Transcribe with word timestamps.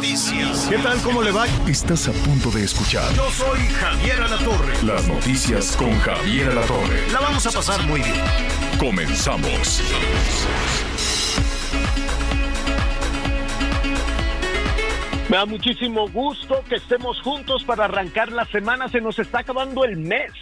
noticias. 0.00 0.66
¿Qué 0.70 0.78
tal? 0.78 0.98
¿Cómo 1.02 1.22
le 1.22 1.30
va? 1.30 1.44
Estás 1.68 2.08
a 2.08 2.12
punto 2.24 2.50
de 2.50 2.64
escuchar 2.64 3.12
Yo 3.12 3.28
soy 3.30 3.58
Javier 3.58 4.22
Alatorre. 4.22 4.72
las 4.82 5.06
noticias 5.06 5.76
con 5.76 5.92
Javier 5.98 6.48
Alatorre. 6.48 7.06
La 7.12 7.20
vamos 7.20 7.46
a 7.46 7.50
pasar 7.50 7.86
muy 7.86 8.00
bien. 8.00 8.14
Comenzamos. 8.78 9.82
Me 15.28 15.36
da 15.36 15.44
muchísimo 15.44 16.08
gusto 16.08 16.64
que 16.66 16.76
estemos 16.76 17.20
juntos 17.20 17.62
para 17.64 17.84
arrancar 17.84 18.32
la 18.32 18.46
semana. 18.46 18.88
Se 18.88 19.02
nos 19.02 19.18
está 19.18 19.40
acabando 19.40 19.84
el 19.84 19.98
mes. 19.98 20.32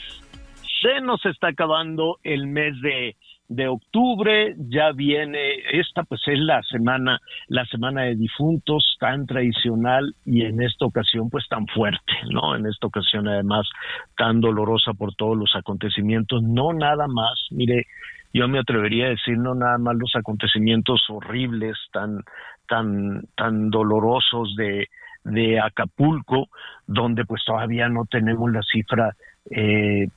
Se 0.82 1.00
nos 1.00 1.26
está 1.26 1.48
acabando 1.48 2.20
el 2.22 2.46
mes 2.46 2.80
de, 2.80 3.16
de 3.48 3.66
octubre. 3.66 4.54
Ya 4.68 4.92
viene, 4.92 5.56
esta 5.72 6.04
pues 6.04 6.20
es 6.26 6.38
la 6.38 6.62
semana, 6.62 7.18
la 7.48 7.64
semana 7.66 8.02
de 8.02 8.14
difuntos 8.14 8.96
tan 9.00 9.26
tradicional 9.26 10.14
y 10.24 10.42
en 10.42 10.62
esta 10.62 10.86
ocasión 10.86 11.30
pues 11.30 11.48
tan 11.48 11.66
fuerte, 11.66 12.12
¿no? 12.30 12.54
En 12.54 12.66
esta 12.66 12.86
ocasión 12.86 13.26
además 13.26 13.68
tan 14.16 14.40
dolorosa 14.40 14.92
por 14.92 15.14
todos 15.14 15.36
los 15.36 15.54
acontecimientos. 15.56 16.42
No 16.42 16.72
nada 16.72 17.08
más, 17.08 17.46
mire, 17.50 17.86
yo 18.32 18.46
me 18.48 18.58
atrevería 18.58 19.06
a 19.06 19.10
decir 19.10 19.38
no 19.38 19.54
nada 19.54 19.78
más 19.78 19.96
los 19.96 20.14
acontecimientos 20.14 21.02
horribles, 21.08 21.76
tan, 21.92 22.22
tan, 22.68 23.22
tan 23.34 23.70
dolorosos 23.70 24.54
de, 24.56 24.88
de 25.24 25.58
Acapulco, 25.58 26.48
donde 26.86 27.24
pues 27.24 27.42
todavía 27.44 27.88
no 27.88 28.04
tenemos 28.04 28.52
la 28.52 28.62
cifra 28.62 29.16
eh, 29.50 30.08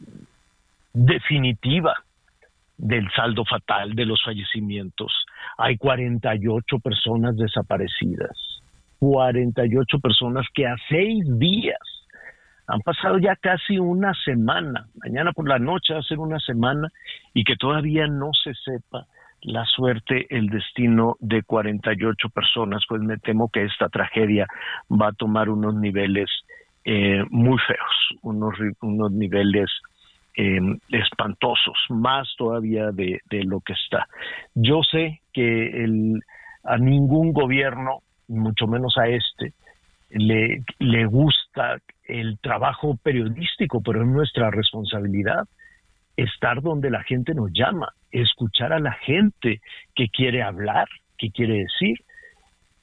definitiva 0.94 1.96
del 2.82 3.08
saldo 3.16 3.46
fatal 3.46 3.94
de 3.94 4.06
los 4.06 4.22
fallecimientos. 4.24 5.14
Hay 5.58 5.78
48 5.78 6.80
personas 6.80 7.38
desaparecidas, 7.38 8.62
48 9.00 10.00
personas 10.00 10.48
que 10.54 10.66
a 10.66 10.76
seis 10.90 11.24
días 11.38 11.80
han 12.68 12.82
pasado 12.82 13.20
ya 13.20 13.36
casi 13.36 13.78
una 13.78 14.14
semana, 14.26 14.88
mañana 15.04 15.32
por 15.32 15.48
la 15.48 15.60
noche 15.60 15.94
va 15.94 16.00
a 16.00 16.04
ser 16.04 16.20
una 16.20 16.40
semana 16.40 16.88
y 17.34 17.44
que 17.44 17.56
todavía 17.56 18.08
no 18.08 18.32
se 18.34 18.54
sepa 18.54 19.06
la 19.42 19.66
suerte, 19.66 20.28
el 20.30 20.48
destino 20.48 21.18
de 21.20 21.44
48 21.44 22.30
personas, 22.30 22.84
pues 22.88 23.02
me 23.02 23.18
temo 23.18 23.50
que 23.50 23.64
esta 23.64 23.90
tragedia 23.90 24.48
va 24.90 25.10
a 25.10 25.14
tomar 25.14 25.50
unos 25.50 25.76
niveles 25.76 26.30
eh, 26.86 27.24
muy 27.30 27.58
feos, 27.60 28.20
unos, 28.22 28.54
unos 28.82 29.12
niveles 29.12 29.70
eh, 30.36 30.60
espantosos, 30.90 31.78
más 31.90 32.28
todavía 32.38 32.92
de, 32.92 33.20
de 33.30 33.44
lo 33.44 33.62
que 33.62 33.74
está. 33.74 34.08
Yo 34.56 34.82
sé 34.84 35.22
que 35.34 35.86
a 36.64 36.78
ningún 36.78 37.34
gobierno, 37.34 38.00
mucho 38.28 38.68
menos 38.68 38.98
a 38.98 39.08
este, 39.08 39.54
le, 40.10 40.64
le 40.80 41.06
gusta 41.06 41.78
el 42.06 42.38
trabajo 42.40 42.98
periodístico, 43.02 43.82
pero 43.82 44.02
es 44.02 44.08
nuestra 44.08 44.52
responsabilidad 44.52 45.48
estar 46.18 46.62
donde 46.62 46.90
la 46.90 47.04
gente 47.04 47.34
nos 47.34 47.52
llama, 47.54 47.94
escuchar 48.12 48.74
a 48.74 48.80
la 48.80 48.94
gente 48.94 49.62
que 49.96 50.10
quiere 50.10 50.44
hablar, 50.44 50.88
que 51.18 51.32
quiere 51.32 51.60
decir. 51.60 51.98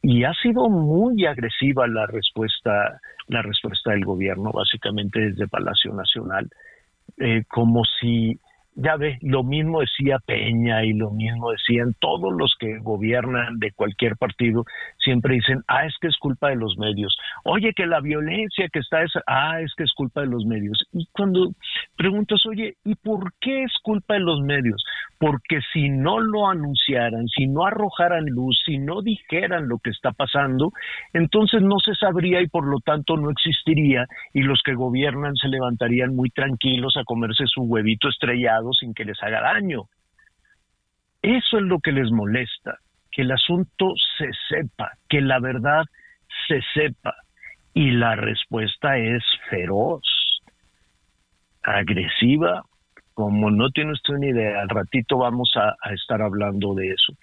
Y 0.01 0.25
ha 0.25 0.33
sido 0.35 0.69
muy 0.69 1.27
agresiva 1.27 1.87
la 1.87 2.07
respuesta, 2.07 3.01
la 3.27 3.43
respuesta 3.43 3.91
del 3.91 4.05
gobierno, 4.05 4.53
básicamente 4.53 5.21
desde 5.21 5.49
Palacio 5.49 5.93
Nacional, 5.93 6.49
eh, 7.21 7.45
como 7.49 7.83
si, 8.01 8.39
ya 8.75 8.97
ve, 8.97 9.19
lo 9.23 9.43
mismo 9.43 9.81
decía 9.81 10.19
Peña 10.25 10.85
y 10.85 10.93
lo 10.93 11.11
mismo 11.11 11.51
decían 11.51 11.95
todos 11.99 12.33
los 12.33 12.55
que 12.59 12.79
gobiernan 12.79 13.59
de 13.59 13.73
cualquier 13.73 14.17
partido, 14.17 14.65
siempre 15.09 15.37
dicen, 15.37 15.63
ah, 15.69 15.87
es 15.87 15.95
que 16.01 16.09
es 16.09 16.17
culpa 16.19 16.51
de 16.51 16.57
los 16.57 16.77
medios. 16.77 17.17
Oye, 17.45 17.73
que 17.75 17.87
la 17.87 18.01
violencia 18.01 18.69
que 18.71 18.81
está, 18.81 19.03
es, 19.03 19.13
ah, 19.27 19.61
es 19.63 19.73
que 19.75 19.85
es 19.85 19.93
culpa 19.95 20.21
de 20.21 20.27
los 20.27 20.45
medios. 20.45 20.85
Y 20.93 21.07
cuando 21.13 21.53
preguntas, 21.97 22.45
oye, 22.45 22.77
¿y 22.85 22.95
por 22.95 23.33
qué 23.41 23.65
es 23.65 23.73
culpa 23.83 24.15
de 24.15 24.21
los 24.21 24.43
medios? 24.43 24.85
Porque 25.19 25.61
si 25.73 25.89
no 25.89 26.21
lo 26.21 26.47
anunciaran, 26.49 27.27
si 27.29 27.47
no 27.47 27.65
arrojaran 27.65 28.27
luz, 28.27 28.61
si 28.67 28.77
no 28.77 29.01
dijeran 29.01 29.67
lo 29.67 29.79
que 29.79 29.91
está 29.91 30.13
pasando, 30.13 30.73
entonces 31.15 31.63
no 31.63 31.79
se 31.79 31.95
sabría 31.95 32.43
y 32.43 32.49
por 32.49 32.67
lo 32.67 32.81
tanto 32.81 33.17
no 33.17 33.31
existiría 33.31 34.05
y 34.35 34.43
los 34.43 34.61
que 34.63 34.75
gobiernan 34.75 35.37
se 35.37 35.49
levantarían 35.49 36.15
muy 36.15 36.29
tranquilos 36.29 36.99
a 36.99 37.05
comerse 37.05 37.45
su 37.47 37.63
huevito 37.63 38.11
estrellado 38.11 38.75
sin 38.75 38.93
que 38.93 39.07
les 39.07 39.23
haga 39.23 39.41
daño. 39.41 39.85
Eso 41.23 41.59
es 41.59 41.65
lo 41.65 41.81
que 41.81 41.93
les 41.93 42.11
molesta, 42.13 42.79
que 43.11 43.23
el 43.23 43.33
asunto 43.33 43.95
se 44.17 44.31
sepa, 44.49 44.93
que 45.09 45.21
la 45.21 45.39
verdad 45.39 45.85
se 46.47 46.61
sepa. 46.75 47.15
Y 47.75 47.91
la 47.93 48.17
respuesta 48.17 48.99
es 48.99 49.23
feroz, 49.51 50.03
agresiva, 51.63 52.65
como 53.15 53.51
no 53.51 53.71
tiene 53.71 53.93
usted 53.93 54.15
una 54.15 54.27
idea, 54.27 54.61
al 54.61 54.69
ratito 54.69 55.19
vamos 55.19 55.53
a, 55.57 55.75
estar 55.93 56.23
hablando 56.23 56.75
de 56.75 56.91
eso. 56.91 57.15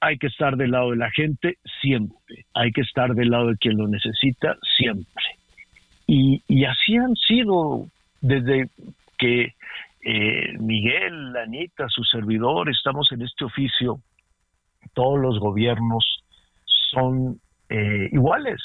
Hay 0.00 0.18
que 0.18 0.26
estar 0.26 0.56
del 0.56 0.72
lado 0.72 0.90
de 0.90 0.96
la 0.96 1.10
gente 1.10 1.58
siempre, 1.80 2.44
hay 2.54 2.72
que 2.72 2.82
estar 2.82 3.14
del 3.14 3.30
lado 3.30 3.48
de 3.48 3.56
quien 3.56 3.76
lo 3.76 3.88
necesita 3.88 4.56
siempre. 4.76 5.24
Y, 6.06 6.42
y 6.48 6.64
así 6.64 6.96
han 6.96 7.14
sido 7.16 7.86
desde 8.20 8.68
que 9.18 9.54
eh, 10.04 10.58
Miguel, 10.58 11.34
Anita, 11.36 11.88
su 11.88 12.04
servidor, 12.04 12.68
estamos 12.68 13.10
en 13.12 13.22
este 13.22 13.44
oficio, 13.44 14.00
todos 14.92 15.18
los 15.18 15.38
gobiernos 15.38 16.04
son 16.90 17.40
eh, 17.68 18.08
iguales. 18.12 18.60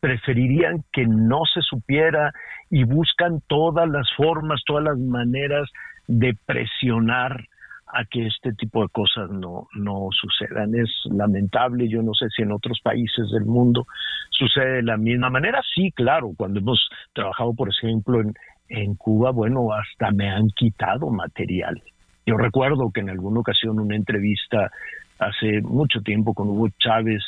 Preferirían 0.00 0.84
que 0.92 1.06
no 1.06 1.42
se 1.52 1.60
supiera 1.62 2.32
y 2.70 2.84
buscan 2.84 3.40
todas 3.46 3.88
las 3.88 4.08
formas, 4.16 4.62
todas 4.66 4.84
las 4.84 4.98
maneras 4.98 5.68
de 6.06 6.36
presionar 6.46 7.44
a 7.88 8.04
que 8.04 8.26
este 8.26 8.52
tipo 8.52 8.82
de 8.82 8.88
cosas 8.88 9.30
no, 9.30 9.68
no 9.74 10.08
sucedan. 10.10 10.74
Es 10.74 10.90
lamentable, 11.04 11.88
yo 11.88 12.02
no 12.02 12.12
sé 12.14 12.26
si 12.34 12.42
en 12.42 12.52
otros 12.52 12.80
países 12.82 13.30
del 13.32 13.44
mundo 13.44 13.86
sucede 14.30 14.76
de 14.76 14.82
la 14.82 14.96
misma 14.96 15.30
manera. 15.30 15.62
Sí, 15.74 15.92
claro, 15.92 16.32
cuando 16.36 16.60
hemos 16.60 16.88
trabajado, 17.12 17.54
por 17.54 17.70
ejemplo, 17.70 18.20
en, 18.20 18.34
en 18.68 18.94
Cuba, 18.96 19.30
bueno, 19.30 19.72
hasta 19.72 20.10
me 20.10 20.28
han 20.30 20.48
quitado 20.48 21.10
material. 21.10 21.82
Yo 22.26 22.36
recuerdo 22.36 22.90
que 22.92 23.00
en 23.00 23.10
alguna 23.10 23.40
ocasión 23.40 23.78
una 23.78 23.94
entrevista 23.94 24.70
hace 25.18 25.60
mucho 25.62 26.00
tiempo 26.02 26.34
con 26.34 26.48
Hugo 26.48 26.68
Chávez 26.78 27.22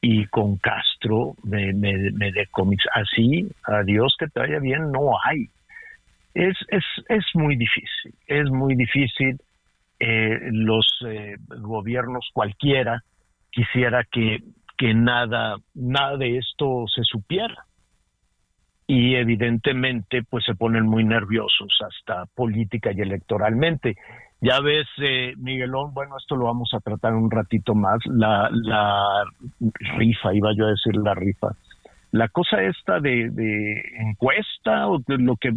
y 0.00 0.26
con 0.26 0.56
Castro 0.56 1.34
me, 1.42 1.72
me, 1.72 2.10
me 2.12 2.32
decomis 2.32 2.80
así, 2.94 3.48
adiós 3.64 4.14
que 4.18 4.28
te 4.28 4.40
vaya 4.40 4.58
bien, 4.58 4.92
no 4.92 5.12
hay. 5.24 5.48
Es, 6.34 6.56
es, 6.68 6.84
es 7.08 7.24
muy 7.34 7.56
difícil, 7.56 8.14
es 8.26 8.50
muy 8.50 8.74
difícil. 8.74 9.38
Eh, 9.98 10.38
los 10.52 10.86
eh, 11.06 11.36
gobiernos 11.48 12.28
cualquiera 12.34 13.02
quisiera 13.50 14.04
que, 14.04 14.42
que 14.76 14.92
nada, 14.92 15.56
nada 15.74 16.18
de 16.18 16.36
esto 16.36 16.84
se 16.94 17.02
supiera 17.04 17.64
y 18.86 19.16
evidentemente 19.16 20.22
pues 20.22 20.44
se 20.44 20.54
ponen 20.54 20.84
muy 20.84 21.04
nerviosos 21.04 21.76
hasta 21.80 22.26
política 22.26 22.92
y 22.92 23.00
electoralmente. 23.00 23.96
Ya 24.40 24.60
ves, 24.60 24.86
eh, 24.98 25.34
Miguelón, 25.38 25.94
bueno, 25.94 26.16
esto 26.18 26.36
lo 26.36 26.44
vamos 26.44 26.70
a 26.74 26.80
tratar 26.80 27.14
un 27.14 27.30
ratito 27.30 27.74
más, 27.74 27.98
la, 28.06 28.50
la 28.52 29.24
rifa, 29.96 30.34
iba 30.34 30.52
yo 30.54 30.66
a 30.66 30.70
decir 30.70 30.94
la 30.96 31.14
rifa. 31.14 31.48
La 32.12 32.28
cosa 32.28 32.62
esta 32.62 33.00
de, 33.00 33.82
encuesta 33.98 34.88
o 34.88 34.98
de 34.98 35.18
lo 35.18 35.36
que, 35.36 35.52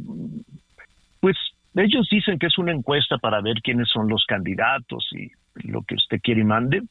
pues 1.20 1.38
ellos 1.76 2.08
dicen 2.10 2.40
que 2.40 2.48
es 2.48 2.58
una 2.58 2.72
encuesta 2.72 3.18
para 3.18 3.42
ver 3.42 3.62
quiénes 3.62 3.90
son 3.90 4.08
los 4.08 4.26
candidatos 4.26 5.08
y 5.12 5.30
lo 5.68 5.84
que 5.84 5.96
usted 5.96 6.20
quiere 6.22 6.42
y 6.42 6.46
mande. 6.46 6.82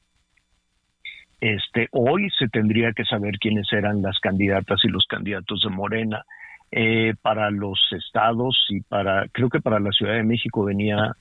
Este, 1.40 1.88
hoy 1.92 2.28
se 2.38 2.48
tendría 2.48 2.92
que 2.92 3.04
saber 3.04 3.38
quiénes 3.38 3.72
eran 3.72 4.02
las 4.02 4.18
candidatas 4.18 4.84
y 4.84 4.88
los 4.88 5.06
candidatos 5.06 5.62
de 5.62 5.70
Morena 5.70 6.24
eh, 6.70 7.14
para 7.22 7.50
los 7.50 7.80
estados 7.92 8.66
y 8.68 8.80
para, 8.82 9.26
creo 9.28 9.48
que 9.48 9.60
para 9.60 9.80
la 9.80 9.90
Ciudad 9.92 10.14
de 10.14 10.24
México 10.24 10.64
venía 10.64 11.14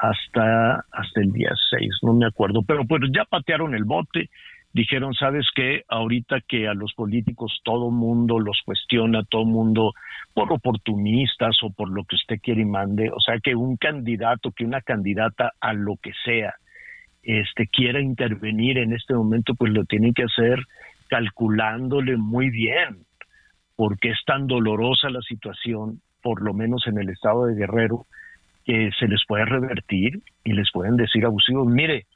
hasta, 0.00 0.86
hasta 0.90 1.20
el 1.20 1.30
día 1.32 1.52
6, 1.70 1.90
no 2.02 2.14
me 2.14 2.26
acuerdo, 2.26 2.62
pero 2.62 2.84
pues 2.86 3.02
ya 3.14 3.24
patearon 3.26 3.74
el 3.74 3.84
bote, 3.84 4.30
dijeron, 4.72 5.12
¿sabes 5.12 5.46
qué? 5.54 5.82
Ahorita 5.88 6.40
que 6.40 6.68
a 6.68 6.74
los 6.74 6.94
políticos 6.94 7.60
todo 7.64 7.90
mundo 7.90 8.38
los 8.38 8.60
cuestiona, 8.64 9.24
todo 9.24 9.44
mundo 9.44 9.92
por 10.32 10.52
oportunistas 10.52 11.58
o 11.62 11.70
por 11.70 11.90
lo 11.90 12.04
que 12.04 12.16
usted 12.16 12.38
quiere 12.42 12.62
y 12.62 12.64
mande, 12.64 13.10
o 13.10 13.20
sea, 13.20 13.38
que 13.42 13.54
un 13.54 13.76
candidato, 13.76 14.52
que 14.52 14.64
una 14.64 14.80
candidata 14.80 15.52
a 15.60 15.74
lo 15.74 15.96
que 15.96 16.12
sea, 16.24 16.54
este 17.22 17.66
quiera 17.66 18.00
intervenir 18.00 18.78
en 18.78 18.94
este 18.94 19.12
momento, 19.12 19.54
pues 19.54 19.70
lo 19.72 19.84
tienen 19.84 20.14
que 20.14 20.24
hacer 20.24 20.60
calculándole 21.08 22.16
muy 22.16 22.48
bien, 22.48 23.04
porque 23.76 24.10
es 24.10 24.18
tan 24.24 24.46
dolorosa 24.46 25.10
la 25.10 25.20
situación, 25.20 26.00
por 26.22 26.40
lo 26.42 26.54
menos 26.54 26.86
en 26.86 26.98
el 26.98 27.10
estado 27.10 27.46
de 27.46 27.56
Guerrero, 27.56 28.06
se 28.98 29.08
les 29.08 29.24
puede 29.26 29.44
revertir 29.44 30.20
y 30.44 30.52
les 30.52 30.70
pueden 30.72 30.96
decir 30.96 31.24
abusivos, 31.24 31.66
mire, 31.66 32.06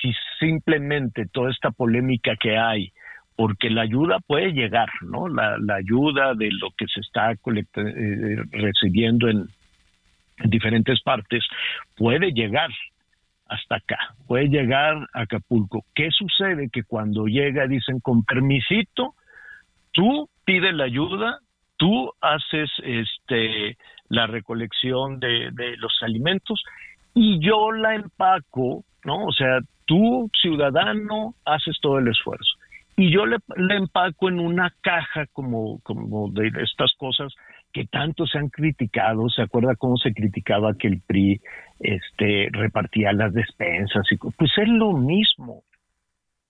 si 0.00 0.12
simplemente 0.38 1.26
toda 1.26 1.50
esta 1.50 1.70
polémica 1.70 2.36
que 2.36 2.56
hay, 2.56 2.92
porque 3.36 3.70
la 3.70 3.82
ayuda 3.82 4.18
puede 4.26 4.52
llegar, 4.52 4.88
¿no? 5.02 5.28
La, 5.28 5.56
ayuda 5.74 6.34
de 6.34 6.50
lo 6.52 6.70
que 6.76 6.86
se 6.86 7.00
está 7.00 7.32
eh, 7.32 8.36
recibiendo 8.50 9.28
en, 9.28 9.46
diferentes 10.44 11.00
partes 11.02 11.44
puede 11.96 12.32
llegar 12.32 12.68
hasta 13.46 13.76
acá, 13.76 13.98
puede 14.26 14.48
llegar 14.48 15.08
a 15.14 15.22
Acapulco. 15.22 15.84
¿Qué 15.94 16.10
sucede? 16.10 16.68
Que 16.70 16.82
cuando 16.82 17.26
llega 17.26 17.66
dicen 17.66 18.00
con 18.00 18.24
permisito, 18.24 19.14
tú 19.92 20.28
pides 20.44 20.74
la 20.74 20.84
ayuda, 20.84 21.38
tú 21.76 22.12
haces 22.20 22.70
este 22.82 23.76
la 24.08 24.26
recolección 24.26 25.20
de, 25.20 25.50
de 25.52 25.76
los 25.76 25.92
alimentos 26.02 26.62
y 27.14 27.38
yo 27.40 27.72
la 27.72 27.94
empaco, 27.94 28.84
¿no? 29.04 29.24
O 29.24 29.32
sea, 29.32 29.60
tú, 29.86 30.30
ciudadano, 30.40 31.34
haces 31.46 31.78
todo 31.80 31.98
el 31.98 32.08
esfuerzo. 32.08 32.56
Y 32.96 33.10
yo 33.10 33.26
le, 33.26 33.36
empaco 33.74 34.28
en 34.28 34.40
una 34.40 34.72
caja 34.80 35.26
como, 35.32 35.80
como 35.82 36.30
de 36.30 36.50
estas 36.62 36.92
cosas 36.98 37.34
que 37.72 37.84
tanto 37.86 38.26
se 38.26 38.38
han 38.38 38.48
criticado. 38.48 39.28
¿Se 39.28 39.42
acuerda 39.42 39.76
cómo 39.76 39.96
se 39.96 40.14
criticaba 40.14 40.74
que 40.74 40.88
el 40.88 41.00
PRI 41.00 41.40
este, 41.80 42.48
repartía 42.52 43.12
las 43.12 43.34
despensas? 43.34 44.06
Y, 44.10 44.16
pues 44.16 44.50
es 44.56 44.68
lo 44.68 44.92
mismo. 44.92 45.62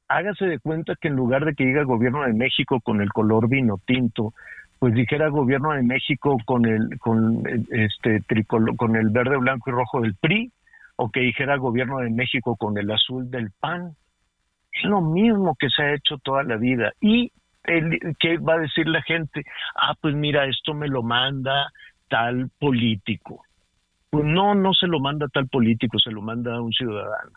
Hágase 0.09 0.47
de 0.47 0.61
cuenta 0.61 0.94
que 1.00 1.09
en 1.09 1.14
lugar 1.14 1.44
de 1.44 1.55
que 1.55 1.64
diga 1.64 1.82
gobierno 1.82 2.23
de 2.23 2.32
México 2.32 2.81
con 2.81 3.00
el 3.00 3.12
color 3.12 3.49
vino 3.49 3.81
tinto, 3.85 4.32
pues 4.78 4.94
dijera 4.94 5.28
gobierno 5.28 5.73
de 5.73 5.82
México 5.82 6.37
con 6.44 6.67
el 6.67 6.99
con 6.99 7.43
este 7.70 8.20
tricolor, 8.20 8.76
con 8.76 8.96
el 8.96 9.08
verde, 9.11 9.37
blanco 9.37 9.70
y 9.70 9.73
rojo 9.73 10.00
del 10.00 10.14
PRI 10.17 10.52
o 10.96 11.11
que 11.11 11.20
dijera 11.20 11.56
gobierno 11.56 11.99
de 11.99 12.11
México 12.11 12.56
con 12.56 12.76
el 12.78 12.90
azul 12.90 13.31
del 13.31 13.50
PAN. 13.61 13.93
Es 14.73 14.84
lo 14.84 15.00
mismo 15.00 15.56
que 15.58 15.69
se 15.70 15.82
ha 15.82 15.94
hecho 15.94 16.19
toda 16.19 16.43
la 16.43 16.56
vida. 16.56 16.93
¿Y 17.00 17.32
qué 18.19 18.38
va 18.38 18.55
a 18.55 18.58
decir 18.58 18.87
la 18.88 19.02
gente? 19.02 19.44
Ah, 19.75 19.94
pues 20.00 20.14
mira, 20.14 20.46
esto 20.46 20.75
me 20.75 20.88
lo 20.88 21.02
manda 21.02 21.70
tal 22.08 22.50
político. 22.58 23.43
Pues 24.11 24.25
no, 24.25 24.55
no 24.55 24.73
se 24.73 24.87
lo 24.87 25.00
manda 25.00 25.26
tal 25.28 25.49
político, 25.49 25.99
se 25.99 26.11
lo 26.11 26.23
manda 26.23 26.61
un 26.61 26.73
ciudadano. 26.73 27.32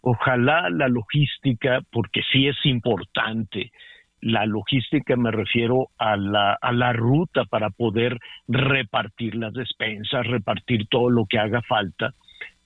Ojalá 0.00 0.70
la 0.70 0.88
logística, 0.88 1.80
porque 1.90 2.22
sí 2.30 2.46
es 2.46 2.56
importante, 2.64 3.72
la 4.20 4.46
logística 4.46 5.16
me 5.16 5.30
refiero 5.30 5.88
a 5.98 6.16
la, 6.16 6.58
a 6.60 6.72
la 6.72 6.92
ruta 6.92 7.44
para 7.44 7.70
poder 7.70 8.18
repartir 8.48 9.34
las 9.34 9.52
despensas, 9.52 10.26
repartir 10.26 10.88
todo 10.88 11.10
lo 11.10 11.26
que 11.26 11.38
haga 11.38 11.62
falta, 11.62 12.14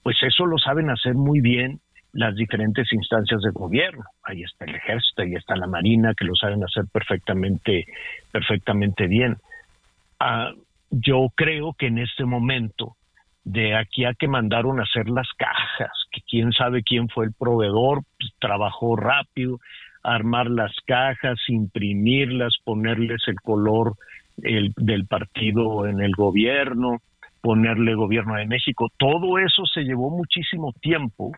pues 0.01 0.17
eso 0.23 0.45
lo 0.45 0.57
saben 0.57 0.89
hacer 0.89 1.13
muy 1.13 1.41
bien 1.41 1.79
las 2.13 2.35
diferentes 2.35 2.91
instancias 2.93 3.41
de 3.41 3.51
gobierno. 3.51 4.03
Ahí 4.23 4.43
está 4.43 4.65
el 4.65 4.75
ejército, 4.75 5.23
ahí 5.23 5.33
está 5.33 5.55
la 5.55 5.67
marina, 5.67 6.13
que 6.13 6.25
lo 6.25 6.35
saben 6.35 6.63
hacer 6.63 6.85
perfectamente, 6.91 7.85
perfectamente 8.31 9.07
bien. 9.07 9.37
Ah, 10.19 10.51
yo 10.91 11.27
creo 11.35 11.73
que 11.73 11.87
en 11.87 11.97
este 11.97 12.23
momento, 12.23 12.95
de 13.43 13.75
aquí 13.75 14.05
a 14.05 14.13
que 14.13 14.27
mandaron 14.27 14.79
a 14.79 14.83
hacer 14.83 15.09
las 15.09 15.27
cajas, 15.37 15.91
que 16.11 16.21
quién 16.21 16.51
sabe 16.51 16.83
quién 16.83 17.09
fue 17.09 17.25
el 17.25 17.33
proveedor, 17.33 18.03
pues, 18.19 18.31
trabajó 18.39 18.95
rápido, 18.95 19.59
armar 20.03 20.49
las 20.49 20.75
cajas, 20.85 21.39
imprimirlas, 21.47 22.53
ponerles 22.63 23.21
el 23.27 23.39
color 23.41 23.95
del 24.35 25.05
partido 25.07 25.85
en 25.87 26.01
el 26.01 26.11
gobierno, 26.11 26.97
ponerle 27.41 27.95
gobierno 27.95 28.35
de 28.35 28.47
México. 28.47 28.89
Todo 28.97 29.37
eso 29.37 29.65
se 29.65 29.83
llevó 29.83 30.09
muchísimo 30.09 30.73
tiempo, 30.81 31.31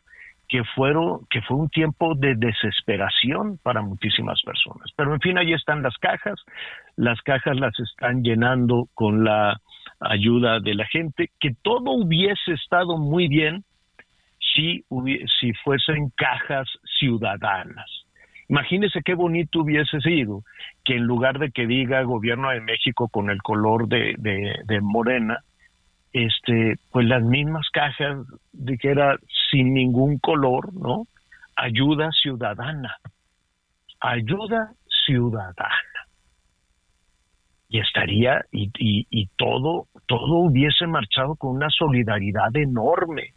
que, 0.47 0.63
fueron, 0.75 1.25
que 1.29 1.41
fue 1.41 1.57
un 1.57 1.69
tiempo 1.69 2.13
de 2.15 2.35
desesperación 2.35 3.59
para 3.63 3.81
muchísimas 3.81 4.41
personas. 4.43 4.91
Pero 4.95 5.13
en 5.13 5.19
fin, 5.19 5.37
ahí 5.37 5.53
están 5.53 5.81
las 5.81 5.97
cajas, 5.97 6.39
las 6.95 7.21
cajas 7.21 7.57
las 7.59 7.73
están 7.79 8.23
llenando 8.23 8.87
con 8.93 9.23
la 9.23 9.59
ayuda 9.99 10.59
de 10.59 10.75
la 10.75 10.85
gente, 10.85 11.31
que 11.39 11.55
todo 11.61 11.91
hubiese 11.91 12.53
estado 12.53 12.97
muy 12.97 13.27
bien 13.27 13.63
si, 14.39 14.85
si 15.39 15.53
fuesen 15.63 16.11
cajas 16.15 16.67
ciudadanas. 16.99 18.04
Imagínese 18.47 19.01
qué 19.03 19.15
bonito 19.15 19.61
hubiese 19.61 19.99
sido 20.01 20.43
que 20.83 20.95
en 20.95 21.03
lugar 21.03 21.39
de 21.39 21.51
que 21.51 21.65
diga 21.65 22.03
gobierno 22.03 22.51
de 22.51 22.61
México 22.61 23.07
con 23.07 23.29
el 23.29 23.41
color 23.41 23.87
de, 23.87 24.15
de 24.17 24.81
Morena, 24.81 25.39
este, 26.15 26.75
pues 26.91 27.05
las 27.07 27.23
mismas 27.23 27.67
cajas 27.73 28.25
de 28.53 28.77
que 28.77 28.89
era 28.89 29.17
sin 29.51 29.73
ningún 29.73 30.17
color, 30.19 30.73
¿no? 30.73 31.03
Ayuda 31.57 32.09
ciudadana, 32.11 32.95
ayuda 33.99 34.71
ciudadana. 35.05 36.07
Y 37.67 37.79
estaría, 37.79 38.45
y, 38.53 38.71
y, 38.77 39.07
y 39.09 39.27
todo, 39.35 39.87
todo 40.05 40.35
hubiese 40.35 40.87
marchado 40.87 41.35
con 41.35 41.57
una 41.57 41.69
solidaridad 41.69 42.55
enorme. 42.55 43.33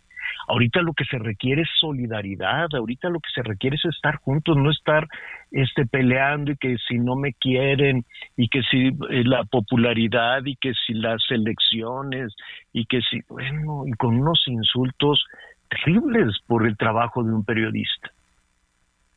Ahorita 0.49 0.81
lo 0.81 0.95
que 0.95 1.05
se 1.05 1.19
requiere 1.19 1.63
es 1.63 1.69
solidaridad, 1.79 2.69
ahorita 2.73 3.11
lo 3.11 3.21
que 3.21 3.29
se 3.35 3.43
requiere 3.43 3.77
es 3.77 3.85
estar 3.85 4.17
juntos, 4.17 4.57
no 4.57 4.71
estar 4.71 5.07
este 5.51 5.85
peleando 5.85 6.53
y 6.53 6.57
que 6.57 6.77
si 6.89 6.99
no 6.99 7.17
me 7.17 7.35
quieren 7.35 8.07
y 8.35 8.49
que 8.49 8.63
si 8.63 8.87
eh, 8.89 9.25
la 9.25 9.45
popularidad 9.45 10.41
y 10.47 10.57
que 10.57 10.73
si 10.87 10.95
las 10.95 11.23
elecciones 11.29 12.35
y 12.73 12.87
que 12.87 13.03
si 13.03 13.21
bueno, 13.29 13.85
y 13.87 13.93
con 13.93 14.19
unos 14.19 14.43
insultos 14.47 15.23
terribles 15.69 16.35
por 16.47 16.67
el 16.67 16.79
trabajo 16.79 17.23
de 17.23 17.33
un 17.33 17.45
periodista. 17.45 18.11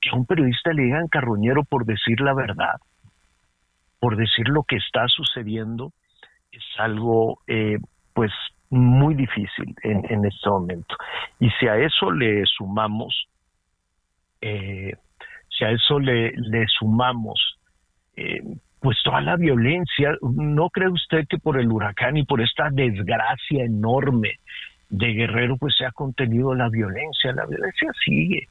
Que 0.01 0.10
a 0.10 0.16
un 0.16 0.25
periodista 0.25 0.74
le 0.74 0.84
digan 0.84 1.08
carroñero 1.08 1.63
por 1.63 1.86
decir 1.86 2.20
la 2.20 2.34
verdad, 2.34 2.75
por 4.01 4.17
decir 4.17 4.50
lo 4.50 4.63
que 4.63 4.75
está 4.75 5.08
sucediendo, 5.08 5.94
es 6.51 6.63
algo 6.77 7.39
eh, 7.48 7.77
pues 8.13 8.32
muy 8.72 9.16
difícil 9.16 9.75
en, 9.84 10.25
este 10.25 10.50
momento. 10.50 10.96
Y 11.40 11.50
si 11.60 11.68
a 11.68 11.78
eso 11.78 12.10
le 12.12 12.44
sumamos, 12.46 13.28
eh, 14.40 14.94
si 15.50 15.66
a 15.66 15.72
eso 15.72 16.00
le, 16.00 16.32
le 16.36 16.66
sumamos, 16.68 17.58
eh, 18.16 18.42
pues 18.80 18.98
toda 19.04 19.22
la 19.22 19.36
violencia, 19.36 20.18
¿no 20.22 20.70
cree 20.70 20.90
usted 20.90 21.28
que 21.28 21.38
por 21.38 21.60
el 21.60 21.72
huracán 21.72 22.18
y 22.18 22.24
por 22.24 22.42
esta 22.42 22.70
desgracia 22.72 23.63
enorme 23.63 24.40
de 24.90 25.13
Guerrero, 25.13 25.58
pues 25.58 25.75
se 25.78 25.86
ha 25.86 25.92
contenido 25.92 26.56
la 26.56 26.70
violencia? 26.70 27.34
La 27.34 27.46
violencia 27.46 27.92
sigue 28.04 28.48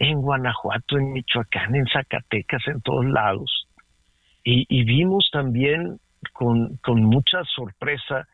en 0.00 0.20
Guanajuato, 0.20 0.98
en 0.98 1.12
Michoacán, 1.12 1.76
en 1.76 1.86
Zacatecas, 1.86 2.66
en 2.66 2.80
todos 2.82 3.06
lados. 3.06 3.68
Y, 4.42 4.66
y 4.68 4.84
vimos 4.84 5.30
también 5.32 5.98
con, 6.32 6.76
con 6.78 7.02
mucha 7.02 7.42
sorpresa 7.44 8.26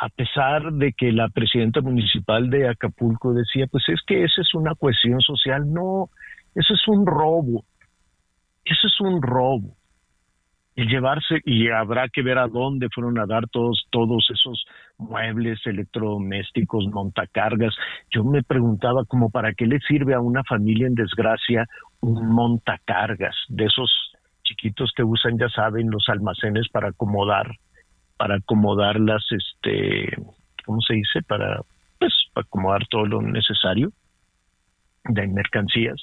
a 0.00 0.08
pesar 0.10 0.72
de 0.74 0.92
que 0.92 1.10
la 1.10 1.28
presidenta 1.28 1.80
municipal 1.80 2.48
de 2.50 2.68
Acapulco 2.68 3.34
decía, 3.34 3.66
pues 3.66 3.82
es 3.88 4.00
que 4.06 4.22
esa 4.22 4.42
es 4.42 4.54
una 4.54 4.76
cuestión 4.76 5.20
social, 5.20 5.72
no, 5.72 6.08
eso 6.54 6.74
es 6.74 6.86
un 6.86 7.04
robo, 7.04 7.64
eso 8.64 8.86
es 8.86 9.00
un 9.00 9.20
robo. 9.20 9.74
El 10.76 10.86
llevarse, 10.86 11.40
y 11.44 11.68
habrá 11.70 12.08
que 12.08 12.22
ver 12.22 12.38
a 12.38 12.46
dónde 12.46 12.86
fueron 12.94 13.18
a 13.18 13.26
dar 13.26 13.48
todos, 13.48 13.88
todos 13.90 14.28
esos 14.32 14.64
muebles 14.98 15.58
electrodomésticos, 15.66 16.86
montacargas. 16.86 17.74
Yo 18.12 18.22
me 18.22 18.44
preguntaba 18.44 19.04
como 19.04 19.30
para 19.30 19.52
qué 19.54 19.66
le 19.66 19.80
sirve 19.80 20.14
a 20.14 20.20
una 20.20 20.44
familia 20.44 20.86
en 20.86 20.94
desgracia 20.94 21.66
un 21.98 22.28
montacargas, 22.28 23.34
de 23.48 23.64
esos 23.64 23.90
chiquitos 24.44 24.92
que 24.94 25.02
usan, 25.02 25.36
ya 25.36 25.48
saben, 25.48 25.90
los 25.90 26.08
almacenes 26.08 26.68
para 26.68 26.90
acomodar 26.90 27.48
para 28.18 28.36
acomodarlas, 28.36 29.24
este, 29.30 30.14
¿cómo 30.66 30.80
se 30.82 30.94
dice? 30.94 31.22
Para, 31.22 31.62
pues, 31.98 32.12
para 32.34 32.44
acomodar 32.44 32.86
todo 32.88 33.06
lo 33.06 33.22
necesario 33.22 33.92
de 35.04 35.26
mercancías, 35.28 36.02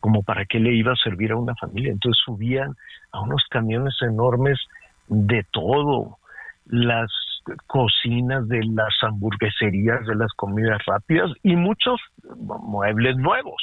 como 0.00 0.22
para 0.22 0.44
qué 0.44 0.58
le 0.58 0.74
iba 0.74 0.92
a 0.92 0.96
servir 0.96 1.32
a 1.32 1.36
una 1.36 1.54
familia. 1.54 1.92
Entonces 1.92 2.20
subían 2.24 2.74
a 3.12 3.20
unos 3.22 3.44
camiones 3.48 3.94
enormes 4.02 4.58
de 5.08 5.44
todo, 5.50 6.18
las 6.66 7.10
cocinas 7.66 8.46
de 8.48 8.64
las 8.64 8.94
hamburgueserías, 9.02 10.06
de 10.06 10.14
las 10.14 10.32
comidas 10.34 10.80
rápidas 10.86 11.30
y 11.42 11.56
muchos 11.56 12.00
muebles 12.36 13.16
nuevos 13.16 13.62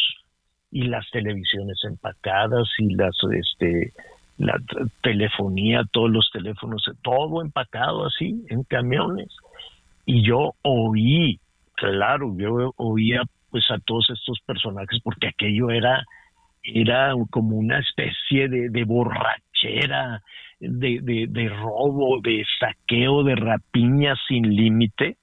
y 0.72 0.84
las 0.84 1.10
televisiones 1.12 1.78
empacadas 1.84 2.68
y 2.78 2.94
las 2.96 3.16
este 3.32 3.94
la 4.40 4.58
telefonía, 5.04 5.84
todos 5.92 6.10
los 6.10 6.30
teléfonos, 6.32 6.84
todo 7.04 7.42
empacado 7.42 8.06
así 8.06 8.46
en 8.50 8.64
camiones. 8.64 9.28
Y 10.06 10.26
yo 10.26 10.56
oí, 10.64 11.40
claro, 11.76 12.34
yo 12.38 12.74
oía 12.78 13.22
pues 13.52 13.70
a 13.70 13.78
todos 13.80 14.10
estos 14.10 14.40
personajes 14.46 15.02
porque 15.04 15.28
aquello 15.28 15.70
era 15.70 16.04
era 16.64 17.14
como 17.30 17.58
una 17.58 17.80
especie 17.80 18.48
de, 18.48 18.70
de 18.70 18.84
borrachera, 18.84 20.22
de, 20.60 21.00
de, 21.02 21.26
de, 21.30 21.50
robo, 21.50 22.20
de 22.22 22.46
saqueo, 22.60 23.24
de 23.24 23.36
rapiña 23.36 24.16
sin 24.28 24.56
límite. 24.56 25.18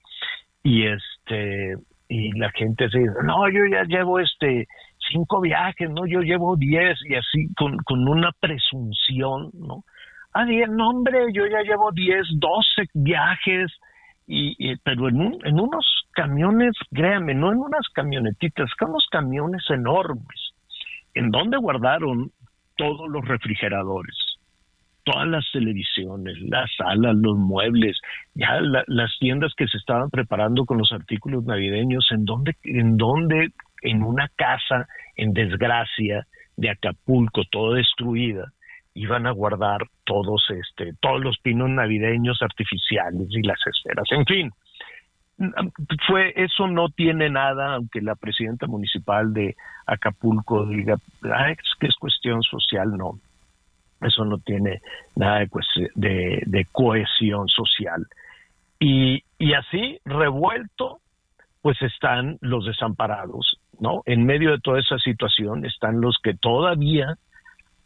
Y 0.63 0.87
este, 0.87 1.77
y 2.09 2.33
la 2.39 2.51
gente 2.51 2.89
se 2.91 2.99
dice, 2.99 3.13
no, 3.25 3.49
yo 3.49 3.67
ya 3.71 3.85
llevo 3.85 4.19
este 4.19 4.67
cinco 5.11 5.41
viajes, 5.41 5.91
no, 5.91 6.07
yo 6.07 6.21
llevo 6.21 6.57
diez, 6.57 6.99
y 7.09 7.15
así 7.15 7.49
con, 7.57 7.77
con 7.79 8.07
una 8.09 8.31
presunción, 8.41 9.51
¿no? 9.55 9.85
Ah, 10.33 10.45
no, 10.45 10.91
hombre, 10.91 11.33
yo 11.33 11.47
ya 11.47 11.63
llevo 11.63 11.93
diez, 11.93 12.27
doce 12.35 12.91
viajes, 12.93 13.73
y, 14.27 14.77
pero 14.79 15.09
en, 15.09 15.21
un, 15.21 15.39
en 15.45 15.59
unos 15.59 15.87
camiones, 16.13 16.73
créame, 16.93 17.35
no 17.35 17.53
en 17.53 17.59
unas 17.59 17.89
camionetitas, 17.95 18.71
que 18.79 18.85
unos 18.85 19.07
camiones 19.11 19.63
enormes, 19.71 20.53
en 21.15 21.31
donde 21.31 21.57
guardaron 21.57 22.33
todos 22.77 23.09
los 23.09 23.27
refrigeradores, 23.27 24.17
todas 25.05 25.29
las 25.29 25.45
televisiones, 25.53 26.37
las 26.43 26.69
salas, 26.77 27.15
los 27.17 27.39
muebles, 27.39 27.99
ya 28.35 28.61
las 28.61 29.11
tiendas 29.19 29.55
que 29.57 29.69
se 29.69 29.79
estaban 29.79 30.11
preparando 30.11 30.65
con 30.65 30.79
los 30.79 30.93
artículos 30.93 31.45
navideños, 31.45 32.07
en 32.11 32.25
donde, 32.25 32.57
en 32.65 32.97
donde, 32.97 33.53
en 33.83 34.03
una 34.03 34.29
casa 34.37 34.89
en 35.17 35.33
desgracia 35.33 36.27
de 36.57 36.71
Acapulco, 36.71 37.45
toda 37.51 37.77
destruida, 37.77 38.53
iban 38.95 39.27
a 39.27 39.31
guardar 39.31 39.83
todos 40.05 40.45
este, 40.51 40.95
todos 41.01 41.21
los 41.21 41.39
pinos 41.39 41.69
navideños 41.69 42.41
artificiales 42.41 43.29
y 43.31 43.43
las 43.43 43.59
esferas, 43.67 44.07
en 44.11 44.25
fin. 44.25 44.51
Fue, 46.07 46.33
eso 46.35 46.67
no 46.67 46.89
tiene 46.89 47.29
nada, 47.29 47.75
aunque 47.75 48.01
la 48.01 48.15
presidenta 48.15 48.67
municipal 48.67 49.35
de 49.35 49.55
Acapulco 49.85 50.65
diga 50.65 50.95
es 51.51 51.75
que 51.79 51.89
es 51.89 51.97
cuestión 51.97 52.43
social, 52.43 52.97
no 52.97 53.21
eso 54.01 54.25
no 54.25 54.39
tiene 54.39 54.81
nada 55.15 55.41
de, 55.95 56.43
de, 56.45 56.67
cohesión 56.71 57.49
social. 57.49 58.07
Y, 58.79 59.25
y 59.39 59.55
así, 59.55 59.99
revuelto, 60.05 61.01
pues 61.63 61.81
están 61.83 62.39
los 62.41 62.67
desamparados, 62.67 63.59
¿no? 63.81 64.03
En 64.07 64.25
medio 64.25 64.51
de 64.53 64.61
toda 64.61 64.81
esa 64.81 64.99
situación 64.99 65.65
están 65.65 66.01
los 66.01 66.19
que 66.23 66.35
todavía 66.35 67.15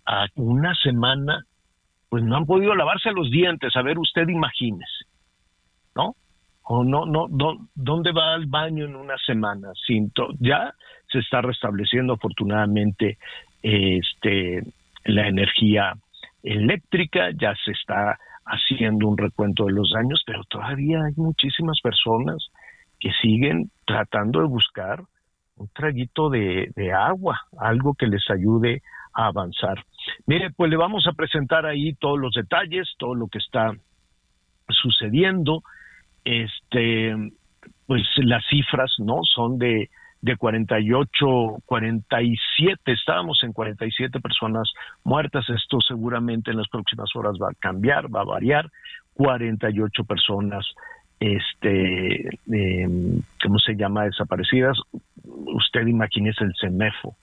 a 0.06 0.26
una 0.34 0.74
semana, 0.74 1.44
pues 2.08 2.22
no 2.24 2.36
han 2.36 2.46
podido 2.46 2.74
lavarse 2.74 3.12
los 3.12 3.30
dientes. 3.30 3.74
A 3.76 3.82
ver, 3.82 3.98
usted 3.98 4.28
imagínese, 4.28 5.04
¿no? 5.94 6.14
O 6.62 6.84
no, 6.84 7.04
no, 7.06 7.26
¿dónde 7.74 8.12
va 8.12 8.34
al 8.34 8.46
baño 8.46 8.84
en 8.84 8.94
una 8.94 9.16
semana? 9.26 9.68
Sin 9.86 10.12
ya 10.38 10.72
se 11.10 11.18
está 11.18 11.40
restableciendo 11.40 12.14
afortunadamente 12.14 13.18
este 13.62 14.62
la 15.04 15.26
energía 15.26 15.94
eléctrica, 16.42 17.30
ya 17.32 17.54
se 17.64 17.72
está 17.72 18.18
haciendo 18.44 19.08
un 19.08 19.16
recuento 19.16 19.66
de 19.66 19.72
los 19.72 19.90
daños, 19.92 20.22
pero 20.26 20.42
todavía 20.44 20.98
hay 21.04 21.12
muchísimas 21.16 21.80
personas 21.80 22.48
que 22.98 23.10
siguen 23.22 23.70
tratando 23.86 24.40
de 24.40 24.46
buscar 24.46 25.02
un 25.60 25.68
traguito 25.68 26.30
de, 26.30 26.92
agua, 26.92 27.40
algo 27.58 27.94
que 27.94 28.06
les 28.06 28.28
ayude 28.30 28.82
a 29.12 29.26
avanzar. 29.26 29.84
Mire, 30.26 30.50
pues 30.50 30.70
le 30.70 30.76
vamos 30.76 31.06
a 31.06 31.12
presentar 31.12 31.66
ahí 31.66 31.94
todos 31.94 32.18
los 32.18 32.32
detalles, 32.32 32.88
todo 32.98 33.14
lo 33.14 33.28
que 33.28 33.38
está 33.38 33.72
sucediendo. 34.68 35.62
Este, 36.24 37.14
pues 37.86 38.02
las 38.16 38.42
cifras, 38.48 38.90
¿no? 38.98 39.20
Son 39.24 39.58
de 39.58 39.90
de 40.22 40.36
48, 40.36 41.62
47, 41.64 42.92
estábamos 42.92 43.38
en 43.42 43.52
47 43.52 44.20
personas 44.20 44.70
muertas, 45.02 45.48
esto 45.48 45.78
seguramente 45.86 46.50
en 46.50 46.58
las 46.58 46.68
próximas 46.68 47.08
horas 47.14 47.36
va 47.40 47.48
a 47.50 47.58
cambiar, 47.58 48.14
va 48.14 48.20
a 48.20 48.24
variar, 48.24 48.70
48 49.14 50.04
personas, 50.04 50.66
este, 51.20 52.28
em, 52.50 53.22
¿cómo 53.42 53.58
se 53.58 53.76
llama? 53.76 54.04
Desaparecidas. 54.04 54.76
Usted 55.24 55.86
imagínese 55.86 56.44
el 56.44 56.54
CEMEFO, 56.60 57.14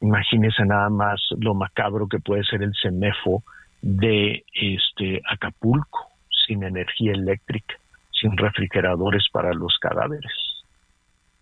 imagínese 0.00 0.64
nada 0.64 0.88
más 0.90 1.20
lo 1.38 1.54
macabro 1.54 2.08
que 2.08 2.18
puede 2.18 2.42
ser 2.44 2.62
el 2.62 2.72
CEMEFO 2.82 3.42
de 3.82 4.44
este 4.54 5.20
Acapulco, 5.30 6.08
sin 6.46 6.64
energía 6.64 7.12
eléctrica, 7.12 7.74
sin 8.10 8.36
refrigeradores 8.36 9.24
para 9.30 9.52
los 9.52 9.78
cadáveres 9.78 10.32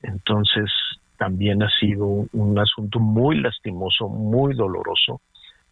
entonces, 0.02 0.70
también 1.16 1.62
ha 1.62 1.70
sido 1.80 2.06
un 2.32 2.58
asunto 2.58 3.00
muy 3.00 3.40
lastimoso, 3.40 4.08
muy 4.08 4.54
doloroso 4.54 5.20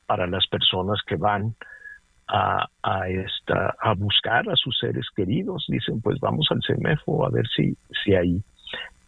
para 0.06 0.26
las 0.26 0.46
personas 0.46 1.00
que 1.06 1.16
van 1.16 1.54
a, 2.28 2.66
a, 2.82 3.08
esta, 3.08 3.74
a 3.80 3.94
buscar 3.94 4.48
a 4.48 4.56
sus 4.56 4.76
seres 4.78 5.06
queridos. 5.14 5.64
Dicen, 5.68 6.00
pues 6.00 6.18
vamos 6.20 6.46
al 6.50 6.60
CEMEFO 6.66 7.26
a 7.26 7.30
ver 7.30 7.46
si, 7.54 7.76
si. 8.04 8.42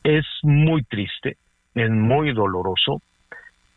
Es 0.04 0.24
muy 0.42 0.82
triste, 0.84 1.36
es 1.74 1.90
muy 1.90 2.32
doloroso. 2.32 3.02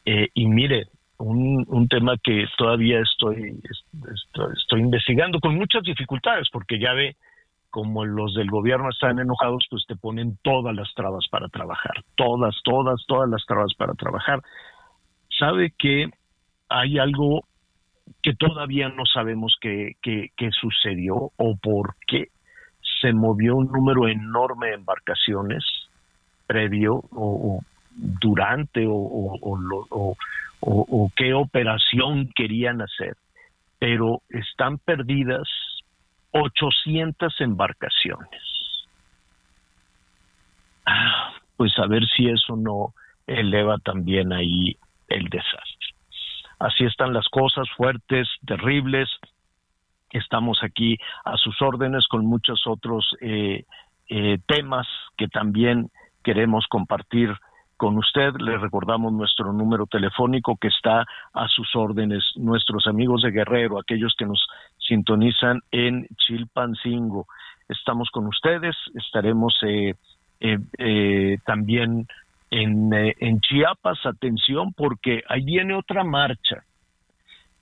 Eh, 0.05 0.29
y 0.33 0.47
mire, 0.47 0.87
un, 1.17 1.65
un, 1.67 1.87
tema 1.87 2.15
que 2.23 2.45
todavía 2.57 2.99
estoy, 3.01 3.61
estoy, 3.93 4.47
estoy 4.57 4.81
investigando 4.81 5.39
con 5.39 5.55
muchas 5.55 5.83
dificultades, 5.83 6.47
porque 6.51 6.79
ya 6.79 6.93
ve 6.93 7.15
como 7.69 8.05
los 8.05 8.35
del 8.35 8.49
gobierno 8.49 8.89
están 8.89 9.19
enojados, 9.19 9.65
pues 9.69 9.85
te 9.87 9.95
ponen 9.95 10.37
todas 10.43 10.75
las 10.75 10.93
trabas 10.93 11.25
para 11.29 11.47
trabajar, 11.47 12.03
todas, 12.15 12.55
todas, 12.63 13.03
todas 13.07 13.29
las 13.29 13.45
trabas 13.45 13.73
para 13.75 13.93
trabajar. 13.93 14.41
Sabe 15.39 15.71
que 15.77 16.09
hay 16.69 16.99
algo 16.99 17.45
que 18.21 18.33
todavía 18.33 18.89
no 18.89 19.05
sabemos 19.05 19.55
qué, 19.61 19.95
sucedió 20.51 21.31
o 21.37 21.55
por 21.55 21.95
qué 22.07 22.29
se 23.01 23.13
movió 23.13 23.55
un 23.55 23.71
número 23.71 24.07
enorme 24.07 24.67
de 24.67 24.73
embarcaciones 24.75 25.63
previo 26.47 27.03
o, 27.11 27.61
durante 27.95 28.85
o, 28.87 30.15
o 30.59 31.11
qué 31.15 31.33
operación 31.33 32.29
querían 32.35 32.81
hacer, 32.81 33.15
pero 33.79 34.21
están 34.29 34.77
perdidas 34.77 35.47
800 36.31 37.41
embarcaciones. 37.41 38.41
Ah, 40.85 41.33
pues 41.57 41.77
a 41.77 41.87
ver 41.87 42.03
si 42.15 42.27
eso 42.27 42.55
no 42.55 42.93
eleva 43.27 43.77
también 43.79 44.33
ahí 44.33 44.75
el 45.07 45.25
desastre. 45.29 45.95
Así 46.61 46.83
están 46.85 47.11
las 47.11 47.27
cosas 47.29 47.67
fuertes, 47.75 48.27
terribles. 48.45 49.09
Estamos 50.11 50.59
aquí 50.61 50.95
a 51.25 51.35
sus 51.37 51.59
órdenes 51.59 52.05
con 52.07 52.23
muchos 52.25 52.67
otros 52.67 53.15
eh, 53.19 53.65
eh, 54.09 54.37
temas 54.45 54.87
que 55.17 55.27
también 55.27 55.89
queremos 56.23 56.67
compartir 56.67 57.35
con 57.77 57.97
usted. 57.97 58.35
Le 58.37 58.59
recordamos 58.59 59.11
nuestro 59.11 59.51
número 59.53 59.87
telefónico 59.87 60.55
que 60.55 60.67
está 60.67 61.03
a 61.33 61.47
sus 61.47 61.75
órdenes. 61.75 62.23
Nuestros 62.35 62.85
amigos 62.85 63.23
de 63.23 63.31
Guerrero, 63.31 63.79
aquellos 63.79 64.13
que 64.15 64.27
nos 64.27 64.45
sintonizan 64.77 65.61
en 65.71 66.05
Chilpancingo. 66.15 67.25
Estamos 67.69 68.11
con 68.11 68.27
ustedes, 68.27 68.75
estaremos 68.93 69.55
eh, 69.63 69.95
eh, 70.41 70.59
eh, 70.77 71.37
también 71.43 72.07
en, 72.51 72.91
en 72.93 73.39
Chiapas, 73.39 74.05
atención, 74.05 74.73
porque 74.73 75.23
ahí 75.27 75.43
viene 75.43 75.73
otra 75.73 76.03
marcha. 76.03 76.63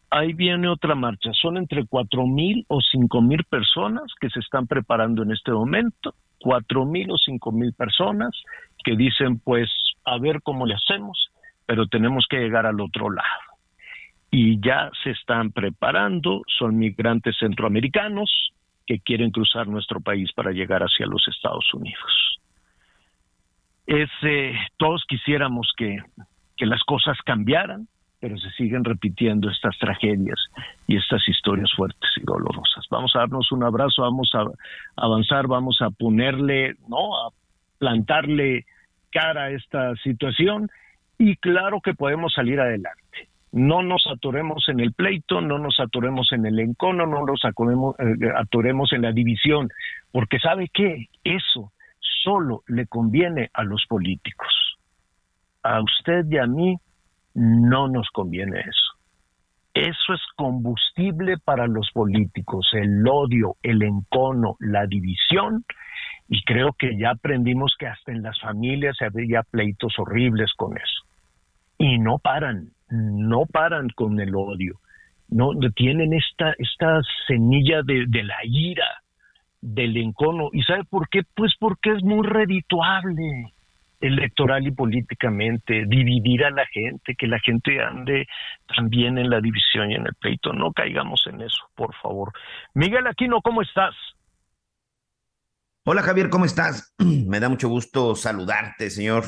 Ahí 0.09 0.33
viene 0.33 0.67
otra 0.67 0.95
marcha. 0.95 1.31
Son 1.33 1.57
entre 1.57 1.85
cuatro 1.85 2.25
mil 2.25 2.65
o 2.67 2.81
cinco 2.81 3.21
mil 3.21 3.43
personas 3.43 4.11
que 4.19 4.29
se 4.31 4.39
están 4.39 4.65
preparando 4.65 5.21
en 5.21 5.31
este 5.31 5.51
momento. 5.51 6.15
Cuatro 6.39 6.85
mil 6.85 7.11
o 7.11 7.17
cinco 7.17 7.51
mil 7.51 7.71
personas 7.73 8.31
que 8.83 8.95
dicen, 8.95 9.39
pues, 9.39 9.69
a 10.05 10.17
ver 10.17 10.41
cómo 10.41 10.65
le 10.65 10.73
hacemos, 10.73 11.29
pero 11.67 11.85
tenemos 11.85 12.25
que 12.27 12.39
llegar 12.39 12.65
al 12.65 12.81
otro 12.81 13.11
lado. 13.11 13.49
Y 14.31 14.59
ya 14.59 14.89
se 15.03 15.11
están 15.11 15.51
preparando, 15.51 16.41
son 16.47 16.77
migrantes 16.77 17.35
centroamericanos 17.39 18.51
que 18.87 18.99
quieren 18.99 19.29
cruzar 19.29 19.67
nuestro 19.67 19.99
país 19.99 20.31
para 20.33 20.51
llegar 20.51 20.81
hacia 20.81 21.05
los 21.05 21.27
Estados 21.27 21.71
Unidos. 21.75 22.39
Es, 23.89 24.11
todos 24.77 25.03
quisiéramos 25.07 25.73
que, 25.75 25.97
que 26.55 26.67
las 26.67 26.83
cosas 26.83 27.17
cambiaran, 27.25 27.87
pero 28.19 28.37
se 28.37 28.51
siguen 28.51 28.83
repitiendo 28.83 29.49
estas 29.49 29.75
tragedias 29.79 30.37
y 30.85 30.95
estas 30.95 31.27
historias 31.27 31.71
fuertes 31.75 32.07
y 32.17 32.21
dolorosas. 32.23 32.85
Vamos 32.91 33.15
a 33.15 33.19
darnos 33.19 33.51
un 33.51 33.63
abrazo, 33.63 34.03
vamos 34.03 34.29
a 34.35 34.45
avanzar, 34.95 35.47
vamos 35.47 35.81
a 35.81 35.89
ponerle, 35.89 36.75
¿no? 36.87 37.17
A 37.17 37.31
plantarle 37.79 38.65
cara 39.11 39.45
a 39.45 39.51
esta 39.51 39.95
situación 40.03 40.69
y 41.17 41.35
claro 41.37 41.81
que 41.81 41.95
podemos 41.95 42.31
salir 42.33 42.59
adelante. 42.59 43.27
No 43.51 43.81
nos 43.81 44.05
atoremos 44.05 44.69
en 44.69 44.81
el 44.81 44.93
pleito, 44.93 45.41
no 45.41 45.57
nos 45.57 45.79
atoremos 45.79 46.31
en 46.31 46.45
el 46.45 46.59
encono, 46.59 47.07
no 47.07 47.25
nos 47.25 47.41
eh, 47.43 48.29
atoremos 48.37 48.93
en 48.93 49.01
la 49.01 49.13
división, 49.13 49.69
porque 50.11 50.37
¿sabe 50.37 50.69
qué? 50.71 51.07
Eso 51.23 51.71
solo 52.23 52.63
le 52.67 52.87
conviene 52.87 53.49
a 53.53 53.63
los 53.63 53.85
políticos. 53.87 54.77
A 55.63 55.81
usted 55.81 56.25
y 56.29 56.37
a 56.37 56.45
mí 56.45 56.77
no 57.33 57.87
nos 57.87 58.09
conviene 58.09 58.59
eso. 58.59 58.99
Eso 59.73 60.13
es 60.13 60.21
combustible 60.35 61.37
para 61.37 61.67
los 61.67 61.89
políticos, 61.91 62.69
el 62.73 63.07
odio, 63.07 63.55
el 63.61 63.81
encono, 63.83 64.55
la 64.59 64.87
división. 64.87 65.63
Y 66.27 66.43
creo 66.43 66.73
que 66.73 66.97
ya 66.97 67.11
aprendimos 67.11 67.75
que 67.77 67.87
hasta 67.87 68.11
en 68.11 68.23
las 68.23 68.39
familias 68.39 68.97
había 69.01 69.43
pleitos 69.43 69.93
horribles 69.97 70.51
con 70.57 70.75
eso. 70.77 71.03
Y 71.77 71.97
no 71.97 72.17
paran, 72.19 72.71
no 72.89 73.45
paran 73.45 73.89
con 73.89 74.19
el 74.19 74.35
odio. 74.35 74.79
No 75.29 75.51
tienen 75.75 76.13
esta, 76.13 76.55
esta 76.57 77.01
semilla 77.27 77.81
de, 77.83 78.05
de 78.07 78.23
la 78.23 78.37
ira, 78.43 79.01
del 79.61 79.97
encono. 79.97 80.49
¿Y 80.53 80.63
sabe 80.63 80.83
por 80.85 81.09
qué? 81.09 81.23
Pues 81.35 81.53
porque 81.59 81.91
es 81.91 82.03
muy 82.03 82.25
redituable 82.25 83.53
electoral 84.01 84.65
y 84.65 84.71
políticamente, 84.71 85.85
dividir 85.85 86.45
a 86.45 86.51
la 86.51 86.65
gente, 86.67 87.15
que 87.15 87.27
la 87.27 87.39
gente 87.39 87.81
ande 87.81 88.27
también 88.73 89.17
en 89.17 89.29
la 89.29 89.41
división 89.41 89.91
y 89.91 89.95
en 89.95 90.05
el 90.05 90.15
pleito. 90.15 90.53
No 90.53 90.71
caigamos 90.71 91.25
en 91.27 91.41
eso, 91.41 91.69
por 91.75 91.93
favor. 91.95 92.31
Miguel 92.73 93.07
Aquino, 93.07 93.41
¿cómo 93.41 93.61
estás? 93.61 93.95
Hola 95.83 96.01
Javier, 96.03 96.29
¿cómo 96.29 96.45
estás? 96.45 96.93
Me 96.97 97.39
da 97.39 97.49
mucho 97.49 97.67
gusto 97.67 98.15
saludarte, 98.15 98.89
señor. 98.89 99.25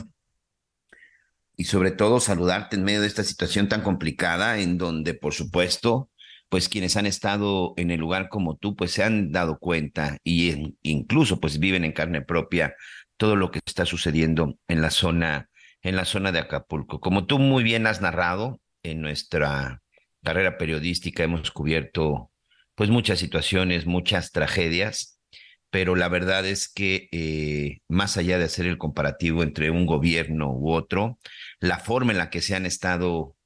Y 1.57 1.65
sobre 1.65 1.91
todo 1.91 2.19
saludarte 2.19 2.75
en 2.75 2.83
medio 2.83 3.01
de 3.01 3.07
esta 3.07 3.23
situación 3.23 3.67
tan 3.67 3.81
complicada 3.81 4.59
en 4.59 4.77
donde, 4.77 5.13
por 5.13 5.33
supuesto, 5.33 6.10
pues 6.51 6.67
quienes 6.67 6.97
han 6.97 7.05
estado 7.05 7.73
en 7.77 7.91
el 7.91 8.01
lugar 8.01 8.27
como 8.27 8.57
tú, 8.57 8.75
pues 8.75 8.91
se 8.91 9.05
han 9.05 9.31
dado 9.31 9.57
cuenta 9.57 10.17
y 10.21 10.75
incluso 10.81 11.39
pues 11.39 11.59
viven 11.59 11.85
en 11.85 11.93
carne 11.93 12.21
propia 12.23 12.75
todo 13.15 13.37
lo 13.37 13.51
que 13.51 13.61
está 13.65 13.85
sucediendo 13.85 14.57
en 14.67 14.81
la 14.81 14.91
zona, 14.91 15.49
en 15.81 15.95
la 15.95 16.03
zona 16.03 16.33
de 16.33 16.39
Acapulco. 16.39 16.99
Como 16.99 17.25
tú 17.25 17.39
muy 17.39 17.63
bien 17.63 17.87
has 17.87 18.01
narrado, 18.01 18.59
en 18.83 18.99
nuestra 18.99 19.81
carrera 20.23 20.57
periodística 20.57 21.23
hemos 21.23 21.51
cubierto 21.51 22.31
pues 22.75 22.89
muchas 22.89 23.19
situaciones, 23.19 23.85
muchas 23.85 24.33
tragedias, 24.33 25.21
pero 25.69 25.95
la 25.95 26.09
verdad 26.09 26.45
es 26.45 26.67
que 26.67 27.07
eh, 27.13 27.79
más 27.87 28.17
allá 28.17 28.37
de 28.37 28.43
hacer 28.43 28.65
el 28.65 28.77
comparativo 28.77 29.43
entre 29.43 29.71
un 29.71 29.85
gobierno 29.85 30.51
u 30.51 30.73
otro, 30.73 31.17
la 31.61 31.79
forma 31.79 32.11
en 32.11 32.17
la 32.17 32.29
que 32.29 32.41
se 32.41 32.55
han 32.55 32.65
estado 32.65 33.37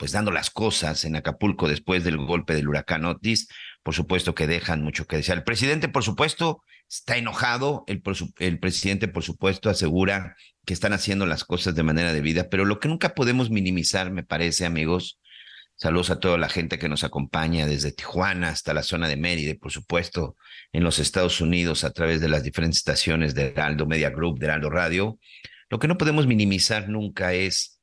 pues 0.00 0.12
dando 0.12 0.30
las 0.30 0.48
cosas 0.48 1.04
en 1.04 1.14
Acapulco 1.14 1.68
después 1.68 2.04
del 2.04 2.16
golpe 2.16 2.54
del 2.54 2.68
huracán 2.68 3.04
Otis, 3.04 3.48
por 3.82 3.94
supuesto 3.94 4.34
que 4.34 4.46
dejan 4.46 4.80
mucho 4.80 5.06
que 5.06 5.16
desear. 5.16 5.36
El 5.36 5.44
presidente, 5.44 5.90
por 5.90 6.02
supuesto, 6.02 6.62
está 6.88 7.18
enojado, 7.18 7.84
el, 7.86 8.00
presidente, 8.00 9.08
por 9.08 9.24
supuesto, 9.24 9.68
asegura 9.68 10.36
que 10.64 10.72
están 10.72 10.94
haciendo 10.94 11.26
las 11.26 11.44
cosas 11.44 11.74
de 11.74 11.82
manera 11.82 12.14
debida, 12.14 12.48
pero 12.48 12.64
lo 12.64 12.80
que 12.80 12.88
nunca 12.88 13.10
podemos 13.10 13.50
minimizar, 13.50 14.10
me 14.10 14.22
parece, 14.22 14.64
amigos, 14.64 15.20
saludos 15.76 16.08
a 16.08 16.18
toda 16.18 16.38
la 16.38 16.48
gente 16.48 16.78
que 16.78 16.88
nos 16.88 17.04
acompaña 17.04 17.66
desde 17.66 17.92
Tijuana 17.92 18.48
hasta 18.48 18.72
la 18.72 18.82
zona 18.82 19.06
de 19.06 19.18
Mérida, 19.18 19.52
por 19.60 19.70
supuesto, 19.70 20.34
en 20.72 20.82
los 20.82 20.98
Estados 20.98 21.42
Unidos 21.42 21.84
a 21.84 21.90
través 21.90 22.22
de 22.22 22.28
las 22.28 22.42
diferentes 22.42 22.78
estaciones 22.78 23.34
de 23.34 23.48
Heraldo 23.48 23.84
Media 23.84 24.08
Group, 24.08 24.38
de 24.38 24.46
Heraldo 24.46 24.70
Radio. 24.70 25.18
Lo 25.68 25.78
que 25.78 25.88
no 25.88 25.98
podemos 25.98 26.26
minimizar 26.26 26.88
nunca 26.88 27.34
es 27.34 27.79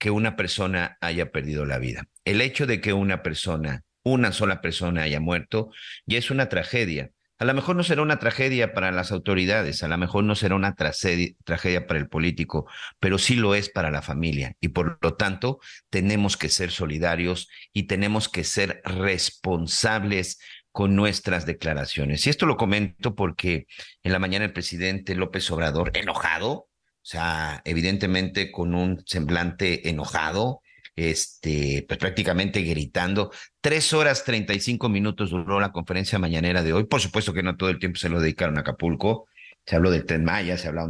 que 0.00 0.10
una 0.10 0.34
persona 0.34 0.98
haya 1.00 1.30
perdido 1.30 1.64
la 1.64 1.78
vida. 1.78 2.08
El 2.24 2.40
hecho 2.40 2.66
de 2.66 2.80
que 2.80 2.92
una 2.92 3.22
persona, 3.22 3.84
una 4.02 4.32
sola 4.32 4.60
persona 4.60 5.02
haya 5.02 5.20
muerto, 5.20 5.70
ya 6.06 6.18
es 6.18 6.32
una 6.32 6.48
tragedia 6.48 7.12
a 7.40 7.46
lo 7.46 7.54
mejor 7.54 7.74
no 7.74 7.82
será 7.82 8.02
una 8.02 8.18
tragedia 8.18 8.74
para 8.74 8.92
las 8.92 9.12
autoridades, 9.12 9.82
a 9.82 9.88
lo 9.88 9.96
mejor 9.96 10.24
no 10.24 10.34
será 10.34 10.56
una 10.56 10.74
tragedia 10.74 11.86
para 11.86 11.98
el 11.98 12.06
político, 12.06 12.68
pero 12.98 13.16
sí 13.16 13.34
lo 13.34 13.54
es 13.54 13.70
para 13.70 13.90
la 13.90 14.02
familia. 14.02 14.56
Y 14.60 14.68
por 14.68 14.98
lo 15.00 15.14
tanto, 15.14 15.58
tenemos 15.88 16.36
que 16.36 16.50
ser 16.50 16.70
solidarios 16.70 17.48
y 17.72 17.84
tenemos 17.84 18.28
que 18.28 18.44
ser 18.44 18.82
responsables 18.84 20.38
con 20.70 20.94
nuestras 20.94 21.46
declaraciones. 21.46 22.26
Y 22.26 22.30
esto 22.30 22.44
lo 22.44 22.58
comento 22.58 23.14
porque 23.14 23.66
en 24.02 24.12
la 24.12 24.18
mañana 24.18 24.44
el 24.44 24.52
presidente 24.52 25.14
López 25.14 25.50
Obrador, 25.50 25.92
enojado, 25.94 26.68
o 27.02 27.06
sea, 27.06 27.62
evidentemente 27.64 28.52
con 28.52 28.74
un 28.74 29.02
semblante 29.06 29.88
enojado, 29.88 30.60
este, 30.96 31.84
pues 31.88 31.98
prácticamente 31.98 32.60
gritando. 32.62 33.32
Tres 33.60 33.92
horas 33.94 34.24
treinta 34.24 34.52
y 34.52 34.60
cinco 34.60 34.88
minutos 34.90 35.30
duró 35.30 35.58
la 35.58 35.72
conferencia 35.72 36.18
mañanera 36.18 36.62
de 36.62 36.74
hoy. 36.74 36.84
Por 36.84 37.00
supuesto 37.00 37.32
que 37.32 37.42
no 37.42 37.56
todo 37.56 37.70
el 37.70 37.78
tiempo 37.78 37.98
se 37.98 38.10
lo 38.10 38.20
dedicaron 38.20 38.58
a 38.58 38.60
Acapulco. 38.60 39.26
Se 39.64 39.76
habló 39.76 39.90
del 39.90 40.04
Tren 40.04 40.24
Maya, 40.24 40.58
se 40.58 40.68
habló 40.68 40.88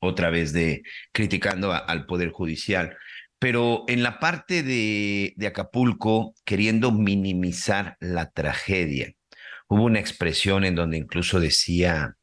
otra 0.00 0.28
vez 0.28 0.52
de 0.52 0.82
criticando 1.12 1.72
al 1.72 2.04
Poder 2.06 2.30
Judicial. 2.30 2.96
Pero 3.38 3.84
en 3.88 4.02
la 4.02 4.20
parte 4.20 4.62
de 4.62 5.46
Acapulco, 5.46 6.34
queriendo 6.44 6.92
minimizar 6.92 7.96
la 8.00 8.30
tragedia, 8.30 9.12
hubo 9.66 9.84
una 9.84 9.98
expresión 9.98 10.64
en 10.64 10.74
donde 10.74 10.98
incluso 10.98 11.40
decía, 11.40 12.16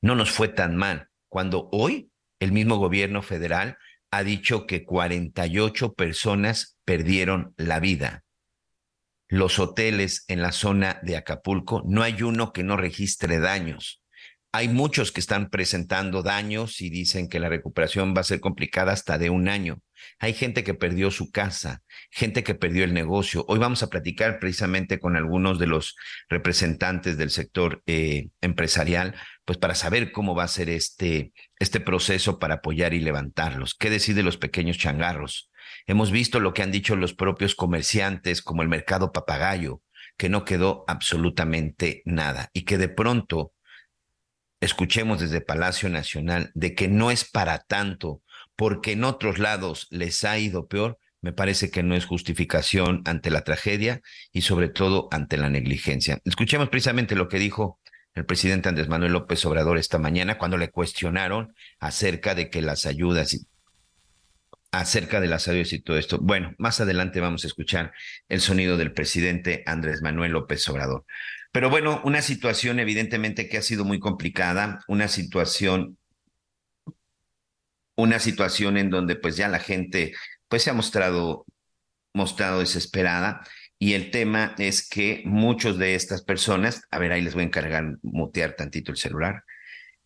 no 0.00 0.14
nos 0.14 0.30
fue 0.30 0.48
tan 0.48 0.76
mal, 0.76 1.08
cuando 1.28 1.68
hoy 1.72 2.10
el 2.44 2.52
mismo 2.52 2.76
gobierno 2.76 3.22
federal 3.22 3.78
ha 4.10 4.22
dicho 4.22 4.66
que 4.66 4.84
48 4.84 5.94
personas 5.94 6.78
perdieron 6.84 7.54
la 7.56 7.80
vida. 7.80 8.22
Los 9.28 9.58
hoteles 9.58 10.24
en 10.28 10.42
la 10.42 10.52
zona 10.52 11.00
de 11.02 11.16
Acapulco, 11.16 11.82
no 11.86 12.02
hay 12.02 12.22
uno 12.22 12.52
que 12.52 12.62
no 12.62 12.76
registre 12.76 13.40
daños. 13.40 14.02
Hay 14.52 14.68
muchos 14.68 15.10
que 15.10 15.20
están 15.20 15.50
presentando 15.50 16.22
daños 16.22 16.80
y 16.80 16.90
dicen 16.90 17.28
que 17.28 17.40
la 17.40 17.48
recuperación 17.48 18.14
va 18.16 18.20
a 18.20 18.24
ser 18.24 18.38
complicada 18.38 18.92
hasta 18.92 19.18
de 19.18 19.30
un 19.30 19.48
año. 19.48 19.80
Hay 20.18 20.34
gente 20.34 20.64
que 20.64 20.74
perdió 20.74 21.10
su 21.10 21.30
casa, 21.30 21.82
gente 22.10 22.42
que 22.42 22.54
perdió 22.54 22.84
el 22.84 22.94
negocio. 22.94 23.44
Hoy 23.48 23.58
vamos 23.58 23.82
a 23.82 23.90
platicar 23.90 24.38
precisamente 24.38 24.98
con 24.98 25.16
algunos 25.16 25.58
de 25.58 25.66
los 25.66 25.96
representantes 26.28 27.16
del 27.16 27.30
sector 27.30 27.82
eh, 27.86 28.28
empresarial, 28.40 29.14
pues 29.44 29.58
para 29.58 29.74
saber 29.74 30.12
cómo 30.12 30.34
va 30.34 30.44
a 30.44 30.48
ser 30.48 30.70
este, 30.70 31.32
este 31.58 31.80
proceso 31.80 32.38
para 32.38 32.56
apoyar 32.56 32.94
y 32.94 33.00
levantarlos. 33.00 33.74
¿Qué 33.74 33.90
decide 33.90 34.22
los 34.22 34.36
pequeños 34.36 34.78
changarros? 34.78 35.50
Hemos 35.86 36.10
visto 36.10 36.40
lo 36.40 36.54
que 36.54 36.62
han 36.62 36.72
dicho 36.72 36.96
los 36.96 37.14
propios 37.14 37.54
comerciantes, 37.54 38.42
como 38.42 38.62
el 38.62 38.68
mercado 38.68 39.12
papagayo, 39.12 39.82
que 40.16 40.28
no 40.28 40.44
quedó 40.44 40.84
absolutamente 40.86 42.02
nada 42.04 42.50
y 42.52 42.62
que 42.62 42.78
de 42.78 42.88
pronto 42.88 43.52
escuchemos 44.60 45.20
desde 45.20 45.40
Palacio 45.40 45.88
Nacional 45.88 46.50
de 46.54 46.74
que 46.74 46.88
no 46.88 47.10
es 47.10 47.28
para 47.28 47.58
tanto, 47.58 48.22
porque 48.56 48.92
en 48.92 49.04
otros 49.04 49.38
lados 49.38 49.86
les 49.90 50.24
ha 50.24 50.38
ido 50.38 50.66
peor, 50.66 50.98
me 51.20 51.32
parece 51.32 51.70
que 51.70 51.82
no 51.82 51.94
es 51.94 52.04
justificación 52.04 53.02
ante 53.06 53.30
la 53.30 53.44
tragedia 53.44 54.02
y 54.32 54.42
sobre 54.42 54.68
todo 54.68 55.08
ante 55.10 55.36
la 55.36 55.48
negligencia. 55.48 56.20
Escuchemos 56.24 56.68
precisamente 56.68 57.14
lo 57.14 57.28
que 57.28 57.38
dijo 57.38 57.80
el 58.14 58.26
presidente 58.26 58.68
Andrés 58.68 58.88
Manuel 58.88 59.12
López 59.12 59.44
Obrador 59.44 59.78
esta 59.78 59.98
mañana 59.98 60.38
cuando 60.38 60.56
le 60.56 60.70
cuestionaron 60.70 61.54
acerca 61.80 62.34
de 62.34 62.50
que 62.50 62.62
las 62.62 62.86
ayudas 62.86 63.36
acerca 64.70 65.20
de 65.20 65.28
las 65.28 65.48
ayudas 65.48 65.72
y 65.72 65.80
todo 65.80 65.98
esto. 65.98 66.18
Bueno, 66.20 66.54
más 66.58 66.80
adelante 66.80 67.20
vamos 67.20 67.44
a 67.44 67.46
escuchar 67.46 67.92
el 68.28 68.40
sonido 68.40 68.76
del 68.76 68.92
presidente 68.92 69.62
Andrés 69.66 70.02
Manuel 70.02 70.32
López 70.32 70.68
Obrador. 70.68 71.04
Pero 71.52 71.70
bueno, 71.70 72.00
una 72.04 72.22
situación 72.22 72.80
evidentemente 72.80 73.48
que 73.48 73.58
ha 73.58 73.62
sido 73.62 73.84
muy 73.84 74.00
complicada, 74.00 74.80
una 74.88 75.06
situación, 75.06 75.98
una 77.96 78.18
situación 78.18 78.76
en 78.76 78.90
donde 78.90 79.16
pues 79.16 79.36
ya 79.36 79.48
la 79.48 79.58
gente 79.58 80.12
pues 80.48 80.62
se 80.62 80.70
ha 80.70 80.74
mostrado, 80.74 81.46
mostrado 82.12 82.60
desesperada. 82.60 83.42
Y 83.78 83.94
el 83.94 84.10
tema 84.10 84.54
es 84.58 84.88
que 84.88 85.22
muchos 85.24 85.78
de 85.78 85.94
estas 85.94 86.22
personas, 86.22 86.82
a 86.90 86.98
ver, 86.98 87.12
ahí 87.12 87.22
les 87.22 87.34
voy 87.34 87.42
a 87.42 87.46
encargar 87.46 87.96
mutear 88.02 88.56
tantito 88.56 88.92
el 88.92 88.98
celular. 88.98 89.42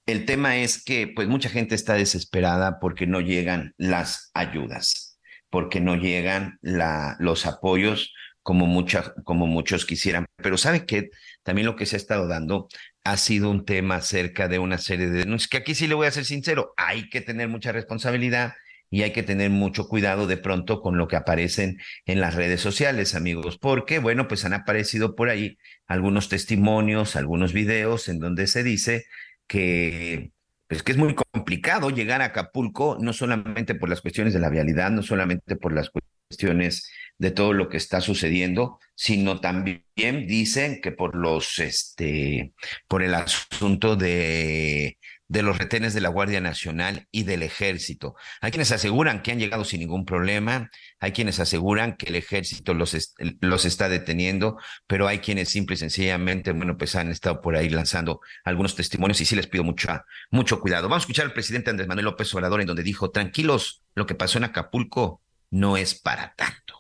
El 0.07 0.25
tema 0.25 0.57
es 0.57 0.83
que 0.83 1.07
pues 1.07 1.29
mucha 1.29 1.51
gente 1.51 1.75
está 1.75 1.95
desesperada 1.95 2.81
porque 2.81 3.07
no 3.07 3.21
llegan 3.21 3.75
las 3.77 4.31
ayudas, 4.33 5.19
porque 5.51 5.81
no 5.81 5.97
llegan 5.97 6.59
la, 6.63 7.17
los 7.21 7.45
apoyos 7.45 8.15
como, 8.49 8.65
mucha, 8.65 9.13
como 9.25 9.47
muchos 9.47 9.85
quisieran. 9.85 10.25
Pero 10.37 10.57
¿sabe 10.57 10.87
qué? 10.87 11.11
también 11.43 11.67
lo 11.67 11.77
que 11.77 11.85
se 11.85 11.97
ha 11.97 11.99
estado 11.99 12.27
dando 12.27 12.69
ha 13.05 13.19
sido 13.19 13.51
un 13.51 13.67
tema 13.67 13.97
acerca 13.97 14.49
de 14.49 14.59
una 14.59 14.79
serie 14.79 15.11
de 15.11 15.19
denuncias, 15.19 15.51
que 15.51 15.59
aquí 15.59 15.75
sí 15.75 15.87
le 15.87 15.93
voy 15.93 16.07
a 16.07 16.11
ser 16.11 16.25
sincero, 16.25 16.73
hay 16.79 17.11
que 17.11 17.21
tener 17.21 17.49
mucha 17.49 17.73
responsabilidad 17.73 18.55
y 18.89 19.03
hay 19.03 19.13
que 19.13 19.23
tener 19.23 19.51
mucho 19.51 19.87
cuidado 19.87 20.27
de 20.27 20.39
pronto 20.39 20.81
con 20.81 20.97
lo 20.97 21.09
que 21.09 21.17
aparecen 21.17 21.77
en 22.07 22.21
las 22.21 22.37
redes 22.37 22.63
sociales, 22.63 23.15
amigos, 23.15 23.59
porque, 23.59 23.99
bueno, 23.99 24.29
pues 24.29 24.47
han 24.47 24.55
aparecido 24.55 25.15
por 25.15 25.29
ahí 25.29 25.59
algunos 25.87 26.31
testimonios, 26.31 27.17
algunos 27.17 27.53
videos 27.53 28.09
en 28.09 28.19
donde 28.19 28.47
se 28.47 28.63
dice 28.63 29.05
que 29.47 30.33
pues 30.69 30.83
que 30.83 30.93
es 30.93 30.99
muy 30.99 31.15
complicado 31.15 31.91
llegar 31.91 32.23
a 32.23 32.27
Acapulco, 32.27 32.97
no 32.99 33.13
solamente 33.13 33.75
por 33.75 33.91
las 33.91 34.01
cuestiones 34.01 34.33
de 34.33 34.41
la 34.41 34.49
vialidad, 34.49 34.91
no 34.91 35.03
solamente 35.03 35.57
por 35.57 35.75
las 35.75 35.91
cuestiones 35.91 36.91
de 37.19 37.31
todo 37.31 37.53
lo 37.53 37.69
que 37.69 37.77
está 37.77 38.01
sucediendo, 38.01 38.79
sino 38.95 39.41
también 39.41 39.83
dicen 40.27 40.81
que 40.81 40.93
por 40.93 41.17
los, 41.17 41.59
este, 41.59 42.53
por 42.87 43.03
el 43.03 43.15
asunto 43.15 43.97
de 43.97 44.99
de 45.29 45.43
los 45.43 45.59
retenes 45.59 45.93
de 45.95 46.01
la 46.01 46.09
Guardia 46.09 46.41
Nacional 46.41 47.07
y 47.13 47.23
del 47.25 47.43
Ejército. 47.43 48.17
Hay 48.41 48.51
quienes 48.51 48.73
aseguran 48.73 49.23
que 49.23 49.31
han 49.31 49.39
llegado 49.39 49.65
sin 49.65 49.81
ningún 49.81 50.07
problema, 50.07 50.71
hay 50.99 51.13
quienes 51.13 51.39
aseguran 51.39 51.97
que 51.97 52.07
el 52.07 52.17
Ejército 52.17 52.73
los, 52.75 53.15
los 53.41 53.65
está 53.67 53.89
deteniendo, 53.91 54.59
pero 54.87 55.07
hay 55.07 55.19
quienes 55.19 55.51
simple 55.51 55.75
y 55.75 55.79
sencillamente, 55.79 56.53
bueno, 56.53 56.77
pues 56.79 56.97
han 56.97 57.11
estado 57.11 57.43
por 57.43 57.57
ahí 57.57 57.69
lanzando 57.69 58.21
algunos 58.43 58.75
testimonios 58.75 59.21
y 59.21 59.27
sí 59.27 59.37
les 59.37 59.47
pido 59.47 59.65
mucho, 59.65 59.89
mucho 60.31 60.61
cuidado. 60.61 60.89
Vamos 60.89 61.03
a 61.03 61.05
escuchar 61.05 61.27
al 61.27 61.35
presidente 61.35 61.71
Andrés 61.71 61.89
Manuel 61.89 62.07
López 62.07 62.35
Obrador 62.35 62.63
en 62.63 62.67
donde 62.67 62.83
dijo, 62.83 63.11
tranquilos, 63.11 63.83
lo 63.95 64.07
que 64.07 64.15
pasó 64.15 64.39
en 64.39 64.45
Acapulco 64.45 65.21
no 65.51 65.77
es 65.77 65.95
para 65.95 66.35
tanto. 66.35 66.78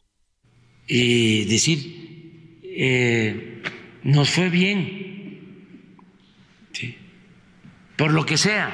Y 0.88 1.44
decir, 1.44 2.60
eh, 2.64 3.62
nos 4.02 4.30
fue 4.30 4.48
bien. 4.48 5.96
Por 7.96 8.12
lo 8.12 8.24
que 8.24 8.36
sea, 8.36 8.72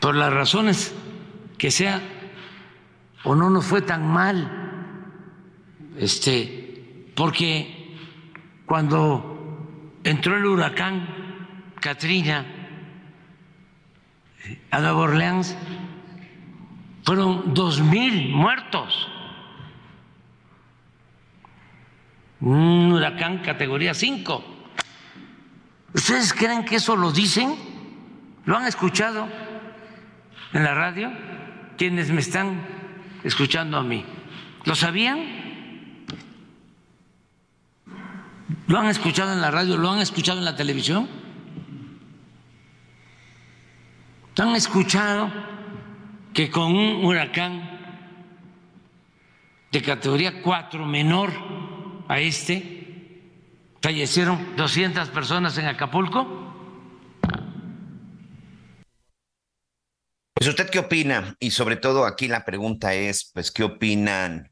por 0.00 0.14
las 0.14 0.32
razones 0.32 0.94
que 1.56 1.70
sea, 1.70 2.02
o 3.24 3.34
no 3.34 3.50
nos 3.50 3.66
fue 3.66 3.82
tan 3.82 4.06
mal, 4.06 4.60
este, 5.98 7.12
porque 7.14 7.96
cuando 8.66 9.98
entró 10.04 10.36
el 10.36 10.46
huracán 10.46 11.08
Katrina 11.80 12.46
a 14.70 14.80
Nueva 14.80 15.00
Orleans, 15.00 15.56
fueron 17.10 17.54
dos 17.54 17.80
mil 17.80 18.28
muertos. 18.28 19.08
Un 22.38 22.92
huracán 22.92 23.38
categoría 23.38 23.94
5. 23.94 24.44
¿Ustedes 25.92 26.32
creen 26.32 26.64
que 26.64 26.76
eso 26.76 26.94
lo 26.94 27.10
dicen? 27.10 27.56
¿Lo 28.44 28.56
han 28.56 28.64
escuchado 28.64 29.26
en 30.52 30.62
la 30.62 30.72
radio? 30.72 31.10
Quienes 31.76 32.12
me 32.12 32.20
están 32.20 32.64
escuchando 33.24 33.76
a 33.76 33.82
mí. 33.82 34.04
¿Lo 34.64 34.76
sabían? 34.76 36.06
¿Lo 38.68 38.78
han 38.78 38.86
escuchado 38.86 39.32
en 39.32 39.40
la 39.40 39.50
radio? 39.50 39.76
¿Lo 39.76 39.90
han 39.90 39.98
escuchado 39.98 40.38
en 40.38 40.44
la 40.44 40.54
televisión? 40.54 41.08
¿Han 44.38 44.54
escuchado 44.54 45.59
que 46.34 46.50
con 46.50 46.74
un 46.74 47.04
huracán 47.04 47.78
de 49.72 49.82
categoría 49.82 50.42
4 50.42 50.84
menor 50.84 51.30
a 52.08 52.18
este, 52.18 53.22
fallecieron 53.82 54.56
200 54.56 55.08
personas 55.10 55.56
en 55.58 55.66
Acapulco. 55.66 56.38
Pues 60.34 60.48
usted 60.48 60.70
qué 60.70 60.78
opina 60.78 61.36
y 61.38 61.50
sobre 61.50 61.76
todo 61.76 62.06
aquí 62.06 62.26
la 62.26 62.44
pregunta 62.44 62.94
es, 62.94 63.30
pues 63.34 63.50
qué 63.50 63.62
opinan 63.62 64.50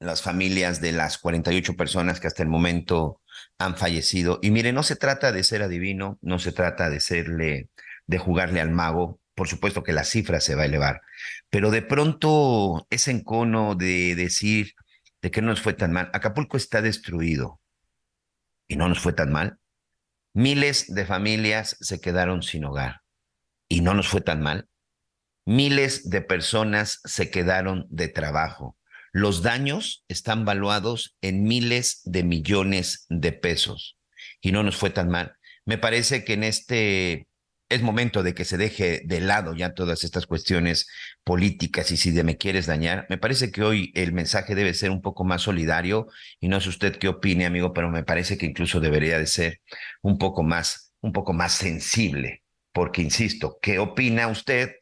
las 0.00 0.22
familias 0.22 0.80
de 0.80 0.92
las 0.92 1.18
48 1.18 1.76
personas 1.76 2.20
que 2.20 2.26
hasta 2.26 2.42
el 2.42 2.48
momento 2.48 3.20
han 3.58 3.76
fallecido. 3.76 4.38
Y 4.42 4.50
mire, 4.50 4.72
no 4.72 4.82
se 4.82 4.96
trata 4.96 5.32
de 5.32 5.44
ser 5.44 5.62
adivino, 5.62 6.18
no 6.22 6.38
se 6.38 6.52
trata 6.52 6.90
de 6.90 7.00
serle, 7.00 7.68
de 8.06 8.18
jugarle 8.18 8.60
al 8.60 8.70
mago. 8.70 9.20
Por 9.38 9.46
supuesto 9.46 9.84
que 9.84 9.92
la 9.92 10.02
cifra 10.02 10.40
se 10.40 10.56
va 10.56 10.62
a 10.62 10.66
elevar, 10.66 11.00
pero 11.48 11.70
de 11.70 11.80
pronto 11.80 12.88
ese 12.90 13.12
encono 13.12 13.76
de 13.76 14.16
decir 14.16 14.74
de 15.22 15.30
que 15.30 15.40
no 15.42 15.50
nos 15.50 15.60
fue 15.60 15.74
tan 15.74 15.92
mal. 15.92 16.10
Acapulco 16.12 16.56
está 16.56 16.82
destruido 16.82 17.60
y 18.66 18.74
no 18.74 18.88
nos 18.88 18.98
fue 18.98 19.12
tan 19.12 19.30
mal. 19.30 19.60
Miles 20.32 20.92
de 20.92 21.06
familias 21.06 21.76
se 21.78 22.00
quedaron 22.00 22.42
sin 22.42 22.64
hogar 22.64 23.02
y 23.68 23.80
no 23.80 23.94
nos 23.94 24.08
fue 24.08 24.22
tan 24.22 24.42
mal. 24.42 24.66
Miles 25.44 26.10
de 26.10 26.20
personas 26.20 26.98
se 27.04 27.30
quedaron 27.30 27.86
de 27.90 28.08
trabajo. 28.08 28.76
Los 29.12 29.42
daños 29.44 30.04
están 30.08 30.46
valuados 30.46 31.16
en 31.20 31.44
miles 31.44 32.00
de 32.04 32.24
millones 32.24 33.06
de 33.08 33.30
pesos 33.30 34.00
y 34.40 34.50
no 34.50 34.64
nos 34.64 34.76
fue 34.76 34.90
tan 34.90 35.08
mal. 35.08 35.36
Me 35.64 35.78
parece 35.78 36.24
que 36.24 36.32
en 36.32 36.42
este 36.42 37.27
es 37.68 37.82
momento 37.82 38.22
de 38.22 38.34
que 38.34 38.44
se 38.44 38.56
deje 38.56 39.02
de 39.04 39.20
lado 39.20 39.54
ya 39.54 39.74
todas 39.74 40.04
estas 40.04 40.26
cuestiones 40.26 40.88
políticas 41.24 41.90
y 41.90 41.96
si 41.96 42.10
de 42.10 42.24
me 42.24 42.38
quieres 42.38 42.66
dañar, 42.66 43.06
me 43.10 43.18
parece 43.18 43.50
que 43.50 43.62
hoy 43.62 43.92
el 43.94 44.12
mensaje 44.12 44.54
debe 44.54 44.72
ser 44.74 44.90
un 44.90 45.02
poco 45.02 45.24
más 45.24 45.42
solidario 45.42 46.08
y 46.40 46.48
no 46.48 46.60
sé 46.60 46.70
usted 46.70 46.96
qué 46.96 47.08
opine, 47.08 47.46
amigo, 47.46 47.72
pero 47.72 47.90
me 47.90 48.04
parece 48.04 48.38
que 48.38 48.46
incluso 48.46 48.80
debería 48.80 49.18
de 49.18 49.26
ser 49.26 49.60
un 50.02 50.18
poco 50.18 50.42
más, 50.42 50.94
un 51.00 51.12
poco 51.12 51.32
más 51.32 51.52
sensible, 51.52 52.42
porque 52.72 53.02
insisto, 53.02 53.58
¿qué 53.60 53.78
opina 53.78 54.28
usted 54.28 54.72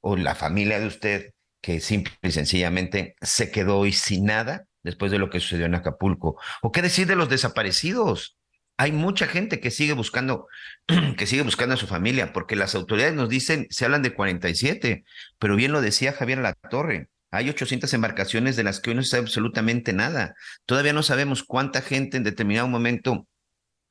o 0.00 0.16
la 0.16 0.34
familia 0.34 0.78
de 0.78 0.86
usted 0.86 1.30
que 1.60 1.80
simple 1.80 2.12
y 2.22 2.30
sencillamente 2.30 3.16
se 3.20 3.50
quedó 3.50 3.78
hoy 3.78 3.92
sin 3.92 4.26
nada 4.26 4.66
después 4.84 5.10
de 5.10 5.18
lo 5.18 5.30
que 5.30 5.40
sucedió 5.40 5.66
en 5.66 5.74
Acapulco? 5.74 6.40
¿O 6.62 6.70
qué 6.70 6.80
decir 6.80 7.08
de 7.08 7.16
los 7.16 7.28
desaparecidos? 7.28 8.35
Hay 8.76 8.92
mucha 8.92 9.26
gente 9.26 9.60
que 9.60 9.70
sigue 9.70 9.92
buscando, 9.94 10.48
que 11.16 11.26
sigue 11.26 11.42
buscando 11.42 11.74
a 11.74 11.78
su 11.78 11.86
familia, 11.86 12.32
porque 12.32 12.56
las 12.56 12.74
autoridades 12.74 13.14
nos 13.14 13.28
dicen, 13.28 13.66
se 13.70 13.84
hablan 13.84 14.02
de 14.02 14.14
47, 14.14 15.04
pero 15.38 15.56
bien 15.56 15.72
lo 15.72 15.80
decía 15.80 16.12
Javier 16.12 16.38
La 16.38 16.52
Torre, 16.52 17.08
hay 17.30 17.48
800 17.48 17.92
embarcaciones 17.94 18.56
de 18.56 18.64
las 18.64 18.80
que 18.80 18.90
hoy 18.90 18.96
no 18.96 19.02
se 19.02 19.10
sabe 19.10 19.22
absolutamente 19.22 19.92
nada. 19.92 20.34
Todavía 20.64 20.92
no 20.92 21.02
sabemos 21.02 21.42
cuánta 21.42 21.82
gente 21.82 22.16
en 22.16 22.22
determinado 22.22 22.68
momento, 22.68 23.26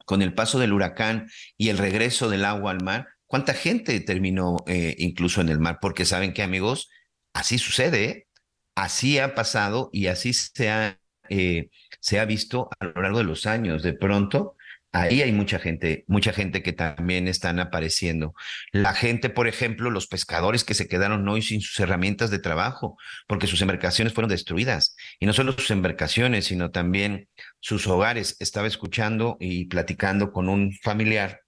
con 0.06 0.22
el 0.22 0.34
paso 0.34 0.60
del 0.60 0.74
huracán 0.74 1.30
y 1.58 1.70
el 1.70 1.78
regreso 1.78 2.30
del 2.30 2.46
agua 2.46 2.72
al 2.72 2.84
mar, 2.84 3.08
cuánta 3.26 3.54
gente 3.54 4.00
terminó 4.02 4.58
eh, 4.68 4.96
incluso 5.00 5.42
en 5.42 5.50
el 5.50 5.60
mar, 5.60 5.80
porque 5.82 6.06
saben 6.06 6.34
que 6.34 6.44
amigos, 6.44 6.90
así 7.34 7.58
sucede, 7.58 8.04
¿eh? 8.06 8.28
así 8.76 9.20
ha 9.20 9.36
pasado 9.36 9.90
y 9.92 10.08
así 10.08 10.34
se 10.34 10.70
ha, 10.70 11.00
eh, 11.30 11.70
se 12.00 12.20
ha 12.20 12.26
visto 12.26 12.70
a 12.80 12.86
lo 12.86 13.02
largo 13.02 13.18
de 13.18 13.24
los 13.26 13.46
años. 13.46 13.84
De 13.84 13.94
pronto, 13.94 14.56
Ahí 14.96 15.22
hay 15.22 15.34
mucha 15.34 15.60
gente, 15.60 16.06
mucha 16.08 16.32
gente 16.32 16.64
que 16.64 16.72
también 16.72 17.28
están 17.28 17.60
apareciendo. 17.60 18.34
La 18.72 18.94
gente, 18.94 19.30
por 19.30 19.48
ejemplo, 19.48 19.90
los 19.90 20.08
pescadores 20.08 20.64
que 20.64 20.74
se 20.74 20.88
quedaron 20.88 21.28
hoy 21.28 21.42
sin 21.42 21.60
sus 21.60 21.78
herramientas 21.82 22.32
de 22.32 22.40
trabajo, 22.40 22.98
porque 23.28 23.48
sus 23.48 23.62
embarcaciones 23.62 24.14
fueron 24.14 24.30
destruidas. 24.30 24.96
Y 25.20 25.26
no 25.26 25.34
solo 25.34 25.52
sus 25.52 25.70
embarcaciones, 25.72 26.46
sino 26.46 26.72
también 26.72 27.28
sus 27.60 27.88
hogares. 27.88 28.38
Estaba 28.40 28.68
escuchando 28.68 29.36
y 29.40 29.66
platicando 29.66 30.32
con 30.32 30.48
un 30.48 30.72
familiar 30.82 31.42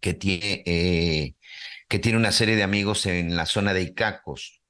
que 0.00 0.14
tiene, 0.14 0.62
eh, 0.64 1.34
que 1.88 1.98
tiene 1.98 2.16
una 2.16 2.30
serie 2.30 2.54
de 2.54 2.62
amigos 2.62 3.06
en 3.06 3.34
la 3.34 3.46
zona 3.46 3.74
de 3.74 3.82
Icacos. 3.82 4.60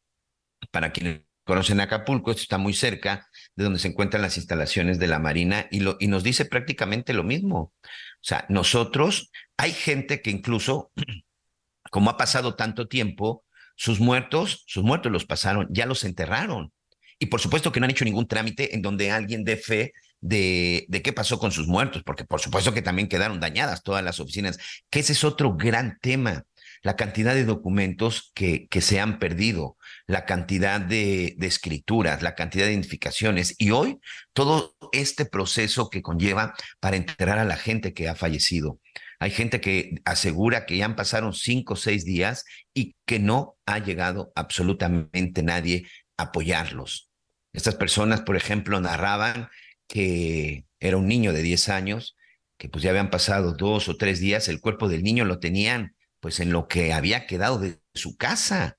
Para 0.71 0.93
quienes 0.93 1.21
conocen 1.45 1.81
Acapulco, 1.81 2.31
esto 2.31 2.43
está 2.43 2.59
muy 2.59 2.75
cerca 2.75 3.29
de 3.57 3.65
donde 3.65 3.79
se 3.79 3.89
encuentran 3.89 4.23
las 4.23 4.37
instalaciones 4.37 4.99
de 4.99 5.09
la 5.09 5.19
Marina 5.19 5.67
y, 5.71 5.81
lo, 5.81 5.97
y 6.01 6.07
nos 6.07 6.23
dice 6.23 6.45
prácticamente 6.45 7.13
lo 7.13 7.25
mismo. 7.25 7.59
O 7.59 8.25
sea, 8.25 8.47
nosotros, 8.49 9.31
hay 9.57 9.73
gente 9.73 10.23
que 10.23 10.31
incluso, 10.31 10.93
como 11.91 12.11
ha 12.11 12.17
pasado 12.17 12.55
tanto 12.55 12.89
tiempo, 12.89 13.45
sus 13.77 14.01
muertos, 14.01 14.65
sus 14.67 14.85
muertos 14.85 15.11
los 15.11 15.25
pasaron, 15.25 15.67
ya 15.71 15.87
los 15.87 16.05
enterraron. 16.05 16.73
Y 17.19 17.27
por 17.27 17.41
supuesto 17.41 17.73
que 17.73 17.81
no 17.81 17.85
han 17.85 17.91
hecho 17.91 18.05
ningún 18.05 18.27
trámite 18.27 18.75
en 18.75 18.83
donde 18.83 19.11
alguien 19.11 19.45
dé 19.45 19.57
fe 19.57 19.93
de, 20.21 20.87
de, 20.89 21.03
qué 21.03 21.13
pasó 21.13 21.39
con 21.39 21.51
sus 21.51 21.67
muertos, 21.67 22.03
porque 22.05 22.25
por 22.25 22.41
supuesto 22.41 22.73
que 22.75 22.83
también 22.83 23.09
quedaron 23.09 23.41
dañadas 23.41 23.83
todas 23.83 24.05
las 24.05 24.21
oficinas, 24.21 24.59
que 24.91 25.01
ese 25.01 25.13
es 25.13 25.25
otro 25.25 25.57
gran 25.57 25.99
tema 26.01 26.45
la 26.83 26.97
cantidad 26.97 27.35
de 27.35 27.45
documentos 27.45 28.33
que, 28.35 28.67
que 28.69 28.81
se 28.81 29.01
han 29.01 29.19
perdido, 29.19 29.77
la 30.07 30.25
cantidad 30.25 30.81
de, 30.81 31.37
escrituras, 31.41 32.23
la 32.23 32.35
cantidad 32.35 32.67
de 32.67 32.73
identificaciones 32.73 33.55
y 33.59 33.71
hoy 33.71 33.99
todo 34.33 34.77
este 34.93 35.25
proceso 35.25 35.91
que 35.91 36.03
conlleva 36.03 36.55
para 36.81 36.97
enterrar 36.97 37.39
a 37.39 37.45
la 37.45 37.57
gente 37.57 37.95
que 37.95 38.09
ha 38.09 38.15
fallecido. 38.15 38.81
Hay 39.21 39.31
gente 39.31 39.61
que 39.61 40.01
asegura 40.05 40.67
que 40.67 40.77
ya 40.77 40.85
han 40.85 40.97
pasado 40.97 41.33
cinco 41.33 41.75
o 41.75 41.77
seis 41.77 42.05
días 42.05 42.45
y 42.75 42.97
que 43.07 43.19
no 43.19 43.57
ha 43.67 43.79
llegado 43.79 44.33
absolutamente 44.35 45.43
nadie 45.43 45.87
a 46.17 46.25
apoyarlos. 46.25 47.11
Estas 47.53 47.77
personas, 47.77 48.23
por 48.23 48.37
ejemplo, 48.37 48.81
narraban 48.81 49.49
que 49.87 50.65
era 50.81 50.97
un 50.97 51.07
niño 51.07 51.33
de 51.33 51.43
10 51.43 51.69
años, 51.69 52.17
que 52.59 52.69
pues 52.69 52.83
ya 52.83 52.91
habían 52.91 53.11
pasado 53.11 53.53
dos 53.53 53.89
o 53.89 53.97
tres 53.97 54.21
días, 54.21 54.49
el 54.49 54.61
cuerpo 54.61 54.89
del 54.89 55.03
niño 55.03 55.25
lo 55.25 55.39
tenían 55.39 55.95
pues 56.21 56.41
en 56.41 56.53
lo 56.53 56.69
que 56.69 56.93
había 56.93 57.27
quedado 57.27 57.59
de 57.59 57.81
su 57.95 58.17
casa. 58.17 58.79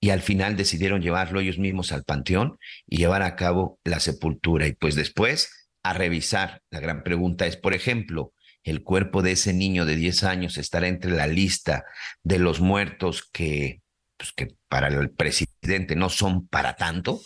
Y 0.00 0.10
al 0.10 0.20
final 0.20 0.56
decidieron 0.56 1.02
llevarlo 1.02 1.40
ellos 1.40 1.58
mismos 1.58 1.92
al 1.92 2.04
panteón 2.04 2.58
y 2.86 2.98
llevar 2.98 3.22
a 3.22 3.36
cabo 3.36 3.78
la 3.84 4.00
sepultura. 4.00 4.66
Y 4.66 4.72
pues 4.72 4.94
después 4.94 5.50
a 5.86 5.92
revisar. 5.92 6.62
La 6.70 6.80
gran 6.80 7.02
pregunta 7.02 7.46
es, 7.46 7.56
por 7.56 7.72
ejemplo, 7.72 8.32
¿el 8.64 8.82
cuerpo 8.82 9.22
de 9.22 9.32
ese 9.32 9.52
niño 9.52 9.84
de 9.84 9.96
10 9.96 10.24
años 10.24 10.58
estará 10.58 10.88
entre 10.88 11.12
la 11.12 11.28
lista 11.28 11.84
de 12.24 12.38
los 12.40 12.60
muertos 12.60 13.28
que, 13.32 13.82
pues, 14.16 14.32
que 14.32 14.48
para 14.68 14.88
el 14.88 15.10
presidente 15.10 15.94
no 15.94 16.10
son 16.10 16.48
para 16.48 16.74
tanto? 16.74 17.20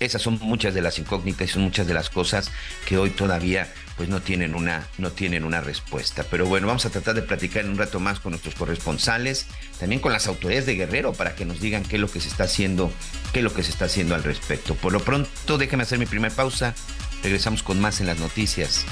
Esas 0.00 0.22
son 0.22 0.38
muchas 0.40 0.72
de 0.72 0.80
las 0.80 0.98
incógnitas 0.98 1.46
y 1.46 1.52
son 1.52 1.62
muchas 1.62 1.86
de 1.86 1.92
las 1.92 2.08
cosas 2.08 2.50
que 2.86 2.96
hoy 2.96 3.10
todavía 3.10 3.70
pues 3.98 4.08
no 4.08 4.22
tienen 4.22 4.54
una 4.54 4.86
no 4.96 5.10
tienen 5.10 5.44
una 5.44 5.60
respuesta. 5.60 6.24
Pero 6.30 6.46
bueno, 6.46 6.66
vamos 6.66 6.86
a 6.86 6.90
tratar 6.90 7.14
de 7.14 7.20
platicar 7.20 7.66
en 7.66 7.72
un 7.72 7.76
rato 7.76 8.00
más 8.00 8.18
con 8.18 8.30
nuestros 8.30 8.54
corresponsales, 8.54 9.46
también 9.78 10.00
con 10.00 10.14
las 10.14 10.26
autoridades 10.26 10.64
de 10.64 10.76
Guerrero 10.76 11.12
para 11.12 11.34
que 11.34 11.44
nos 11.44 11.60
digan 11.60 11.82
qué 11.82 11.96
es 11.96 12.00
lo 12.00 12.10
que 12.10 12.20
se 12.20 12.28
está 12.28 12.44
haciendo, 12.44 12.90
qué 13.34 13.40
es 13.40 13.44
lo 13.44 13.52
que 13.52 13.62
se 13.62 13.70
está 13.70 13.84
haciendo 13.84 14.14
al 14.14 14.24
respecto. 14.24 14.74
Por 14.74 14.94
lo 14.94 15.00
pronto, 15.00 15.58
déjeme 15.58 15.82
hacer 15.82 15.98
mi 15.98 16.06
primera 16.06 16.34
pausa. 16.34 16.74
Regresamos 17.22 17.62
con 17.62 17.78
más 17.78 18.00
en 18.00 18.06
las 18.06 18.18
noticias 18.18 18.86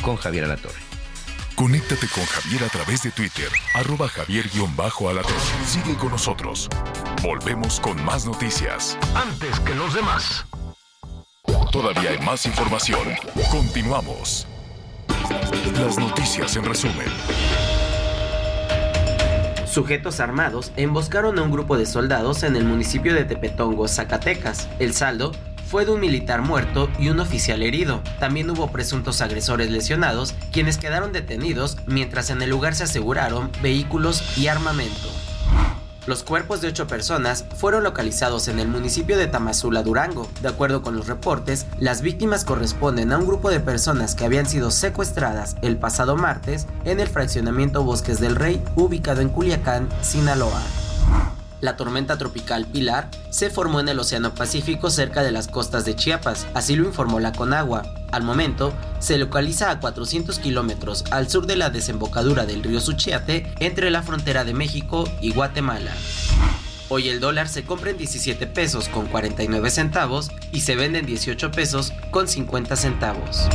con 0.00 0.16
Javier 0.16 0.44
Alatorre. 0.44 0.80
Conéctate 1.56 2.08
con 2.08 2.24
Javier 2.24 2.64
a 2.64 2.68
través 2.68 3.02
de 3.02 3.10
Twitter, 3.10 3.48
arroba 3.74 4.08
javier-alatorre. 4.08 5.34
Sigue 5.66 5.94
con 5.96 6.10
nosotros. 6.10 6.68
Volvemos 7.22 7.78
con 7.80 8.02
más 8.04 8.24
noticias. 8.26 8.98
Antes 9.14 9.60
que 9.60 9.74
los 9.74 9.94
demás. 9.94 10.46
Todavía 11.74 12.10
hay 12.10 12.18
más 12.20 12.46
información. 12.46 13.00
Continuamos. 13.50 14.46
Las 15.76 15.98
noticias 15.98 16.54
en 16.54 16.64
resumen. 16.64 17.08
Sujetos 19.66 20.20
armados 20.20 20.70
emboscaron 20.76 21.36
a 21.36 21.42
un 21.42 21.50
grupo 21.50 21.76
de 21.76 21.84
soldados 21.84 22.44
en 22.44 22.54
el 22.54 22.64
municipio 22.64 23.12
de 23.12 23.24
Tepetongo, 23.24 23.88
Zacatecas. 23.88 24.68
El 24.78 24.94
saldo 24.94 25.32
fue 25.66 25.84
de 25.84 25.90
un 25.90 25.98
militar 25.98 26.42
muerto 26.42 26.88
y 27.00 27.08
un 27.08 27.18
oficial 27.18 27.60
herido. 27.60 28.02
También 28.20 28.48
hubo 28.50 28.70
presuntos 28.70 29.20
agresores 29.20 29.68
lesionados, 29.68 30.36
quienes 30.52 30.78
quedaron 30.78 31.12
detenidos 31.12 31.78
mientras 31.88 32.30
en 32.30 32.40
el 32.40 32.50
lugar 32.50 32.76
se 32.76 32.84
aseguraron 32.84 33.50
vehículos 33.62 34.38
y 34.38 34.46
armamento. 34.46 35.23
Los 36.06 36.22
cuerpos 36.22 36.60
de 36.60 36.68
ocho 36.68 36.86
personas 36.86 37.46
fueron 37.56 37.82
localizados 37.82 38.48
en 38.48 38.58
el 38.58 38.68
municipio 38.68 39.16
de 39.16 39.26
Tamazula, 39.26 39.82
Durango. 39.82 40.28
De 40.42 40.48
acuerdo 40.48 40.82
con 40.82 40.96
los 40.96 41.06
reportes, 41.06 41.66
las 41.78 42.02
víctimas 42.02 42.44
corresponden 42.44 43.10
a 43.12 43.18
un 43.18 43.26
grupo 43.26 43.50
de 43.50 43.60
personas 43.60 44.14
que 44.14 44.26
habían 44.26 44.46
sido 44.46 44.70
secuestradas 44.70 45.56
el 45.62 45.78
pasado 45.78 46.16
martes 46.16 46.66
en 46.84 47.00
el 47.00 47.08
fraccionamiento 47.08 47.84
Bosques 47.84 48.20
del 48.20 48.36
Rey, 48.36 48.62
ubicado 48.76 49.22
en 49.22 49.30
Culiacán, 49.30 49.88
Sinaloa. 50.02 50.60
La 51.60 51.76
tormenta 51.76 52.18
tropical 52.18 52.66
Pilar 52.66 53.10
se 53.30 53.50
formó 53.50 53.80
en 53.80 53.88
el 53.88 53.98
Océano 53.98 54.34
Pacífico 54.34 54.90
cerca 54.90 55.22
de 55.22 55.32
las 55.32 55.48
costas 55.48 55.84
de 55.84 55.96
Chiapas, 55.96 56.46
así 56.54 56.76
lo 56.76 56.86
informó 56.86 57.20
la 57.20 57.32
Conagua. 57.32 57.82
Al 58.12 58.22
momento, 58.22 58.72
se 58.98 59.18
localiza 59.18 59.70
a 59.70 59.80
400 59.80 60.38
kilómetros 60.38 61.04
al 61.10 61.28
sur 61.28 61.46
de 61.46 61.56
la 61.56 61.70
desembocadura 61.70 62.46
del 62.46 62.62
río 62.62 62.80
Suchiate 62.80 63.52
entre 63.60 63.90
la 63.90 64.02
frontera 64.02 64.44
de 64.44 64.54
México 64.54 65.08
y 65.20 65.32
Guatemala. 65.32 65.92
Hoy 66.90 67.08
el 67.08 67.18
dólar 67.18 67.48
se 67.48 67.64
compra 67.64 67.90
en 67.90 67.98
17 67.98 68.46
pesos 68.46 68.88
con 68.88 69.06
49 69.06 69.70
centavos 69.70 70.30
y 70.52 70.60
se 70.60 70.76
vende 70.76 70.98
en 70.98 71.06
18 71.06 71.50
pesos 71.50 71.92
con 72.10 72.28
50 72.28 72.76
centavos. 72.76 73.48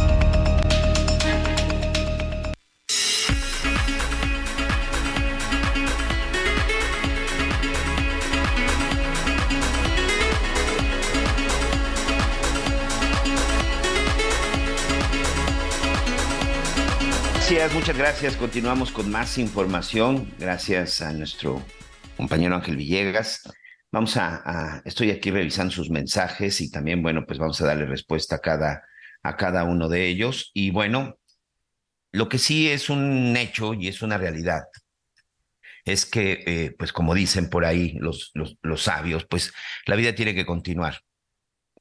Muchas 17.67 17.97
gracias. 17.97 18.37
Continuamos 18.37 18.89
con 18.89 19.11
más 19.11 19.37
información. 19.37 20.33
Gracias 20.39 21.01
a 21.01 21.11
nuestro 21.11 21.61
compañero 22.15 22.55
Ángel 22.55 22.77
Villegas. 22.77 23.41
Vamos 23.91 24.15
a, 24.15 24.81
estoy 24.85 25.11
aquí 25.11 25.29
revisando 25.29 25.73
sus 25.73 25.89
mensajes 25.89 26.61
y 26.61 26.71
también, 26.71 27.03
bueno, 27.03 27.25
pues 27.27 27.37
vamos 27.37 27.59
a 27.59 27.65
darle 27.65 27.85
respuesta 27.85 28.37
a 28.37 28.39
cada, 28.39 28.83
a 29.23 29.35
cada 29.35 29.65
uno 29.65 29.89
de 29.89 30.07
ellos. 30.07 30.51
Y 30.53 30.71
bueno, 30.71 31.19
lo 32.13 32.29
que 32.29 32.37
sí 32.37 32.69
es 32.69 32.89
un 32.89 33.35
hecho 33.35 33.73
y 33.73 33.89
es 33.89 34.01
una 34.01 34.17
realidad 34.17 34.63
es 35.83 36.05
que, 36.05 36.43
eh, 36.47 36.75
pues 36.79 36.93
como 36.93 37.13
dicen 37.13 37.49
por 37.49 37.65
ahí 37.65 37.97
los, 37.99 38.31
los, 38.35 38.57
los 38.61 38.83
sabios, 38.83 39.25
pues 39.29 39.51
la 39.85 39.97
vida 39.97 40.15
tiene 40.15 40.33
que 40.33 40.45
continuar 40.45 41.01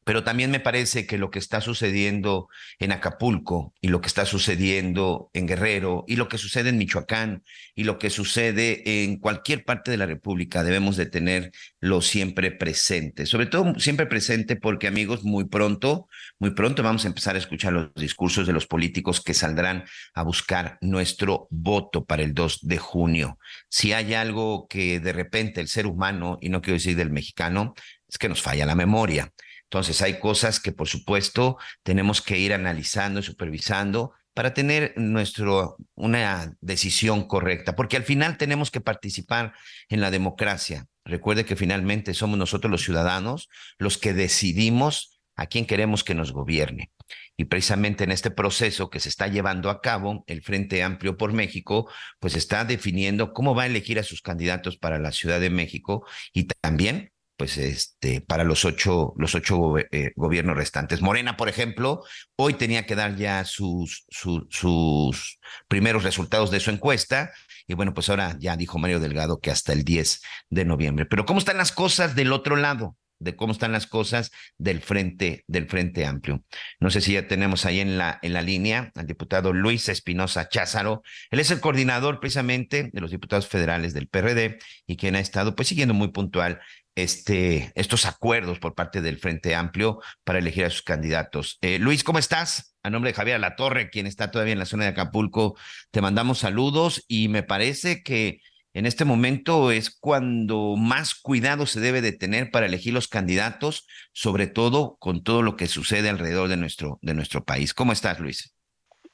pero 0.08 0.24
también 0.24 0.50
me 0.50 0.58
parece 0.58 1.06
que 1.06 1.18
lo 1.18 1.30
que 1.30 1.38
está 1.38 1.60
sucediendo 1.60 2.48
en 2.78 2.92
Acapulco 2.92 3.74
y 3.78 3.88
lo 3.88 4.00
que 4.00 4.06
está 4.06 4.24
sucediendo 4.24 5.30
en 5.34 5.46
Guerrero 5.46 6.06
y 6.08 6.16
lo 6.16 6.28
que 6.28 6.38
sucede 6.38 6.70
en 6.70 6.78
Michoacán 6.78 7.44
y 7.74 7.84
lo 7.84 7.98
que 7.98 8.08
sucede 8.08 9.04
en 9.04 9.18
cualquier 9.18 9.66
parte 9.66 9.90
de 9.90 9.98
la 9.98 10.06
República 10.06 10.64
debemos 10.64 10.96
de 10.96 11.04
tenerlo 11.04 12.00
siempre 12.00 12.50
presente, 12.52 13.26
sobre 13.26 13.44
todo 13.44 13.78
siempre 13.78 14.06
presente 14.06 14.56
porque 14.56 14.86
amigos, 14.86 15.24
muy 15.24 15.44
pronto, 15.44 16.08
muy 16.38 16.52
pronto 16.52 16.82
vamos 16.82 17.04
a 17.04 17.08
empezar 17.08 17.34
a 17.34 17.38
escuchar 17.40 17.74
los 17.74 17.92
discursos 17.94 18.46
de 18.46 18.54
los 18.54 18.66
políticos 18.66 19.20
que 19.20 19.34
saldrán 19.34 19.84
a 20.14 20.22
buscar 20.22 20.78
nuestro 20.80 21.48
voto 21.50 22.06
para 22.06 22.22
el 22.22 22.32
2 22.32 22.60
de 22.62 22.78
junio. 22.78 23.38
Si 23.68 23.92
hay 23.92 24.14
algo 24.14 24.68
que 24.68 25.00
de 25.00 25.12
repente 25.12 25.60
el 25.60 25.68
ser 25.68 25.86
humano, 25.86 26.38
y 26.40 26.48
no 26.48 26.62
quiero 26.62 26.78
decir 26.78 26.96
del 26.96 27.10
mexicano, 27.10 27.74
es 28.08 28.16
que 28.16 28.30
nos 28.30 28.40
falla 28.40 28.64
la 28.64 28.74
memoria. 28.74 29.34
Entonces 29.70 30.00
hay 30.00 30.18
cosas 30.18 30.60
que 30.60 30.72
por 30.72 30.88
supuesto 30.88 31.58
tenemos 31.82 32.22
que 32.22 32.38
ir 32.38 32.54
analizando 32.54 33.20
y 33.20 33.22
supervisando 33.22 34.12
para 34.32 34.54
tener 34.54 34.94
nuestro, 34.96 35.76
una 35.94 36.54
decisión 36.60 37.26
correcta, 37.26 37.74
porque 37.74 37.96
al 37.96 38.04
final 38.04 38.38
tenemos 38.38 38.70
que 38.70 38.80
participar 38.80 39.52
en 39.88 40.00
la 40.00 40.10
democracia. 40.10 40.86
Recuerde 41.04 41.44
que 41.44 41.56
finalmente 41.56 42.14
somos 42.14 42.38
nosotros 42.38 42.70
los 42.70 42.82
ciudadanos 42.82 43.48
los 43.78 43.98
que 43.98 44.14
decidimos 44.14 45.20
a 45.34 45.46
quién 45.46 45.66
queremos 45.66 46.02
que 46.04 46.14
nos 46.14 46.32
gobierne. 46.32 46.92
Y 47.36 47.44
precisamente 47.44 48.04
en 48.04 48.10
este 48.10 48.30
proceso 48.30 48.90
que 48.90 49.00
se 49.00 49.08
está 49.08 49.28
llevando 49.28 49.70
a 49.70 49.80
cabo, 49.80 50.24
el 50.26 50.42
Frente 50.42 50.82
Amplio 50.82 51.16
por 51.16 51.32
México, 51.32 51.90
pues 52.18 52.34
está 52.34 52.64
definiendo 52.64 53.32
cómo 53.32 53.54
va 53.54 53.64
a 53.64 53.66
elegir 53.66 53.98
a 53.98 54.02
sus 54.02 54.22
candidatos 54.22 54.76
para 54.78 54.98
la 54.98 55.12
Ciudad 55.12 55.40
de 55.40 55.50
México 55.50 56.06
y 56.32 56.48
también 56.60 57.12
pues 57.38 57.56
este, 57.56 58.20
para 58.20 58.42
los 58.42 58.64
ocho, 58.64 59.14
los 59.16 59.36
ocho 59.36 59.78
eh, 59.78 60.12
gobiernos 60.16 60.56
restantes. 60.56 61.00
Morena, 61.00 61.36
por 61.36 61.48
ejemplo, 61.48 62.02
hoy 62.36 62.54
tenía 62.54 62.84
que 62.84 62.96
dar 62.96 63.14
ya 63.14 63.44
sus, 63.44 64.04
sus 64.10 65.38
primeros 65.68 66.02
resultados 66.02 66.50
de 66.50 66.58
su 66.58 66.70
encuesta. 66.70 67.30
Y 67.68 67.74
bueno, 67.74 67.94
pues 67.94 68.08
ahora 68.08 68.36
ya 68.40 68.56
dijo 68.56 68.78
Mario 68.78 68.98
Delgado 68.98 69.38
que 69.38 69.52
hasta 69.52 69.72
el 69.72 69.84
10 69.84 70.20
de 70.50 70.64
noviembre. 70.64 71.06
Pero 71.06 71.26
¿cómo 71.26 71.38
están 71.38 71.58
las 71.58 71.70
cosas 71.70 72.16
del 72.16 72.32
otro 72.32 72.56
lado? 72.56 72.96
de 73.20 73.36
cómo 73.36 73.52
están 73.52 73.72
las 73.72 73.86
cosas 73.86 74.30
del 74.58 74.80
frente 74.80 75.44
del 75.46 75.68
frente 75.68 76.06
amplio. 76.06 76.44
No 76.80 76.90
sé 76.90 77.00
si 77.00 77.14
ya 77.14 77.26
tenemos 77.26 77.66
ahí 77.66 77.80
en 77.80 77.98
la 77.98 78.18
en 78.22 78.32
la 78.32 78.42
línea 78.42 78.92
al 78.94 79.06
diputado 79.06 79.52
Luis 79.52 79.88
Espinosa 79.88 80.48
Cházaro. 80.48 81.02
Él 81.30 81.40
es 81.40 81.50
el 81.50 81.60
coordinador 81.60 82.20
precisamente 82.20 82.90
de 82.92 83.00
los 83.00 83.10
diputados 83.10 83.48
federales 83.48 83.92
del 83.94 84.08
PRD 84.08 84.58
y 84.86 84.96
quien 84.96 85.16
ha 85.16 85.20
estado 85.20 85.54
pues 85.54 85.68
siguiendo 85.68 85.94
muy 85.94 86.08
puntual 86.08 86.60
este, 87.02 87.70
estos 87.76 88.06
acuerdos 88.06 88.58
por 88.58 88.74
parte 88.74 89.00
del 89.00 89.18
Frente 89.18 89.54
Amplio 89.54 90.00
para 90.24 90.40
elegir 90.40 90.64
a 90.64 90.70
sus 90.70 90.82
candidatos. 90.82 91.58
Eh, 91.60 91.78
Luis, 91.78 92.02
¿cómo 92.02 92.18
estás? 92.18 92.76
A 92.82 92.90
nombre 92.90 93.10
de 93.10 93.14
Javier 93.14 93.40
Torre, 93.56 93.88
quien 93.88 94.06
está 94.06 94.32
todavía 94.32 94.52
en 94.52 94.58
la 94.58 94.66
zona 94.66 94.84
de 94.84 94.90
Acapulco, 94.90 95.56
te 95.92 96.00
mandamos 96.00 96.38
saludos 96.38 97.04
y 97.06 97.28
me 97.28 97.44
parece 97.44 98.02
que 98.02 98.40
en 98.74 98.84
este 98.84 99.04
momento 99.04 99.70
es 99.70 99.96
cuando 99.96 100.74
más 100.76 101.14
cuidado 101.14 101.66
se 101.66 101.78
debe 101.78 102.00
de 102.00 102.12
tener 102.12 102.50
para 102.50 102.66
elegir 102.66 102.94
los 102.94 103.06
candidatos, 103.06 103.86
sobre 104.12 104.48
todo 104.48 104.96
con 104.98 105.22
todo 105.22 105.42
lo 105.42 105.54
que 105.54 105.66
sucede 105.68 106.08
alrededor 106.08 106.48
de 106.48 106.56
nuestro, 106.56 106.98
de 107.00 107.14
nuestro 107.14 107.44
país. 107.44 107.74
¿Cómo 107.74 107.92
estás, 107.92 108.18
Luis? 108.18 108.56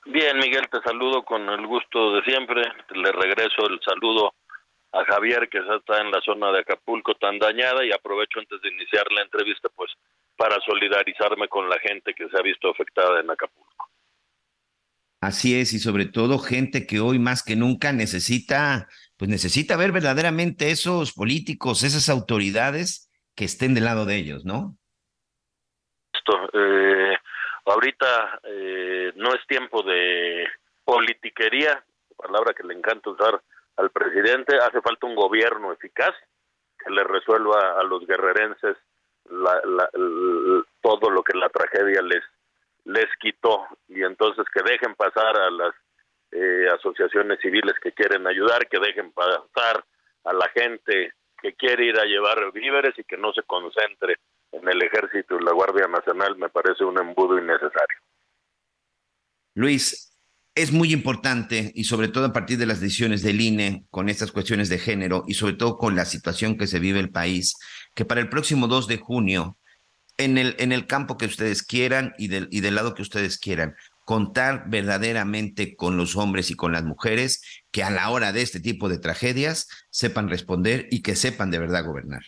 Bien, 0.07 0.39
Miguel, 0.39 0.69
te 0.71 0.81
saludo 0.83 1.23
con 1.23 1.49
el 1.51 1.67
gusto 1.67 2.15
de 2.15 2.23
siempre. 2.23 2.63
Le 2.95 3.13
regreso 3.13 3.69
el 3.69 3.79
saludo 3.85 4.33
a 4.95 5.05
Javier 5.05 5.49
que 5.49 5.59
está 5.59 6.01
en 6.01 6.11
la 6.11 6.21
zona 6.21 6.53
de 6.53 6.61
Acapulco 6.61 7.15
tan 7.17 7.39
dañada 7.39 7.85
y 7.85 7.93
aprovecho 7.93 8.39
antes 8.39 8.61
de 8.63 8.69
iniciar 8.69 9.05
la 9.11 9.23
entrevista 9.23 9.69
pues 9.75 9.91
para 10.37 10.57
solidarizarme 10.61 11.49
con 11.49 11.69
la 11.69 11.79
gente 11.81 12.15
que 12.15 12.29
se 12.29 12.39
ha 12.39 12.43
visto 12.43 12.71
afectada 12.71 13.21
en 13.21 13.31
Acapulco. 13.31 13.91
Así 15.21 15.59
es 15.59 15.73
y 15.73 15.79
sobre 15.79 16.07
todo 16.07 16.39
gente 16.39 16.87
que 16.87 17.01
hoy 17.01 17.19
más 17.19 17.43
que 17.43 17.57
nunca 17.57 17.93
necesita 17.93 18.89
pues 19.17 19.29
necesita 19.29 19.77
ver 19.77 19.91
verdaderamente 19.91 20.71
esos 20.71 21.13
políticos, 21.13 21.83
esas 21.83 22.09
autoridades 22.09 23.11
que 23.35 23.45
estén 23.45 23.75
del 23.75 23.85
lado 23.85 24.05
de 24.05 24.17
ellos, 24.17 24.45
¿no? 24.45 24.77
Esto, 26.13 26.51
eh, 26.53 27.17
ahorita 27.65 28.41
eh, 28.45 29.13
no 29.17 29.35
es 29.35 29.47
tiempo 29.49 29.83
de 29.83 30.47
politiquería, 30.85 31.85
palabra 32.17 32.55
que 32.55 32.63
le 32.63 32.75
encanta 32.75 33.11
usar 33.11 33.43
al 33.77 33.91
presidente, 33.91 34.57
hace 34.57 34.81
falta 34.81 35.07
un 35.07 35.15
gobierno 35.15 35.73
eficaz 35.73 36.15
que 36.79 36.91
le 36.91 37.05
resuelva 37.05 37.79
a 37.79 37.83
los 37.85 38.07
guerrerenses 38.07 38.77
todo 40.83 41.11
lo 41.11 41.23
que 41.23 41.37
la 41.37 41.49
tragedia 41.49 42.03
les 42.03 43.09
quitó 43.19 43.67
y 43.89 44.03
entonces 44.03 44.45
que 44.53 44.63
dejen 44.63 44.95
pasar 44.95 45.39
a 45.39 45.51
las 45.51 45.75
eh, 46.33 46.67
asociaciones 46.75 47.39
civiles 47.41 47.75
que 47.81 47.93
quieren 47.93 48.27
ayudar, 48.27 48.69
que 48.69 48.79
dejen 48.79 49.13
pasar 49.13 49.85
a 50.25 50.33
la 50.33 50.49
gente 50.49 51.15
que 51.41 51.55
quiere 51.55 51.85
ir 51.87 51.99
a 51.99 52.05
llevar 52.05 52.53
víveres 52.53 52.99
y 52.99 53.05
que 53.05 53.17
no 53.17 53.33
se 53.33 53.43
concentre 53.45 54.17
en 54.51 54.69
el 54.69 54.83
ejército 54.83 55.39
y 55.39 55.45
la 55.45 55.53
Guardia 55.53 55.87
Nacional 55.87 56.37
me 56.37 56.49
parece 56.49 56.85
un 56.85 56.99
embudo 56.99 57.39
innecesario. 57.39 57.99
Luis, 59.55 60.14
es 60.55 60.73
muy 60.73 60.93
importante 60.93 61.73
y 61.75 61.85
sobre 61.85 62.09
todo 62.09 62.27
a 62.27 62.33
partir 62.33 62.59
de 62.59 62.67
las 62.67 62.81
decisiones 62.81 63.23
del 63.23 63.41
INE 63.41 63.85
con 63.91 64.09
estas 64.09 64.31
cuestiones 64.31 64.69
de 64.69 64.79
género 64.79 65.25
y 65.27 65.35
sobre 65.35 65.55
todo 65.55 65.77
con 65.77 65.97
la 65.97 66.05
situación 66.05 66.57
que 66.57 66.69
se 66.69 66.79
vive 66.79 67.01
el 67.01 67.11
país, 67.11 67.57
que 67.95 68.05
para 68.05 68.21
el 68.21 68.29
próximo 68.29 68.69
2 68.69 68.87
de 68.87 68.99
junio, 68.99 69.57
en 70.17 70.39
el, 70.39 70.55
en 70.61 70.71
el 70.71 70.87
campo 70.87 71.19
que 71.19 71.27
ustedes 71.27 71.65
quieran 71.65 72.15
y 72.19 72.29
del, 72.29 72.47
y 72.53 72.61
del 72.61 72.77
lado 72.77 72.95
que 72.95 73.03
ustedes 73.03 73.37
quieran, 73.39 73.75
contar 74.05 74.65
verdaderamente 74.67 75.75
con 75.75 75.97
los 75.97 76.15
hombres 76.17 76.51
y 76.51 76.57
con 76.57 76.73
las 76.73 76.85
mujeres 76.85 77.65
que 77.73 77.83
a 77.83 77.91
la 77.91 78.11
hora 78.11 78.33
de 78.33 78.43
este 78.43 78.61
tipo 78.61 78.89
de 78.89 78.99
tragedias 78.99 79.69
sepan 79.91 80.29
responder 80.29 80.87
y 80.91 81.03
que 81.03 81.17
sepan 81.17 81.51
de 81.51 81.59
verdad 81.59 81.85
gobernar. 81.85 82.23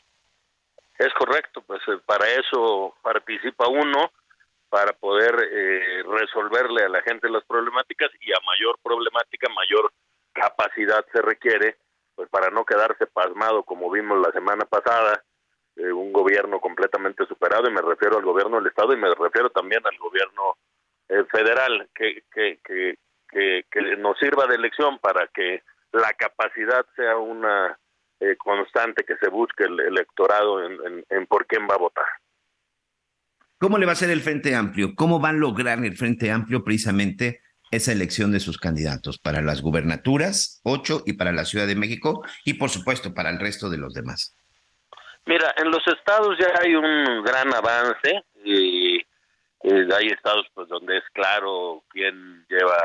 Es 0.98 1.12
correcto, 1.16 1.62
pues 1.66 1.80
eh, 1.88 1.98
para 2.06 2.26
eso 2.30 2.94
participa 3.02 3.68
uno, 3.68 4.10
para 4.76 4.92
poder 4.92 5.34
eh, 5.40 6.02
resolverle 6.02 6.84
a 6.84 6.90
la 6.90 7.00
gente 7.00 7.30
las 7.30 7.42
problemáticas 7.44 8.10
y 8.20 8.30
a 8.30 8.36
mayor 8.44 8.78
problemática, 8.82 9.48
mayor 9.48 9.90
capacidad 10.34 11.02
se 11.14 11.22
requiere, 11.22 11.78
pues 12.14 12.28
para 12.28 12.50
no 12.50 12.62
quedarse 12.66 13.06
pasmado 13.06 13.62
como 13.62 13.90
vimos 13.90 14.20
la 14.20 14.30
semana 14.32 14.66
pasada, 14.66 15.24
eh, 15.76 15.90
un 15.90 16.12
gobierno 16.12 16.60
completamente 16.60 17.24
superado, 17.24 17.70
y 17.70 17.72
me 17.72 17.80
refiero 17.80 18.18
al 18.18 18.24
gobierno 18.26 18.58
del 18.58 18.66
Estado 18.66 18.92
y 18.92 18.98
me 18.98 19.14
refiero 19.14 19.48
también 19.48 19.80
al 19.82 19.96
gobierno 19.96 20.58
eh, 21.08 21.24
federal, 21.32 21.88
que, 21.94 22.24
que, 22.30 22.60
que, 22.62 23.64
que, 23.70 23.96
nos 23.96 24.18
sirva 24.18 24.46
de 24.46 24.56
elección 24.56 24.98
para 24.98 25.26
que 25.28 25.62
la 25.92 26.12
capacidad 26.12 26.84
sea 26.96 27.16
una 27.16 27.78
eh, 28.20 28.36
constante, 28.36 29.04
que 29.04 29.16
se 29.16 29.30
busque 29.30 29.64
el 29.64 29.80
electorado 29.80 30.62
en, 30.62 31.02
en, 31.08 31.26
por 31.26 31.46
quién 31.46 31.66
va 31.66 31.76
a 31.76 31.78
votar. 31.78 32.04
¿Cómo 33.58 33.78
le 33.78 33.86
va 33.86 33.92
a 33.92 33.96
ser 33.96 34.10
el 34.10 34.20
Frente 34.20 34.54
Amplio? 34.54 34.94
¿Cómo 34.94 35.18
va 35.20 35.30
a 35.30 35.32
lograr 35.32 35.82
el 35.82 35.96
Frente 35.96 36.30
Amplio 36.30 36.62
precisamente 36.62 37.40
esa 37.70 37.90
elección 37.90 38.30
de 38.30 38.40
sus 38.40 38.58
candidatos 38.58 39.18
para 39.18 39.40
las 39.40 39.62
gubernaturas, 39.62 40.60
ocho, 40.62 41.02
y 41.06 41.14
para 41.14 41.32
la 41.32 41.44
Ciudad 41.44 41.66
de 41.66 41.74
México, 41.74 42.22
y 42.44 42.54
por 42.54 42.68
supuesto 42.68 43.14
para 43.14 43.30
el 43.30 43.40
resto 43.40 43.70
de 43.70 43.78
los 43.78 43.94
demás? 43.94 44.36
Mira, 45.24 45.54
en 45.56 45.70
los 45.70 45.82
estados 45.86 46.36
ya 46.38 46.52
hay 46.62 46.74
un 46.74 47.24
gran 47.24 47.52
avance 47.54 48.22
y 48.44 49.00
hay 49.64 50.06
estados 50.08 50.46
pues 50.54 50.68
donde 50.68 50.98
es 50.98 51.04
claro 51.12 51.82
quién 51.88 52.46
lleva 52.48 52.78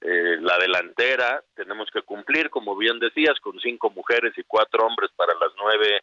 eh, 0.00 0.38
la 0.40 0.58
delantera. 0.58 1.42
Tenemos 1.54 1.88
que 1.92 2.02
cumplir, 2.02 2.50
como 2.50 2.76
bien 2.76 2.98
decías, 2.98 3.38
con 3.40 3.60
cinco 3.60 3.90
mujeres 3.90 4.32
y 4.36 4.42
cuatro 4.44 4.86
hombres 4.86 5.10
para 5.14 5.34
las 5.34 5.52
nueve 5.58 6.00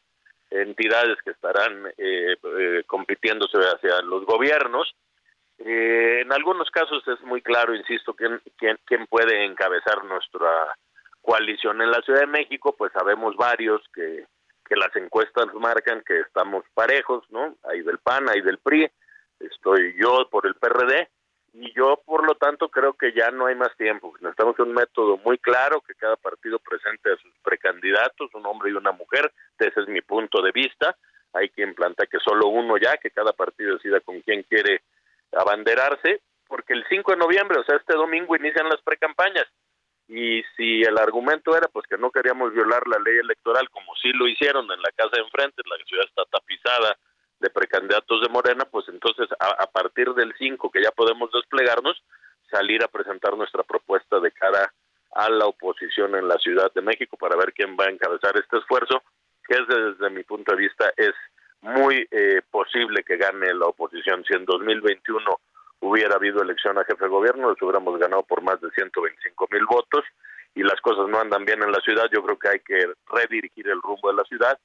entidades 0.61 1.17
que 1.23 1.31
estarán 1.31 1.87
eh, 1.97 2.35
eh 2.43 2.83
compitiéndose 2.87 3.57
hacia 3.57 4.01
los 4.01 4.25
gobiernos. 4.25 4.95
en 5.57 6.31
algunos 6.31 6.69
casos 6.69 7.03
es 7.07 7.21
muy 7.21 7.41
claro, 7.41 7.75
insisto, 7.75 8.13
quién, 8.13 8.41
quién, 8.57 9.07
puede 9.07 9.45
encabezar 9.45 10.03
nuestra 10.05 10.75
coalición 11.21 11.81
en 11.81 11.91
la 11.91 12.01
Ciudad 12.01 12.21
de 12.21 12.27
México, 12.27 12.75
pues 12.77 12.91
sabemos 12.91 13.35
varios 13.35 13.81
que 13.93 14.25
las 14.75 14.95
encuestas 14.95 15.53
marcan 15.53 16.01
que 16.05 16.19
estamos 16.21 16.65
parejos, 16.73 17.23
¿no? 17.29 17.55
Hay 17.63 17.81
del 17.81 17.99
PAN, 17.99 18.27
hay 18.29 18.41
del 18.41 18.57
PRI, 18.57 18.89
estoy 19.39 19.95
yo 19.99 20.27
por 20.31 20.47
el 20.47 20.55
PRD 20.55 21.09
y 21.53 21.71
yo 21.73 22.01
por 22.05 22.25
lo 22.25 22.35
tanto 22.35 22.69
creo 22.69 22.93
que 22.93 23.13
ya 23.13 23.29
no 23.29 23.45
hay 23.45 23.55
más 23.55 23.75
tiempo. 23.77 24.13
Necesitamos 24.19 24.57
un 24.59 24.73
método 24.73 25.17
muy 25.17 25.37
claro 25.37 25.81
que 25.81 25.93
cada 25.93 26.15
partido 26.15 26.57
presente 26.59 27.11
a 27.11 27.17
sus 27.17 27.31
precandidatos, 27.43 28.33
un 28.33 28.45
hombre 28.47 28.71
y 28.71 28.73
una 28.73 28.91
mujer, 28.91 29.31
ese 29.59 29.79
es 29.79 29.87
mi 29.87 30.01
punto 30.01 30.41
de 30.41 30.51
vista. 30.51 30.97
Hay 31.33 31.49
quien 31.49 31.73
plantea 31.75 32.07
que 32.07 32.19
solo 32.19 32.47
uno 32.47 32.77
ya, 32.77 32.97
que 32.97 33.11
cada 33.11 33.33
partido 33.33 33.75
decida 33.75 33.99
con 34.01 34.21
quién 34.21 34.43
quiere 34.43 34.81
abanderarse, 35.31 36.21
porque 36.47 36.73
el 36.73 36.85
5 36.89 37.11
de 37.11 37.17
noviembre, 37.17 37.59
o 37.59 37.63
sea, 37.63 37.77
este 37.77 37.93
domingo 37.93 38.35
inician 38.35 38.69
las 38.69 38.81
precampañas. 38.81 39.45
Y 40.07 40.43
si 40.57 40.81
el 40.81 40.97
argumento 40.97 41.55
era 41.55 41.67
pues 41.69 41.87
que 41.87 41.97
no 41.97 42.11
queríamos 42.11 42.53
violar 42.53 42.85
la 42.87 42.99
ley 42.99 43.17
electoral 43.17 43.69
como 43.69 43.95
sí 43.95 44.11
lo 44.11 44.27
hicieron 44.27 44.69
en 44.71 44.81
la 44.81 44.91
casa 44.95 45.15
de 45.15 45.21
enfrente, 45.21 45.61
la 45.65 45.77
ciudad 45.85 46.05
está 46.05 46.25
tapizada 46.25 46.97
de 47.43 47.49
precandidatos 47.49 48.21
de 48.21 48.29
Morena, 48.29 48.63
pues 48.63 48.87
entonces 48.87 49.27
a, 49.37 49.67
partir 49.67 50.13
del 50.13 50.33
5 50.37 50.71
que 50.71 50.81
ya 50.81 50.91
podemos 50.91 51.29
desplegarnos, 51.33 52.01
salir 52.49 52.81
a 52.81 52.87
presentar 52.87 53.35
nuestra 53.35 53.63
propuesta 53.63 54.21
de 54.21 54.31
cara 54.31 54.73
a 55.11 55.29
la 55.29 55.45
oposición 55.45 56.15
en 56.15 56.29
la 56.29 56.37
Ciudad 56.37 56.71
de 56.73 56.81
México 56.81 57.17
para 57.17 57.35
ver 57.35 57.51
quién 57.51 57.75
va 57.77 57.85
a 57.85 57.91
encabezar 57.91 58.37
este 58.37 58.57
esfuerzo, 58.59 59.03
que 59.45 59.55
es 59.55 59.67
desde 59.67 60.09
mi 60.09 60.23
punto 60.23 60.53
de 60.53 60.57
vista 60.57 60.91
es 60.95 61.13
muy 61.59 62.07
eh, 62.11 62.41
posible 62.49 63.03
que 63.03 63.17
gane 63.17 63.53
la 63.53 63.67
oposición. 63.67 64.23
Si 64.25 64.33
en 64.33 64.45
2021 64.45 65.19
hubiera 65.81 66.15
habido 66.15 66.41
elección 66.41 66.77
a 66.77 66.85
jefe 66.85 67.03
de 67.03 67.09
gobierno, 67.09 67.49
nos 67.49 67.61
hubiéramos 67.61 67.99
ganado 67.99 68.23
por 68.23 68.41
más 68.41 68.61
de 68.61 68.71
125 68.71 69.47
mil 69.51 69.65
votos 69.65 70.05
y 70.55 70.63
las 70.63 70.79
cosas 70.79 71.09
no 71.09 71.19
andan 71.19 71.43
bien 71.43 71.61
en 71.61 71.73
la 71.73 71.81
ciudad, 71.81 72.05
yo 72.09 72.23
creo 72.23 72.39
que 72.39 72.49
hay 72.49 72.59
que 72.61 72.93
redirigir 73.07 73.67
el 73.67 73.81
rumbo 73.81 74.09
de 74.09 74.15
la 74.15 74.23
ciudad 74.23 74.57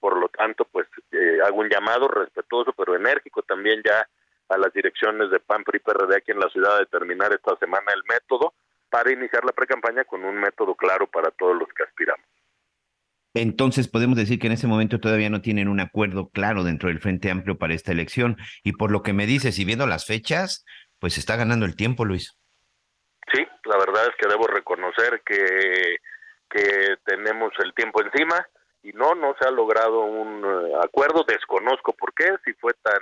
por 0.00 0.18
lo 0.18 0.28
tanto, 0.28 0.64
pues 0.64 0.86
eh, 1.12 1.38
hago 1.44 1.58
un 1.60 1.68
llamado 1.68 2.08
respetuoso 2.08 2.72
pero 2.72 2.96
enérgico 2.96 3.42
también 3.42 3.82
ya 3.84 4.06
a 4.48 4.58
las 4.58 4.72
direcciones 4.72 5.30
de 5.30 5.40
PAN, 5.40 5.64
PRI, 5.64 5.78
PRD 5.78 6.16
aquí 6.16 6.32
en 6.32 6.40
la 6.40 6.48
ciudad 6.50 6.76
a 6.76 6.80
determinar 6.80 7.32
esta 7.32 7.56
semana 7.56 7.92
el 7.94 8.02
método 8.08 8.54
para 8.90 9.10
iniciar 9.10 9.44
la 9.44 9.52
precampaña 9.52 10.04
con 10.04 10.24
un 10.24 10.36
método 10.36 10.74
claro 10.74 11.06
para 11.06 11.30
todos 11.30 11.56
los 11.56 11.68
que 11.70 11.84
aspiramos. 11.84 12.26
Entonces 13.34 13.88
podemos 13.88 14.18
decir 14.18 14.38
que 14.38 14.48
en 14.48 14.52
ese 14.52 14.66
momento 14.66 15.00
todavía 15.00 15.30
no 15.30 15.40
tienen 15.40 15.68
un 15.68 15.80
acuerdo 15.80 16.28
claro 16.28 16.64
dentro 16.64 16.90
del 16.90 17.00
Frente 17.00 17.30
Amplio 17.30 17.56
para 17.56 17.72
esta 17.72 17.92
elección. 17.92 18.36
Y 18.62 18.72
por 18.72 18.90
lo 18.90 19.02
que 19.02 19.14
me 19.14 19.26
dices 19.26 19.58
y 19.58 19.64
viendo 19.64 19.86
las 19.86 20.06
fechas, 20.06 20.66
pues 20.98 21.16
está 21.16 21.36
ganando 21.36 21.64
el 21.64 21.74
tiempo, 21.74 22.04
Luis. 22.04 22.36
Sí, 23.32 23.46
la 23.64 23.78
verdad 23.78 24.04
es 24.04 24.14
que 24.20 24.28
debo 24.28 24.46
reconocer 24.46 25.22
que, 25.24 25.96
que 26.50 26.96
tenemos 27.06 27.52
el 27.64 27.72
tiempo 27.72 28.02
encima 28.02 28.46
y 28.82 28.92
no, 28.92 29.14
no 29.14 29.34
se 29.40 29.46
ha 29.46 29.50
logrado 29.50 30.04
un 30.04 30.44
eh, 30.44 30.72
acuerdo, 30.82 31.24
desconozco 31.26 31.92
por 31.92 32.12
qué, 32.14 32.34
si 32.44 32.52
fue 32.54 32.72
tan 32.82 33.00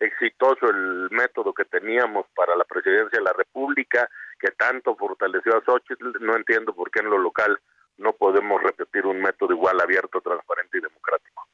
exitoso 0.00 0.68
el 0.68 1.08
método 1.10 1.54
que 1.54 1.64
teníamos 1.64 2.26
para 2.34 2.56
la 2.56 2.64
presidencia 2.64 3.18
de 3.18 3.24
la 3.24 3.32
República, 3.32 4.08
que 4.38 4.50
tanto 4.50 4.96
fortaleció 4.96 5.56
a 5.56 5.64
Xochitl, 5.64 6.18
no 6.20 6.36
entiendo 6.36 6.74
por 6.74 6.90
qué 6.90 7.00
en 7.00 7.10
lo 7.10 7.18
local 7.18 7.58
no 7.96 8.12
podemos 8.12 8.62
repetir 8.62 9.06
un 9.06 9.20
método 9.20 9.52
igual 9.52 9.80
abierto, 9.80 10.20
transparente 10.20 10.78
y 10.78 10.80
democrático. 10.80 11.48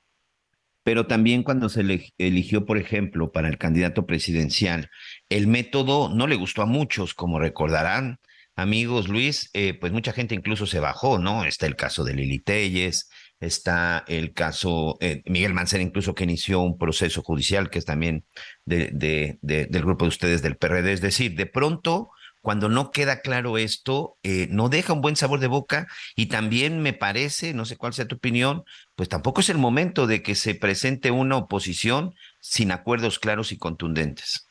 Pero 0.83 1.07
también 1.07 1.43
cuando 1.43 1.69
se 1.69 1.83
eligió, 2.19 2.65
por 2.65 2.79
ejemplo, 2.79 3.31
para 3.31 3.49
el 3.49 3.59
candidato 3.59 4.07
presidencial, 4.07 4.91
el 5.29 5.47
método 5.47 6.09
no 6.09 6.27
le 6.27 6.37
gustó 6.37 6.63
a 6.63 6.67
muchos, 6.67 7.15
como 7.15 7.39
recordarán, 7.39 8.19
amigos 8.57 9.09
Luis, 9.09 9.51
eh, 9.53 9.79
pues 9.79 9.93
mucha 9.93 10.13
gente 10.13 10.35
incluso 10.35 10.67
se 10.67 10.81
bajó, 10.81 11.19
¿no? 11.19 11.45
Está 11.45 11.67
el 11.67 11.77
caso 11.77 12.03
de 12.03 12.15
Lili 12.15 12.39
Telles, 12.39 13.11
está 13.41 14.05
el 14.07 14.33
caso, 14.33 14.99
eh, 15.01 15.23
Miguel 15.27 15.55
Mancera 15.55 15.83
incluso 15.83 16.15
que 16.15 16.25
inició 16.25 16.61
un 16.61 16.79
proceso 16.79 17.23
judicial 17.23 17.71
que 17.71 17.79
es 17.79 17.87
también 17.87 18.25
de, 18.65 18.91
de, 18.93 19.39
del 19.41 19.83
grupo 19.83 20.05
de 20.05 20.11
ustedes 20.11 20.43
del 20.43 20.57
PRD, 20.57 20.93
es 20.93 21.01
decir, 21.01 21.35
de 21.35 21.47
pronto 21.47 22.11
cuando 22.43 22.69
no 22.69 22.91
queda 22.91 23.21
claro 23.21 23.59
esto, 23.59 24.17
eh, 24.23 24.47
no 24.51 24.69
deja 24.69 24.93
un 24.93 25.03
buen 25.03 25.17
sabor 25.17 25.41
de 25.41 25.47
boca 25.47 25.89
y 26.17 26.27
también 26.27 26.83
me 26.83 26.93
parece, 26.93 27.53
no 27.53 27.65
sé 27.65 27.77
cuál 27.77 27.93
sea 27.93 28.09
tu 28.09 28.17
opinión, 28.17 28.65
pues 28.97 29.09
tampoco 29.09 29.41
es 29.41 29.51
el 29.51 29.59
momento 29.59 30.07
de 30.07 30.23
que 30.23 30.35
se 30.35 30.55
presente 30.55 31.11
una 31.11 31.37
oposición 31.37 32.15
sin 32.41 32.73
acuerdos 32.73 33.19
claros 33.19 33.53
y 33.53 33.59
contundentes. 33.59 34.47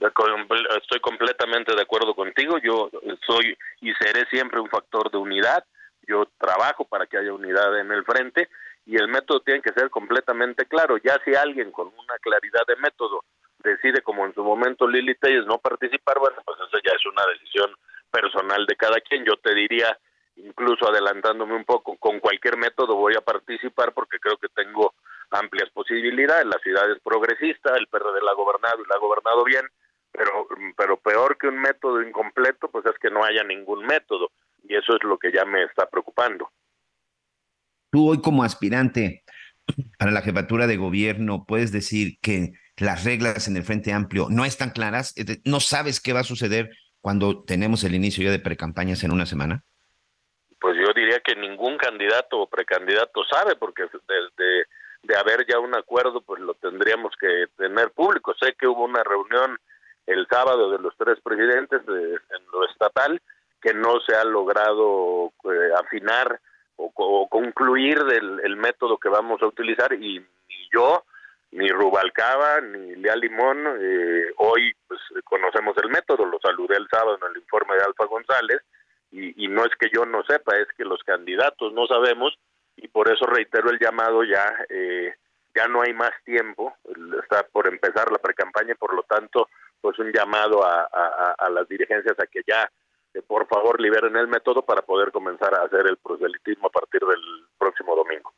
Estoy 0.00 0.98
completamente 1.00 1.76
de 1.76 1.82
acuerdo 1.82 2.14
contigo, 2.14 2.58
yo 2.58 2.90
soy 3.24 3.56
y 3.80 3.92
seré 3.94 4.26
siempre 4.30 4.58
un 4.58 4.68
factor 4.68 5.10
de 5.12 5.18
unidad, 5.18 5.64
yo 6.06 6.26
trabajo 6.38 6.84
para 6.84 7.06
que 7.06 7.18
haya 7.18 7.32
unidad 7.32 7.78
en 7.78 7.92
el 7.92 8.04
frente 8.04 8.48
y 8.84 8.96
el 8.96 9.08
método 9.08 9.40
tiene 9.40 9.62
que 9.62 9.72
ser 9.72 9.90
completamente 9.90 10.66
claro. 10.66 10.96
Ya 10.98 11.20
si 11.24 11.34
alguien 11.34 11.70
con 11.70 11.88
una 11.88 12.18
claridad 12.20 12.62
de 12.66 12.76
método 12.76 13.24
decide, 13.62 14.02
como 14.02 14.26
en 14.26 14.34
su 14.34 14.42
momento 14.42 14.88
Lili 14.88 15.14
Telles, 15.14 15.46
no 15.46 15.58
participar, 15.58 16.18
bueno, 16.18 16.36
pues 16.44 16.58
eso 16.66 16.78
ya 16.84 16.92
es 16.92 17.06
una 17.06 17.22
decisión 17.32 17.70
personal 18.10 18.66
de 18.66 18.76
cada 18.76 19.00
quien. 19.00 19.24
Yo 19.24 19.36
te 19.36 19.54
diría, 19.54 19.96
incluso 20.36 20.88
adelantándome 20.88 21.54
un 21.54 21.64
poco, 21.64 21.96
con 21.96 22.18
cualquier 22.18 22.56
método 22.56 22.96
voy 22.96 23.14
a 23.16 23.20
participar 23.20 23.92
porque 23.92 24.18
creo 24.18 24.36
que 24.36 24.48
tengo 24.48 24.94
amplias 25.30 25.70
posibilidades. 25.70 26.46
La 26.46 26.58
ciudad 26.58 26.90
es 26.90 27.00
progresista, 27.00 27.76
el 27.76 27.86
PRD 27.86 28.20
la 28.22 28.32
ha 28.32 28.34
gobernado 28.34 28.82
y 28.82 28.88
la 28.88 28.96
ha 28.96 28.98
gobernado 28.98 29.44
bien, 29.44 29.66
pero, 30.10 30.46
pero 30.76 30.96
peor 30.96 31.38
que 31.38 31.46
un 31.46 31.60
método 31.60 32.02
incompleto, 32.02 32.68
pues 32.68 32.84
es 32.86 32.98
que 32.98 33.10
no 33.10 33.24
haya 33.24 33.44
ningún 33.44 33.86
método 33.86 34.30
y 34.62 34.74
eso 34.74 34.96
es 34.96 35.04
lo 35.04 35.18
que 35.18 35.32
ya 35.32 35.44
me 35.44 35.64
está 35.64 35.88
preocupando. 35.88 36.50
Tú 37.90 38.10
hoy 38.10 38.20
como 38.20 38.44
aspirante 38.44 39.24
para 39.98 40.10
la 40.10 40.22
jefatura 40.22 40.66
de 40.66 40.76
gobierno, 40.76 41.44
puedes 41.46 41.72
decir 41.72 42.18
que 42.20 42.52
las 42.76 43.04
reglas 43.04 43.48
en 43.48 43.56
el 43.56 43.64
Frente 43.64 43.92
Amplio 43.92 44.28
no 44.30 44.44
están 44.44 44.70
claras, 44.70 45.14
no 45.44 45.60
sabes 45.60 46.00
qué 46.00 46.12
va 46.12 46.20
a 46.20 46.24
suceder 46.24 46.70
cuando 47.00 47.44
tenemos 47.44 47.84
el 47.84 47.94
inicio 47.94 48.24
ya 48.24 48.30
de 48.30 48.38
precampañas 48.38 49.04
en 49.04 49.12
una 49.12 49.26
semana? 49.26 49.62
Pues 50.60 50.76
yo 50.76 50.92
diría 50.94 51.20
que 51.20 51.34
ningún 51.34 51.76
candidato 51.76 52.40
o 52.40 52.48
precandidato 52.48 53.24
sabe, 53.24 53.56
porque 53.56 53.82
desde 53.82 54.66
de 55.02 55.16
haber 55.16 55.44
ya 55.48 55.58
un 55.58 55.74
acuerdo, 55.74 56.20
pues 56.20 56.40
lo 56.40 56.54
tendríamos 56.54 57.12
que 57.20 57.46
tener 57.56 57.90
público. 57.90 58.34
Sé 58.40 58.54
que 58.58 58.68
hubo 58.68 58.84
una 58.84 59.02
reunión 59.02 59.58
el 60.06 60.26
sábado 60.28 60.70
de 60.70 60.78
los 60.78 60.96
tres 60.96 61.18
presidentes 61.22 61.80
en 61.88 62.46
lo 62.52 62.68
estatal 62.68 63.20
que 63.62 63.72
no 63.72 64.00
se 64.00 64.14
ha 64.14 64.24
logrado 64.24 65.32
eh, 65.44 65.70
afinar 65.78 66.40
o, 66.76 67.28
concluir 67.28 68.02
del 68.04 68.40
el 68.42 68.56
método 68.56 68.98
que 68.98 69.08
vamos 69.08 69.40
a 69.40 69.46
utilizar 69.46 69.92
y, 69.92 70.18
ni 70.18 70.68
yo 70.72 71.04
ni 71.52 71.68
Rubalcaba 71.68 72.60
ni 72.60 72.96
Lea 72.96 73.14
Limón 73.14 73.64
eh, 73.80 74.32
hoy 74.38 74.74
pues 74.88 75.00
conocemos 75.24 75.76
el 75.82 75.90
método 75.90 76.26
lo 76.26 76.40
saludé 76.40 76.76
el 76.76 76.88
sábado 76.90 77.18
en 77.22 77.30
el 77.30 77.40
informe 77.40 77.76
de 77.76 77.84
Alfa 77.84 78.06
González 78.06 78.62
y, 79.12 79.44
y 79.44 79.48
no 79.48 79.64
es 79.64 79.70
que 79.78 79.90
yo 79.94 80.04
no 80.04 80.24
sepa 80.24 80.56
es 80.58 80.66
que 80.76 80.84
los 80.84 81.02
candidatos 81.04 81.72
no 81.72 81.86
sabemos 81.86 82.36
y 82.76 82.88
por 82.88 83.12
eso 83.12 83.26
reitero 83.26 83.70
el 83.70 83.78
llamado 83.78 84.24
ya 84.24 84.44
eh, 84.68 85.14
ya 85.54 85.68
no 85.68 85.82
hay 85.82 85.92
más 85.92 86.12
tiempo 86.24 86.74
está 87.22 87.46
por 87.52 87.68
empezar 87.68 88.10
la 88.10 88.18
precampaña 88.18 88.74
por 88.74 88.94
lo 88.94 89.04
tanto 89.04 89.48
pues 89.80 89.98
un 89.98 90.10
llamado 90.12 90.64
a, 90.64 90.84
a 91.38 91.50
las 91.50 91.68
dirigencias 91.68 92.18
a 92.18 92.26
que 92.26 92.40
ya 92.46 92.68
por 93.20 93.46
favor 93.46 93.80
liberen 93.80 94.16
el 94.16 94.28
método 94.28 94.64
para 94.64 94.82
poder 94.82 95.12
comenzar 95.12 95.54
a 95.54 95.64
hacer 95.64 95.86
el 95.86 95.98
proselitismo 95.98 96.68
a 96.68 96.70
partir 96.70 97.00
del 97.00 97.20
próximo 97.58 97.94
domingo. 97.94 98.32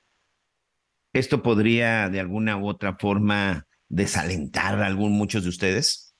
¿Esto 1.12 1.42
podría 1.42 2.08
de 2.08 2.18
alguna 2.18 2.56
u 2.56 2.68
otra 2.68 2.96
forma 2.96 3.66
desalentar 3.88 4.82
a 4.82 4.86
algún, 4.86 5.12
muchos 5.12 5.44
de 5.44 5.50
ustedes? 5.50 6.16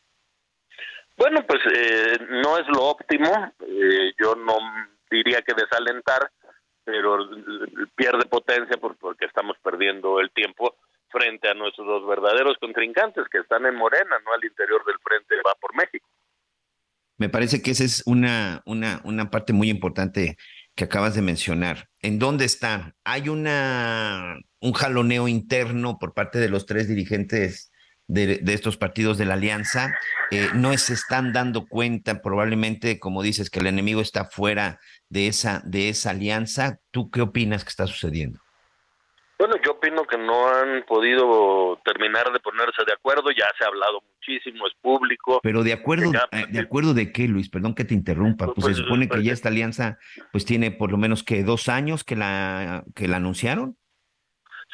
Bueno, 1.17 1.45
pues 1.47 1.61
eh, 1.75 2.19
no 2.43 2.59
es 2.59 2.67
lo 2.69 2.85
óptimo, 2.85 3.29
eh, 3.61 4.13
yo 4.21 4.37
no 4.37 4.55
diría 5.11 5.43
que 5.43 5.55
desalentar, 5.55 6.31
pero 6.85 7.29
pierde 7.97 8.27
potencia 8.27 8.77
porque 8.77 9.25
estamos 9.25 9.57
perdiendo 9.63 10.21
el 10.21 10.31
tiempo 10.33 10.77
frente 11.09 11.49
a 11.49 11.55
nuestros 11.55 11.87
dos 11.87 12.07
verdaderos 12.07 12.59
contrincantes 12.59 13.25
que 13.31 13.39
están 13.39 13.65
en 13.67 13.77
Morena, 13.77 14.19
no 14.25 14.33
al 14.33 14.45
interior 14.45 14.85
del 14.85 14.99
frente 14.99 15.37
va 15.47 15.55
por 15.55 15.75
México. 15.75 16.07
Me 17.25 17.31
parece 17.31 17.63
que 17.63 17.71
esa 17.71 17.85
es 17.85 18.03
una, 18.05 18.61
una, 18.67 19.01
una 19.03 19.31
parte 19.31 19.55
muy 19.55 19.71
importante 19.71 20.37
que 20.75 20.85
acabas 20.85 21.15
de 21.15 21.23
mencionar. 21.23 21.89
¿En 22.03 22.19
dónde 22.19 22.45
está? 22.45 22.93
¿Hay 23.03 23.31
una, 23.31 24.37
un 24.61 24.73
jaloneo 24.75 25.27
interno 25.27 25.99
por 25.99 26.13
parte 26.13 26.39
de 26.39 26.51
los 26.51 26.67
tres 26.67 26.87
dirigentes 26.87 27.73
de, 28.09 28.41
de 28.43 28.53
estos 28.53 28.77
partidos 28.77 29.17
de 29.17 29.25
la 29.25 29.35
alianza? 29.35 29.97
Eh, 30.31 30.51
¿No 30.53 30.77
se 30.77 30.93
están 30.93 31.33
dando 31.33 31.67
cuenta 31.67 32.21
probablemente, 32.21 32.99
como 32.99 33.23
dices, 33.23 33.49
que 33.49 33.61
el 33.61 33.69
enemigo 33.69 34.03
está 34.03 34.27
fuera 34.27 34.79
de 35.09 35.27
esa, 35.29 35.63
de 35.65 35.89
esa 35.89 36.11
alianza? 36.11 36.79
¿Tú 36.91 37.11
qué 37.11 37.23
opinas 37.23 37.65
que 37.65 37.71
está 37.71 37.87
sucediendo? 37.87 38.39
Bueno, 39.39 39.57
yo 39.65 39.73
opino 39.73 39.94
no 40.35 40.49
han 40.49 40.83
podido 40.85 41.81
terminar 41.85 42.33
de 42.33 42.41
ponerse 42.41 42.85
de 42.87 42.93
acuerdo, 42.93 43.31
ya 43.31 43.47
se 43.57 43.65
ha 43.65 43.69
hablado 43.69 44.03
muchísimo, 44.15 44.67
es 44.67 44.75
público. 44.81 45.41
Pero 45.43 45.63
de 45.63 45.73
acuerdo, 45.73 46.11
eh, 46.33 46.47
de 46.49 46.61
acuerdo 46.61 46.95
de 46.95 47.13
qué, 47.13 47.29
Luis, 47.29 47.49
perdón 47.49 47.75
que 47.75 47.85
te 47.85 47.95
interrumpa, 47.95 48.47
pues, 48.47 48.57
se 48.57 48.63
pues, 48.63 48.77
supone 48.79 49.07
que 49.07 49.17
pues, 49.17 49.25
ya 49.25 49.33
esta 49.33 49.49
alianza 49.49 49.99
pues 50.33 50.45
tiene 50.45 50.71
por 50.71 50.91
lo 50.91 50.97
menos 50.97 51.23
que 51.23 51.43
dos 51.45 51.69
años 51.69 52.05
que 52.05 52.17
la, 52.17 52.85
que 52.95 53.09
la 53.09 53.17
anunciaron. 53.17 53.77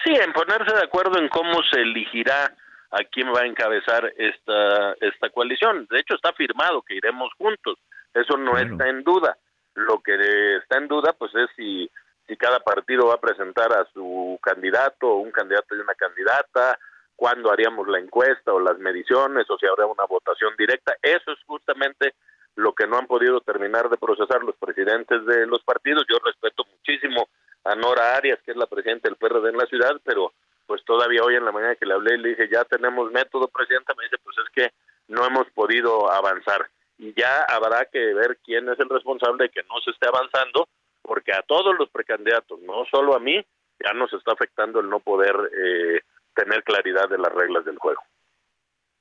Sí, 0.05 0.13
en 0.15 0.33
ponerse 0.33 0.75
de 0.75 0.85
acuerdo 0.85 1.19
en 1.19 1.29
cómo 1.29 1.63
se 1.71 1.81
elegirá 1.83 2.55
a 2.93 3.05
quién 3.13 3.29
va 3.29 3.43
a 3.43 3.47
encabezar 3.47 4.13
esta, 4.17 4.95
esta 5.01 5.31
coalición. 5.31 5.87
De 5.91 6.01
hecho, 6.01 6.15
está 6.15 6.33
firmado 6.33 6.83
que 6.83 6.95
iremos 6.95 7.31
juntos, 7.37 7.79
eso 8.15 8.37
no 8.37 8.57
está 8.59 8.89
en 8.89 9.05
duda. 9.05 9.37
Lo 9.75 10.01
que 10.01 10.57
está 10.57 10.79
en 10.79 10.89
duda, 10.89 11.15
pues 11.17 11.33
es 11.35 11.49
si 11.57 11.89
si 12.31 12.37
cada 12.37 12.61
partido 12.61 13.09
va 13.09 13.15
a 13.15 13.21
presentar 13.21 13.73
a 13.73 13.85
su 13.93 14.39
candidato 14.41 15.09
o 15.09 15.17
un 15.17 15.33
candidato 15.33 15.75
y 15.75 15.81
una 15.81 15.97
candidata, 15.97 16.79
cuándo 17.17 17.51
haríamos 17.51 17.89
la 17.89 17.99
encuesta 17.99 18.55
o 18.55 18.61
las 18.61 18.79
mediciones 18.79 19.51
o 19.51 19.59
si 19.59 19.67
habrá 19.67 19.87
una 19.87 20.05
votación 20.05 20.55
directa. 20.57 20.95
Eso 21.03 21.33
es 21.33 21.39
justamente 21.45 22.15
lo 22.55 22.73
que 22.73 22.87
no 22.87 22.99
han 22.99 23.09
podido 23.09 23.41
terminar 23.41 23.91
de 23.91 23.97
procesar 23.97 24.45
los 24.45 24.55
presidentes 24.55 25.27
de 25.27 25.45
los 25.49 25.61
partidos. 25.65 26.05
Yo 26.09 26.19
respeto 26.25 26.65
muchísimo 26.71 27.29
a 27.65 27.75
Nora 27.75 28.15
Arias, 28.15 28.39
que 28.45 28.53
es 28.53 28.57
la 28.57 28.69
presidenta 28.69 29.09
del 29.09 29.19
PRD 29.19 29.49
en 29.49 29.59
la 29.59 29.67
ciudad, 29.67 30.01
pero 30.05 30.33
pues 30.69 30.85
todavía 30.85 31.25
hoy 31.25 31.35
en 31.35 31.45
la 31.45 31.51
mañana 31.51 31.75
que 31.75 31.85
le 31.85 31.95
hablé 31.95 32.17
le 32.17 32.29
dije, 32.29 32.49
ya 32.49 32.65
tenemos 32.65 33.11
método, 33.11 33.49
presidenta, 33.49 33.93
me 33.99 34.05
dice, 34.05 34.19
pues 34.23 34.37
es 34.39 34.51
que 34.55 34.71
no 35.09 35.27
hemos 35.27 35.51
podido 35.51 36.09
avanzar. 36.09 36.69
Y 36.97 37.13
ya 37.13 37.43
habrá 37.49 37.87
que 37.87 38.15
ver 38.15 38.39
quién 38.45 38.69
es 38.69 38.79
el 38.79 38.89
responsable 38.89 39.45
de 39.45 39.51
que 39.51 39.65
no 39.65 39.81
se 39.85 39.91
esté 39.91 40.07
avanzando 40.07 40.69
porque 41.03 41.33
a 41.33 41.43
todos 41.43 41.77
los 41.79 41.89
precandidatos, 41.91 42.61
no 42.61 42.85
solo 42.91 43.15
a 43.15 43.21
mí, 43.21 43.37
ya 43.85 43.93
nos 43.95 44.13
está 44.13 44.33
afectando 44.33 44.81
el 44.81 44.89
no 44.89 45.01
poder 45.01 45.35
eh, 45.35 46.01
tener 46.35 46.63
claridad 46.63 47.09
de 47.09 47.19
las 47.19 47.33
reglas 47.33 47.65
del 47.65 47.79
juego. 47.79 48.01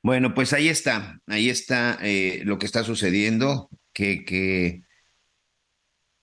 Bueno, 0.02 0.34
pues 0.34 0.54
ahí 0.54 0.70
está, 0.70 1.20
ahí 1.28 1.50
está 1.50 1.98
eh, 2.02 2.42
lo 2.46 2.58
que 2.58 2.66
está 2.66 2.84
sucediendo, 2.84 3.70
que, 3.94 4.24
que, 4.24 4.82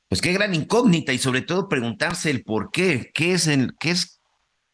pues 0.08 0.22
qué 0.22 0.32
gran 0.32 0.54
incógnita 0.54 1.12
y 1.12 1.18
sobre 1.18 1.42
todo 1.42 1.68
preguntarse 1.68 2.30
el 2.30 2.42
por 2.42 2.70
qué, 2.70 3.10
qué 3.12 3.32
es, 3.32 3.46
el, 3.46 3.74
qué 3.78 3.90
es 3.90 4.22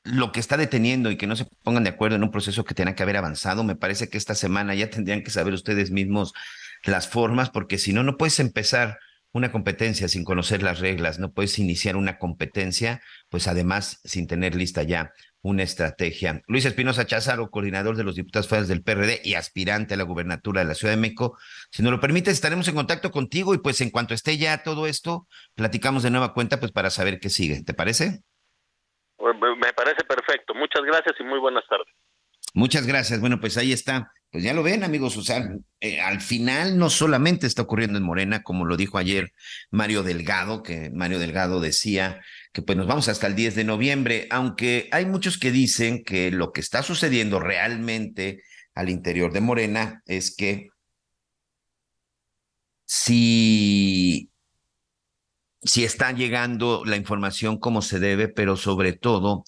lo 0.05 0.31
que 0.31 0.39
está 0.39 0.57
deteniendo 0.57 1.11
y 1.11 1.17
que 1.17 1.27
no 1.27 1.35
se 1.35 1.47
pongan 1.65 1.85
de 1.85 1.91
acuerdo 1.91 2.17
en 2.17 2.23
un 2.23 2.31
proceso 2.31 2.65
que 2.65 2.75
tenga 2.75 2.95
que 2.95 3.03
haber 3.03 3.17
avanzado. 3.17 3.65
Me 3.65 3.75
parece 3.75 4.09
que 4.09 4.19
esta 4.19 4.37
semana 4.37 4.75
ya 4.75 4.89
tendrían 4.89 5.25
que 5.25 5.31
saber 5.31 5.53
ustedes 5.53 5.91
mismos 5.91 6.33
las 6.85 7.09
formas, 7.09 7.51
porque 7.51 7.79
si 7.79 7.93
no, 7.93 8.03
no 8.03 8.17
puedes 8.17 8.41
empezar 8.41 8.99
una 9.33 9.51
competencia 9.51 10.09
sin 10.09 10.25
conocer 10.25 10.63
las 10.63 10.81
reglas, 10.81 11.19
no 11.19 11.33
puedes 11.33 11.59
iniciar 11.59 11.97
una 11.97 12.19
competencia, 12.19 13.01
pues 13.31 13.49
además 13.49 14.01
sin 14.05 14.27
tener 14.27 14.55
lista 14.55 14.83
ya 14.83 15.13
una 15.41 15.63
estrategia. 15.63 16.43
Luis 16.47 16.65
Espinosa 16.65 17.07
Cházaro, 17.07 17.51
coordinador 17.51 17.97
de 17.97 18.05
los 18.05 18.15
diputados 18.15 18.47
federales 18.47 18.69
del 18.69 18.83
PRD 18.83 19.21
y 19.25 19.35
aspirante 19.35 19.95
a 19.95 19.97
la 19.97 20.05
gubernatura 20.05 20.61
de 20.61 20.69
la 20.69 20.75
Ciudad 20.75 20.95
de 20.95 21.01
México. 21.01 21.37
Si 21.71 21.83
nos 21.83 21.93
lo 21.93 22.01
permite, 22.01 22.31
estaremos 22.31 22.69
en 22.69 22.75
contacto 22.75 23.11
contigo 23.11 23.55
y 23.55 23.59
pues 23.59 23.81
en 23.81 23.91
cuanto 23.91 24.15
esté 24.15 24.37
ya 24.39 24.63
todo 24.63 24.87
esto, 24.87 25.27
platicamos 25.55 26.03
de 26.03 26.11
nueva 26.11 26.33
cuenta 26.33 26.61
pues 26.61 26.71
para 26.71 26.91
saber 26.91 27.19
qué 27.19 27.29
sigue. 27.29 27.65
¿Te 27.65 27.75
parece? 27.75 28.23
Pues, 29.17 29.35
me 29.41 29.73
parece 29.73 30.05
perfecto. 30.05 30.55
Muchas 30.55 30.83
gracias 30.83 31.17
y 31.19 31.25
muy 31.25 31.41
buenas 31.41 31.65
tardes. 31.69 31.89
Muchas 32.55 32.87
gracias. 32.87 33.21
Bueno, 33.21 33.41
pues 33.41 33.57
ahí 33.57 33.73
está 33.73 34.13
pues 34.33 34.45
ya 34.45 34.55
lo 34.55 34.63
ven, 34.63 34.83
amigos, 34.83 35.19
o 35.19 35.23
sea, 35.23 35.47
eh, 35.81 36.01
al 36.01 36.23
final 36.23 36.79
no 36.79 36.89
solamente 36.89 37.47
está 37.47 37.61
ocurriendo 37.63 37.99
en 37.99 38.05
Morena, 38.05 38.43
como 38.43 38.65
lo 38.65 38.79
dijo 38.79 38.97
ayer 38.97 39.35
Mario 39.71 40.03
Delgado, 40.03 40.63
que 40.63 40.91
Mario 40.91 41.19
Delgado 41.19 41.61
decía 41.61 42.23
que 42.55 42.63
pues 42.63 42.79
nos 42.79 42.87
vamos 42.87 43.09
hasta 43.09 43.27
el 43.27 43.35
10 43.37 43.55
de 43.57 43.65
noviembre, 43.65 44.29
aunque 44.31 44.89
hay 44.91 45.05
muchos 45.05 45.37
que 45.37 45.53
dicen 45.53 46.03
que 46.03 46.31
lo 46.31 46.51
que 46.53 46.63
está 46.63 46.83
sucediendo 46.83 47.41
realmente 47.41 48.43
al 48.75 48.89
interior 48.89 49.35
de 49.35 49.43
Morena 49.43 50.03
es 50.07 50.35
que 50.35 50.71
si, 52.87 54.31
si 55.61 55.85
está 55.85 56.11
llegando 56.13 56.87
la 56.87 56.97
información 56.97 57.59
como 57.59 57.83
se 57.83 57.99
debe, 58.01 58.29
pero 58.29 58.57
sobre 58.57 58.95
todo 58.95 59.45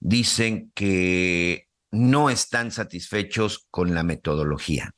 dicen 0.00 0.72
que 0.74 1.67
no 1.90 2.30
están 2.30 2.70
satisfechos 2.70 3.66
con 3.70 3.94
la 3.94 4.02
metodología, 4.02 4.94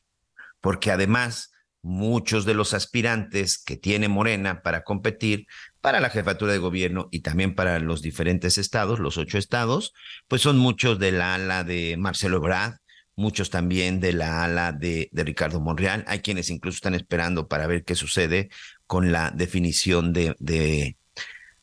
porque 0.61 0.91
además 0.91 1.53
muchos 1.82 2.45
de 2.45 2.55
los 2.55 2.74
aspirantes 2.74 3.59
que 3.59 3.76
tiene 3.76 4.09
Morena 4.09 4.62
para 4.62 4.84
competir 4.84 5.47
para 5.80 6.01
la 6.01 6.11
jefatura 6.11 6.53
de 6.53 6.59
gobierno 6.59 7.09
y 7.11 7.20
también 7.20 7.55
para 7.55 7.78
los 7.78 8.03
diferentes 8.03 8.59
estados, 8.59 8.99
los 8.99 9.16
ocho 9.16 9.38
estados, 9.38 9.95
pues 10.28 10.43
son 10.43 10.59
muchos 10.59 10.99
de 10.99 11.12
la 11.12 11.34
ala 11.34 11.64
de 11.64 11.97
Marcelo 11.97 12.36
Ebrard, 12.36 12.74
muchos 13.16 13.51
también 13.51 14.01
de 14.01 14.12
la 14.12 14.45
ala 14.45 14.72
de, 14.72 15.09
de 15.12 15.24
Ricardo 15.24 15.61
Monreal, 15.61 16.05
hay 16.07 16.20
quienes 16.20 16.51
incluso 16.51 16.76
están 16.76 16.95
esperando 16.95 17.49
para 17.49 17.66
ver 17.66 17.84
qué 17.84 17.95
sucede 17.95 18.51
con 18.86 19.12
la 19.12 19.30
definición 19.30 20.12
de, 20.12 20.34
de 20.38 20.97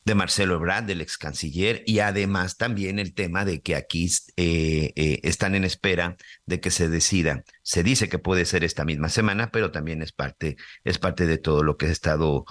de 0.08 0.14
Marcelo 0.14 0.54
Ebrard, 0.54 0.84
del 0.84 1.02
ex 1.02 1.18
canciller, 1.18 1.82
y 1.86 2.00
además 2.00 2.56
también 2.56 2.98
el 2.98 3.14
tema 3.14 3.44
de 3.44 3.60
que 3.60 3.76
aquí 3.76 4.10
eh, 4.36 4.92
eh, 4.96 5.20
están 5.22 5.54
en 5.54 5.64
espera 5.64 6.16
de 6.46 6.60
que 6.60 6.70
se 6.70 6.88
decida. 6.88 7.44
Se 7.62 7.82
dice 7.82 8.08
que 8.08 8.18
puede 8.18 8.46
ser 8.46 8.64
esta 8.64 8.84
misma 8.84 9.10
semana, 9.10 9.50
pero 9.50 9.70
también 9.70 10.02
es 10.02 10.12
parte, 10.12 10.56
es 10.82 10.98
parte 10.98 11.26
de 11.26 11.36
todo 11.38 11.62
lo 11.62 11.76
que 11.76 11.86
ha 11.86 11.90
estado 11.90 12.46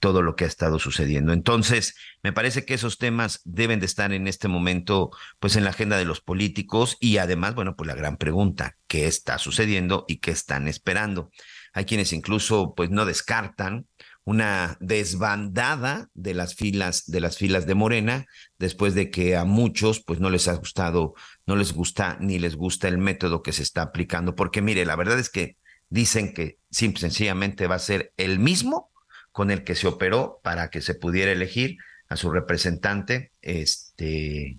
todo 0.00 0.22
lo 0.22 0.36
que 0.36 0.44
ha 0.44 0.46
estado 0.46 0.78
sucediendo. 0.78 1.32
Entonces, 1.32 1.96
me 2.22 2.32
parece 2.32 2.64
que 2.64 2.74
esos 2.74 2.98
temas 2.98 3.40
deben 3.44 3.80
de 3.80 3.86
estar 3.86 4.12
en 4.12 4.28
este 4.28 4.46
momento, 4.46 5.10
pues, 5.40 5.56
en 5.56 5.64
la 5.64 5.70
agenda 5.70 5.96
de 5.96 6.04
los 6.04 6.20
políticos 6.20 6.96
y 7.00 7.16
además, 7.16 7.56
bueno, 7.56 7.74
pues 7.74 7.88
la 7.88 7.96
gran 7.96 8.16
pregunta, 8.16 8.76
¿qué 8.86 9.08
está 9.08 9.38
sucediendo 9.38 10.04
y 10.06 10.18
qué 10.18 10.30
están 10.30 10.68
esperando? 10.68 11.32
Hay 11.72 11.84
quienes 11.84 12.12
incluso, 12.12 12.74
pues, 12.76 12.90
no 12.90 13.06
descartan 13.06 13.86
una 14.28 14.76
desbandada 14.78 16.10
de 16.12 16.34
las 16.34 16.54
filas 16.54 17.10
de 17.10 17.18
las 17.18 17.38
filas 17.38 17.66
de 17.66 17.74
Morena 17.74 18.26
después 18.58 18.94
de 18.94 19.10
que 19.10 19.36
a 19.36 19.46
muchos 19.46 20.00
pues 20.00 20.20
no 20.20 20.28
les 20.28 20.48
ha 20.48 20.52
gustado, 20.52 21.14
no 21.46 21.56
les 21.56 21.72
gusta 21.72 22.18
ni 22.20 22.38
les 22.38 22.54
gusta 22.54 22.88
el 22.88 22.98
método 22.98 23.42
que 23.42 23.52
se 23.52 23.62
está 23.62 23.80
aplicando, 23.80 24.34
porque 24.34 24.60
mire, 24.60 24.84
la 24.84 24.96
verdad 24.96 25.18
es 25.18 25.30
que 25.30 25.56
dicen 25.88 26.34
que 26.34 26.58
simple 26.70 27.00
sencillamente 27.00 27.66
va 27.68 27.76
a 27.76 27.78
ser 27.78 28.12
el 28.18 28.38
mismo 28.38 28.90
con 29.32 29.50
el 29.50 29.64
que 29.64 29.74
se 29.74 29.86
operó 29.86 30.40
para 30.44 30.68
que 30.68 30.82
se 30.82 30.94
pudiera 30.94 31.32
elegir 31.32 31.78
a 32.10 32.16
su 32.16 32.30
representante 32.30 33.32
este 33.40 34.58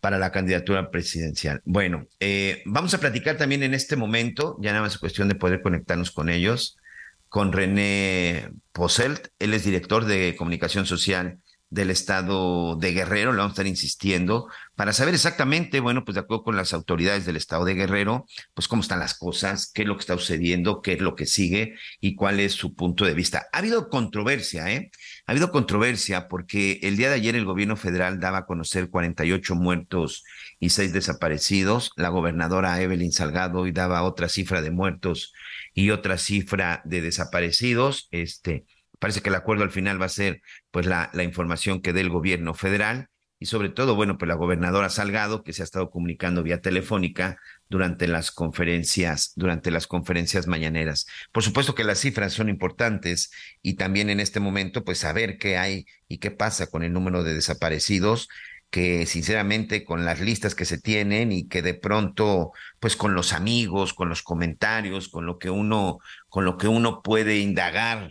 para 0.00 0.18
la 0.18 0.30
candidatura 0.30 0.90
presidencial. 0.90 1.62
Bueno, 1.64 2.06
eh, 2.20 2.62
vamos 2.66 2.92
a 2.92 3.00
platicar 3.00 3.38
también 3.38 3.62
en 3.62 3.72
este 3.72 3.96
momento, 3.96 4.58
ya 4.60 4.72
nada 4.72 4.82
más 4.82 4.92
es 4.92 4.98
cuestión 4.98 5.26
de 5.28 5.36
poder 5.36 5.62
conectarnos 5.62 6.10
con 6.10 6.28
ellos, 6.28 6.76
con 7.28 7.52
René 7.52 8.50
Poselt. 8.72 9.28
Él 9.38 9.54
es 9.54 9.64
director 9.64 10.04
de 10.04 10.34
comunicación 10.36 10.86
social 10.86 11.38
del 11.70 11.90
estado 11.90 12.76
de 12.76 12.92
Guerrero, 12.92 13.32
le 13.32 13.38
vamos 13.38 13.50
a 13.50 13.54
estar 13.54 13.66
insistiendo, 13.66 14.48
para 14.74 14.92
saber 14.92 15.14
exactamente, 15.14 15.80
bueno, 15.80 16.04
pues 16.04 16.14
de 16.14 16.20
acuerdo 16.20 16.44
con 16.44 16.56
las 16.56 16.72
autoridades 16.72 17.26
del 17.26 17.36
estado 17.36 17.64
de 17.64 17.74
Guerrero, 17.74 18.26
pues 18.54 18.68
cómo 18.68 18.80
están 18.80 19.00
las 19.00 19.14
cosas, 19.14 19.70
qué 19.72 19.82
es 19.82 19.88
lo 19.88 19.96
que 19.96 20.00
está 20.00 20.14
sucediendo, 20.14 20.80
qué 20.80 20.94
es 20.94 21.00
lo 21.00 21.14
que 21.14 21.26
sigue 21.26 21.74
y 22.00 22.14
cuál 22.14 22.40
es 22.40 22.52
su 22.52 22.74
punto 22.74 23.04
de 23.04 23.14
vista. 23.14 23.48
Ha 23.52 23.58
habido 23.58 23.90
controversia, 23.90 24.72
¿eh? 24.72 24.90
Ha 25.28 25.32
habido 25.32 25.52
controversia 25.52 26.26
porque 26.26 26.80
el 26.82 26.96
día 26.96 27.10
de 27.10 27.16
ayer 27.16 27.36
el 27.36 27.44
gobierno 27.44 27.76
federal 27.76 28.18
daba 28.18 28.38
a 28.38 28.46
conocer 28.46 28.88
48 28.88 29.54
muertos 29.56 30.24
y 30.58 30.70
6 30.70 30.94
desaparecidos, 30.94 31.92
la 31.96 32.08
gobernadora 32.08 32.80
Evelyn 32.80 33.12
Salgado 33.12 33.66
y 33.66 33.72
daba 33.72 34.04
otra 34.04 34.30
cifra 34.30 34.62
de 34.62 34.70
muertos 34.70 35.34
y 35.74 35.90
otra 35.90 36.16
cifra 36.16 36.80
de 36.86 37.02
desaparecidos, 37.02 38.08
este 38.10 38.64
Parece 38.98 39.20
que 39.20 39.28
el 39.28 39.34
acuerdo 39.34 39.64
al 39.64 39.70
final 39.70 40.00
va 40.00 40.06
a 40.06 40.08
ser 40.08 40.40
pues 40.70 40.86
la, 40.86 41.10
la 41.12 41.24
información 41.24 41.82
que 41.82 41.92
dé 41.92 42.00
el 42.00 42.08
gobierno 42.08 42.54
federal. 42.54 43.08
Y 43.38 43.46
sobre 43.46 43.68
todo, 43.68 43.94
bueno, 43.94 44.18
pues 44.18 44.28
la 44.28 44.34
gobernadora 44.34 44.88
Salgado, 44.88 45.44
que 45.44 45.52
se 45.52 45.62
ha 45.62 45.64
estado 45.64 45.90
comunicando 45.90 46.42
vía 46.42 46.60
telefónica 46.60 47.38
durante 47.68 48.08
las 48.08 48.30
conferencias, 48.30 49.32
durante 49.36 49.70
las 49.70 49.86
conferencias 49.86 50.46
mañaneras. 50.46 51.06
Por 51.32 51.42
supuesto 51.42 51.74
que 51.74 51.84
las 51.84 51.98
cifras 51.98 52.32
son 52.32 52.48
importantes 52.48 53.30
y 53.62 53.74
también 53.74 54.10
en 54.10 54.20
este 54.20 54.40
momento, 54.40 54.84
pues 54.84 54.98
saber 54.98 55.38
qué 55.38 55.58
hay 55.58 55.86
y 56.08 56.18
qué 56.18 56.30
pasa 56.30 56.68
con 56.68 56.82
el 56.82 56.92
número 56.92 57.24
de 57.24 57.34
desaparecidos, 57.34 58.28
que 58.70 59.06
sinceramente 59.06 59.84
con 59.84 60.04
las 60.04 60.20
listas 60.20 60.54
que 60.54 60.64
se 60.64 60.78
tienen 60.78 61.32
y 61.32 61.48
que 61.48 61.62
de 61.62 61.74
pronto, 61.74 62.52
pues 62.80 62.96
con 62.96 63.14
los 63.14 63.32
amigos, 63.32 63.94
con 63.94 64.08
los 64.08 64.22
comentarios, 64.22 65.08
con 65.08 65.26
lo 65.26 65.38
que 65.38 65.50
uno, 65.50 65.98
con 66.28 66.44
lo 66.44 66.58
que 66.58 66.68
uno 66.68 67.02
puede 67.02 67.38
indagar 67.38 68.10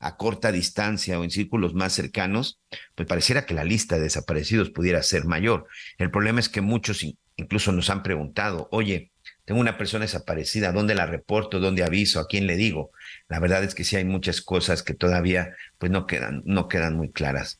a 0.00 0.16
corta 0.16 0.52
distancia 0.52 1.18
o 1.18 1.24
en 1.24 1.30
círculos 1.30 1.74
más 1.74 1.92
cercanos, 1.92 2.60
pues 2.94 3.08
pareciera 3.08 3.46
que 3.46 3.54
la 3.54 3.64
lista 3.64 3.96
de 3.96 4.02
desaparecidos 4.02 4.70
pudiera 4.70 5.02
ser 5.02 5.24
mayor. 5.24 5.66
El 5.96 6.10
problema 6.10 6.40
es 6.40 6.48
que 6.48 6.60
muchos 6.60 7.04
incluso 7.38 7.72
nos 7.72 7.88
han 7.88 8.02
preguntado, 8.02 8.68
oye, 8.70 9.12
tengo 9.46 9.60
una 9.60 9.78
persona 9.78 10.04
desaparecida, 10.04 10.72
¿dónde 10.72 10.94
la 10.94 11.06
reporto? 11.06 11.58
¿Dónde 11.58 11.82
aviso? 11.82 12.20
¿A 12.20 12.26
quién 12.26 12.46
le 12.46 12.56
digo? 12.56 12.90
La 13.28 13.40
verdad 13.40 13.64
es 13.64 13.74
que 13.74 13.84
sí 13.84 13.96
hay 13.96 14.04
muchas 14.04 14.42
cosas 14.42 14.82
que 14.82 14.92
todavía 14.92 15.54
pues 15.78 15.90
no 15.90 16.06
quedan, 16.06 16.42
no 16.44 16.68
quedan 16.68 16.96
muy 16.96 17.10
claras. 17.10 17.58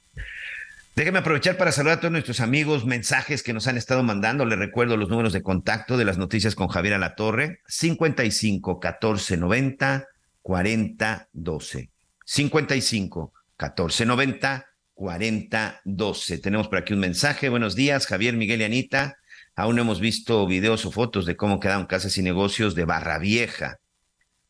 Déjeme 0.94 1.20
aprovechar 1.20 1.56
para 1.56 1.70
saludar 1.72 1.98
a 1.98 2.00
todos 2.00 2.12
nuestros 2.12 2.40
amigos, 2.40 2.84
mensajes 2.84 3.42
que 3.44 3.52
nos 3.52 3.68
han 3.68 3.78
estado 3.78 4.02
mandando. 4.02 4.44
Les 4.44 4.58
recuerdo 4.58 4.96
los 4.96 5.08
números 5.08 5.32
de 5.32 5.42
contacto 5.42 5.96
de 5.96 6.04
las 6.04 6.18
noticias 6.18 6.56
con 6.56 6.68
Javier 6.68 6.94
Alatorre, 6.94 7.60
55 7.68 8.80
14 8.80 9.36
90 9.36 10.08
40 10.42 11.28
12. 11.32 11.90
55 12.24 13.32
14 13.56 14.06
90 14.06 14.66
40 14.94 15.80
12. 15.84 16.38
Tenemos 16.38 16.68
por 16.68 16.78
aquí 16.78 16.92
un 16.92 17.00
mensaje. 17.00 17.48
Buenos 17.48 17.76
días, 17.76 18.06
Javier, 18.08 18.34
Miguel 18.34 18.60
y 18.60 18.64
Anita. 18.64 19.18
Aún 19.58 19.76
hemos 19.80 19.98
visto 19.98 20.46
videos 20.46 20.86
o 20.86 20.92
fotos 20.92 21.26
de 21.26 21.34
cómo 21.34 21.58
quedaron 21.58 21.86
casas 21.86 22.16
y 22.16 22.22
negocios 22.22 22.76
de 22.76 22.84
Barra 22.84 23.18
Vieja, 23.18 23.80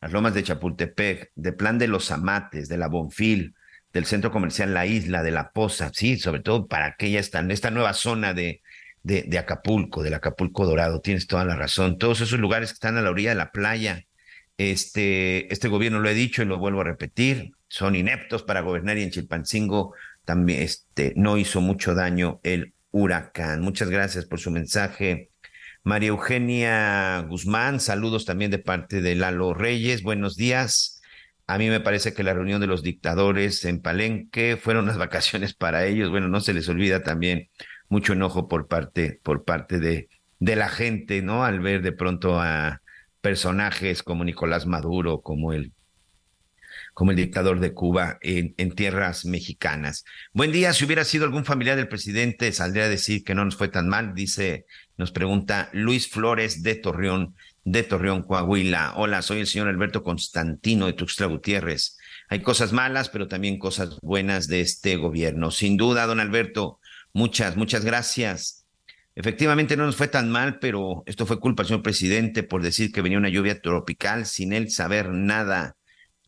las 0.03 0.13
lomas 0.13 0.35
de 0.35 0.43
Chapultepec, 0.43 1.31
de 1.35 1.53
Plan 1.55 1.79
de 1.79 1.89
los 1.89 2.11
Amates, 2.11 2.69
de 2.69 2.77
la 2.77 2.89
Bonfil, 2.89 3.55
del 3.91 4.05
centro 4.05 4.31
comercial 4.31 4.75
La 4.75 4.85
Isla, 4.85 5.23
de 5.23 5.31
La 5.31 5.51
Poza, 5.53 5.91
sí, 5.95 6.19
sobre 6.19 6.41
todo 6.41 6.67
para 6.67 6.85
aquella 6.85 7.21
esta, 7.21 7.41
esta 7.41 7.71
nueva 7.71 7.95
zona 7.95 8.35
de, 8.35 8.61
de, 9.03 9.23
de 9.23 9.39
Acapulco, 9.39 10.03
del 10.03 10.13
Acapulco 10.13 10.67
Dorado. 10.67 11.01
Tienes 11.01 11.27
toda 11.27 11.47
la 11.47 11.57
razón. 11.57 11.97
Todos 11.97 12.21
esos 12.21 12.39
lugares 12.39 12.69
que 12.69 12.75
están 12.75 12.99
a 12.99 13.01
la 13.01 13.09
orilla 13.09 13.31
de 13.31 13.37
la 13.37 13.51
playa. 13.51 14.05
Este, 14.59 15.51
este 15.51 15.69
gobierno 15.69 16.01
lo 16.01 16.11
he 16.11 16.15
dicho 16.15 16.43
y 16.43 16.45
lo 16.45 16.59
vuelvo 16.59 16.83
a 16.83 16.85
repetir, 16.85 17.53
son 17.67 17.97
ineptos 17.97 18.43
para 18.43 18.61
gobernar 18.61 18.99
y 18.99 19.05
en 19.05 19.11
Chilpancingo 19.11 19.95
también 20.27 20.61
este, 20.61 21.15
no 21.17 21.39
hizo 21.39 21.63
mucho 21.63 21.95
daño 21.95 22.41
el 22.43 22.75
huracán. 22.91 23.61
Muchas 23.61 23.91
gracias 23.91 24.25
por 24.27 24.41
su 24.41 24.51
mensaje. 24.51 25.31
María 25.85 26.09
Eugenia 26.09 27.21
Guzmán, 27.29 27.81
saludos 27.81 28.25
también 28.25 28.51
de 28.51 28.59
parte 28.59 29.01
de 29.01 29.15
Lalo 29.15 29.55
Reyes. 29.55 30.03
Buenos 30.03 30.37
días. 30.37 31.01
A 31.47 31.57
mí 31.57 31.69
me 31.71 31.81
parece 31.81 32.13
que 32.13 32.23
la 32.23 32.35
reunión 32.35 32.61
de 32.61 32.67
los 32.67 32.83
dictadores 32.83 33.65
en 33.65 33.81
Palenque 33.81 34.57
fueron 34.57 34.85
unas 34.85 34.99
vacaciones 34.99 35.55
para 35.55 35.87
ellos. 35.87 36.11
Bueno, 36.11 36.29
no 36.29 36.41
se 36.41 36.55
les 36.55 36.69
olvida 36.69 37.03
también 37.03 37.49
mucho 37.89 38.13
enojo 38.13 38.49
por 38.49 38.69
parte, 38.69 39.21
por 39.23 39.45
parte 39.45 39.79
de, 39.79 40.09
de 40.39 40.57
la 40.57 40.69
gente, 40.69 41.23
¿no? 41.23 41.45
Al 41.45 41.61
ver 41.61 41.83
de 41.83 41.93
pronto 41.93 42.39
a 42.41 42.83
personajes 43.21 44.03
como 44.03 44.25
Nicolás 44.25 44.67
Maduro, 44.67 45.23
como 45.23 45.53
el 45.53 45.73
como 46.99 47.13
el 47.13 47.17
dictador 47.17 47.61
de 47.61 47.75
Cuba 47.75 48.19
en, 48.23 48.73
tierras 48.73 49.25
mexicanas. 49.25 50.05
Buen 50.33 50.51
día, 50.51 50.73
si 50.73 50.85
hubiera 50.85 51.05
sido 51.05 51.27
algún 51.27 51.45
familiar 51.45 51.77
del 51.77 51.87
presidente, 51.87 52.51
saldría 52.51 52.87
a 52.87 52.89
decir 52.89 53.23
que 53.23 53.37
no 53.37 53.45
nos 53.45 53.55
fue 53.55 53.69
tan 53.69 53.89
mal, 53.89 54.15
dice, 54.17 54.67
nos 54.97 55.13
pregunta 55.13 55.71
Luis 55.73 56.09
Flores 56.09 56.65
de 56.65 56.75
Torreón, 56.75 57.37
de 57.63 57.85
Torreón, 57.85 58.25
Coahuila. 58.25 58.95
Hola, 58.97 59.23
soy 59.23 59.39
el 59.39 59.47
señor 59.47 59.69
Alberto 59.69 60.03
Constantino 60.03 60.87
de 60.87 60.95
Tuxtla 60.95 61.27
Gutiérrez. 61.27 61.99
Hay 62.31 62.43
cosas 62.43 62.73
malas, 62.73 63.11
pero 63.11 63.29
también 63.29 63.61
cosas 63.61 64.01
buenas 64.03 64.49
de 64.49 64.61
este 64.61 64.97
gobierno. 64.97 65.53
Sin 65.53 65.77
duda, 65.77 66.05
don 66.05 66.19
Alberto, 66.19 66.81
muchas, 67.13 67.57
muchas 67.57 67.85
gracias. 67.85 68.67
Efectivamente 69.15 69.77
no 69.77 69.87
nos 69.87 69.95
fue 69.95 70.09
tan 70.09 70.33
mal, 70.33 70.59
pero 70.59 71.05
esto 71.07 71.27
fue 71.27 71.39
culpa 71.39 71.63
del 71.63 71.69
señor 71.69 71.83
presidente 71.85 72.43
por 72.43 72.61
decir 72.61 72.91
que 72.91 73.03
venía 73.03 73.19
una 73.19 73.29
lluvia 73.29 73.61
tropical 73.61 74.27
sin 74.27 74.53
él 74.53 74.73
saber 74.73 75.11
nada 75.11 75.77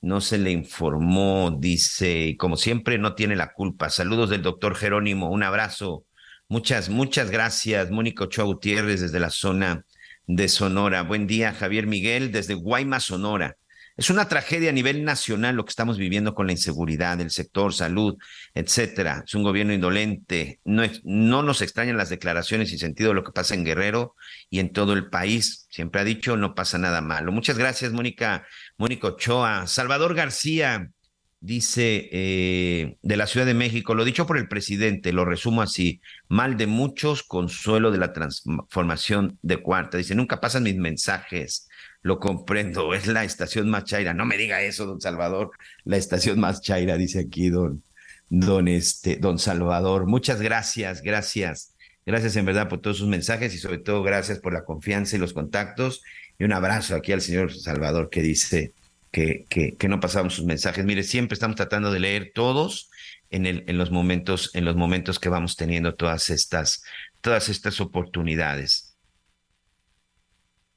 no 0.01 0.21
se 0.21 0.39
le 0.39 0.51
informó, 0.51 1.57
dice, 1.59 2.37
como 2.39 2.57
siempre 2.57 2.99
no 2.99 3.15
tiene 3.15 3.37
la 3.37 3.53
culpa. 3.53 3.91
Saludos 3.91 4.31
del 4.31 4.43
doctor 4.43 4.75
Jerónimo, 4.75 5.31
un 5.31 5.43
abrazo. 5.43 6.05
Muchas, 6.49 6.89
muchas 6.89 7.31
gracias, 7.31 7.91
Mónica 7.91 8.25
Ochoa 8.25 8.45
Gutiérrez 8.45 9.01
desde 9.01 9.21
la 9.21 9.31
zona 9.31 9.85
de 10.27 10.49
Sonora. 10.49 11.03
Buen 11.03 11.27
día, 11.27 11.53
Javier 11.53 11.87
Miguel, 11.87 12.33
desde 12.33 12.55
Guaymas, 12.55 13.05
Sonora. 13.05 13.57
Es 13.97 14.09
una 14.09 14.29
tragedia 14.29 14.71
a 14.71 14.73
nivel 14.73 15.05
nacional 15.05 15.57
lo 15.57 15.65
que 15.67 15.71
estamos 15.71 15.99
viviendo 15.99 16.35
con 16.35 16.47
la 16.47 16.53
inseguridad 16.53 17.19
del 17.19 17.31
sector 17.31 17.75
salud, 17.75 18.17
etcétera. 18.55 19.25
Es 19.27 19.35
un 19.35 19.43
gobierno 19.43 19.75
indolente. 19.75 20.59
No, 20.65 20.85
no 21.05 21.43
nos 21.43 21.61
extrañan 21.61 21.99
las 21.99 22.09
declaraciones 22.09 22.73
y 22.73 22.79
sentido 22.79 23.11
de 23.11 23.17
lo 23.17 23.25
que 23.25 23.33
pasa 23.33 23.55
en 23.55 23.63
Guerrero 23.63 24.15
y 24.49 24.61
en 24.61 24.73
todo 24.73 24.95
el 24.95 25.11
país. 25.11 25.67
Siempre 25.69 26.01
ha 26.01 26.05
dicho, 26.05 26.39
no 26.39 26.55
pasa 26.55 26.79
nada 26.79 27.03
malo. 27.03 27.31
Muchas 27.31 27.59
gracias, 27.59 27.93
Mónica 27.93 28.47
Mónico 28.81 29.09
Ochoa. 29.09 29.67
Salvador 29.67 30.15
García 30.15 30.91
dice 31.39 32.09
eh, 32.13 32.97
de 33.03 33.17
la 33.19 33.27
Ciudad 33.27 33.45
de 33.45 33.53
México, 33.53 33.95
lo 33.95 34.07
dicho 34.07 34.27
por 34.27 34.39
el 34.39 34.49
presidente, 34.49 35.13
lo 35.13 35.27
resumo 35.27 35.61
así, 35.61 36.01
mal 36.29 36.57
de 36.57 36.67
muchos, 36.67 37.23
consuelo 37.23 37.91
de 37.91 37.99
la 37.99 38.15
transformación 38.15 39.39
de 39.43 39.59
cuarta. 39.59 39.99
Dice, 39.99 40.15
nunca 40.15 40.41
pasan 40.41 40.63
mis 40.63 40.77
mensajes, 40.77 41.69
lo 42.01 42.19
comprendo, 42.21 42.95
es 42.95 43.07
la 43.07 43.23
estación 43.23 43.69
más 43.69 43.85
chaira. 43.85 44.15
No 44.15 44.25
me 44.25 44.39
diga 44.39 44.63
eso, 44.63 44.87
don 44.87 45.03
Salvador, 45.03 45.51
la 45.85 45.99
estación 45.99 46.41
más 46.41 46.63
chaira, 46.63 46.97
dice 46.97 47.21
aquí 47.21 47.51
don, 47.51 47.83
don, 48.31 48.67
este, 48.67 49.17
don 49.17 49.39
Salvador. 49.39 50.07
Muchas 50.07 50.41
gracias, 50.41 51.03
gracias. 51.03 51.75
Gracias 52.07 52.35
en 52.37 52.47
verdad 52.47 52.71
por 52.71 52.81
todos 52.81 52.97
sus 52.97 53.09
mensajes 53.09 53.55
y 53.55 53.59
sobre 53.59 53.77
todo 53.77 54.03
gracias 54.03 54.39
por 54.39 54.55
la 54.55 54.65
confianza 54.65 55.17
y 55.17 55.19
los 55.19 55.35
contactos 55.35 56.03
y 56.41 56.45
un 56.45 56.55
abrazo 56.55 56.97
aquí 56.97 57.13
al 57.13 57.21
señor 57.21 57.55
Salvador 57.55 58.09
que 58.09 58.23
dice 58.23 58.73
que, 59.13 59.45
que, 59.51 59.89
no 59.89 60.01
pasamos 60.01 60.35
sus 60.35 60.47
mensajes. 60.47 60.87
Mire, 60.87 61.03
siempre 61.03 61.35
estamos 61.35 61.55
tratando 61.55 61.93
de 61.93 62.01
leer 62.01 62.33
todos 62.35 62.89
en, 63.29 63.45
el, 63.45 63.65
en, 63.67 63.77
los 63.77 63.91
momentos, 63.91 64.51
en 64.55 64.65
los 64.65 64.75
momentos 64.75 65.19
que 65.19 65.29
vamos 65.29 65.57
teniendo 65.57 65.97
todas 65.97 66.31
estas, 66.31 66.83
todas 67.21 67.51
estas 67.51 67.79
oportunidades. 67.83 68.97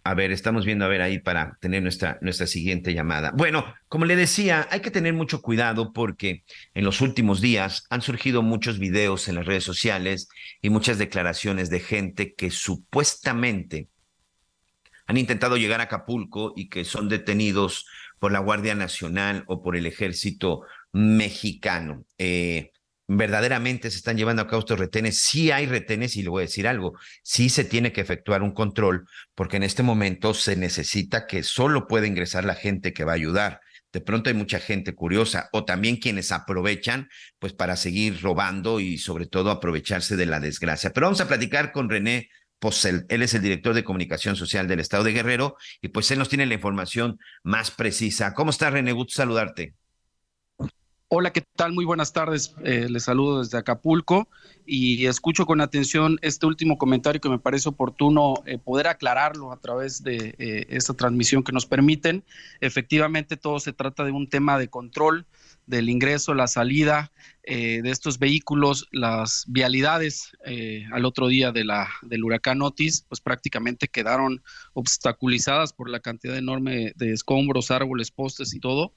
A 0.04 0.16
ver, 0.16 0.34
estamos 0.34 0.66
viendo 0.66 0.84
a 0.84 0.90
ver 0.90 1.02
ahí 1.02 1.20
para 1.20 1.58
tener 1.62 1.82
nuestra, 1.82 2.18
nuestra 2.20 2.46
siguiente 2.46 2.94
llamada. 2.94 3.32
Bueno, 3.34 3.74
como 3.88 4.04
le 4.04 4.18
decía, 4.18 4.68
hay 4.70 4.82
que 4.82 4.92
tener 4.92 5.14
mucho 5.14 5.42
cuidado 5.42 5.94
porque 5.94 6.44
en 6.74 6.84
los 6.84 7.00
últimos 7.00 7.40
días 7.40 7.86
han 7.90 8.02
surgido 8.02 8.42
muchos 8.42 8.80
videos 8.80 9.30
en 9.30 9.36
las 9.36 9.46
redes 9.46 9.64
sociales 9.64 10.28
y 10.62 10.70
muchas 10.70 10.98
declaraciones 10.98 11.70
de 11.70 11.80
gente 11.80 12.34
que 12.34 12.52
supuestamente 12.52 13.88
han 15.06 15.18
intentado 15.18 15.58
llegar 15.58 15.80
a 15.80 15.86
Acapulco 15.86 16.54
y 16.56 16.70
que 16.70 16.86
son 16.86 17.10
detenidos 17.10 17.86
por 18.20 18.32
la 18.32 18.40
Guardia 18.40 18.76
Nacional 18.76 19.44
o 19.48 19.62
por 19.62 19.76
el 19.76 19.86
Ejército 19.86 20.62
Mexicano. 20.92 22.06
Eh, 22.18 22.72
verdaderamente 23.08 23.92
se 23.92 23.98
están 23.98 24.18
llevando 24.18 24.42
a 24.42 24.48
cabo 24.48 24.60
estos 24.60 24.80
retenes. 24.80 25.20
Sí 25.20 25.52
hay 25.52 25.66
retenes 25.66 26.16
y 26.16 26.24
le 26.24 26.30
voy 26.30 26.42
a 26.42 26.48
decir 26.48 26.68
algo, 26.68 26.98
sí 27.22 27.50
se 27.50 27.64
tiene 27.64 27.92
que 27.92 28.02
efectuar 28.02 28.42
un 28.42 28.54
control 28.54 29.08
porque 29.36 29.58
en 29.58 29.64
este 29.64 29.84
momento 29.84 30.34
se 30.34 30.56
necesita 30.56 31.28
que 31.28 31.44
solo 31.44 31.88
pueda 31.88 32.08
ingresar 32.08 32.46
la 32.46 32.56
gente 32.56 32.94
que 32.94 33.04
va 33.04 33.14
a 33.14 33.16
ayudar. 33.16 33.60
De 33.92 34.02
pronto 34.02 34.30
hay 34.30 34.36
mucha 34.36 34.60
gente 34.60 34.96
curiosa 34.96 35.50
o 35.52 35.66
también 35.66 35.98
quienes 35.98 36.32
aprovechan 36.32 37.10
pues 37.38 37.54
para 37.54 37.76
seguir 37.76 38.22
robando 38.22 38.80
y 38.80 38.98
sobre 38.98 39.28
todo 39.28 39.52
aprovecharse 39.52 40.16
de 40.16 40.26
la 40.26 40.40
desgracia. 40.40 40.92
Pero 40.92 41.08
vamos 41.08 41.22
a 41.22 41.28
platicar 41.28 41.72
con 41.72 41.90
René 41.90 42.30
Posel. 42.64 43.06
Él 43.10 43.22
es 43.24 43.34
el 43.34 43.42
director 43.42 43.74
de 43.74 43.84
comunicación 43.84 44.38
social 44.38 44.70
del 44.70 44.80
Estado 44.80 45.04
de 45.04 45.12
Guerrero 45.12 45.58
y 45.82 45.90
pues 45.90 46.10
él 46.12 46.20
nos 46.20 46.30
tiene 46.30 46.46
la 46.46 46.54
información 46.54 47.20
más 47.44 47.72
precisa. 47.72 48.34
¿Cómo 48.34 48.52
está 48.52 48.70
René? 48.70 48.94
Gusto 48.94 49.16
saludarte. 49.16 49.74
Hola, 51.10 51.34
¿qué 51.34 51.42
tal? 51.58 51.74
Muy 51.74 51.84
buenas 51.84 52.14
tardes. 52.14 52.56
Eh, 52.64 52.88
les 52.90 53.04
saludo 53.04 53.40
desde 53.40 53.58
Acapulco 53.58 54.30
y 54.66 55.06
escucho 55.08 55.46
con 55.46 55.60
atención 55.60 56.18
este 56.22 56.46
último 56.46 56.78
comentario 56.78 57.20
que 57.20 57.28
me 57.28 57.38
parece 57.38 57.68
oportuno 57.68 58.36
eh, 58.46 58.58
poder 58.58 58.88
aclararlo 58.88 59.52
a 59.52 59.60
través 59.60 60.02
de 60.02 60.34
eh, 60.40 60.66
esta 60.70 60.94
transmisión 60.94 61.44
que 61.44 61.52
nos 61.52 61.66
permiten. 61.66 62.24
Efectivamente, 62.62 63.36
todo 63.36 63.60
se 63.60 63.74
trata 63.74 64.06
de 64.06 64.12
un 64.12 64.30
tema 64.30 64.58
de 64.58 64.70
control 64.70 65.26
del 65.66 65.90
ingreso, 65.90 66.34
la 66.34 66.48
salida 66.48 67.12
de 67.46 67.82
estos 67.90 68.20
vehículos, 68.20 68.88
las 68.92 69.44
vialidades 69.48 70.32
al 70.92 71.06
otro 71.06 71.28
día 71.28 71.52
de 71.52 71.66
la, 71.66 71.90
del 72.02 72.24
huracán 72.24 72.62
Otis, 72.62 73.06
pues 73.10 73.20
prácticamente 73.22 73.88
quedaron 73.88 74.42
obstaculizadas 74.74 75.74
por 75.74 75.90
la 75.90 76.00
cantidad 76.00 76.38
enorme 76.38 76.94
de 76.96 77.12
escombros, 77.12 77.72
árboles, 77.72 78.12
postes 78.12 78.54
y 78.54 78.60
todo 78.60 78.94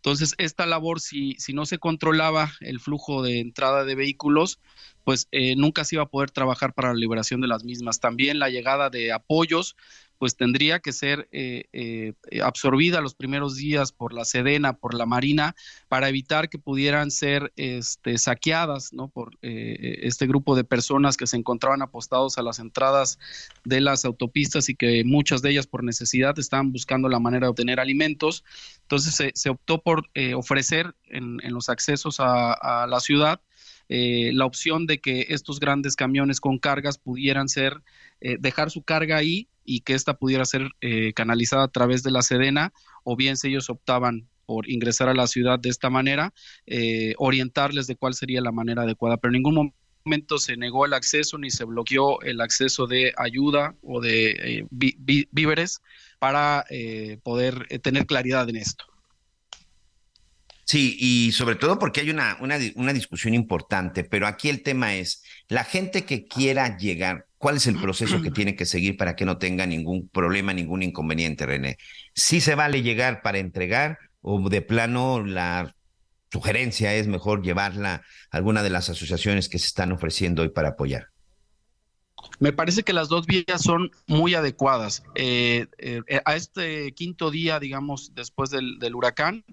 entonces, 0.00 0.34
esta 0.38 0.64
labor, 0.64 0.98
si, 0.98 1.34
si 1.34 1.52
no 1.52 1.66
se 1.66 1.76
controlaba 1.76 2.52
el 2.60 2.80
flujo 2.80 3.22
de 3.22 3.38
entrada 3.38 3.84
de 3.84 3.94
vehículos, 3.94 4.58
pues 5.04 5.28
eh, 5.30 5.56
nunca 5.56 5.84
se 5.84 5.96
iba 5.96 6.04
a 6.04 6.08
poder 6.08 6.30
trabajar 6.30 6.72
para 6.72 6.94
la 6.94 6.98
liberación 6.98 7.42
de 7.42 7.48
las 7.48 7.64
mismas. 7.64 8.00
También 8.00 8.38
la 8.38 8.48
llegada 8.48 8.88
de 8.88 9.12
apoyos, 9.12 9.76
pues 10.20 10.36
tendría 10.36 10.80
que 10.80 10.92
ser 10.92 11.30
eh, 11.32 11.64
eh, 11.72 12.12
absorbida 12.42 13.00
los 13.00 13.14
primeros 13.14 13.56
días 13.56 13.90
por 13.90 14.12
la 14.12 14.26
Sedena, 14.26 14.74
por 14.74 14.92
la 14.92 15.06
Marina, 15.06 15.56
para 15.88 16.10
evitar 16.10 16.50
que 16.50 16.58
pudieran 16.58 17.10
ser 17.10 17.54
este, 17.56 18.18
saqueadas 18.18 18.92
¿no? 18.92 19.08
por 19.08 19.38
eh, 19.40 20.00
este 20.02 20.26
grupo 20.26 20.54
de 20.54 20.64
personas 20.64 21.16
que 21.16 21.26
se 21.26 21.38
encontraban 21.38 21.80
apostados 21.80 22.36
a 22.36 22.42
las 22.42 22.58
entradas 22.58 23.18
de 23.64 23.80
las 23.80 24.04
autopistas 24.04 24.68
y 24.68 24.74
que 24.74 25.04
muchas 25.06 25.40
de 25.40 25.52
ellas 25.52 25.66
por 25.66 25.84
necesidad 25.84 26.38
estaban 26.38 26.70
buscando 26.70 27.08
la 27.08 27.18
manera 27.18 27.46
de 27.46 27.52
obtener 27.52 27.80
alimentos. 27.80 28.44
Entonces 28.82 29.32
se, 29.32 29.48
optó 29.48 29.80
por 29.80 30.10
ofrecer 30.36 30.94
en, 31.06 31.38
los 31.50 31.70
accesos 31.70 32.16
a, 32.20 32.86
la 32.86 33.00
ciudad 33.00 33.40
la 33.90 34.46
opción 34.46 34.86
de 34.86 35.00
que 35.00 35.26
estos 35.30 35.58
grandes 35.58 35.96
camiones 35.96 36.40
con 36.40 36.58
cargas 36.58 36.96
pudieran 36.96 37.48
ser, 37.48 37.82
dejar 38.20 38.70
su 38.70 38.82
carga 38.82 39.16
ahí 39.16 39.48
y 39.70 39.80
que 39.80 39.94
ésta 39.94 40.14
pudiera 40.14 40.44
ser 40.44 40.70
eh, 40.80 41.12
canalizada 41.14 41.64
a 41.64 41.68
través 41.68 42.02
de 42.02 42.10
la 42.10 42.22
Sedena, 42.22 42.72
o 43.04 43.16
bien 43.16 43.36
si 43.36 43.48
ellos 43.48 43.70
optaban 43.70 44.28
por 44.44 44.68
ingresar 44.68 45.08
a 45.08 45.14
la 45.14 45.28
ciudad 45.28 45.60
de 45.60 45.68
esta 45.68 45.90
manera, 45.90 46.34
eh, 46.66 47.14
orientarles 47.18 47.86
de 47.86 47.94
cuál 47.94 48.14
sería 48.14 48.40
la 48.40 48.50
manera 48.50 48.82
adecuada. 48.82 49.16
Pero 49.16 49.30
en 49.30 49.42
ningún 49.42 49.72
momento 50.04 50.38
se 50.38 50.56
negó 50.56 50.86
el 50.86 50.92
acceso 50.92 51.38
ni 51.38 51.50
se 51.50 51.64
bloqueó 51.64 52.20
el 52.22 52.40
acceso 52.40 52.88
de 52.88 53.12
ayuda 53.16 53.76
o 53.80 54.00
de 54.00 54.30
eh, 54.30 54.66
víveres 54.70 55.80
para 56.18 56.64
poder 57.22 57.66
tener 57.80 58.06
claridad 58.06 58.48
en 58.48 58.56
esto. 58.56 58.89
Sí, 60.70 60.96
y 61.00 61.32
sobre 61.32 61.56
todo 61.56 61.80
porque 61.80 62.00
hay 62.00 62.10
una, 62.10 62.36
una, 62.40 62.56
una 62.76 62.92
discusión 62.92 63.34
importante, 63.34 64.04
pero 64.04 64.28
aquí 64.28 64.48
el 64.48 64.62
tema 64.62 64.94
es, 64.94 65.24
la 65.48 65.64
gente 65.64 66.04
que 66.04 66.28
quiera 66.28 66.76
llegar, 66.78 67.26
¿Cuál 67.38 67.56
es 67.56 67.66
el 67.66 67.74
proceso 67.74 68.22
que 68.22 68.30
tiene 68.30 68.54
que 68.54 68.66
seguir 68.66 68.96
para 68.96 69.16
que 69.16 69.24
no 69.24 69.36
tenga 69.36 69.66
ningún 69.66 70.08
problema, 70.08 70.52
ningún 70.52 70.84
inconveniente, 70.84 71.44
René? 71.44 71.76
¿Sí 72.14 72.40
se 72.40 72.54
vale 72.54 72.82
llegar 72.82 73.20
para 73.20 73.38
entregar 73.38 73.98
o 74.22 74.48
de 74.48 74.62
plano 74.62 75.26
la 75.26 75.74
sugerencia 76.30 76.94
es 76.94 77.08
mejor 77.08 77.42
llevarla 77.42 78.04
a 78.30 78.36
alguna 78.36 78.62
de 78.62 78.70
las 78.70 78.90
asociaciones 78.90 79.48
que 79.48 79.58
se 79.58 79.66
están 79.66 79.90
ofreciendo 79.90 80.42
hoy 80.42 80.50
para 80.50 80.68
apoyar? 80.68 81.08
Me 82.38 82.52
parece 82.52 82.84
que 82.84 82.92
las 82.92 83.08
dos 83.08 83.26
vías 83.26 83.60
son 83.60 83.90
muy 84.06 84.34
adecuadas. 84.34 85.02
Eh, 85.16 85.66
eh, 85.78 86.20
a 86.24 86.36
este 86.36 86.92
quinto 86.92 87.32
día, 87.32 87.58
digamos, 87.58 88.14
después 88.14 88.50
del, 88.50 88.78
del 88.78 88.94
huracán, 88.94 89.44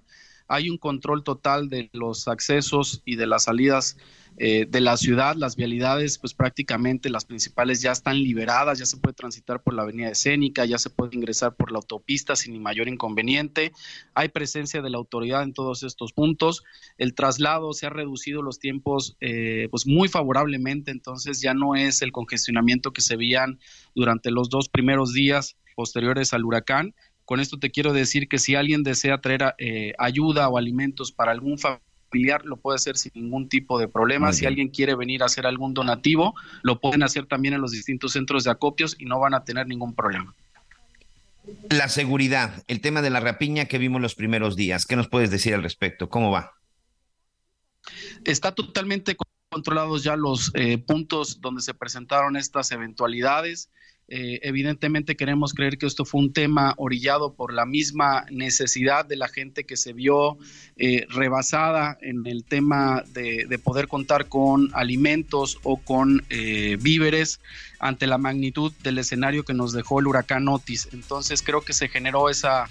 hay 0.48 0.70
un 0.70 0.78
control 0.78 1.22
total 1.22 1.68
de 1.68 1.90
los 1.92 2.26
accesos 2.26 3.02
y 3.04 3.16
de 3.16 3.26
las 3.26 3.44
salidas 3.44 3.96
eh, 4.40 4.66
de 4.68 4.80
la 4.80 4.96
ciudad, 4.96 5.34
las 5.34 5.56
vialidades, 5.56 6.16
pues 6.18 6.32
prácticamente 6.32 7.10
las 7.10 7.24
principales 7.24 7.82
ya 7.82 7.90
están 7.90 8.22
liberadas, 8.22 8.78
ya 8.78 8.86
se 8.86 8.96
puede 8.96 9.14
transitar 9.14 9.62
por 9.62 9.74
la 9.74 9.82
avenida 9.82 10.10
escénica, 10.10 10.64
ya 10.64 10.78
se 10.78 10.90
puede 10.90 11.16
ingresar 11.16 11.56
por 11.56 11.72
la 11.72 11.78
autopista 11.78 12.36
sin 12.36 12.62
mayor 12.62 12.86
inconveniente. 12.86 13.72
Hay 14.14 14.28
presencia 14.28 14.80
de 14.80 14.90
la 14.90 14.98
autoridad 14.98 15.42
en 15.42 15.52
todos 15.52 15.82
estos 15.82 16.12
puntos. 16.12 16.62
El 16.98 17.14
traslado 17.14 17.72
se 17.72 17.86
ha 17.86 17.90
reducido 17.90 18.40
los 18.40 18.60
tiempos 18.60 19.16
eh, 19.20 19.66
pues 19.72 19.88
muy 19.88 20.06
favorablemente, 20.08 20.92
entonces 20.92 21.40
ya 21.40 21.52
no 21.52 21.74
es 21.74 22.00
el 22.02 22.12
congestionamiento 22.12 22.92
que 22.92 23.00
se 23.00 23.16
veían 23.16 23.58
durante 23.96 24.30
los 24.30 24.48
dos 24.50 24.68
primeros 24.68 25.12
días 25.12 25.56
posteriores 25.74 26.32
al 26.32 26.44
huracán. 26.44 26.94
Con 27.28 27.40
esto 27.40 27.58
te 27.58 27.70
quiero 27.70 27.92
decir 27.92 28.26
que 28.26 28.38
si 28.38 28.54
alguien 28.54 28.82
desea 28.82 29.20
traer 29.20 29.54
eh, 29.58 29.92
ayuda 29.98 30.48
o 30.48 30.56
alimentos 30.56 31.12
para 31.12 31.30
algún 31.30 31.58
familiar, 31.58 32.42
lo 32.46 32.56
puede 32.56 32.76
hacer 32.76 32.96
sin 32.96 33.12
ningún 33.14 33.50
tipo 33.50 33.78
de 33.78 33.86
problema. 33.86 34.32
si 34.32 34.46
alguien 34.46 34.70
quiere 34.70 34.94
venir 34.94 35.22
a 35.22 35.26
hacer 35.26 35.44
algún 35.44 35.74
donativo, 35.74 36.34
lo 36.62 36.80
pueden 36.80 37.02
hacer 37.02 37.26
también 37.26 37.52
en 37.52 37.60
los 37.60 37.72
distintos 37.72 38.12
centros 38.12 38.44
de 38.44 38.50
acopios 38.50 38.96
y 38.98 39.04
no 39.04 39.20
van 39.20 39.34
a 39.34 39.44
tener 39.44 39.66
ningún 39.66 39.94
problema. 39.94 40.34
La 41.68 41.90
seguridad, 41.90 42.64
el 42.66 42.80
tema 42.80 43.02
de 43.02 43.10
la 43.10 43.20
rapiña 43.20 43.66
que 43.66 43.76
vimos 43.76 44.00
los 44.00 44.14
primeros 44.14 44.56
días, 44.56 44.86
¿qué 44.86 44.96
nos 44.96 45.08
puedes 45.08 45.30
decir 45.30 45.52
al 45.52 45.62
respecto? 45.62 46.08
¿Cómo 46.08 46.30
va? 46.30 46.54
Está 48.24 48.52
totalmente 48.52 49.18
controlados 49.50 50.02
ya 50.02 50.16
los 50.16 50.50
eh, 50.54 50.78
puntos 50.78 51.42
donde 51.42 51.60
se 51.60 51.74
presentaron 51.74 52.38
estas 52.38 52.72
eventualidades. 52.72 53.68
Eh, 54.10 54.40
evidentemente 54.42 55.16
queremos 55.16 55.52
creer 55.52 55.76
que 55.76 55.84
esto 55.84 56.06
fue 56.06 56.22
un 56.22 56.32
tema 56.32 56.72
orillado 56.78 57.34
por 57.34 57.52
la 57.52 57.66
misma 57.66 58.24
necesidad 58.30 59.04
de 59.04 59.16
la 59.16 59.28
gente 59.28 59.64
que 59.64 59.76
se 59.76 59.92
vio 59.92 60.38
eh, 60.78 61.04
rebasada 61.10 61.98
en 62.00 62.26
el 62.26 62.42
tema 62.42 63.04
de, 63.12 63.60
poder 63.62 63.86
contar 63.86 64.26
con 64.26 64.70
alimentos 64.72 65.58
o 65.62 65.76
con 65.76 66.24
eh, 66.30 66.78
víveres 66.80 67.40
ante 67.80 68.06
la 68.06 68.16
magnitud 68.16 68.72
del 68.82 68.96
escenario 68.96 69.44
que 69.44 69.52
nos 69.52 69.74
dejó 69.74 70.00
el 70.00 70.06
huracán 70.06 70.48
Otis. 70.48 70.88
Entonces 70.92 71.42
creo 71.42 71.60
que 71.60 71.74
se 71.74 71.88
generó 71.88 72.30
esa 72.30 72.70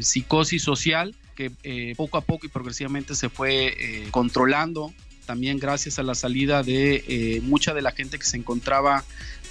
psicosis 0.00 0.62
social 0.62 1.14
que 1.34 1.50
poco 1.96 2.18
a 2.18 2.20
poco 2.20 2.46
y 2.46 2.48
progresivamente 2.48 3.14
se 3.14 3.28
fue 3.28 4.06
controlando 4.10 4.92
también 5.26 5.58
gracias 5.58 5.98
a 5.98 6.02
la 6.02 6.14
salida 6.14 6.62
de 6.62 7.40
mucha 7.44 7.74
de 7.74 7.82
la 7.82 7.92
gente 7.92 8.18
que 8.18 8.24
se 8.24 8.38
encontraba 8.38 9.04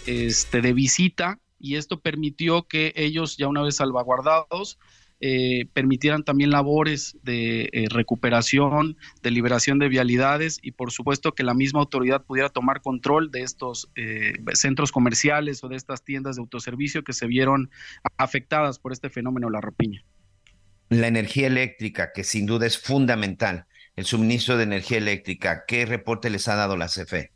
este, 0.08 0.62
de 0.62 0.74
visita 0.74 1.40
y 1.60 1.76
esto 1.76 2.00
permitió 2.00 2.68
que 2.68 2.94
ellos, 2.96 3.38
ya 3.38 3.48
una 3.48 3.62
vez 3.64 3.76
salvaguardados, 3.76 4.78
eh, 5.20 5.66
permitieran 5.74 6.24
también 6.24 6.52
labores 6.52 7.18
de 7.24 7.70
eh, 7.74 7.88
recuperación, 7.90 8.98
de 9.24 9.32
liberación 9.32 9.80
de 9.80 9.90
vialidades 9.90 10.60
y 10.62 10.74
por 10.74 10.92
supuesto 10.92 11.34
que 11.34 11.42
la 11.42 11.56
misma 11.56 11.80
autoridad 11.80 12.24
pudiera 12.24 12.50
tomar 12.50 12.82
control 12.82 13.32
de 13.32 13.42
estos 13.42 13.90
eh, 13.96 14.34
centros 14.54 14.92
comerciales 14.92 15.64
o 15.64 15.70
de 15.70 15.76
estas 15.76 16.04
tiendas 16.04 16.36
de 16.36 16.42
autoservicio 16.42 17.04
que 17.04 17.14
se 17.14 17.26
vieron 17.26 17.72
afectadas 18.18 18.78
por 18.78 18.94
este 18.94 19.10
fenómeno, 19.10 19.50
la 19.50 19.60
rapiña. 19.60 20.04
La 20.90 21.08
energía 21.08 21.48
eléctrica, 21.48 22.12
que 22.14 22.24
sin 22.24 22.46
duda 22.46 22.68
es 22.68 22.78
fundamental, 22.78 23.66
el 23.96 24.06
suministro 24.06 24.56
de 24.56 24.64
energía 24.64 25.00
eléctrica, 25.00 25.64
¿qué 25.68 25.88
reporte 25.88 26.30
les 26.30 26.48
ha 26.48 26.56
dado 26.56 26.78
la 26.78 26.86
CFE? 26.86 27.32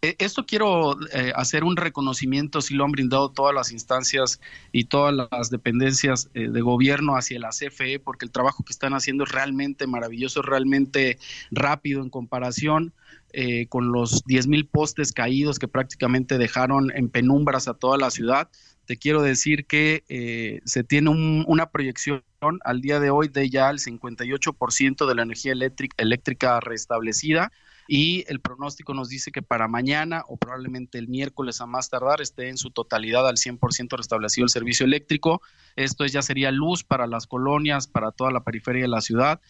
Eh, 0.00 0.14
esto 0.20 0.46
quiero 0.46 0.96
eh, 1.12 1.32
hacer 1.34 1.64
un 1.64 1.76
reconocimiento, 1.76 2.60
si 2.60 2.74
lo 2.74 2.84
han 2.84 2.92
brindado 2.92 3.32
todas 3.32 3.52
las 3.52 3.72
instancias 3.72 4.40
y 4.70 4.84
todas 4.84 5.12
las 5.12 5.50
dependencias 5.50 6.30
eh, 6.34 6.48
de 6.48 6.60
gobierno 6.60 7.16
hacia 7.16 7.40
la 7.40 7.50
CFE, 7.50 7.98
porque 7.98 8.24
el 8.24 8.30
trabajo 8.30 8.62
que 8.64 8.72
están 8.72 8.94
haciendo 8.94 9.24
es 9.24 9.32
realmente 9.32 9.88
maravilloso, 9.88 10.40
realmente 10.42 11.18
rápido 11.50 12.02
en 12.02 12.10
comparación 12.10 12.92
con 13.68 13.92
los 13.92 14.24
10 14.24 14.46
mil 14.46 14.66
postes 14.66 15.12
caídos 15.12 15.58
que 15.58 15.68
prácticamente 15.68 16.38
dejaron 16.38 16.90
en 16.96 17.10
penumbras 17.10 17.68
a 17.68 17.74
toda 17.74 17.98
la 17.98 18.10
ciudad. 18.10 18.48
Te 18.86 18.96
quiero 18.96 19.20
decir 19.20 19.66
que 19.66 20.62
se 20.64 20.82
tiene 20.82 21.10
una 21.46 21.70
proyección 21.70 22.22
al 22.64 22.80
día 22.80 23.00
de 23.00 23.10
hoy 23.10 23.28
de 23.28 23.50
ya 23.50 23.68
el 23.68 23.80
58% 23.80 25.06
de 25.06 25.14
la 25.14 25.22
energía 25.22 25.52
eléctrica, 25.52 25.94
eléctrica 25.98 26.58
restablecida 26.60 27.52
y 27.90 28.22
el 28.28 28.40
pronóstico 28.40 28.92
nos 28.92 29.08
dice 29.08 29.32
que 29.32 29.40
para 29.40 29.66
mañana 29.66 30.22
o 30.28 30.36
probablemente 30.36 30.98
el 30.98 31.08
miércoles 31.08 31.62
a 31.62 31.66
más 31.66 31.88
tardar 31.88 32.20
esté 32.20 32.50
en 32.50 32.58
su 32.58 32.70
totalidad 32.70 33.26
al 33.26 33.38
100% 33.38 33.96
restablecido 33.96 34.44
el 34.44 34.50
servicio 34.50 34.84
eléctrico. 34.84 35.40
Esto 35.74 36.04
ya 36.04 36.20
sería 36.20 36.50
luz 36.50 36.84
para 36.84 37.06
las 37.06 37.26
colonias, 37.26 37.88
para 37.88 38.12
toda 38.12 38.30
la 38.30 38.44
periferia 38.44 38.82
de 38.82 38.88
la 38.88 39.00
ciudad. 39.00 39.40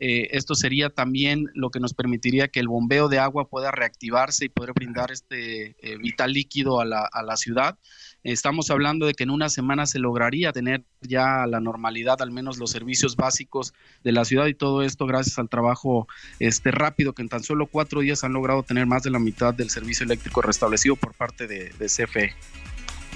Eh, 0.00 0.28
esto 0.30 0.54
sería 0.54 0.90
también 0.90 1.46
lo 1.54 1.70
que 1.70 1.80
nos 1.80 1.92
permitiría 1.92 2.46
que 2.46 2.60
el 2.60 2.68
bombeo 2.68 3.08
de 3.08 3.18
agua 3.18 3.48
pueda 3.48 3.72
reactivarse 3.72 4.44
y 4.44 4.48
poder 4.48 4.74
brindar 4.74 5.10
este 5.10 5.74
eh, 5.80 5.98
vital 5.98 6.32
líquido 6.32 6.80
a 6.80 6.84
la, 6.84 7.00
a 7.00 7.24
la 7.24 7.36
ciudad. 7.36 7.78
Estamos 8.24 8.70
hablando 8.70 9.06
de 9.06 9.14
que 9.14 9.22
en 9.22 9.30
una 9.30 9.48
semana 9.48 9.86
se 9.86 9.98
lograría 9.98 10.52
tener 10.52 10.82
ya 11.00 11.46
la 11.46 11.60
normalidad, 11.60 12.20
al 12.20 12.32
menos 12.32 12.58
los 12.58 12.70
servicios 12.70 13.14
básicos 13.16 13.74
de 14.02 14.12
la 14.12 14.24
ciudad 14.24 14.46
y 14.46 14.54
todo 14.54 14.82
esto 14.82 15.06
gracias 15.06 15.38
al 15.38 15.48
trabajo 15.48 16.08
este 16.40 16.72
rápido 16.72 17.12
que 17.12 17.22
en 17.22 17.28
tan 17.28 17.44
solo 17.44 17.66
cuatro 17.66 18.00
días 18.00 18.24
han 18.24 18.32
logrado 18.32 18.64
tener 18.64 18.86
más 18.86 19.04
de 19.04 19.10
la 19.10 19.20
mitad 19.20 19.54
del 19.54 19.70
servicio 19.70 20.04
eléctrico 20.04 20.42
restablecido 20.42 20.96
por 20.96 21.14
parte 21.14 21.46
de, 21.46 21.70
CFE. 21.78 22.34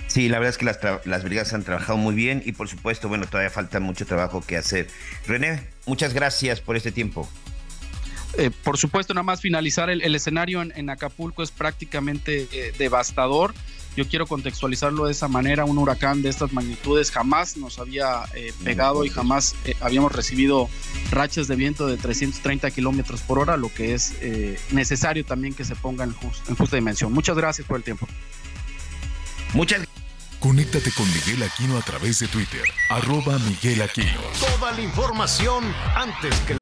Sí, 0.07 0.29
la 0.29 0.39
verdad 0.39 0.51
es 0.51 0.59
que 0.59 0.65
las, 0.67 0.79
las, 1.05 1.25
brigadas 1.25 1.53
han 1.53 1.65
trabajado 1.65 1.99
muy 1.99 2.15
bien 2.15 2.43
y 2.45 2.53
por 2.53 2.69
supuesto, 2.69 3.09
bueno, 3.09 3.27
todavía 3.27 3.51
falta 3.51 3.81
mucho 3.81 4.07
trabajo 4.07 4.41
que 4.41 4.57
hacer. 4.57 4.89
René, 5.27 5.69
muchas 5.87 6.15
gracias 6.15 6.61
por 6.61 6.77
este 6.77 6.93
tiempo. 6.93 7.29
Eh, 8.39 8.51
por 8.65 8.79
supuesto, 8.79 9.13
nada 9.15 9.25
más 9.25 9.41
finalizar, 9.41 9.91
el, 9.91 10.15
escenario 10.15 10.63
en, 10.63 10.91
Acapulco 10.91 11.43
es 11.43 11.51
prácticamente 11.51 12.49
eh, 12.53 12.73
devastador. 12.79 13.55
Yo 13.97 14.09
quiero 14.09 14.27
contextualizarlo 14.27 15.07
de 15.07 15.13
esa 15.13 15.29
manera, 15.29 15.65
un 15.65 15.79
huracán 15.79 16.23
de 16.23 16.31
estas 16.31 16.53
magnitudes 16.53 17.11
jamás 17.11 17.57
nos 17.57 17.79
había 17.79 18.25
eh, 18.35 18.53
pegado 18.65 19.05
y 19.05 19.11
jamás 19.11 19.55
eh, 19.65 19.75
habíamos 19.81 20.13
recibido 20.13 20.69
rachas 21.11 21.47
de 21.49 21.57
viento 21.57 21.87
de 21.87 21.97
330 21.97 22.71
kilómetros 22.71 23.21
por 23.21 23.39
hora, 23.39 23.57
lo 23.57 23.73
que 23.73 23.95
es 23.95 24.15
eh, 24.21 24.59
necesario 24.71 25.25
también 25.25 25.55
que 25.55 25.65
se 25.65 25.77
ponga 25.77 26.05
en, 26.05 26.15
en 26.49 26.57
justa 26.57 26.77
dimensión. 26.77 27.13
Muchas 27.13 27.37
gracias 27.37 27.67
por 27.67 27.77
el 27.77 27.83
tiempo. 27.83 28.09
Muchas 29.53 29.83
Conéctate 30.43 30.91
con 30.91 31.07
Miguel 31.13 31.41
Aquino 31.45 31.79
a 31.79 31.83
través 31.83 32.19
de 32.19 32.27
Twitter, 32.27 32.65
arroba 32.89 33.39
Miguel 33.39 33.81
Aquino. 33.81 34.21
Toda 34.41 34.73
la 34.73 34.81
información 34.81 35.73
antes 35.95 36.35
que... 36.41 36.62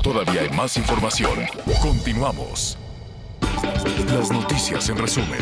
Todavía 0.00 0.42
hay 0.42 0.50
más 0.50 0.76
información. 0.76 1.38
Continuamos. 1.80 2.78
Las 4.06 4.30
noticias 4.30 4.88
en 4.88 4.98
resumen. 4.98 5.40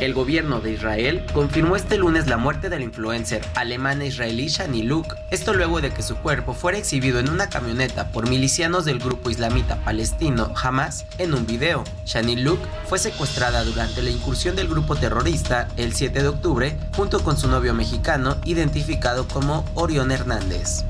El 0.00 0.14
gobierno 0.14 0.60
de 0.60 0.72
Israel 0.72 1.26
confirmó 1.34 1.74
este 1.74 1.98
lunes 1.98 2.28
la 2.28 2.36
muerte 2.36 2.68
del 2.68 2.82
influencer 2.82 3.44
alemán 3.56 4.00
israelí 4.00 4.46
Shani 4.46 4.82
Luke, 4.82 5.10
esto 5.32 5.54
luego 5.54 5.80
de 5.80 5.90
que 5.90 6.04
su 6.04 6.14
cuerpo 6.16 6.54
fuera 6.54 6.78
exhibido 6.78 7.18
en 7.18 7.28
una 7.28 7.48
camioneta 7.48 8.12
por 8.12 8.28
milicianos 8.28 8.84
del 8.84 9.00
grupo 9.00 9.28
islamita 9.28 9.76
palestino 9.84 10.52
Hamas 10.62 11.04
en 11.18 11.34
un 11.34 11.46
video. 11.46 11.82
Shani 12.06 12.36
Luke 12.36 12.62
fue 12.86 13.00
secuestrada 13.00 13.64
durante 13.64 14.00
la 14.02 14.10
incursión 14.10 14.54
del 14.54 14.68
grupo 14.68 14.94
terrorista 14.94 15.66
el 15.76 15.92
7 15.92 16.22
de 16.22 16.28
octubre 16.28 16.76
junto 16.96 17.24
con 17.24 17.36
su 17.36 17.48
novio 17.48 17.74
mexicano 17.74 18.36
identificado 18.44 19.26
como 19.26 19.64
Orión 19.74 20.12
Hernández. 20.12 20.84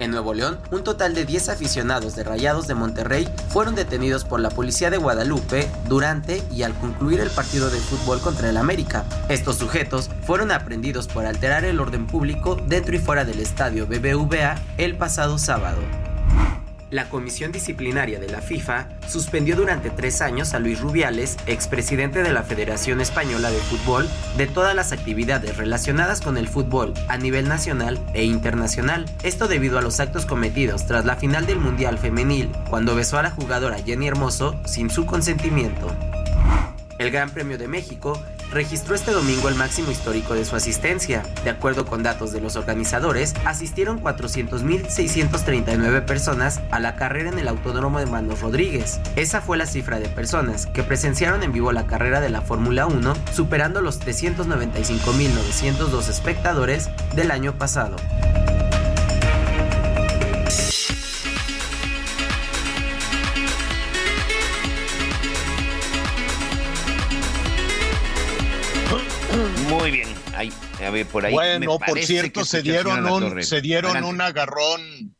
En 0.00 0.10
Nuevo 0.10 0.34
León, 0.34 0.58
un 0.70 0.82
total 0.82 1.14
de 1.14 1.24
10 1.24 1.50
aficionados 1.50 2.16
de 2.16 2.24
Rayados 2.24 2.66
de 2.66 2.74
Monterrey 2.74 3.28
fueron 3.48 3.74
detenidos 3.74 4.24
por 4.24 4.40
la 4.40 4.50
policía 4.50 4.90
de 4.90 4.96
Guadalupe 4.96 5.70
durante 5.88 6.42
y 6.50 6.62
al 6.62 6.74
concluir 6.74 7.20
el 7.20 7.30
partido 7.30 7.70
de 7.70 7.78
fútbol 7.78 8.20
contra 8.20 8.50
el 8.50 8.56
América. 8.56 9.04
Estos 9.28 9.56
sujetos 9.56 10.10
fueron 10.26 10.50
aprendidos 10.50 11.06
por 11.06 11.26
alterar 11.26 11.64
el 11.64 11.80
orden 11.80 12.06
público 12.06 12.56
dentro 12.66 12.96
y 12.96 12.98
fuera 12.98 13.24
del 13.24 13.38
estadio 13.38 13.86
BBVA 13.86 14.56
el 14.78 14.96
pasado 14.96 15.38
sábado. 15.38 15.78
La 16.94 17.08
Comisión 17.08 17.50
Disciplinaria 17.50 18.20
de 18.20 18.28
la 18.28 18.40
FIFA 18.40 18.86
suspendió 19.08 19.56
durante 19.56 19.90
tres 19.90 20.20
años 20.20 20.54
a 20.54 20.60
Luis 20.60 20.80
Rubiales, 20.80 21.36
expresidente 21.48 22.22
de 22.22 22.32
la 22.32 22.44
Federación 22.44 23.00
Española 23.00 23.50
de 23.50 23.58
Fútbol, 23.58 24.08
de 24.36 24.46
todas 24.46 24.76
las 24.76 24.92
actividades 24.92 25.56
relacionadas 25.56 26.20
con 26.20 26.36
el 26.36 26.46
fútbol 26.46 26.94
a 27.08 27.18
nivel 27.18 27.48
nacional 27.48 27.98
e 28.14 28.22
internacional. 28.22 29.06
Esto 29.24 29.48
debido 29.48 29.76
a 29.76 29.82
los 29.82 29.98
actos 29.98 30.24
cometidos 30.24 30.86
tras 30.86 31.04
la 31.04 31.16
final 31.16 31.46
del 31.46 31.58
Mundial 31.58 31.98
Femenil, 31.98 32.52
cuando 32.70 32.94
besó 32.94 33.18
a 33.18 33.24
la 33.24 33.32
jugadora 33.32 33.82
Jenny 33.84 34.06
Hermoso 34.06 34.60
sin 34.64 34.88
su 34.88 35.04
consentimiento. 35.04 35.88
El 37.00 37.10
Gran 37.10 37.30
Premio 37.30 37.58
de 37.58 37.66
México 37.66 38.22
registró 38.54 38.94
este 38.94 39.10
domingo 39.10 39.48
el 39.48 39.56
máximo 39.56 39.90
histórico 39.90 40.34
de 40.34 40.44
su 40.44 40.54
asistencia. 40.56 41.22
De 41.42 41.48
acuerdo 41.50 41.84
con 41.84 42.02
datos 42.02 42.32
de 42.32 42.40
los 42.40 42.56
organizadores, 42.56 43.34
asistieron 43.44 44.02
400.639 44.02 46.04
personas 46.04 46.60
a 46.70 46.80
la 46.80 46.96
carrera 46.96 47.28
en 47.30 47.38
el 47.38 47.48
Autódromo 47.48 47.98
de 47.98 48.06
Manos 48.06 48.40
Rodríguez. 48.40 49.00
Esa 49.16 49.40
fue 49.40 49.58
la 49.58 49.66
cifra 49.66 49.98
de 49.98 50.08
personas 50.08 50.66
que 50.66 50.84
presenciaron 50.84 51.42
en 51.42 51.52
vivo 51.52 51.72
la 51.72 51.86
carrera 51.86 52.20
de 52.20 52.30
la 52.30 52.42
Fórmula 52.42 52.86
1, 52.86 53.14
superando 53.32 53.82
los 53.82 54.00
395.902 54.00 56.08
espectadores 56.08 56.90
del 57.14 57.32
año 57.32 57.58
pasado. 57.58 57.96
Bien. 70.48 70.86
a 70.86 70.90
ver, 70.90 71.06
por 71.06 71.24
ahí. 71.24 71.32
Bueno, 71.32 71.78
por 71.78 71.98
cierto, 72.00 72.44
se 72.44 72.62
dieron, 72.62 73.04
un, 73.06 73.42
se 73.42 73.60
dieron 73.60 74.04
un 74.04 74.20
agarrón. 74.20 75.16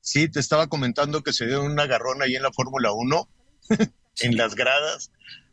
Sí, 0.00 0.28
te 0.28 0.40
estaba 0.40 0.66
comentando 0.66 1.22
que 1.22 1.32
se 1.32 1.46
dieron 1.46 1.72
un 1.72 1.80
agarrón 1.80 2.22
ahí 2.22 2.36
en 2.36 2.42
la 2.42 2.52
Fórmula 2.52 2.92
1, 2.92 3.28
en 4.20 4.36
las 4.36 4.54
gradas. 4.54 5.10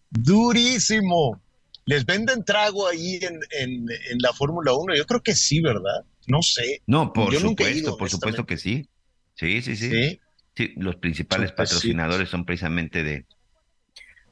Durísimo. 0.10 1.42
¿Les 1.86 2.06
venden 2.06 2.44
trago 2.46 2.88
ahí 2.88 3.20
en, 3.22 3.40
en, 3.52 3.88
la 4.20 4.34
Fórmula 4.34 4.74
1? 4.74 4.96
Yo 4.96 5.06
creo 5.06 5.22
que 5.22 5.36
sí, 5.36 5.62
¿verdad? 5.62 6.06
No 6.28 6.42
sé. 6.42 6.82
No, 6.86 7.12
por 7.12 7.36
supuesto, 7.36 7.98
por 7.98 8.10
supuesto 8.10 8.46
que 8.46 8.58
sí. 8.58 8.88
Sí, 9.36 9.62
sí, 9.62 9.76
sí. 9.76 10.20
Sí, 10.56 10.74
los 10.76 10.98
principales 10.98 11.52
patrocinadores 11.54 12.30
son 12.30 12.46
precisamente 12.46 13.04
de 13.04 13.26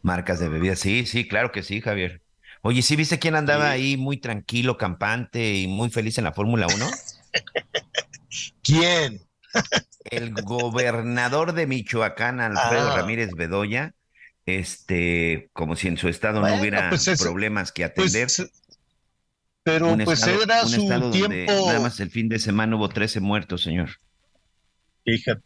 marcas 0.02 0.40
de 0.40 0.50
bebidas. 0.50 0.80
Sí, 0.80 1.06
sí, 1.06 1.28
claro 1.28 1.52
que 1.52 1.64
sí, 1.64 1.82
Javier. 1.82 2.22
Oye, 2.62 2.82
¿sí 2.82 2.96
viste 2.96 3.20
quién 3.20 3.36
andaba 3.36 3.70
ahí 3.70 3.96
muy 3.96 4.18
tranquilo, 4.18 4.78
campante 4.78 5.56
y 5.56 5.68
muy 5.68 5.90
feliz 5.90 6.18
en 6.18 6.26
la 6.26 6.34
Fórmula 6.34 6.68
1? 6.68 6.88
¿Quién? 8.64 9.22
El 10.04 10.34
gobernador 10.34 11.54
de 11.54 11.68
Michoacán, 11.68 12.42
Alfredo 12.42 12.92
ah. 12.92 12.96
Ramírez 12.98 13.32
Bedoya, 13.36 13.94
este, 14.46 15.50
como 15.54 15.76
si 15.76 15.88
en 15.88 15.98
su 15.98 16.10
estado 16.10 16.42
no 16.42 16.60
hubiera 16.60 16.90
pues 16.90 17.10
problemas 17.20 17.72
que 17.72 17.88
pues, 17.90 18.16
atender. 18.16 18.50
pero 19.64 19.98
pues 20.04 20.28
era 20.28 20.66
su 20.66 21.12
tiempo. 21.12 21.68
Nada 21.68 21.80
más 21.80 22.00
el 22.00 22.12
fin 22.12 22.28
de 22.28 22.40
semana 22.40 22.76
hubo 22.76 22.90
13 22.90 23.22
muertos, 23.22 23.64
señor. 23.64 23.90
Fíjate, 25.06 25.42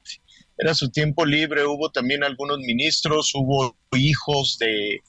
era 0.57 0.73
su 0.73 0.89
tiempo 0.89 1.25
libre, 1.25 1.65
hubo 1.65 1.91
también 1.91 2.23
algunos 2.23 2.57
ministros, 2.59 3.31
hubo 3.35 3.77
hijos 3.91 4.57
de 4.57 5.01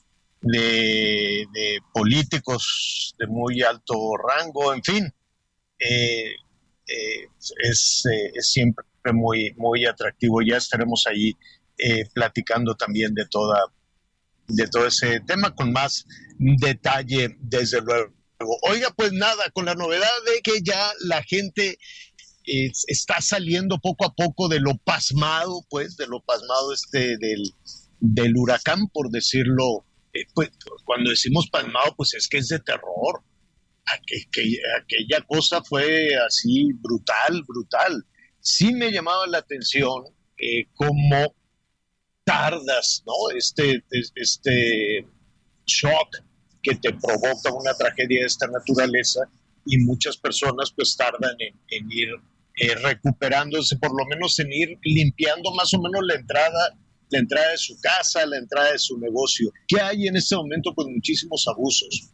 de, 0.45 1.79
políticos 1.93 3.15
de 3.17 3.27
muy 3.27 3.61
alto 3.61 3.95
rango, 4.17 4.73
en 4.73 4.83
fin, 4.83 5.13
eh, 5.79 6.31
eh, 6.87 7.27
es, 7.63 8.03
eh, 8.11 8.31
es, 8.35 8.51
siempre 8.51 8.85
muy, 9.13 9.53
muy 9.57 9.85
atractivo. 9.85 10.41
Ya 10.41 10.57
estaremos 10.57 11.05
ahí 11.07 11.33
platicando 12.13 12.73
también 12.75 13.13
de 13.13 13.25
toda 13.25 13.59
de 14.47 14.67
todo 14.67 14.87
ese 14.87 15.19
tema 15.21 15.53
con 15.53 15.73
más 15.73 16.05
detalle, 16.37 17.35
desde 17.39 17.81
luego. 17.81 18.13
Oiga, 18.69 18.93
pues 18.95 19.11
nada, 19.11 19.49
con 19.51 19.65
la 19.65 19.73
novedad 19.73 20.07
de 20.25 20.41
que 20.41 20.61
ya 20.63 20.91
la 21.01 21.21
gente 21.23 21.77
está 22.87 23.19
saliendo 23.21 23.79
poco 23.79 24.05
a 24.05 24.13
poco 24.13 24.47
de 24.47 24.59
lo 24.59 24.77
pasmado, 24.77 25.65
pues, 25.69 25.97
de 25.97 26.07
lo 26.07 26.21
pasmado 26.21 26.73
este 26.73 27.17
del, 27.17 27.43
del 27.99 28.37
huracán, 28.37 28.87
por 28.93 29.09
decirlo 29.09 29.83
eh, 30.15 30.25
pues 30.33 30.49
cuando 30.83 31.09
decimos 31.09 31.47
pasmado, 31.49 31.93
pues 31.95 32.13
es 32.13 32.27
que 32.27 32.37
es 32.37 32.47
de 32.47 32.59
terror. 32.59 33.23
aquella 33.85 35.21
cosa 35.27 35.61
fue 35.63 36.09
así 36.27 36.71
brutal, 36.73 37.43
brutal. 37.47 38.05
Sí 38.39 38.73
me 38.73 38.91
llamaba 38.91 39.27
la 39.27 39.39
atención 39.39 40.03
eh, 40.37 40.67
cómo 40.73 41.35
tardas, 42.23 43.03
¿no? 43.05 43.35
Este, 43.35 43.83
este 44.15 45.05
shock 45.65 46.17
que 46.61 46.75
te 46.75 46.93
provoca 46.93 47.53
una 47.53 47.73
tragedia 47.73 48.21
de 48.21 48.27
esta 48.27 48.47
naturaleza 48.47 49.21
y 49.65 49.77
muchas 49.79 50.17
personas 50.17 50.71
pues 50.75 50.95
tardan 50.95 51.35
en, 51.39 51.91
ir 51.91 52.09
eh, 52.57 52.75
recuperándose, 52.75 53.77
por 53.77 53.91
lo 53.91 54.05
menos 54.05 54.39
en 54.39 54.51
ir 54.51 54.77
limpiando 54.83 55.51
más 55.53 55.73
o 55.73 55.81
menos 55.81 56.01
la 56.07 56.15
entrada 56.15 56.77
la 57.09 57.19
entrada 57.19 57.51
de 57.51 57.57
su 57.57 57.79
casa, 57.79 58.25
la 58.25 58.37
entrada 58.37 58.71
de 58.71 58.79
su 58.79 58.97
negocio. 58.97 59.51
¿Qué 59.67 59.79
hay 59.79 60.07
en 60.07 60.15
este 60.15 60.35
momento? 60.35 60.73
Pues 60.73 60.87
muchísimos 60.87 61.47
abusos 61.47 62.09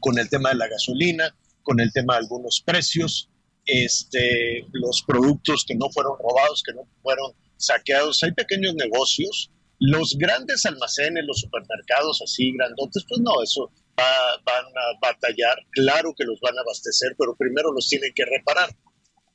con 0.00 0.18
el 0.18 0.28
tema 0.28 0.50
de 0.50 0.56
la 0.56 0.68
gasolina, 0.68 1.34
con 1.62 1.80
el 1.80 1.92
tema 1.92 2.14
de 2.14 2.20
algunos 2.20 2.62
precios, 2.64 3.28
este, 3.66 4.66
los 4.72 5.02
productos 5.06 5.64
que 5.66 5.74
no 5.74 5.90
fueron 5.90 6.14
robados, 6.18 6.62
que 6.64 6.72
no 6.72 6.88
fueron 7.02 7.32
saqueados. 7.56 8.22
Hay 8.22 8.32
pequeños 8.32 8.74
negocios. 8.74 9.50
Los 9.78 10.16
grandes 10.18 10.66
almacenes, 10.66 11.24
los 11.26 11.40
supermercados 11.40 12.20
así 12.22 12.52
grandotes, 12.52 13.04
pues 13.08 13.20
no, 13.22 13.42
eso 13.42 13.70
van 13.96 14.64
a 14.64 14.98
batallar. 15.00 15.56
Claro 15.70 16.14
que 16.16 16.24
los 16.24 16.38
van 16.40 16.56
a 16.58 16.60
abastecer, 16.60 17.14
pero 17.18 17.34
primero 17.36 17.72
los 17.72 17.88
tienen 17.88 18.12
que 18.14 18.24
reparar. 18.24 18.76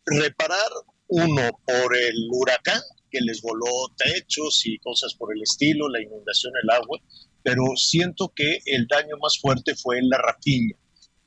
Reparar 0.05 0.69
uno 1.07 1.49
por 1.65 1.95
el 1.97 2.15
huracán, 2.32 2.82
que 3.16 3.22
les 3.22 3.41
voló 3.41 3.93
techos 3.95 4.61
y 4.66 4.78
cosas 4.80 5.13
por 5.13 5.34
el 5.34 5.41
estilo, 5.41 5.88
la 5.88 6.01
inundación, 6.01 6.51
el 6.61 6.70
agua, 6.70 6.99
pero 7.41 7.63
siento 7.78 8.34
que 8.36 8.59
el 8.66 8.88
daño 8.88 9.16
más 9.22 9.39
fuerte 9.39 9.74
fue 9.76 10.01
la 10.01 10.18
rapiña, 10.18 10.76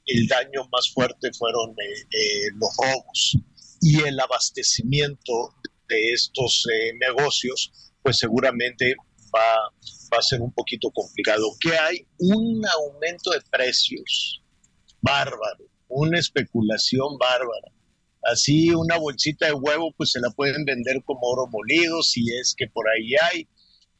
el 0.04 0.26
daño 0.26 0.68
más 0.70 0.90
fuerte 0.92 1.30
fueron 1.32 1.70
eh, 1.70 2.00
eh, 2.10 2.48
los 2.56 2.70
robos 2.76 3.38
y 3.80 4.02
el 4.02 4.20
abastecimiento 4.20 5.54
de 5.88 6.12
estos 6.12 6.66
eh, 6.70 6.92
negocios, 7.00 7.72
pues 8.02 8.18
seguramente 8.18 8.94
va 9.34 10.18
a 10.18 10.22
ser 10.22 10.42
un 10.42 10.52
poquito 10.52 10.90
complicado. 10.90 11.46
Que 11.60 11.76
hay 11.76 12.06
un 12.18 12.62
aumento 12.66 13.30
de 13.30 13.40
precios 13.50 14.42
bárbaro, 15.00 15.64
una 15.88 16.18
especulación 16.18 17.16
bárbara 17.18 17.72
Así 18.22 18.70
una 18.70 18.98
bolsita 18.98 19.46
de 19.46 19.52
huevo 19.52 19.92
pues 19.96 20.12
se 20.12 20.20
la 20.20 20.30
pueden 20.30 20.64
vender 20.64 21.02
como 21.04 21.20
oro 21.22 21.46
molido 21.50 22.02
si 22.02 22.24
es 22.40 22.54
que 22.56 22.66
por 22.68 22.86
ahí 22.88 23.12
hay. 23.30 23.48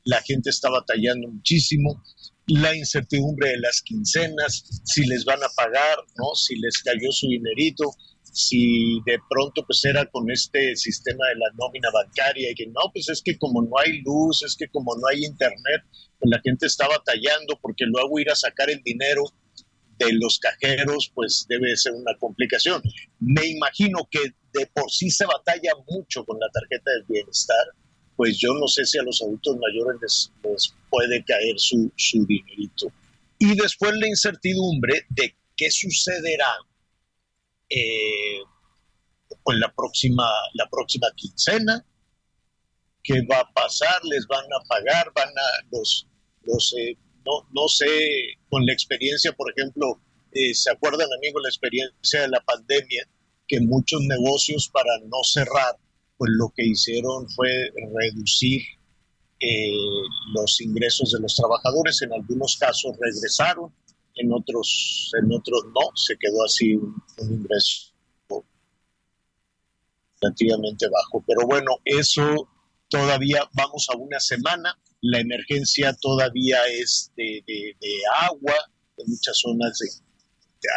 La 0.05 0.21
gente 0.23 0.51
está 0.51 0.71
batallando 0.71 1.29
muchísimo. 1.29 2.03
La 2.47 2.75
incertidumbre 2.75 3.51
de 3.51 3.59
las 3.59 3.83
quincenas, 3.83 4.83
si 4.85 5.05
les 5.07 5.25
van 5.25 5.43
a 5.43 5.49
pagar, 5.55 5.99
¿no? 6.17 6.35
Si 6.35 6.57
les 6.57 6.79
cayó 6.83 7.13
su 7.13 7.29
dinerito, 7.29 7.85
si 8.33 9.01
de 9.05 9.19
pronto 9.29 9.65
pues 9.67 9.85
era 9.85 10.07
con 10.07 10.31
este 10.31 10.77
sistema 10.77 11.27
de 11.29 11.35
la 11.37 11.47
nómina 11.59 11.89
bancaria 11.93 12.51
y 12.51 12.55
que 12.55 12.67
no, 12.67 12.81
pues 12.93 13.09
es 13.09 13.23
que 13.23 13.37
como 13.39 13.63
no 13.63 13.79
hay 13.79 14.01
luz, 14.03 14.43
es 14.45 14.57
que 14.57 14.69
como 14.69 14.95
no 14.97 15.09
hay 15.09 15.25
internet, 15.25 15.83
pues 16.19 16.31
la 16.31 16.41
gente 16.43 16.67
está 16.67 16.87
batallando 16.89 17.59
porque 17.61 17.85
luego 17.87 18.19
ir 18.19 18.31
a 18.31 18.37
sacar 18.37 18.71
el 18.71 18.83
dinero 18.83 19.25
de 19.99 20.13
los 20.13 20.39
cajeros, 20.39 21.11
pues 21.15 21.47
debe 21.49 21.77
ser 21.77 21.93
una 21.93 22.17
complicación. 22.19 22.83
Me 23.21 23.47
imagino 23.47 24.09
que 24.11 24.21
de 24.53 24.67
por 24.67 24.91
sí 24.91 25.11
se 25.11 25.27
batalla 25.27 25.73
mucho 25.89 26.25
con 26.25 26.39
la 26.39 26.49
tarjeta 26.51 26.91
del 26.93 27.05
bienestar, 27.09 27.67
pues 28.17 28.39
yo 28.39 28.53
no 28.55 28.67
sé 28.67 28.85
si 28.85 28.99
a 28.99 29.03
los 29.03 29.23
adultos 29.23 29.57
mayores 29.59 30.01
les, 30.43 30.75
puede 30.91 31.25
caer 31.25 31.55
su, 31.59 31.93
su 31.97 32.25
dinerito. 32.27 32.93
Y 33.39 33.57
después 33.57 33.93
la 33.97 34.09
incertidumbre 34.09 35.07
de 35.11 35.37
qué 35.57 35.71
sucederá 35.71 36.57
eh, 37.69 38.41
pues 39.45 39.59
la 39.59 39.73
próxima, 39.75 40.27
la 40.55 40.69
próxima 40.71 41.09
quincena, 41.15 41.85
qué 43.03 43.23
va 43.31 43.41
a 43.41 43.53
pasar, 43.53 44.05
les 44.05 44.27
van 44.27 44.45
a 44.45 44.65
pagar, 44.67 45.13
van 45.15 45.29
a 45.29 45.67
los, 45.71 46.07
los 46.43 46.75
eh, 46.79 46.97
no, 47.53 47.69
sé, 47.69 47.87
con 48.49 48.65
la 48.67 48.73
experiencia, 48.73 49.33
por 49.33 49.53
ejemplo, 49.53 50.01
eh, 50.33 50.55
¿se 50.55 50.71
acuerdan, 50.71 51.09
amigos, 51.19 51.43
la 51.43 51.49
experiencia 51.49 52.23
de 52.23 52.29
la 52.29 52.41
pandemia? 52.41 53.09
Que 53.47 53.61
muchos 53.61 54.01
negocios 54.03 54.69
para 54.73 54.99
no 55.05 55.23
cerrar, 55.23 55.77
pues 56.17 56.31
lo 56.35 56.53
que 56.55 56.67
hicieron 56.67 57.29
fue 57.31 57.49
reducir 57.95 58.63
eh, 59.41 59.71
los 60.35 60.61
ingresos 60.61 61.13
de 61.13 61.21
los 61.21 61.35
trabajadores. 61.35 62.03
En 62.03 62.13
algunos 62.13 62.57
casos 62.57 62.93
regresaron, 63.01 63.73
en 64.17 64.33
otros, 64.33 65.13
en 65.23 65.33
otros 65.33 65.65
no, 65.67 65.91
se 65.95 66.17
quedó 66.19 66.45
así 66.45 66.75
un, 66.75 66.95
un 67.19 67.33
ingreso 67.33 67.93
relativamente 70.21 70.89
bajo. 70.89 71.25
Pero 71.27 71.47
bueno, 71.47 71.71
eso 71.85 72.49
todavía 72.89 73.49
vamos 73.55 73.87
a 73.91 73.97
una 73.97 74.21
semana 74.21 74.77
la 75.01 75.21
emergencia 75.21 75.95
todavía 76.01 76.59
es 76.73 77.13
de, 77.17 77.43
agua, 78.21 78.55
de 78.97 79.05
muchas 79.07 79.39
zonas 79.39 79.79
de, 79.79 79.89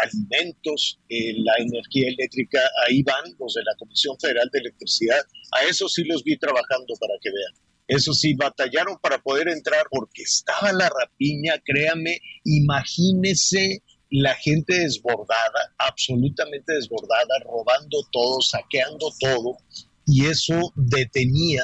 alimentos, 0.04 1.00
eh, 1.10 1.34
la 1.38 1.54
energía 1.58 2.10
eléctrica, 2.10 2.60
ahí 2.88 3.02
van 3.02 3.24
los 3.40 3.56
de 3.56 3.64
la 3.64 3.76
Comisión 3.80 4.16
Federal 4.20 4.48
de 4.54 4.60
Electricidad, 4.60 5.22
a 5.54 5.64
eso 5.66 5.90
sí 5.90 6.04
los 6.04 6.24
vi 6.24 6.38
trabajando 6.38 6.94
para 7.00 7.16
que 7.22 7.30
vean. 7.32 7.54
Eso 7.88 8.14
sí, 8.14 8.36
batallaron 8.36 8.98
para 9.02 9.22
poder 9.22 9.50
entrar 9.50 9.86
porque 9.90 10.22
estaba 10.22 10.72
la 10.72 10.88
rapiña, 10.88 11.56
créame, 11.66 12.20
imagínese 12.46 13.84
la 14.12 14.36
gente 14.36 14.78
desbordada, 14.80 15.74
absolutamente 15.78 16.74
desbordada, 16.74 17.40
robando 17.44 17.98
todo, 18.12 18.40
saqueando 18.42 19.12
todo, 19.20 19.58
y 20.06 20.26
eso 20.26 20.72
detenía 20.76 21.64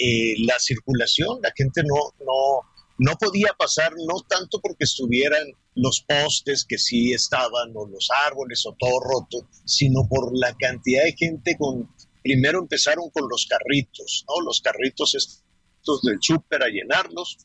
eh, 0.00 0.34
la 0.46 0.58
circulación, 0.58 1.40
la 1.42 1.52
gente 1.54 1.82
no, 1.82 2.14
no, 2.24 2.70
no 2.98 3.16
podía 3.18 3.52
pasar, 3.58 3.92
no 4.06 4.20
tanto 4.28 4.60
porque 4.60 4.84
estuvieran 4.84 5.46
los 5.74 6.02
postes 6.06 6.64
que 6.68 6.78
sí 6.78 7.12
estaban, 7.12 7.72
o 7.74 7.86
los 7.86 8.08
árboles, 8.26 8.64
o 8.66 8.74
todo 8.78 8.98
roto, 9.00 9.48
sino 9.64 10.08
por 10.08 10.36
la 10.36 10.54
cantidad 10.58 11.04
de 11.04 11.12
gente 11.12 11.56
con, 11.58 11.94
primero 12.22 12.60
empezaron 12.60 13.10
con 13.10 13.28
los 13.28 13.46
carritos, 13.46 14.24
¿no? 14.28 14.44
Los 14.44 14.60
carritos 14.60 15.14
estos 15.14 16.02
del 16.02 16.18
súper 16.20 16.62
a 16.62 16.68
llenarlos, 16.68 17.38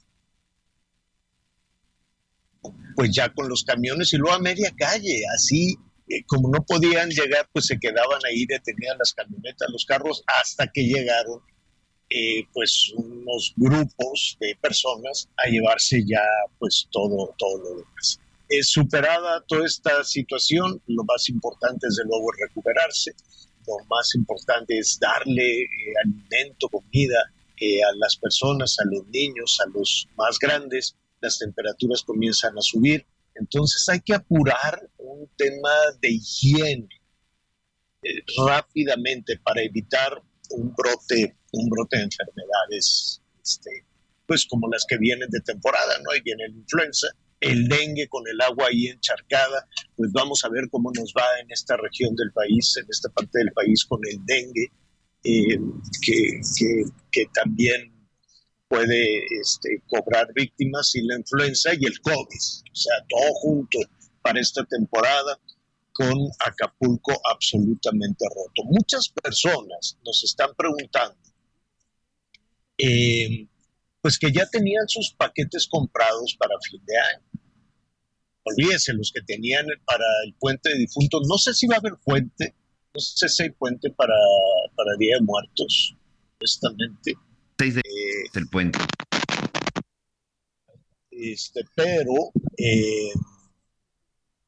pues 2.95 3.12
ya 3.14 3.34
con 3.34 3.49
los 3.49 3.64
camiones 3.64 4.14
y 4.14 4.18
luego 4.18 4.36
a 4.36 4.39
media 4.39 4.74
calle, 4.78 5.24
así 5.36 5.76
eh, 6.08 6.24
como 6.26 6.49
no 6.49 6.64
podían 6.66 7.10
llegar, 7.10 7.49
pues 7.51 7.66
se 7.66 7.80
quedaban 7.80 8.20
ahí 8.28 8.45
detenidas 8.45 8.97
las 8.97 9.14
camionetas, 9.14 9.70
los 9.72 9.86
carros, 9.86 10.24
hasta 10.28 10.68
que 10.68 10.84
llegaron 10.84 11.41
eh, 12.18 12.47
pues 12.53 12.93
unos 12.95 13.53
grupos 13.57 14.38
de 14.39 14.57
personas 14.61 15.28
a 15.36 15.49
llevarse 15.49 16.01
ya 16.07 16.24
pues 16.57 16.88
todo, 16.89 17.36
todo 17.38 17.57
lo 17.57 17.70
demás. 17.72 18.22
Es 18.47 18.70
superada 18.70 19.43
toda 19.45 19.66
esta 19.66 20.01
situación, 20.05 20.82
lo 20.88 21.03
más 21.03 21.28
importante 21.28 21.88
desde 21.88 22.05
luego 22.05 22.32
es 22.32 22.47
recuperarse, 22.47 23.13
lo 23.68 23.84
más 23.89 24.16
importante 24.16 24.78
es 24.78 24.97
darle 24.97 25.63
eh, 25.63 25.68
alimento, 26.05 26.70
comida 26.70 27.20
eh, 27.59 27.84
a 27.84 27.93
las 27.97 28.16
personas, 28.16 28.78
a 28.80 28.86
los 28.86 29.05
niños, 29.07 29.59
a 29.66 29.70
los 29.78 30.07
más 30.16 30.39
grandes, 30.39 30.95
las 31.20 31.38
temperaturas 31.38 32.01
comienzan 32.01 32.57
a 32.57 32.61
subir, 32.61 33.05
entonces 33.34 33.89
hay 33.89 33.99
que 33.99 34.13
apurar 34.13 34.89
un 34.99 35.28
tema 35.36 35.74
de 36.01 36.11
higiene 36.11 36.88
rápidamente 38.38 39.38
para 39.43 39.61
evitar 39.61 40.24
un 40.56 40.74
brote, 40.74 41.38
un 41.51 41.70
brote 41.70 41.97
de 41.97 42.03
enfermedades, 42.03 43.22
este, 43.43 43.86
pues 44.26 44.45
como 44.45 44.68
las 44.70 44.86
que 44.88 44.97
vienen 44.97 45.30
de 45.30 45.41
temporada, 45.41 45.97
¿no? 46.03 46.12
Ahí 46.12 46.22
viene 46.22 46.47
la 46.47 46.56
influenza, 46.56 47.08
el 47.39 47.68
dengue 47.68 48.08
con 48.08 48.24
el 48.28 48.39
agua 48.41 48.68
ahí 48.68 48.88
encharcada, 48.88 49.68
pues 49.95 50.12
vamos 50.12 50.43
a 50.43 50.49
ver 50.49 50.68
cómo 50.72 50.91
nos 50.93 51.14
va 51.14 51.26
en 51.41 51.51
esta 51.51 51.78
región 51.78 52.16
del 52.16 52.32
país, 52.32 52.76
en 52.78 52.86
esta 52.89 53.10
parte 53.10 53.39
del 53.39 53.51
país 53.51 53.86
con 53.86 53.99
el 54.10 54.20
dengue, 54.26 54.72
eh, 55.24 55.60
que, 56.01 56.39
que, 57.12 57.26
también 57.34 57.91
puede 58.68 59.26
este, 59.41 59.82
cobrar 59.88 60.28
víctimas 60.34 60.93
y 60.95 61.01
la 61.01 61.18
influenza 61.18 61.72
y 61.74 61.86
el 61.86 61.99
COVID, 61.99 62.16
o 62.72 62.76
sea, 62.76 62.95
todo 63.10 63.34
junto 63.34 63.80
para 64.22 64.39
esta 64.39 64.64
temporada 64.66 65.39
con 65.96 66.14
Acapulco 66.46 67.14
absolutamente 67.32 68.26
roto. 68.28 68.64
Muchas 68.66 69.08
personas 69.10 69.98
nos 70.04 70.24
están 70.26 70.50
preguntando, 70.58 71.16
eh, 72.78 73.48
pues 74.02 74.20
que 74.20 74.30
ya 74.30 74.46
tenían 74.46 74.89
sus 74.89 75.14
paquetes 75.14 75.66
comprados 75.68 76.36
para 76.38 76.56
fin 76.70 76.82
de 76.86 76.98
año. 76.98 77.26
Olvídense, 78.43 78.91
los 78.91 79.10
que 79.14 79.22
tenían 79.22 79.66
para 79.86 80.06
el 80.26 80.34
puente 80.34 80.70
de 80.70 80.80
difuntos, 80.80 81.28
no 81.30 81.38
sé 81.38 81.54
si 81.54 81.66
va 81.66 81.76
a 81.76 81.80
haber 81.80 81.93
puente, 82.04 82.54
no 82.93 83.00
sé 83.00 83.30
si 83.30 83.43
hay 83.43 83.52
puente 83.52 83.89
para, 83.91 84.20
para 84.76 84.98
Día 85.00 85.16
de 85.16 85.22
Muertos, 85.22 85.96
honestamente. 86.39 87.14
Seis 87.58 87.76
de, 87.76 87.82
el 88.34 88.50
puente. 88.50 88.80
este, 91.10 91.62
pero 91.74 92.34
eh, 92.58 93.14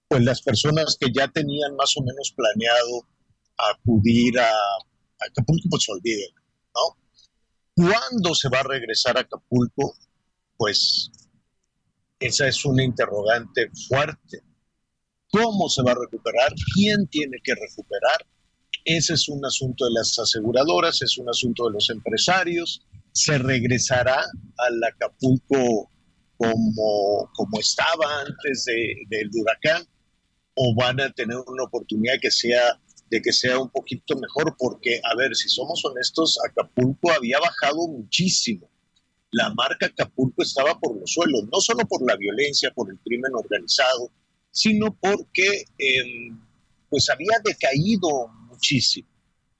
pues 0.08 0.24
las 0.24 0.42
personas 0.42 0.98
que 1.00 1.12
ya 1.14 1.28
tenían 1.28 1.76
más 1.76 1.96
o 1.98 2.02
menos 2.02 2.34
planeado 2.36 3.08
acudir 3.58 4.40
a, 4.40 4.52
Acapulco, 5.20 5.68
pues 5.70 5.90
olviden, 5.90 6.30
¿no? 6.76 6.96
¿Cuándo 7.74 8.36
se 8.36 8.50
va 8.50 8.60
a 8.60 8.64
regresar 8.64 9.18
a 9.18 9.22
Acapulco? 9.22 9.96
Pues 10.56 11.10
esa 12.20 12.48
es 12.48 12.64
una 12.66 12.84
interrogante 12.84 13.70
fuerte. 13.88 14.44
¿Cómo 15.32 15.70
se 15.70 15.82
va 15.82 15.92
a 15.92 15.98
recuperar? 16.00 16.54
¿Quién 16.76 17.08
tiene 17.08 17.38
que 17.44 17.54
recuperar? 17.56 18.28
Ese 18.86 19.16
es 19.16 19.28
un 19.28 19.44
asunto 19.44 19.86
de 19.86 19.92
las 19.94 20.18
aseguradoras, 20.18 21.02
es 21.02 21.18
un 21.18 21.30
asunto 21.30 21.66
de 21.66 21.74
los 21.74 21.90
empresarios. 21.90 22.86
¿Se 23.12 23.38
regresará 23.38 24.24
al 24.58 24.84
Acapulco 24.84 25.92
como, 26.38 27.30
como 27.34 27.60
estaba 27.60 28.22
antes 28.22 28.66
del 28.66 29.30
huracán? 29.34 29.84
¿O 30.60 30.74
van 30.76 31.00
a 31.00 31.12
tener 31.12 31.38
una 31.46 31.64
oportunidad 31.64 32.16
que 32.20 32.32
sea, 32.32 32.80
de 33.12 33.22
que 33.22 33.32
sea 33.32 33.60
un 33.60 33.70
poquito 33.70 34.18
mejor? 34.18 34.56
Porque, 34.58 35.00
a 35.04 35.16
ver, 35.16 35.36
si 35.36 35.48
somos 35.50 35.86
honestos, 35.86 36.38
Acapulco 36.50 37.12
había 37.12 37.40
bajado 37.40 37.88
muchísimo. 37.88 38.68
La 39.32 39.54
marca 39.54 39.86
Acapulco 39.86 40.42
estaba 40.42 40.80
por 40.80 41.00
los 41.00 41.12
suelos, 41.12 41.44
no 41.52 41.60
solo 41.62 41.86
por 41.88 42.06
la 42.08 42.16
violencia, 42.16 42.72
por 42.72 42.90
el 42.90 42.98
crimen 43.00 43.32
organizado, 43.36 44.12
sino 44.52 44.98
porque 45.00 45.66
em, 45.78 46.40
pues 46.90 47.08
había 47.10 47.38
decaído 47.44 48.28
muchísimo 48.50 49.08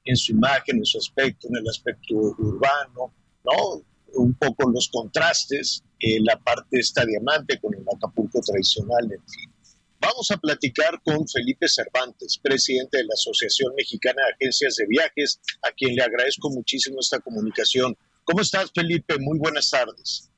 en 0.04 0.16
su 0.16 0.32
imagen, 0.32 0.78
en 0.78 0.86
su 0.86 0.98
aspecto, 0.98 1.48
en 1.50 1.58
el 1.58 1.70
aspecto 1.70 2.16
urbano, 2.16 3.14
¿no? 3.44 3.84
Un 4.16 4.34
poco 4.34 4.70
los 4.72 4.88
contrastes, 4.88 5.84
eh, 6.00 6.20
la 6.22 6.40
parte 6.40 6.80
esta 6.80 7.06
diamante 7.06 7.60
con 7.60 7.76
el 7.76 7.84
Acapulco 7.94 8.40
tradicional, 8.42 9.04
en 9.04 9.22
fin. 9.28 9.52
Vamos 10.00 10.30
a 10.30 10.38
platicar 10.38 11.02
con 11.04 11.28
Felipe 11.28 11.68
Cervantes, 11.68 12.38
presidente 12.38 12.98
de 12.98 13.06
la 13.06 13.14
Asociación 13.14 13.74
Mexicana 13.76 14.22
de 14.24 14.34
Agencias 14.34 14.76
de 14.76 14.86
Viajes, 14.88 15.40
a 15.68 15.72
quien 15.72 15.96
le 15.96 16.04
agradezco 16.04 16.50
muchísimo 16.52 17.00
esta 17.00 17.20
comunicación. 17.20 17.98
¿Cómo 18.24 18.42
estás, 18.42 18.72
Felipe? 18.74 19.18
Muy 19.20 19.40
buenas 19.40 19.72
tardes. 19.72 20.30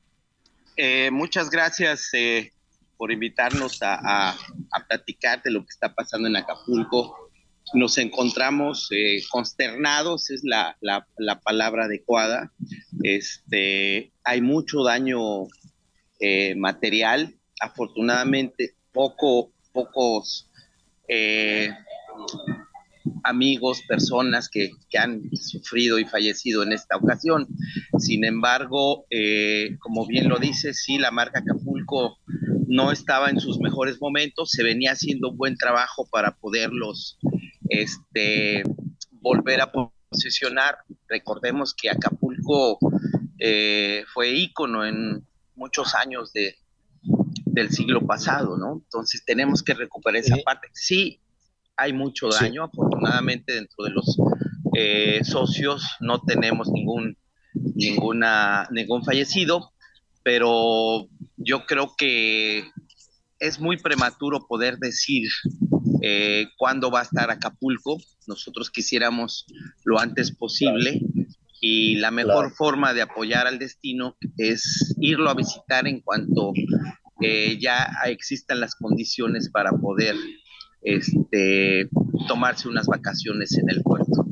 Eh, 0.76 1.10
muchas 1.10 1.50
gracias 1.50 2.08
eh, 2.14 2.52
por 2.96 3.12
invitarnos 3.12 3.80
a, 3.82 4.34
platicar 4.88 5.42
de 5.42 5.50
lo 5.50 5.60
que 5.60 5.70
está 5.70 5.94
pasando 5.94 6.26
en 6.26 6.36
Acapulco. 6.36 7.30
Nos 7.74 7.98
encontramos 7.98 8.88
eh, 8.92 9.22
consternados, 9.30 10.30
es 10.30 10.40
la, 10.42 10.76
palabra 11.44 11.84
adecuada. 11.84 12.50
Este, 13.02 14.10
hay 14.24 14.40
mucho 14.40 14.82
daño 14.84 15.48
material. 16.56 17.34
Afortunadamente, 17.60 18.74
poco, 18.92 19.52
pocos 19.72 20.48
eh, 21.08 21.70
amigos, 23.24 23.82
personas 23.88 24.48
que, 24.48 24.70
han 24.98 25.22
sufrido 25.36 25.98
y 25.98 26.04
fallecido 26.04 26.62
en 26.62 26.72
esta 26.72 26.96
ocasión. 26.96 27.46
Sin 27.98 28.24
embargo, 28.24 29.06
eh, 29.10 29.76
como 29.80 30.06
bien 30.06 30.28
lo 30.28 30.38
dice, 30.38 30.74
sí, 30.74 30.98
la 30.98 31.10
marca 31.10 31.40
Acapulco 31.40 32.18
no 32.66 32.92
estaba 32.92 33.30
en 33.30 33.40
sus 33.40 33.58
mejores 33.58 34.00
momentos, 34.00 34.50
se 34.50 34.62
venía 34.62 34.92
haciendo 34.92 35.30
un 35.30 35.36
buen 35.36 35.56
trabajo 35.56 36.06
para 36.10 36.36
poderlos 36.36 37.18
este, 37.68 38.62
volver 39.10 39.60
a 39.60 39.72
posicionar. 39.72 40.78
Recordemos 41.08 41.74
que 41.74 41.90
Acapulco 41.90 42.78
eh, 43.38 44.04
fue 44.12 44.30
ícono 44.30 44.84
en 44.84 45.26
muchos 45.54 45.94
años 45.94 46.32
de, 46.32 46.56
del 47.60 47.70
siglo 47.70 48.06
pasado, 48.06 48.56
¿no? 48.56 48.80
Entonces 48.84 49.22
tenemos 49.24 49.62
que 49.62 49.74
recuperar 49.74 50.20
esa 50.20 50.36
parte. 50.44 50.68
Sí, 50.72 51.20
hay 51.76 51.92
mucho 51.92 52.28
daño. 52.28 52.64
Afortunadamente 52.64 53.54
dentro 53.54 53.84
de 53.84 53.90
los 53.90 54.18
eh, 54.74 55.20
socios 55.24 55.84
no 56.00 56.20
tenemos 56.20 56.68
ningún, 56.70 57.16
ninguna, 57.54 58.68
ningún 58.70 59.04
fallecido, 59.04 59.72
pero 60.22 61.08
yo 61.36 61.66
creo 61.66 61.94
que 61.96 62.64
es 63.38 63.58
muy 63.58 63.78
prematuro 63.78 64.46
poder 64.46 64.78
decir 64.78 65.28
eh, 66.02 66.48
cuándo 66.58 66.90
va 66.90 67.00
a 67.00 67.04
estar 67.04 67.30
Acapulco. 67.30 67.98
Nosotros 68.26 68.70
quisiéramos 68.70 69.46
lo 69.84 69.98
antes 69.98 70.34
posible 70.34 71.00
y 71.60 71.96
la 71.96 72.10
mejor 72.10 72.54
forma 72.54 72.94
de 72.94 73.02
apoyar 73.02 73.46
al 73.46 73.58
destino 73.58 74.16
es 74.38 74.94
irlo 74.98 75.30
a 75.30 75.34
visitar 75.34 75.86
en 75.86 76.00
cuanto 76.00 76.52
eh, 77.20 77.58
ya 77.60 77.90
existan 78.06 78.60
las 78.60 78.74
condiciones 78.74 79.50
para 79.50 79.70
poder 79.72 80.16
este, 80.82 81.88
tomarse 82.28 82.68
unas 82.68 82.86
vacaciones 82.86 83.56
en 83.58 83.70
el 83.70 83.82
puerto. 83.82 84.26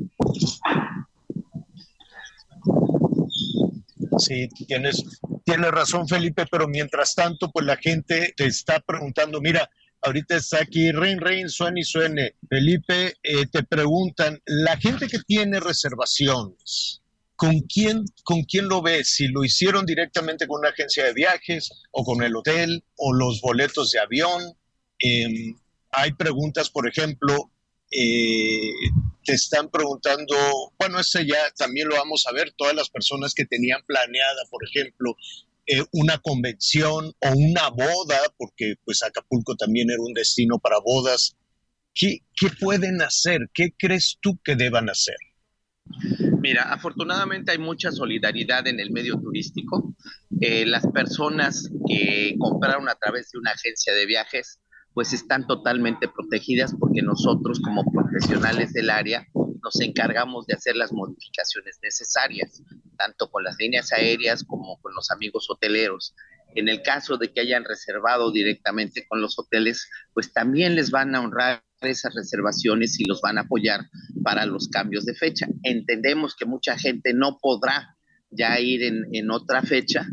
Sí, 4.17 4.49
tienes, 4.67 5.03
tienes 5.45 5.71
razón, 5.71 6.07
Felipe, 6.07 6.45
pero 6.51 6.67
mientras 6.67 7.15
tanto, 7.15 7.51
pues 7.51 7.65
la 7.65 7.77
gente 7.77 8.33
te 8.35 8.45
está 8.45 8.79
preguntando, 8.79 9.39
mira, 9.39 9.69
ahorita 10.01 10.35
está 10.35 10.61
aquí, 10.61 10.91
Rein, 10.91 11.19
Rein, 11.19 11.49
suene 11.49 11.81
y 11.81 11.83
suene. 11.83 12.35
Felipe, 12.49 13.15
eh, 13.23 13.45
te 13.51 13.63
preguntan, 13.63 14.39
la 14.45 14.75
gente 14.77 15.07
que 15.07 15.19
tiene 15.19 15.59
reservaciones, 15.59 16.98
¿con 17.39 17.61
quién, 17.61 18.03
¿con 18.25 18.43
quién 18.43 18.67
lo 18.67 18.81
ves? 18.81 19.15
Si 19.15 19.29
lo 19.29 19.45
hicieron 19.45 19.85
directamente 19.85 20.45
con 20.45 20.59
una 20.59 20.71
agencia 20.71 21.05
de 21.05 21.13
viajes 21.13 21.71
o 21.91 22.03
con 22.03 22.21
el 22.21 22.35
hotel 22.35 22.83
o 22.97 23.13
los 23.13 23.39
boletos 23.39 23.91
de 23.91 23.99
avión. 23.99 24.57
Eh, 25.01 25.53
hay 25.91 26.11
preguntas, 26.15 26.69
por 26.69 26.85
ejemplo, 26.85 27.49
eh, 27.91 28.73
te 29.23 29.35
están 29.35 29.69
preguntando, 29.69 30.35
bueno, 30.77 30.99
este 30.99 31.25
ya 31.25 31.49
también 31.57 31.87
lo 31.87 31.95
vamos 31.95 32.27
a 32.27 32.33
ver, 32.33 32.53
todas 32.57 32.75
las 32.75 32.89
personas 32.89 33.33
que 33.33 33.45
tenían 33.45 33.81
planeada, 33.87 34.41
por 34.51 34.61
ejemplo, 34.67 35.15
eh, 35.65 35.81
una 35.93 36.17
convención 36.17 37.13
o 37.21 37.29
una 37.31 37.69
boda, 37.69 38.19
porque 38.37 38.75
pues 38.83 39.01
Acapulco 39.01 39.55
también 39.55 39.89
era 39.89 40.01
un 40.01 40.13
destino 40.13 40.59
para 40.59 40.79
bodas, 40.79 41.37
¿qué, 41.95 42.19
qué 42.35 42.49
pueden 42.59 43.01
hacer? 43.01 43.49
¿Qué 43.53 43.73
crees 43.77 44.17
tú 44.19 44.37
que 44.43 44.57
deban 44.57 44.89
hacer? 44.89 45.15
Mira, 46.41 46.63
afortunadamente 46.73 47.51
hay 47.51 47.57
mucha 47.57 47.91
solidaridad 47.91 48.67
en 48.67 48.79
el 48.79 48.91
medio 48.91 49.19
turístico. 49.19 49.95
Eh, 50.39 50.65
las 50.65 50.87
personas 50.87 51.69
que 51.87 52.35
compraron 52.39 52.87
a 52.89 52.95
través 52.95 53.31
de 53.31 53.39
una 53.39 53.51
agencia 53.51 53.93
de 53.93 54.05
viajes 54.05 54.59
pues 54.93 55.13
están 55.13 55.47
totalmente 55.47 56.07
protegidas 56.07 56.73
porque 56.77 57.01
nosotros 57.01 57.61
como 57.61 57.83
profesionales 57.91 58.73
del 58.73 58.89
área 58.89 59.27
nos 59.63 59.79
encargamos 59.81 60.45
de 60.47 60.55
hacer 60.55 60.75
las 60.75 60.91
modificaciones 60.91 61.79
necesarias, 61.83 62.63
tanto 62.97 63.29
con 63.29 63.43
las 63.43 63.55
líneas 63.59 63.91
aéreas 63.93 64.43
como 64.43 64.79
con 64.81 64.93
los 64.93 65.11
amigos 65.11 65.47
hoteleros. 65.49 66.15
En 66.55 66.67
el 66.67 66.81
caso 66.81 67.17
de 67.17 67.31
que 67.31 67.41
hayan 67.41 67.63
reservado 67.63 68.31
directamente 68.31 69.05
con 69.07 69.21
los 69.21 69.37
hoteles, 69.37 69.89
pues 70.13 70.33
también 70.33 70.75
les 70.75 70.91
van 70.91 71.15
a 71.15 71.21
honrar 71.21 71.63
esas 71.81 72.13
reservaciones 72.13 72.99
y 72.99 73.05
los 73.05 73.21
van 73.21 73.37
a 73.37 73.41
apoyar 73.41 73.81
para 74.23 74.45
los 74.45 74.67
cambios 74.67 75.05
de 75.05 75.15
fecha. 75.15 75.47
Entendemos 75.63 76.35
que 76.35 76.45
mucha 76.45 76.77
gente 76.77 77.13
no 77.13 77.37
podrá 77.39 77.95
ya 78.31 78.59
ir 78.59 78.83
en, 78.83 79.31
otra 79.31 79.61
fecha 79.61 80.05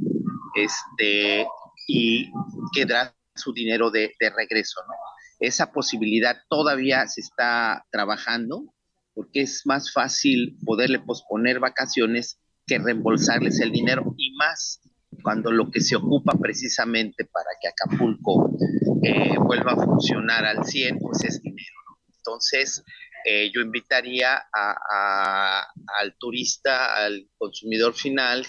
este, 0.55 1.47
y 1.87 2.31
quedará 2.75 3.15
su 3.35 3.53
dinero 3.53 3.91
de, 3.91 4.13
regreso, 4.37 4.81
¿no? 4.87 4.95
Esa 5.39 5.71
posibilidad 5.71 6.39
todavía 6.49 7.07
se 7.09 7.21
está 7.21 7.85
trabajando 7.91 8.73
porque 9.13 9.43
es 9.43 9.63
más 9.67 9.93
fácil 9.93 10.57
poderle 10.65 10.99
posponer 10.99 11.61
vacaciones 11.61 12.39
que 12.67 12.79
reembolsarles 12.79 13.61
el 13.61 13.71
dinero 13.71 14.15
y 14.17 14.35
más 14.37 14.81
cuando 15.27 15.51
lo 15.51 15.73
que 15.73 15.81
se 15.81 15.97
ocupa 15.97 16.39
precisamente 16.41 17.25
para 17.25 17.49
que 17.61 17.67
Acapulco 17.67 18.57
eh, 19.03 19.37
vuelva 19.41 19.73
a 19.73 19.85
funcionar 19.85 20.45
al 20.45 20.65
100, 20.65 21.01
pues 21.01 21.25
es 21.25 21.43
dinero. 21.43 21.81
Entonces, 22.19 22.85
eh, 23.25 23.51
yo 23.53 23.61
invitaría 23.61 24.41
al 24.53 26.15
turista, 26.17 26.95
al 26.95 27.29
consumidor 27.37 27.95
final, 27.95 28.47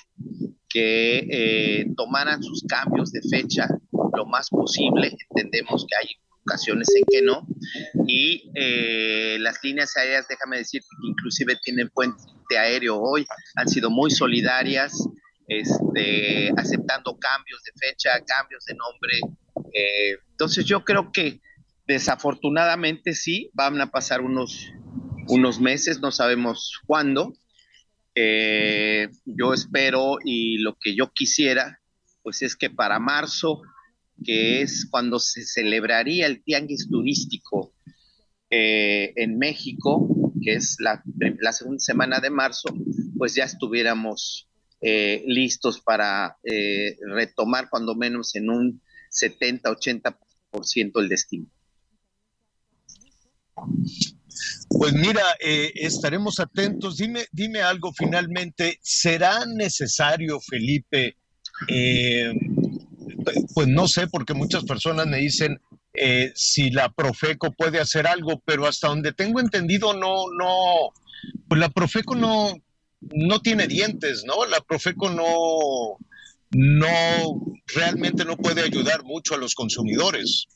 que 0.70 1.28
eh, 1.32 1.86
tomaran 1.98 2.44
sus 2.44 2.64
cambios 2.70 3.12
de 3.12 3.22
fecha 3.28 3.68
lo 4.16 4.28
más 4.28 4.48
posible. 4.52 5.18
Entendemos 5.32 5.84
que 5.90 5.96
hay 5.96 6.10
ocasiones 6.44 6.90
en 6.96 7.06
que 7.10 7.22
no. 7.24 7.48
Y 8.06 8.52
eh, 8.54 9.38
las 9.40 9.64
líneas 9.64 9.98
aéreas, 9.98 10.28
déjame 10.30 10.58
decir, 10.60 10.82
que 10.82 11.08
inclusive 11.10 11.56
tienen 11.64 11.90
puente 11.90 12.22
aéreo 12.56 13.00
hoy, 13.00 13.26
han 13.56 13.68
sido 13.68 13.90
muy 13.90 14.12
solidarias, 14.12 14.94
este, 15.48 16.52
aceptando 16.58 17.18
cambios 17.18 17.64
de 17.64 17.72
fecha, 17.76 18.10
cambios 18.26 18.66
de 18.66 18.76
nombre. 18.76 19.20
Eh, 19.74 20.18
entonces 20.32 20.66
yo 20.66 20.84
creo 20.84 21.12
que 21.12 21.42
desafortunadamente 21.88 23.14
sí, 23.14 23.50
van 23.54 23.80
a 23.82 23.92
pasar 23.92 24.22
unos, 24.22 24.72
unos 25.28 25.60
meses, 25.60 26.00
no 26.00 26.12
sabemos 26.12 26.80
cuándo. 26.86 27.34
Eh, 28.14 29.10
yo 29.26 29.54
espero 29.54 30.18
y 30.24 30.58
lo 30.58 30.76
que 30.80 30.96
yo 30.96 31.12
quisiera 31.14 31.80
pues 32.28 32.42
es 32.42 32.58
que 32.58 32.70
para 32.70 33.00
marzo, 33.00 33.62
que 34.22 34.62
es 34.62 34.86
cuando 34.92 35.18
se 35.18 35.46
celebraría 35.46 36.26
el 36.26 36.44
tianguis 36.44 36.90
turístico 36.90 37.74
eh, 38.50 39.14
en 39.16 39.38
México, 39.38 40.10
que 40.42 40.56
es 40.56 40.76
la, 40.80 41.02
segunda 41.54 41.80
semana 41.80 42.20
de 42.20 42.30
marzo, 42.30 42.68
pues 43.18 43.34
ya 43.34 43.46
estuviéramos 43.46 44.47
eh, 44.80 45.24
listos 45.26 45.82
para 45.82 46.38
eh, 46.44 46.98
retomar 47.02 47.68
cuando 47.68 47.96
menos 47.96 48.36
en 48.36 48.52
un 48.52 48.82
70-80% 49.12 51.00
el 51.00 51.10
destino. 51.10 51.48
Pues 54.70 54.94
mira, 54.94 55.24
eh, 55.40 55.72
estaremos 55.74 56.40
atentos. 56.40 56.98
Dime, 56.98 57.26
dime 57.32 57.62
algo 57.62 57.92
finalmente. 57.92 58.78
¿Será 58.84 59.46
necesario, 59.48 60.40
Felipe? 60.40 61.18
pues 63.56 63.68
no 63.68 63.88
sé, 63.88 64.06
porque 64.06 64.36
muchas 64.36 64.64
personas 64.64 65.08
me 65.08 65.18
dicen 65.18 65.60
si 66.36 66.70
la 66.70 66.90
Profeco 66.90 67.52
puede 67.52 67.80
hacer 67.80 68.06
algo, 68.06 68.44
pero 68.46 68.68
hasta 68.68 68.90
donde 68.90 69.12
tengo 69.12 69.40
entendido, 69.40 69.96
no, 69.96 70.30
no, 70.38 70.92
pues 71.48 71.60
la 71.60 71.70
Profeco 71.70 72.14
no, 72.14 72.54
no 73.14 73.40
tiene 73.40 73.68
dientes, 73.68 74.24
¿no? 74.26 74.46
La 74.46 74.62
Profeco 74.62 75.10
no, 75.10 75.98
no, 76.52 77.56
realmente 77.68 78.26
no 78.26 78.38
puede 78.38 78.62
ayudar 78.62 79.04
mucho 79.04 79.36
a 79.36 79.38
los 79.38 79.56
consumidores. 79.56 80.48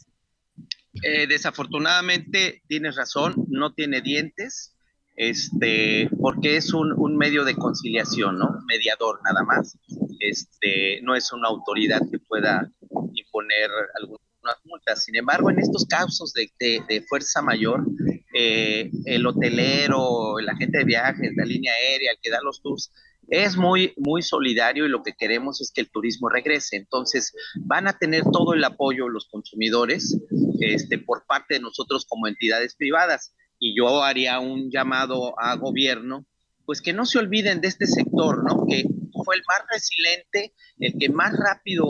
Eh, 1.03 1.27
desafortunadamente, 1.27 2.63
tienes 2.67 2.95
razón, 2.95 3.35
no 3.47 3.73
tiene 3.73 4.01
dientes, 4.01 4.75
este, 5.15 6.09
porque 6.19 6.57
es 6.57 6.73
un, 6.73 6.93
un, 6.93 7.17
medio 7.17 7.45
de 7.45 7.55
conciliación, 7.55 8.37
¿no? 8.37 8.59
Mediador 8.67 9.19
nada 9.23 9.43
más. 9.43 9.77
Este, 10.19 11.01
no 11.01 11.15
es 11.15 11.31
una 11.31 11.47
autoridad 11.47 12.01
que 12.11 12.19
pueda 12.19 12.69
imponer 13.13 13.69
alguna 13.99 14.19
multas. 14.65 15.03
Sin 15.03 15.15
embargo, 15.15 15.49
en 15.49 15.59
estos 15.59 15.85
casos 15.85 16.33
de, 16.33 16.51
de, 16.59 17.01
fuerza 17.03 17.41
mayor, 17.41 17.85
eh, 18.33 18.91
el 19.05 19.25
hotelero, 19.25 20.39
el 20.39 20.49
agente 20.49 20.79
de 20.79 20.83
viajes, 20.85 21.31
la 21.35 21.45
línea 21.45 21.73
aérea, 21.73 22.11
el 22.11 22.17
que 22.21 22.29
da 22.29 22.39
los 22.41 22.61
tours, 22.61 22.91
es 23.29 23.55
muy, 23.55 23.93
muy 23.97 24.21
solidario 24.21 24.85
y 24.85 24.89
lo 24.89 25.03
que 25.03 25.13
queremos 25.13 25.61
es 25.61 25.71
que 25.71 25.81
el 25.81 25.89
turismo 25.89 26.27
regrese. 26.27 26.75
Entonces, 26.75 27.33
van 27.55 27.87
a 27.87 27.97
tener 27.97 28.23
todo 28.23 28.53
el 28.53 28.63
apoyo 28.63 29.07
los 29.07 29.27
consumidores 29.29 30.17
este, 30.59 30.97
por 30.97 31.25
parte 31.25 31.55
de 31.55 31.59
nosotros 31.61 32.05
como 32.05 32.27
entidades 32.27 32.75
privadas. 32.75 33.33
Y 33.57 33.75
yo 33.77 34.03
haría 34.03 34.39
un 34.39 34.69
llamado 34.69 35.39
a 35.39 35.55
gobierno, 35.55 36.25
pues 36.65 36.81
que 36.81 36.93
no 36.93 37.05
se 37.05 37.19
olviden 37.19 37.61
de 37.61 37.69
este 37.69 37.87
sector, 37.87 38.43
¿no? 38.43 38.65
Que 38.67 38.83
fue 39.23 39.35
el 39.35 39.43
más 39.47 39.61
resiliente, 39.71 40.53
el 40.79 40.97
que 40.99 41.09
más 41.09 41.33
rápido 41.37 41.87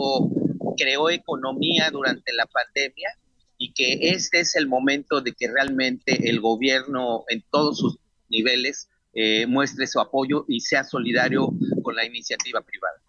creó 0.76 1.10
economía 1.10 1.90
durante 1.90 2.32
la 2.34 2.46
pandemia 2.46 3.16
y 3.62 3.72
que 3.74 3.96
este 4.00 4.40
es 4.40 4.56
el 4.56 4.66
momento 4.66 5.20
de 5.20 5.34
que 5.34 5.46
realmente 5.46 6.28
el 6.28 6.40
gobierno 6.40 7.22
en 7.28 7.44
todos 7.48 7.78
sus 7.78 7.96
niveles 8.28 8.88
eh, 9.14 9.46
muestre 9.46 9.86
su 9.86 10.00
apoyo 10.00 10.44
y 10.48 10.58
sea 10.58 10.82
solidario 10.82 11.48
con 11.84 11.94
la 11.94 12.04
iniciativa 12.04 12.60
privada. 12.60 13.00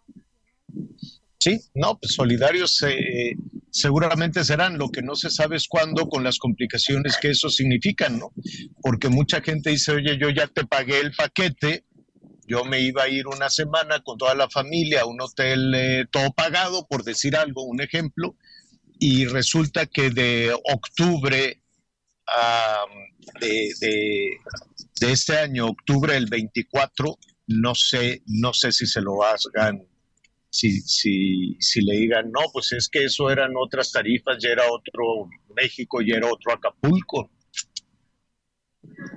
Sí, 1.40 1.60
no, 1.74 1.98
pues 1.98 2.14
solidarios 2.14 2.84
eh, 2.84 3.36
seguramente 3.72 4.44
serán, 4.44 4.78
lo 4.78 4.90
que 4.90 5.02
no 5.02 5.16
se 5.16 5.32
sabe 5.32 5.58
es 5.58 5.68
cuándo 5.68 6.08
con 6.08 6.24
las 6.24 6.38
complicaciones 6.38 7.18
que 7.18 7.32
eso 7.32 7.50
significan, 7.50 8.20
¿no? 8.20 8.32
Porque 8.80 9.10
mucha 9.10 9.42
gente 9.42 9.72
dice, 9.72 9.94
oye, 9.94 10.20
yo 10.20 10.30
ya 10.30 10.46
te 10.46 10.66
pagué 10.66 11.00
el 11.00 11.14
paquete, 11.14 11.84
yo 12.46 12.64
me 12.64 12.80
iba 12.80 13.04
a 13.04 13.10
ir 13.10 13.26
una 13.26 13.50
semana 13.50 14.02
con 14.04 14.20
toda 14.20 14.36
la 14.36 14.52
familia 14.52 15.02
a 15.02 15.06
un 15.08 15.20
hotel 15.20 15.74
eh, 15.74 16.06
todo 16.12 16.32
pagado, 16.32 16.86
por 16.88 17.04
decir 17.04 17.36
algo, 17.36 17.64
un 17.64 17.82
ejemplo, 17.82 18.36
y 19.06 19.26
resulta 19.26 19.86
que 19.86 20.12
de 20.12 20.54
octubre 20.54 21.62
de, 23.42 23.70
de, 23.82 25.12
este 25.12 25.38
año, 25.38 25.68
octubre 25.68 26.14
del 26.14 26.28
24, 26.28 27.20
no 27.48 27.76
sé, 27.76 28.24
no 28.28 28.54
sé 28.54 28.72
si 28.72 28.86
se 28.86 29.02
lo 29.02 29.22
hagan, 29.22 29.86
si, 30.50 30.80
si, 30.80 31.58
si 31.60 31.82
le 31.82 31.98
digan, 31.98 32.32
no, 32.32 32.40
pues 32.54 32.72
es 32.72 32.88
que 32.88 33.04
eso 33.04 33.30
eran 33.30 33.52
otras 33.58 33.92
tarifas, 33.92 34.38
ya 34.42 34.52
era 34.52 34.64
otro 34.72 35.30
México, 35.54 36.00
ya 36.00 36.16
era 36.16 36.28
otro 36.32 36.54
Acapulco. 36.54 37.30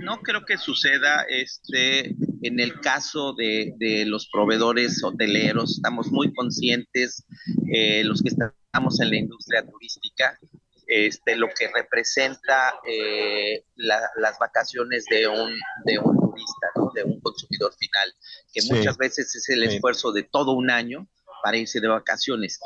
No 0.01 0.20
creo 0.20 0.45
que 0.45 0.59
suceda 0.59 1.24
este 1.28 2.16
en 2.43 2.59
el 2.59 2.80
caso 2.80 3.34
de, 3.34 4.05
los 4.07 4.28
proveedores 4.32 5.03
hoteleros. 5.05 5.76
Estamos 5.76 6.11
muy 6.11 6.32
conscientes, 6.34 7.24
eh, 7.72 8.03
los 8.05 8.22
que 8.22 8.30
estamos 8.77 9.01
en 9.01 9.09
la 9.09 9.16
industria 9.16 9.64
turística, 9.64 10.39
este, 10.87 11.35
lo 11.35 11.49
que 11.49 11.68
representa 11.74 12.74
eh, 12.87 13.64
las 13.77 14.39
vacaciones 14.39 15.07
de 15.11 15.27
un, 15.27 15.59
de 15.87 15.99
un 15.99 16.14
turista, 16.14 16.66
de 16.95 17.05
un 17.05 17.18
consumidor 17.22 17.72
final, 17.79 18.14
que 18.53 18.61
muchas 18.70 18.99
veces 18.99 19.35
es 19.35 19.49
el 19.49 19.62
esfuerzo 19.62 20.12
de 20.12 20.24
todo 20.24 20.53
un 20.53 20.70
año 20.70 21.09
para 21.43 21.57
irse 21.57 21.81
de 21.81 21.89
vacaciones. 21.89 22.61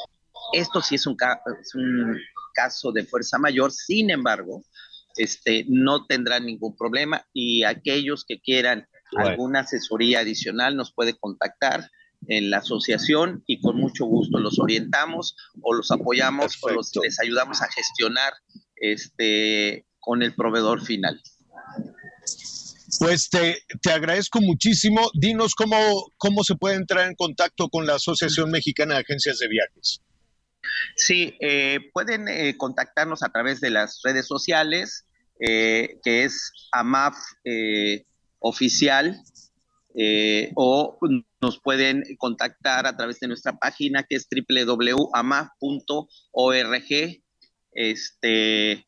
Esto 0.52 0.82
sí 0.82 0.96
es 0.96 1.06
un, 1.06 1.16
es 1.62 1.74
un 1.76 2.18
caso 2.54 2.90
de 2.90 3.04
fuerza 3.04 3.38
mayor, 3.38 3.70
sin 3.70 4.10
embargo, 4.10 4.64
este, 5.14 5.64
no 5.68 6.06
tendrán 6.06 6.44
ningún 6.44 6.76
problema 6.76 7.24
y 7.32 7.62
aquellos 7.62 8.24
que 8.24 8.40
quieran 8.40 8.88
alguna 9.16 9.60
asesoría 9.60 10.20
adicional 10.20 10.76
nos 10.76 10.92
puede 10.92 11.16
contactar 11.16 11.88
en 12.28 12.50
la 12.50 12.58
asociación 12.58 13.42
y 13.46 13.60
con 13.60 13.76
mucho 13.76 14.04
gusto 14.04 14.38
los 14.38 14.58
orientamos 14.58 15.36
o 15.62 15.74
los 15.74 15.90
apoyamos 15.90 16.58
o 16.62 16.70
los, 16.70 16.92
les 17.02 17.18
ayudamos 17.20 17.62
a 17.62 17.68
gestionar 17.70 18.32
este, 18.76 19.86
con 19.98 20.22
el 20.22 20.34
proveedor 20.34 20.84
final. 20.84 21.20
Pues 22.98 23.30
te, 23.30 23.58
te, 23.80 23.92
agradezco 23.92 24.40
muchísimo. 24.40 25.10
Dinos 25.14 25.54
cómo, 25.54 25.76
cómo 26.16 26.42
se 26.42 26.56
puede 26.56 26.76
entrar 26.76 27.06
en 27.06 27.14
contacto 27.14 27.68
con 27.68 27.86
la 27.86 27.94
Asociación 27.94 28.50
Mexicana 28.50 28.94
de 28.94 29.00
Agencias 29.00 29.38
de 29.38 29.48
Viajes. 29.48 30.02
Sí, 30.96 31.36
eh, 31.40 31.78
pueden 31.92 32.28
eh, 32.28 32.56
contactarnos 32.56 33.22
a 33.22 33.30
través 33.30 33.60
de 33.60 33.70
las 33.70 34.00
redes 34.04 34.26
sociales, 34.26 35.06
eh, 35.40 35.98
que 36.02 36.24
es 36.24 36.52
AMAF 36.72 37.16
oficial, 38.40 39.22
o 40.54 40.98
nos 41.40 41.60
pueden 41.60 42.04
contactar 42.18 42.86
a 42.86 42.96
través 42.96 43.20
de 43.20 43.28
nuestra 43.28 43.58
página 43.58 44.02
que 44.02 44.16
es 44.16 44.28
www.amaf.org. 44.28 45.62
Este, 47.72 48.86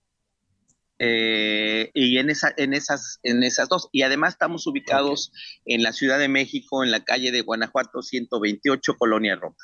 y 1.95 2.19
en, 2.19 2.31
esa, 2.31 2.53
en, 2.57 2.75
esas, 2.75 3.19
en 3.23 3.43
esas 3.43 3.69
dos. 3.69 3.89
Y 3.93 4.03
además 4.03 4.35
estamos 4.35 4.67
ubicados 4.67 5.33
en 5.65 5.83
la 5.83 5.93
Ciudad 5.93 6.19
de 6.19 6.29
México, 6.29 6.85
en 6.85 6.91
la 6.91 7.05
calle 7.05 7.33
de 7.33 7.41
Guanajuato 7.41 8.03
128, 8.03 8.97
Colonia 8.97 9.37
Roma. 9.37 9.57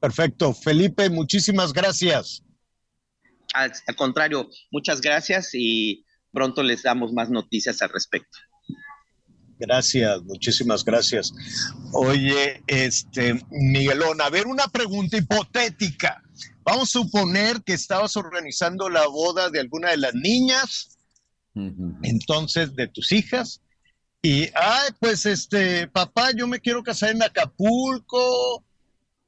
Perfecto. 0.00 0.52
Felipe, 0.52 1.08
muchísimas 1.08 1.72
gracias. 1.72 2.44
Al, 3.54 3.72
contrario, 3.96 4.50
muchas 4.70 5.00
gracias 5.00 5.50
y 5.54 6.04
pronto 6.32 6.62
les 6.62 6.82
damos 6.82 7.12
más 7.12 7.30
noticias 7.30 7.80
al 7.80 7.88
respecto. 7.88 8.38
Gracias, 9.58 10.22
muchísimas 10.22 10.84
gracias. 10.84 11.32
Oye, 11.92 12.62
este, 12.66 13.40
Miguelón, 13.50 14.20
a 14.20 14.30
ver, 14.30 14.46
una 14.46 14.68
pregunta 14.68 15.16
hipotética. 15.16 16.22
Vamos 16.64 16.88
a 16.88 17.00
suponer 17.00 17.62
que 17.62 17.74
estabas 17.74 18.16
organizando 18.16 18.88
la 18.88 19.06
boda 19.06 19.50
de 19.50 19.60
alguna 19.60 19.90
de 19.90 19.98
las 19.98 20.14
niñas, 20.14 20.98
entonces 22.02 22.74
de 22.74 22.88
tus 22.88 23.12
hijas, 23.12 23.60
y, 24.22 24.44
ay, 24.54 24.90
pues 24.98 25.26
este, 25.26 25.86
papá, 25.86 26.30
yo 26.34 26.48
me 26.48 26.58
quiero 26.58 26.82
casar 26.82 27.10
en 27.10 27.22
Acapulco, 27.22 28.64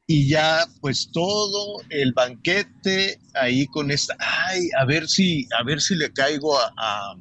y 0.06 0.28
ya 0.28 0.66
pues 0.80 1.10
todo 1.12 1.82
el 1.90 2.12
banquete 2.12 3.18
ahí 3.34 3.66
con 3.66 3.90
esta, 3.90 4.16
ay, 4.18 4.68
a 4.78 4.84
ver 4.84 5.08
si, 5.08 5.46
a 5.58 5.64
ver 5.64 5.80
si 5.80 5.96
le 5.96 6.12
caigo 6.12 6.56
a, 6.58 7.16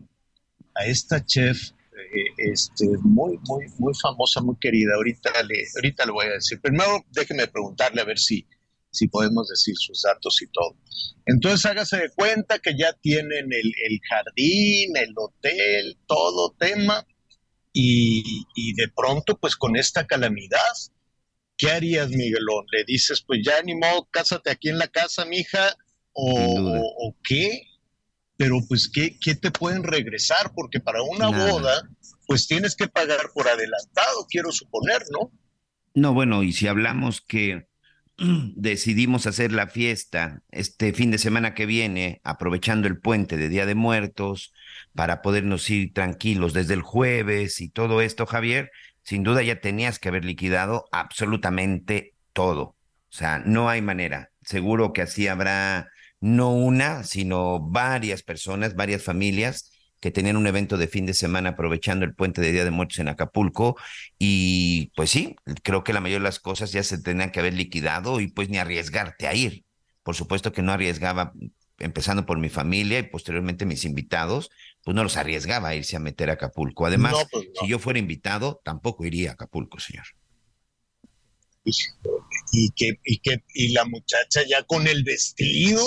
a, 0.76 0.86
esta 0.86 1.26
chef, 1.26 1.72
eh, 1.72 2.35
este, 2.52 2.86
muy, 3.02 3.38
muy, 3.48 3.66
muy 3.78 3.94
famosa, 4.02 4.42
muy 4.42 4.56
querida, 4.60 4.96
ahorita 4.96 5.32
le, 5.44 5.64
ahorita 5.76 6.06
le 6.06 6.12
voy 6.12 6.26
a 6.28 6.34
decir, 6.34 6.60
primero 6.62 7.06
déjeme 7.12 7.48
preguntarle 7.48 8.02
a 8.02 8.06
ver 8.06 8.20
si, 8.20 8.48
si 8.92 9.08
podemos 9.08 9.48
decir 9.48 9.76
sus 9.78 10.02
datos 10.02 10.42
y 10.42 10.48
todo. 10.48 10.76
Entonces 11.26 11.66
hágase 11.66 11.98
de 11.98 12.10
cuenta 12.10 12.60
que 12.60 12.78
ya 12.78 12.94
tienen 12.94 13.52
el, 13.52 13.74
el 13.88 14.00
jardín, 14.10 14.96
el 14.98 15.14
hotel, 15.16 15.98
todo 16.08 16.56
tema, 16.58 17.06
y, 17.74 18.46
y 18.56 18.74
de 18.74 18.88
pronto 18.96 19.38
pues 19.38 19.56
con 19.56 19.76
esta 19.76 20.08
calamidad, 20.08 20.74
¿qué 21.58 21.72
harías, 21.72 22.10
Miguelón? 22.10 22.66
¿Le 22.72 22.84
dices, 22.86 23.24
pues 23.26 23.42
ya 23.46 23.62
ni 23.64 23.76
modo, 23.76 24.08
cásate 24.12 24.52
aquí 24.52 24.70
en 24.70 24.78
la 24.78 24.88
casa, 24.88 25.26
mija? 25.26 25.76
¿O, 26.14 26.34
o, 26.98 27.16
qué? 27.24 27.64
Pero 28.38 28.60
pues, 28.68 28.90
¿qué, 28.92 29.18
¿qué, 29.20 29.36
te 29.36 29.52
pueden 29.52 29.84
regresar? 29.84 30.54
Porque 30.54 30.80
para 30.80 31.02
una 31.02 31.28
boda, 31.28 31.90
pues 32.28 32.48
tienes 32.48 32.76
que 32.76 32.88
pagar 32.88 33.32
por 33.34 33.48
adelantado, 33.48 34.26
quiero 34.30 34.52
suponer, 34.52 35.04
¿no? 35.12 35.32
No, 35.94 36.14
bueno, 36.14 36.44
y 36.44 36.54
si 36.54 36.68
hablamos 36.68 37.22
que 37.22 37.68
decidimos 38.18 39.28
hacer 39.28 39.52
la 39.52 39.68
fiesta 39.68 40.42
este 40.52 40.94
fin 40.94 41.12
de 41.12 41.18
semana 41.18 41.54
que 41.54 41.66
viene, 41.66 42.22
aprovechando 42.24 42.88
el 42.88 43.00
puente 43.00 43.38
de 43.38 43.50
Día 43.50 43.66
de 43.66 43.76
Muertos, 43.76 44.54
para 44.94 45.22
podernos 45.22 45.70
ir 45.70 45.94
tranquilos 45.94 46.54
desde 46.54 46.74
el 46.74 46.82
jueves 46.82 47.62
y 47.62 47.70
todo 47.70 48.02
esto, 48.02 48.26
Javier, 48.26 48.72
sin 49.04 49.24
duda 49.24 49.44
ya 49.44 49.60
tenías 49.60 50.00
que 50.00 50.10
haber 50.10 50.26
liquidado 50.26 50.86
absolutamente 50.92 52.16
todo. 52.34 52.62
O 52.62 53.18
sea, 53.18 53.40
no 53.40 53.70
hay 53.70 53.82
manera. 53.82 54.32
Seguro 54.42 54.92
que 54.92 55.02
así 55.02 55.28
habrá 55.28 55.90
no 56.20 56.52
una, 56.54 57.04
sino 57.04 57.60
varias 57.60 58.24
personas, 58.24 58.76
varias 58.76 59.04
familias 59.04 59.72
que 60.06 60.12
tenían 60.12 60.38
un 60.38 60.46
evento 60.46 60.78
de 60.78 60.88
fin 60.88 61.08
de 61.08 61.16
semana 61.16 61.50
aprovechando 61.50 62.06
el 62.06 62.14
puente 62.14 62.40
de 62.40 62.52
Día 62.52 62.64
de 62.64 62.70
Muertos 62.70 63.00
en 63.00 63.08
Acapulco. 63.08 63.76
Y 64.20 64.92
pues 64.96 65.10
sí, 65.10 65.36
creo 65.64 65.84
que 65.84 65.94
la 65.94 66.00
mayoría 66.00 66.20
de 66.20 66.26
las 66.26 66.40
cosas 66.40 66.72
ya 66.72 66.84
se 66.84 67.02
tenían 67.02 67.32
que 67.32 67.40
haber 67.40 67.56
liquidado 67.56 68.20
y 68.20 68.28
pues 68.28 68.48
ni 68.50 68.60
arriesgarte 68.60 69.26
a 69.26 69.34
ir. 69.34 69.66
Por 70.04 70.14
supuesto 70.14 70.52
que 70.52 70.62
no 70.62 70.74
arriesgaba, 70.74 71.34
empezando 71.80 72.28
por 72.28 72.38
mi 72.38 72.50
familia 72.50 73.00
y 73.00 73.04
posteriormente 73.10 73.66
mis 73.66 73.84
invitados, 73.84 74.52
pues 74.84 74.94
no 74.94 75.02
los 75.02 75.18
arriesgaba 75.18 75.70
a 75.70 75.76
irse 75.76 75.96
a 75.96 76.00
meter 76.00 76.30
a 76.30 76.34
Acapulco. 76.34 76.86
Además, 76.86 77.16
pues, 77.32 77.48
si 77.60 77.68
yo 77.68 77.80
fuera 77.80 77.98
invitado, 77.98 78.62
tampoco 78.64 79.06
iría 79.06 79.32
a 79.32 79.34
Acapulco, 79.34 79.80
señor. 79.80 80.06
Y, 81.64 82.70
que, 82.76 83.00
y, 83.04 83.18
que, 83.18 83.44
y 83.56 83.70
la 83.70 83.86
muchacha 83.86 84.44
ya 84.48 84.62
con 84.62 84.86
el 84.86 85.04
vestido, 85.04 85.82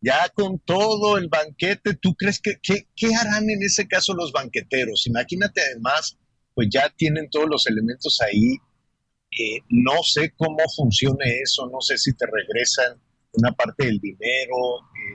ya 0.00 0.28
con 0.34 0.58
todo 0.60 1.18
el 1.18 1.28
banquete, 1.28 1.94
¿tú 1.94 2.14
crees 2.14 2.40
que 2.40 2.58
qué, 2.62 3.14
harán 3.14 3.50
en 3.50 3.62
ese 3.62 3.86
caso 3.86 4.14
los 4.14 4.32
banqueteros? 4.32 5.06
Imagínate 5.06 5.60
además, 5.60 6.16
pues 6.54 6.68
ya 6.70 6.88
tienen 6.90 7.28
todos 7.30 7.48
los 7.48 7.66
elementos 7.66 8.20
ahí. 8.20 8.56
Eh, 9.30 9.60
no 9.68 10.02
sé 10.02 10.32
cómo 10.36 10.58
funcione 10.74 11.40
eso, 11.42 11.68
no 11.70 11.80
sé 11.80 11.98
si 11.98 12.14
te 12.14 12.26
regresan 12.26 12.98
una 13.32 13.52
parte 13.52 13.86
del 13.86 13.98
dinero. 13.98 14.56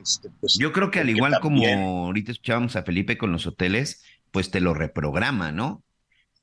Este, 0.01 0.29
pues, 0.39 0.57
Yo 0.59 0.71
creo 0.71 0.91
que 0.91 0.99
al 0.99 1.09
igual 1.09 1.39
como 1.41 2.05
ahorita 2.05 2.31
escuchábamos 2.31 2.75
a 2.75 2.83
Felipe 2.83 3.17
con 3.17 3.31
los 3.31 3.47
hoteles, 3.47 4.03
pues 4.31 4.51
te 4.51 4.61
lo 4.61 4.73
reprograma, 4.73 5.51
¿no? 5.51 5.83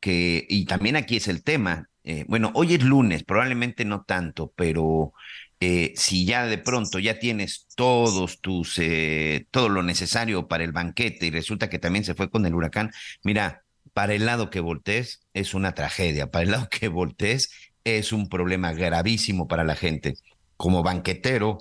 Que, 0.01 0.47
y 0.49 0.65
también 0.65 0.97
aquí 0.97 1.17
es 1.17 1.29
el 1.29 1.43
tema. 1.43 1.91
Eh, 2.03 2.25
bueno, 2.27 2.51
hoy 2.55 2.75
es 2.75 2.83
lunes, 2.83 3.23
probablemente 3.25 3.85
no 3.85 4.05
tanto, 4.05 4.53
pero 4.57 5.13
eh, 5.61 5.93
si 5.95 6.25
ya 6.25 6.47
de 6.47 6.57
pronto 6.57 6.99
ya 6.99 7.19
tienes 7.19 7.67
todos 7.77 8.41
tus, 8.41 8.79
eh, 8.79 9.47
todo 9.51 9.69
lo 9.69 9.83
necesario 9.83 10.49
para 10.49 10.65
el 10.65 10.73
banquete 10.73 11.27
y 11.27 11.31
resulta 11.31 11.69
que 11.69 11.79
también 11.79 12.05
se 12.05 12.15
fue 12.15 12.31
con 12.31 12.47
el 12.47 12.55
huracán, 12.55 12.91
mira, 13.23 13.63
para 13.93 14.15
el 14.15 14.25
lado 14.25 14.49
que 14.49 14.61
voltees 14.61 15.27
es 15.35 15.53
una 15.53 15.75
tragedia, 15.75 16.31
para 16.31 16.45
el 16.45 16.51
lado 16.53 16.69
que 16.71 16.89
voltees 16.89 17.51
es 17.85 18.13
un 18.13 18.29
problema 18.29 18.73
gravísimo 18.73 19.49
para 19.49 19.65
la 19.65 19.77
gente. 19.77 20.15
Como 20.57 20.83
banquetero, 20.83 21.59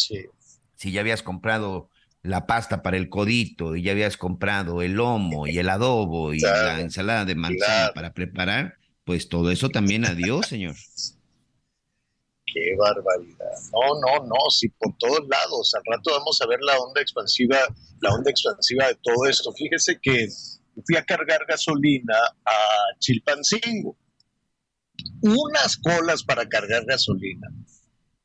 si 0.75 0.91
ya 0.91 1.01
habías 1.01 1.23
comprado 1.23 1.89
la 2.21 2.45
pasta 2.45 2.81
para 2.81 2.97
el 2.97 3.09
codito 3.09 3.75
y 3.75 3.83
ya 3.83 3.91
habías 3.91 4.17
comprado 4.17 4.81
el 4.81 4.93
lomo 4.93 5.47
y 5.47 5.57
el 5.57 5.69
adobo 5.69 6.33
y 6.33 6.39
la 6.39 6.79
ensalada 6.79 7.25
de 7.25 7.35
manzana 7.35 7.91
para 7.93 8.13
preparar, 8.13 8.75
pues 9.03 9.27
todo 9.27 9.51
eso 9.51 9.69
también 9.69 10.05
adiós, 10.05 10.47
señor. 10.47 10.75
Qué 12.53 12.75
barbaridad. 12.77 13.51
No, 13.71 13.99
no, 13.99 14.25
no, 14.25 14.49
sí, 14.49 14.69
por 14.69 14.95
todos 14.97 15.27
lados. 15.27 15.73
Al 15.75 15.83
rato 15.85 16.11
vamos 16.11 16.41
a 16.41 16.47
ver 16.47 16.59
la 16.61 16.79
onda 16.79 17.01
expansiva, 17.01 17.57
la 18.01 18.13
onda 18.13 18.31
expansiva 18.31 18.87
de 18.87 18.95
todo 19.03 19.25
esto. 19.27 19.51
Fíjese 19.53 19.99
que 20.01 20.27
fui 20.85 20.95
a 20.97 21.03
cargar 21.03 21.41
gasolina 21.47 22.17
a 22.45 22.57
Chilpancingo. 22.99 23.97
Unas 25.21 25.77
colas 25.77 26.23
para 26.23 26.47
cargar 26.47 26.85
gasolina. 26.85 27.47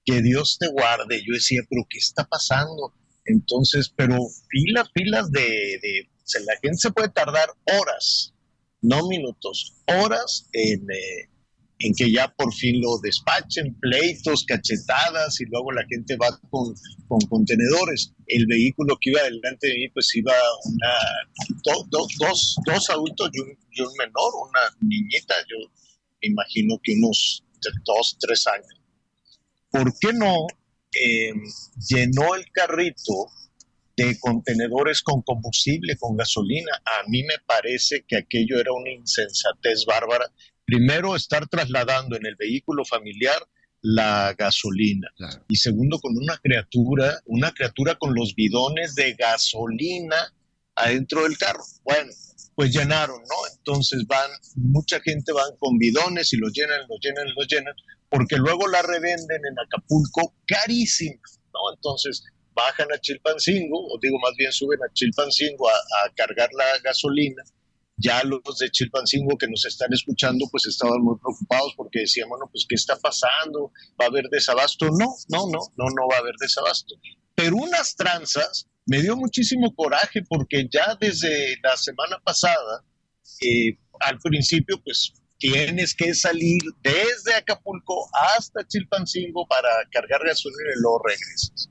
Que 0.05 0.23
Dios 0.23 0.59
te 0.59 0.69
guarde. 0.69 1.21
Yo 1.21 1.35
decía, 1.35 1.63
pero 1.69 1.83
¿qué 1.89 1.99
está 1.99 2.25
pasando? 2.25 2.95
Entonces, 3.27 3.93
pero 3.95 4.19
filas, 4.49 4.91
filas 4.95 5.31
de, 5.31 5.41
de 5.41 6.09
la 6.45 6.55
gente 6.63 6.79
se 6.79 6.91
puede 6.91 7.09
tardar 7.09 7.51
horas, 7.79 8.35
no 8.81 9.07
minutos, 9.09 9.75
horas 9.87 10.49
en, 10.53 10.91
eh, 10.91 11.29
en 11.79 11.93
que 11.95 12.11
ya 12.11 12.29
por 12.29 12.53
fin 12.55 12.81
lo 12.81 12.99
despachen, 12.99 13.75
pleitos, 13.81 14.45
cachetadas 14.45 15.41
y 15.41 15.45
luego 15.47 15.73
la 15.73 15.85
gente 15.89 16.17
va 16.17 16.39
con, 16.51 16.75
con 17.09 17.21
contenedores. 17.29 18.13
El 18.27 18.47
vehículo 18.47 18.97
que 19.01 19.11
iba 19.11 19.23
delante 19.23 19.69
de 19.69 19.75
mí 19.75 19.89
pues 19.91 20.15
iba 20.15 20.33
una, 20.65 20.93
dos, 21.65 22.57
dos 22.65 22.91
adultos 22.91 23.31
y 23.33 23.41
un, 23.83 23.93
menor, 23.99 24.33
una 24.49 24.61
niñita, 24.81 25.35
yo 25.51 25.69
me 26.23 26.29
imagino 26.29 26.79
que 26.83 26.93
unos 26.93 27.45
dos, 27.85 28.17
tres 28.21 28.47
años. 28.47 28.81
¿Por 29.71 29.93
qué 29.99 30.13
no 30.13 30.47
em, 30.93 31.43
llenó 31.89 32.35
el 32.37 32.45
carrito 32.53 33.31
de 33.97 34.19
contenedores 34.21 35.03
con 35.03 35.23
combustible, 35.23 35.97
con 35.97 36.17
gasolina? 36.17 36.71
A 36.85 37.09
mí 37.09 37.23
me 37.25 37.39
parece 37.45 38.05
que 38.07 38.17
aquello 38.17 38.61
era 38.61 38.73
una 38.73 38.91
insensatez 38.91 39.85
bárbara 39.87 40.31
primero, 40.65 41.17
estar 41.17 41.47
trasladando 41.49 42.17
en 42.17 42.27
el 42.27 42.37
vehículo 42.37 42.85
familiar 42.85 43.37
la 43.83 44.35
gasolina. 44.39 45.09
Y 45.47 45.57
segundo, 45.57 45.99
con 46.01 46.17
una 46.17 46.39
criatura, 46.39 47.21
una 47.27 47.53
criatura 47.53 47.97
con 47.97 48.15
los 48.15 48.35
bidones 48.35 48.95
de 48.95 49.13
gasolina 49.13 50.33
adentro 50.75 51.25
del 51.25 51.37
carro. 51.37 51.63
Bueno, 51.85 52.11
pues 52.55 52.73
llenaron, 52.73 53.21
¿no? 53.21 53.57
Entonces 53.57 54.07
van, 54.07 54.31
mucha 54.57 55.01
gente 55.01 55.33
van 55.33 55.55
con 55.59 55.77
bidones 55.77 56.33
y 56.33 56.39
los 56.39 56.53
llenan, 56.53 56.81
los 56.89 56.99
llenan, 57.01 57.27
los 57.37 57.47
llenan, 57.47 57.75
porque 58.09 58.37
luego 58.37 58.67
la 58.69 58.81
revenden 58.81 59.43
en 59.45 59.59
Acapulco 59.59 60.35
carísimo, 60.47 61.21
¿no? 61.53 61.75
Entonces 61.75 62.25
bajan 62.55 62.91
a 62.91 62.99
Chilpancingo, 62.99 63.87
o 63.89 63.99
digo 64.01 64.19
más 64.21 64.35
bien 64.39 64.53
suben 64.53 64.79
a 64.83 64.93
Chilpancingo 64.95 65.69
a 65.69 66.15
cargar 66.15 66.49
la 66.55 66.79
gasolina 66.83 67.43
ya 67.97 68.23
los 68.25 68.59
de 68.59 68.71
Chilpancingo 68.71 69.37
que 69.39 69.49
nos 69.49 69.65
están 69.65 69.93
escuchando 69.93 70.47
pues 70.51 70.67
estaban 70.67 71.01
muy 71.03 71.17
preocupados 71.19 71.75
porque 71.77 72.01
decían, 72.01 72.29
bueno, 72.29 72.49
pues 72.51 72.67
¿qué 72.69 72.75
está 72.75 72.97
pasando? 72.97 73.73
¿Va 74.01 74.07
a 74.07 74.09
haber 74.09 74.25
desabasto? 74.31 74.87
No, 74.87 75.15
no, 75.29 75.47
no, 75.47 75.61
no, 75.77 75.85
no 75.87 76.09
va 76.11 76.17
a 76.17 76.21
haber 76.21 76.35
desabasto. 76.41 76.95
Pero 77.35 77.57
unas 77.57 77.95
tranzas 77.97 78.69
me 78.87 79.01
dio 79.01 79.17
muchísimo 79.17 79.75
coraje 79.75 80.23
porque 80.29 80.69
ya 80.71 80.97
desde 81.01 81.57
la 81.63 81.77
semana 81.77 82.21
pasada, 82.23 82.85
eh, 83.41 83.79
al 84.01 84.19
principio 84.19 84.81
pues 84.83 85.13
tienes 85.39 85.95
que 85.95 86.15
salir 86.15 86.63
desde 86.83 87.35
Acapulco 87.35 88.09
hasta 88.37 88.67
Chilpancingo 88.67 89.47
para 89.47 89.69
cargar 89.91 90.25
gasolina 90.25 90.71
y 90.77 90.81
luego 90.81 91.03
regresas. 91.05 91.71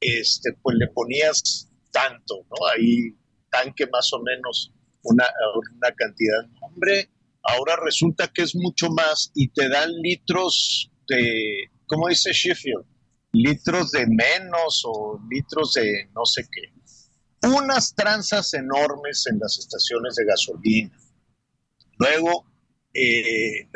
Este, 0.00 0.52
pues 0.62 0.76
le 0.78 0.88
ponías 0.88 1.68
tanto, 1.92 2.46
¿no? 2.50 2.66
Ahí 2.74 3.16
tanque 3.50 3.86
más 3.92 4.12
o 4.12 4.20
menos 4.22 4.72
una, 5.02 5.24
una 5.54 5.92
cantidad. 5.96 6.46
Hombre, 6.60 7.10
ahora 7.42 7.76
resulta 7.76 8.28
que 8.28 8.42
es 8.42 8.54
mucho 8.54 8.90
más 8.90 9.30
y 9.34 9.48
te 9.48 9.68
dan 9.68 9.90
litros 10.02 10.90
de, 11.08 11.70
¿cómo 11.86 12.08
dice 12.08 12.32
Sheffield? 12.32 12.84
Litros 13.32 13.90
de 13.92 14.06
menos 14.06 14.82
o 14.84 15.20
litros 15.30 15.72
de 15.74 16.08
no 16.14 16.24
sé 16.24 16.46
qué. 16.50 16.72
Unas 17.48 17.94
tranzas 17.94 18.54
enormes 18.54 19.26
en 19.26 19.38
las 19.38 19.58
estaciones 19.58 20.14
de 20.14 20.24
gasolina. 20.24 20.96
Luego, 21.98 22.46
eh, 22.94 23.68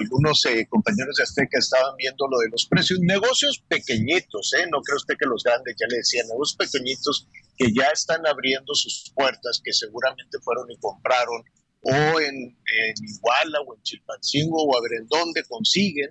algunos 0.00 0.44
eh, 0.46 0.66
compañeros 0.68 1.16
de 1.16 1.22
Azteca 1.22 1.58
estaban 1.58 1.94
viendo 1.96 2.26
lo 2.28 2.38
de 2.38 2.48
los 2.50 2.66
precios. 2.66 2.98
Negocios 3.00 3.62
pequeñitos, 3.68 4.52
¿eh? 4.54 4.66
no 4.70 4.80
creo 4.82 4.96
usted 4.96 5.14
que 5.18 5.26
los 5.26 5.44
grandes, 5.44 5.76
ya 5.78 5.86
le 5.88 5.98
decía, 5.98 6.24
negocios 6.24 6.56
pequeñitos 6.56 7.28
que 7.56 7.72
ya 7.72 7.86
están 7.92 8.26
abriendo 8.26 8.74
sus 8.74 9.12
puertas, 9.14 9.60
que 9.62 9.72
seguramente 9.72 10.38
fueron 10.42 10.70
y 10.70 10.76
compraron, 10.78 11.42
o 11.82 12.20
en, 12.20 12.34
en 12.34 12.94
Iguala 13.02 13.60
o 13.66 13.74
en 13.74 13.82
Chilpancingo 13.82 14.64
o 14.64 14.76
a 14.76 14.82
ver 14.82 15.00
en 15.00 15.08
dónde 15.08 15.42
consiguen 15.44 16.10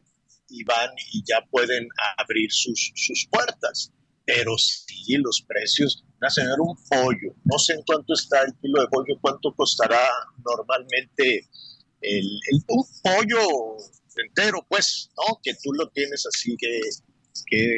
y 0.49 0.63
van 0.65 0.89
y 1.13 1.23
ya 1.25 1.45
pueden 1.49 1.87
abrir 2.17 2.51
sus, 2.51 2.91
sus 2.95 3.27
puertas. 3.29 3.91
Pero 4.23 4.57
sí, 4.57 5.15
los 5.17 5.43
precios, 5.47 6.05
a 6.21 6.27
tener 6.27 6.59
un 6.59 6.75
pollo, 6.87 7.33
no 7.43 7.57
sé 7.57 7.73
en 7.73 7.81
cuánto 7.83 8.13
está 8.13 8.43
el 8.43 8.53
kilo 8.61 8.81
de 8.81 8.87
pollo, 8.87 9.17
cuánto 9.19 9.53
costará 9.55 10.07
normalmente 10.45 11.49
el, 12.01 12.25
un 12.67 12.85
pollo 13.03 13.77
entero, 14.17 14.65
pues, 14.67 15.09
¿no? 15.17 15.39
Que 15.41 15.53
tú 15.55 15.71
lo 15.73 15.89
tienes 15.89 16.25
así 16.25 16.55
que, 16.57 16.79
que 17.45 17.77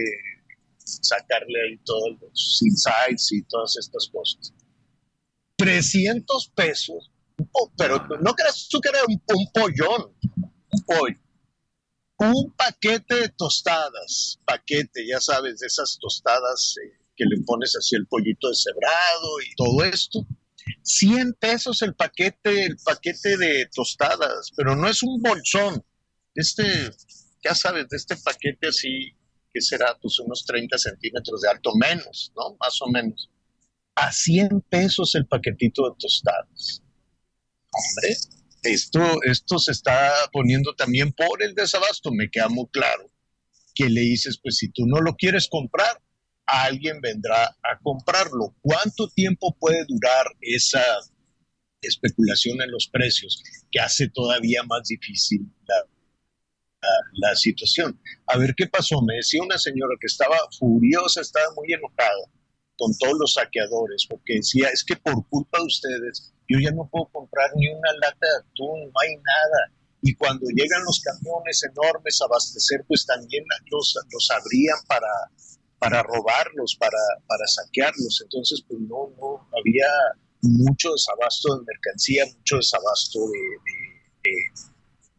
sacarle 0.78 1.60
ahí 1.62 1.78
todos 1.86 2.18
los 2.22 2.62
insights 2.62 3.32
y 3.32 3.44
todas 3.44 3.76
estas 3.78 4.10
cosas. 4.10 4.54
300 5.58 6.52
pesos, 6.56 7.12
pero 7.78 8.06
no 8.22 8.34
creas 8.34 8.68
tú 8.70 8.80
que 8.82 8.90
era 8.90 9.00
un, 9.08 9.52
pollón, 9.54 10.14
un 10.72 10.82
pollo. 10.86 11.18
Un 12.20 12.54
paquete 12.54 13.16
de 13.16 13.30
tostadas, 13.30 14.40
paquete, 14.46 15.06
ya 15.06 15.20
sabes, 15.20 15.60
de 15.60 15.68
esas 15.68 15.98
tostadas 16.00 16.76
eh, 16.84 16.98
que 17.16 17.26
le 17.26 17.42
pones 17.44 17.76
así 17.76 17.96
el 17.96 18.08
pollito 18.08 18.50
deshebrado 18.50 19.42
y 19.42 19.56
todo 19.56 19.84
esto. 19.84 20.26
100 20.82 21.34
pesos 21.40 21.82
el 21.82 21.96
paquete, 21.96 22.66
el 22.66 22.78
paquete 22.84 23.38
de 23.38 23.68
tostadas, 23.74 24.52
pero 24.56 24.76
no 24.76 24.88
es 24.88 25.04
un 25.04 25.22
bolsón. 25.22 25.84
Este 26.36 26.64
ya 27.44 27.54
sabes, 27.54 27.90
de 27.90 27.98
este 27.98 28.16
paquete 28.18 28.68
así, 28.68 29.16
que 29.54 29.62
será 29.62 29.98
pues 30.02 30.20
unos 30.20 30.46
30 30.46 30.78
centímetros 30.78 31.42
de 31.42 31.50
alto, 31.50 31.72
menos, 31.76 32.32
¿no? 32.36 32.56
Más 32.60 32.82
o 32.82 32.88
menos. 32.90 33.30
A 33.96 34.12
100 34.12 34.62
pesos 34.70 35.14
el 35.16 35.28
paquetito 35.28 35.90
de 35.90 35.96
tostadas. 36.00 36.82
Hombre, 37.72 38.18
esto, 38.64 39.24
esto 39.24 39.60
se 39.60 39.72
está 39.72 40.12
poniendo 40.32 40.74
también 40.76 41.12
por 41.12 41.44
el 41.44 41.54
desabasto, 41.54 42.12
me 42.12 42.30
queda 42.30 42.50
muy 42.50 42.68
claro. 42.72 43.12
Que 43.76 43.90
le 43.90 44.02
dices, 44.02 44.40
pues 44.42 44.58
si 44.58 44.70
tú 44.70 44.86
no 44.88 45.02
lo 45.02 45.16
quieres 45.16 45.48
comprar, 45.50 46.02
alguien 46.46 47.00
vendrá 47.02 47.46
a 47.46 47.80
comprarlo. 47.82 48.56
¿Cuánto 48.62 49.08
tiempo 49.10 49.56
puede 49.60 49.86
durar 49.88 50.26
esa 50.42 50.84
especulación 51.82 52.62
en 52.62 52.72
los 52.72 52.88
precios 52.88 53.42
que 53.72 53.80
hace 53.80 54.10
todavía 54.10 54.64
más 54.64 54.88
difícil 54.88 55.42
la, 55.68 55.76
la, 57.14 57.36
situación? 57.36 58.00
A 58.28 58.38
ver 58.38 58.54
qué 58.56 58.68
pasó. 58.68 59.02
Me 59.02 59.16
decía 59.16 59.42
una 59.44 59.58
señora 59.58 59.96
que 60.00 60.08
estaba 60.08 60.38
furiosa, 60.58 61.22
estaba 61.22 61.54
muy 61.56 61.72
enojada 61.74 62.30
con 62.78 62.92
todos 62.98 63.16
los 63.20 63.34
saqueadores, 63.34 64.06
porque 64.10 64.36
decía, 64.36 64.68
es 64.74 64.84
que 64.84 64.96
por 64.96 65.28
culpa 65.30 65.60
de 65.60 65.66
ustedes, 65.66 66.34
yo 66.50 66.60
ya 66.60 66.72
no 66.72 66.90
puedo 66.92 67.08
comprar 67.12 67.52
ni 67.56 67.68
una 67.70 67.94
lata 68.02 68.18
de 68.20 68.38
atún, 68.42 68.92
no 68.92 69.00
hay 69.02 69.16
nada. 69.16 69.72
Y 70.02 70.16
cuando 70.16 70.46
llegan 70.48 70.84
los 70.84 71.00
camiones 71.00 71.64
enormes 71.64 72.20
a 72.22 72.26
abastecer, 72.26 72.84
pues 72.88 73.06
también 73.06 73.46
los, 73.72 73.96
los 74.12 74.32
abrían 74.32 74.78
para, 74.88 75.08
para 75.84 76.02
robarlos, 76.02 76.78
para, 76.80 76.98
para 77.28 77.46
saquearlos. 77.46 78.22
Entonces, 78.24 78.64
pues 78.68 78.80
no, 78.82 79.12
no 79.20 79.48
había 79.60 79.88
mucho 80.42 80.92
desabasto 80.94 81.58
de 81.58 81.66
mercancía, 81.66 82.26
mucho 82.38 82.56
desabasto 82.58 83.20
de, 84.24 84.32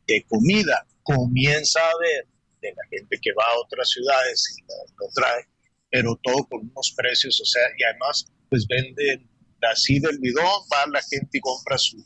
de, 0.07 0.25
comida. 0.27 0.87
Comienza 1.03 1.81
a 1.81 1.91
haber 1.91 2.27
de 2.63 2.71
la 2.71 2.83
gente 2.89 3.19
que 3.21 3.31
va 3.35 3.45
a 3.45 3.61
otras 3.61 3.91
ciudades 3.91 4.57
y 4.57 4.63
lo, 4.63 5.09
trae, 5.15 5.45
pero 5.91 6.19
todo 6.23 6.47
con 6.49 6.61
unos 6.61 6.95
precios, 6.97 7.39
o 7.43 7.45
sea, 7.45 7.63
y 7.77 7.85
además, 7.85 8.25
pues 8.49 8.67
venden 8.67 9.29
así 9.71 9.99
del 9.99 10.19
bidón, 10.19 10.45
va 10.73 10.87
la 10.91 11.03
gente 11.03 11.39
y 11.39 11.41
compra 11.41 11.77
su, 11.77 11.99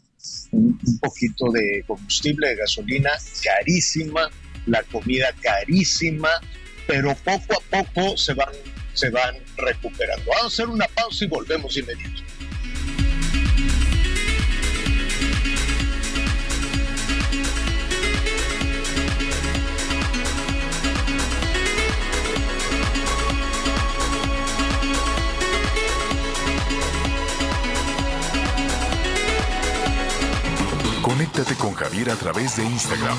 un, 0.51 0.79
un 0.85 0.99
poquito 0.99 1.53
de 1.53 1.85
combustible, 1.87 2.49
de 2.49 2.57
gasolina 2.57 3.11
carísima, 3.43 4.29
la 4.67 4.83
comida 4.85 5.33
carísima, 5.43 6.41
pero 6.89 7.15
poco 7.17 7.55
a 7.55 7.85
poco 7.85 8.17
se 8.17 8.33
van, 8.33 8.49
se 8.95 9.11
van 9.11 9.37
recuperando. 9.59 10.25
Vamos 10.27 10.45
a 10.45 10.47
hacer 10.47 10.69
una 10.69 10.89
pausa 10.89 11.25
y 11.25 11.29
volvemos 11.29 11.77
inmediato. 11.77 12.23
Conéctate 31.03 31.55
con 31.57 31.75
Javier 31.75 32.11
a 32.11 32.17
través 32.17 32.57
de 32.57 32.65
Instagram 32.65 33.19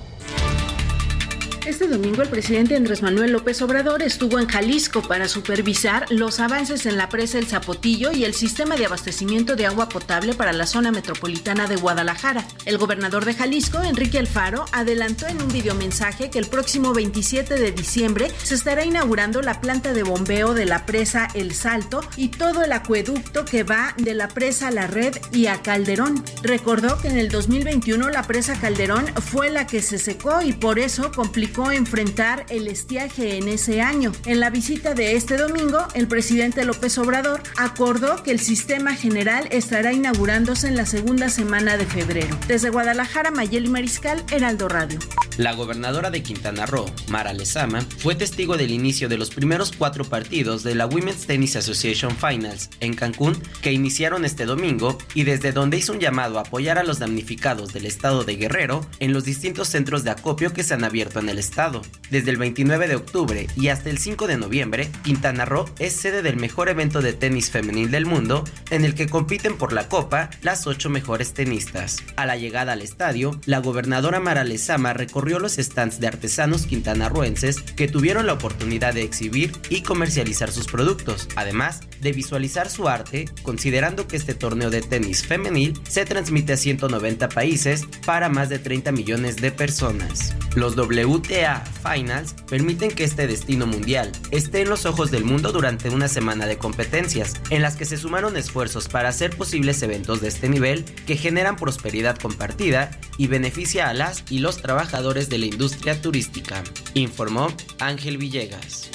Este 1.65 1.87
domingo 1.87 2.23
el 2.23 2.27
presidente 2.27 2.75
Andrés 2.75 3.03
Manuel 3.03 3.33
López 3.33 3.61
Obrador 3.61 4.01
estuvo 4.01 4.39
en 4.39 4.47
Jalisco 4.47 5.03
para 5.03 5.27
supervisar 5.27 6.07
los 6.09 6.39
avances 6.39 6.87
en 6.87 6.97
la 6.97 7.07
presa 7.07 7.37
El 7.37 7.45
Zapotillo 7.45 8.11
y 8.11 8.25
el 8.25 8.33
sistema 8.33 8.75
de 8.75 8.87
abastecimiento 8.87 9.55
de 9.55 9.67
agua 9.67 9.87
potable 9.87 10.33
para 10.33 10.53
la 10.53 10.65
zona 10.65 10.91
metropolitana 10.91 11.67
de 11.67 11.75
Guadalajara. 11.75 12.47
El 12.65 12.79
gobernador 12.79 13.25
de 13.25 13.35
Jalisco, 13.35 13.83
Enrique 13.83 14.17
Alfaro, 14.17 14.65
adelantó 14.71 15.27
en 15.27 15.39
un 15.39 15.49
videomensaje 15.49 16.31
que 16.31 16.39
el 16.39 16.47
próximo 16.47 16.93
27 16.95 17.53
de 17.53 17.71
diciembre 17.71 18.31
se 18.41 18.55
estará 18.55 18.83
inaugurando 18.83 19.43
la 19.43 19.61
planta 19.61 19.93
de 19.93 20.01
bombeo 20.01 20.55
de 20.55 20.65
la 20.65 20.87
presa 20.87 21.27
El 21.35 21.53
Salto 21.53 22.01
y 22.17 22.29
todo 22.29 22.63
el 22.63 22.71
acueducto 22.71 23.45
que 23.45 23.61
va 23.61 23.93
de 23.97 24.15
la 24.15 24.29
presa 24.29 24.69
a 24.69 24.71
la 24.71 24.87
red 24.87 25.15
y 25.31 25.45
a 25.45 25.61
Calderón. 25.61 26.23
Recordó 26.41 26.99
que 26.99 27.09
en 27.09 27.19
el 27.19 27.29
2021 27.29 28.09
la 28.09 28.23
presa 28.23 28.59
Calderón 28.59 29.05
fue 29.21 29.51
la 29.51 29.67
que 29.67 29.83
se 29.83 29.99
secó 29.99 30.41
y 30.41 30.53
por 30.53 30.79
eso 30.79 31.11
complicó 31.11 31.50
enfrentar 31.71 32.45
el 32.49 32.67
estiaje 32.67 33.37
en 33.37 33.47
ese 33.47 33.81
año. 33.81 34.11
En 34.25 34.39
la 34.39 34.49
visita 34.49 34.93
de 34.93 35.15
este 35.15 35.37
domingo, 35.37 35.85
el 35.93 36.07
presidente 36.07 36.63
López 36.63 36.97
Obrador 36.97 37.43
acordó 37.57 38.23
que 38.23 38.31
el 38.31 38.39
sistema 38.39 38.95
general 38.95 39.47
estará 39.51 39.91
inaugurándose 39.91 40.67
en 40.67 40.77
la 40.77 40.85
segunda 40.85 41.29
semana 41.29 41.77
de 41.77 41.85
febrero. 41.85 42.37
Desde 42.47 42.69
Guadalajara, 42.69 43.31
Mayeli 43.31 43.69
Mariscal, 43.69 44.23
Heraldo 44.31 44.69
Radio. 44.69 44.99
La 45.37 45.53
gobernadora 45.53 46.09
de 46.11 46.23
Quintana 46.23 46.65
Roo, 46.65 46.85
Mara 47.09 47.33
Lezama, 47.33 47.81
fue 47.97 48.15
testigo 48.15 48.57
del 48.57 48.71
inicio 48.71 49.09
de 49.09 49.17
los 49.17 49.29
primeros 49.29 49.71
cuatro 49.71 50.03
partidos 50.05 50.63
de 50.63 50.75
la 50.75 50.85
Women's 50.85 51.25
Tennis 51.25 51.55
Association 51.55 52.15
Finals 52.15 52.69
en 52.79 52.93
Cancún 52.93 53.41
que 53.61 53.71
iniciaron 53.71 54.25
este 54.25 54.45
domingo 54.45 54.97
y 55.13 55.23
desde 55.23 55.51
donde 55.51 55.77
hizo 55.77 55.93
un 55.93 55.99
llamado 55.99 56.37
a 56.37 56.41
apoyar 56.41 56.77
a 56.77 56.83
los 56.83 56.99
damnificados 56.99 57.73
del 57.73 57.85
estado 57.85 58.23
de 58.23 58.35
Guerrero 58.35 58.85
en 58.99 59.13
los 59.13 59.23
distintos 59.23 59.69
centros 59.69 60.03
de 60.03 60.11
acopio 60.11 60.53
que 60.53 60.63
se 60.63 60.73
han 60.73 60.83
abierto 60.83 61.19
en 61.19 61.29
el 61.29 61.39
estado. 61.41 61.81
Desde 62.09 62.31
el 62.31 62.37
29 62.37 62.87
de 62.87 62.95
octubre 62.95 63.47
y 63.55 63.67
hasta 63.67 63.89
el 63.89 63.97
5 63.97 64.27
de 64.27 64.37
noviembre, 64.37 64.89
Quintana 65.03 65.45
Roo 65.45 65.65
es 65.79 65.93
sede 65.93 66.21
del 66.21 66.37
mejor 66.37 66.69
evento 66.69 67.01
de 67.01 67.13
tenis 67.13 67.51
femenil 67.51 67.91
del 67.91 68.05
mundo, 68.05 68.43
en 68.69 68.85
el 68.85 68.95
que 68.95 69.07
compiten 69.07 69.57
por 69.57 69.73
la 69.73 69.87
copa 69.87 70.29
las 70.41 70.67
ocho 70.67 70.89
mejores 70.89 71.33
tenistas. 71.33 71.97
A 72.15 72.25
la 72.25 72.37
llegada 72.37 72.73
al 72.73 72.81
estadio, 72.81 73.39
la 73.45 73.59
gobernadora 73.59 74.19
Mara 74.19 74.43
Lezama 74.43 74.93
recorrió 74.93 75.39
los 75.39 75.53
stands 75.53 75.99
de 75.99 76.07
artesanos 76.07 76.65
quintanarroenses 76.65 77.61
que 77.61 77.87
tuvieron 77.87 78.25
la 78.25 78.33
oportunidad 78.33 78.93
de 78.93 79.03
exhibir 79.03 79.53
y 79.69 79.81
comercializar 79.81 80.51
sus 80.51 80.67
productos, 80.67 81.27
además 81.35 81.81
de 82.01 82.11
visualizar 82.11 82.69
su 82.69 82.87
arte, 82.87 83.25
considerando 83.43 84.07
que 84.07 84.17
este 84.17 84.33
torneo 84.33 84.69
de 84.69 84.81
tenis 84.81 85.25
femenil 85.25 85.79
se 85.87 86.05
transmite 86.05 86.53
a 86.53 86.57
190 86.57 87.29
países 87.29 87.85
para 88.05 88.29
más 88.29 88.49
de 88.49 88.59
30 88.59 88.91
millones 88.91 89.37
de 89.37 89.51
personas. 89.51 90.35
Los 90.55 90.75
WT 90.75 91.30
WTA 91.31 91.63
Finals 91.81 92.33
permiten 92.49 92.91
que 92.91 93.05
este 93.05 93.25
destino 93.25 93.65
mundial 93.65 94.11
esté 94.31 94.61
en 94.61 94.69
los 94.69 94.85
ojos 94.85 95.11
del 95.11 95.23
mundo 95.23 95.53
durante 95.53 95.89
una 95.89 96.09
semana 96.09 96.45
de 96.45 96.57
competencias, 96.57 97.41
en 97.49 97.61
las 97.61 97.77
que 97.77 97.85
se 97.85 97.95
sumaron 97.95 98.35
esfuerzos 98.35 98.89
para 98.89 99.09
hacer 99.09 99.37
posibles 99.37 99.81
eventos 99.81 100.19
de 100.19 100.27
este 100.27 100.49
nivel 100.49 100.83
que 101.07 101.15
generan 101.15 101.55
prosperidad 101.55 102.17
compartida 102.17 102.91
y 103.17 103.27
beneficia 103.27 103.87
a 103.87 103.93
las 103.93 104.29
y 104.29 104.39
los 104.39 104.61
trabajadores 104.61 105.29
de 105.29 105.37
la 105.37 105.45
industria 105.45 106.01
turística, 106.01 106.63
informó 106.95 107.47
Ángel 107.79 108.17
Villegas. 108.17 108.91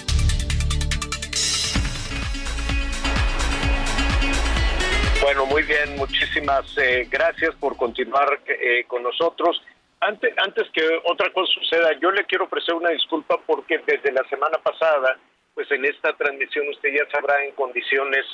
Bueno, 5.23 5.47
muy 5.47 5.63
bien, 5.63 5.97
muchísimas 5.97 6.67
eh, 6.77 7.09
gracias 7.11 7.55
por 7.57 7.77
continuar 7.77 8.41
eh, 8.47 8.85
con 8.87 9.03
nosotros. 9.03 9.61
Antes, 10.01 10.35
antes 10.39 10.69
que 10.73 11.01
otra 11.05 11.31
cosa 11.33 11.51
suceda, 11.55 11.93
yo 12.01 12.11
le 12.11 12.25
quiero 12.25 12.45
ofrecer 12.45 12.75
una 12.75 12.91
disculpa 12.91 13.41
porque 13.47 13.79
desde 13.87 14.13
la 14.13 14.23
semana 14.29 14.59
pasada, 14.59 15.19
pues 15.55 15.71
en 15.71 15.85
esta 15.85 16.13
transmisión 16.13 16.69
usted 16.69 16.91
ya 16.93 17.11
sabrá 17.11 17.43
en 17.45 17.53
condiciones, 17.53 18.25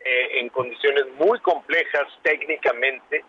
eh, 0.00 0.40
en 0.40 0.48
condiciones 0.48 1.04
muy 1.18 1.38
complejas 1.40 2.08
técnicamente, 2.22 3.24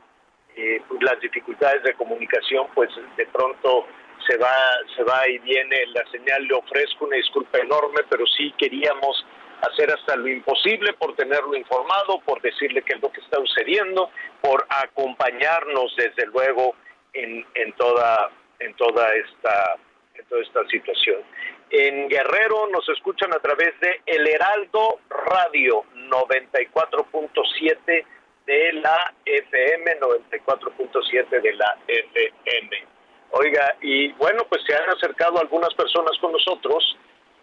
eh, 0.56 0.82
pues 0.88 1.02
las 1.04 1.20
dificultades 1.20 1.84
de 1.84 1.94
comunicación, 1.96 2.68
pues 2.74 2.90
de 3.18 3.26
pronto 3.28 3.86
se 4.26 4.38
va, 4.38 4.56
se 4.96 5.04
va 5.04 5.28
y 5.28 5.40
viene 5.40 5.86
la 5.88 6.06
señal. 6.10 6.46
Le 6.46 6.56
ofrezco 6.56 7.06
una 7.06 7.18
disculpa 7.18 7.58
enorme, 7.60 8.02
pero 8.10 8.26
sí 8.28 8.54
queríamos 8.58 9.26
hacer 9.62 9.92
hasta 9.92 10.16
lo 10.16 10.28
imposible 10.28 10.94
por 10.94 11.16
tenerlo 11.16 11.56
informado, 11.56 12.20
por 12.26 12.42
decirle 12.42 12.82
qué 12.82 12.96
es 12.96 13.02
lo 13.02 13.12
que 13.12 13.22
está 13.22 13.38
sucediendo, 13.38 14.10
por 14.42 14.66
acompañarnos 14.70 15.96
desde 15.98 16.26
luego 16.28 16.76
en, 17.14 17.46
en, 17.56 17.74
toda, 17.74 18.30
en, 18.60 18.74
toda 18.76 19.14
esta, 19.16 19.76
en 20.16 20.26
toda 20.26 20.42
esta 20.42 20.66
situación. 20.68 21.22
En 21.70 22.10
Guerrero 22.10 22.68
nos 22.68 22.88
escuchan 22.90 23.34
a 23.34 23.40
través 23.40 23.80
de 23.80 24.02
El 24.06 24.28
Heraldo 24.28 25.00
Radio 25.10 25.86
94.7 25.94 28.06
de 28.46 28.74
la 28.74 29.14
FM, 29.26 30.00
94.7 30.00 31.42
de 31.42 31.54
la 31.54 31.78
FM. 31.88 32.86
Oiga, 33.32 33.76
y 33.82 34.12
bueno, 34.14 34.46
pues 34.50 34.62
se 34.68 34.76
han 34.76 34.90
acercado 34.90 35.40
algunas 35.40 35.74
personas 35.74 36.12
con 36.20 36.34
nosotros 36.34 36.98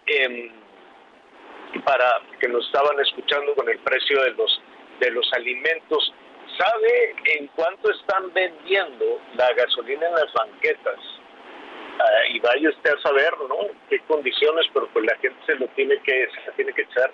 eh, 0.07 0.53
para 1.85 2.21
que 2.39 2.49
nos 2.49 2.65
estaban 2.67 3.01
escuchando 3.01 3.55
con 3.55 3.69
el 3.69 3.79
precio 3.81 4.23
de 4.23 4.31
los 4.33 4.63
de 5.01 5.11
los 5.11 5.29
alimentos 5.33 6.13
¿Sabe 6.61 7.15
en 7.39 7.47
cuánto 7.57 7.91
están 7.91 8.35
vendiendo 8.35 9.19
la 9.35 9.51
gasolina 9.55 10.09
en 10.09 10.13
las 10.13 10.31
banquetas? 10.35 10.99
ah, 12.01 12.27
y 12.29 12.39
vaya 12.41 12.69
usted 12.69 12.93
a 12.93 13.01
saber, 13.01 13.33
¿no? 13.49 13.57
Qué 13.89 13.99
condiciones, 14.01 14.67
pero 14.75 14.87
pues 14.89 15.07
la 15.07 15.17
gente 15.17 15.39
se 15.47 15.55
lo 15.55 15.67
tiene 15.69 15.99
que, 16.03 16.29
se 16.45 16.53
tiene 16.53 16.75
que 16.75 16.83
echar 16.83 17.11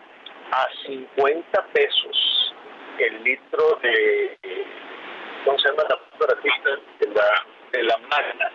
a 0.51 0.67
50 0.87 1.67
pesos 1.73 2.55
el 2.99 3.23
litro 3.23 3.79
de, 3.83 4.37
¿cómo 5.45 5.59
se 5.61 5.69
llama 5.69 5.85
la 5.91 6.01
De 6.99 7.09
la, 7.09 7.47
de 7.71 7.83
la 7.85 7.99
magna. 7.99 8.53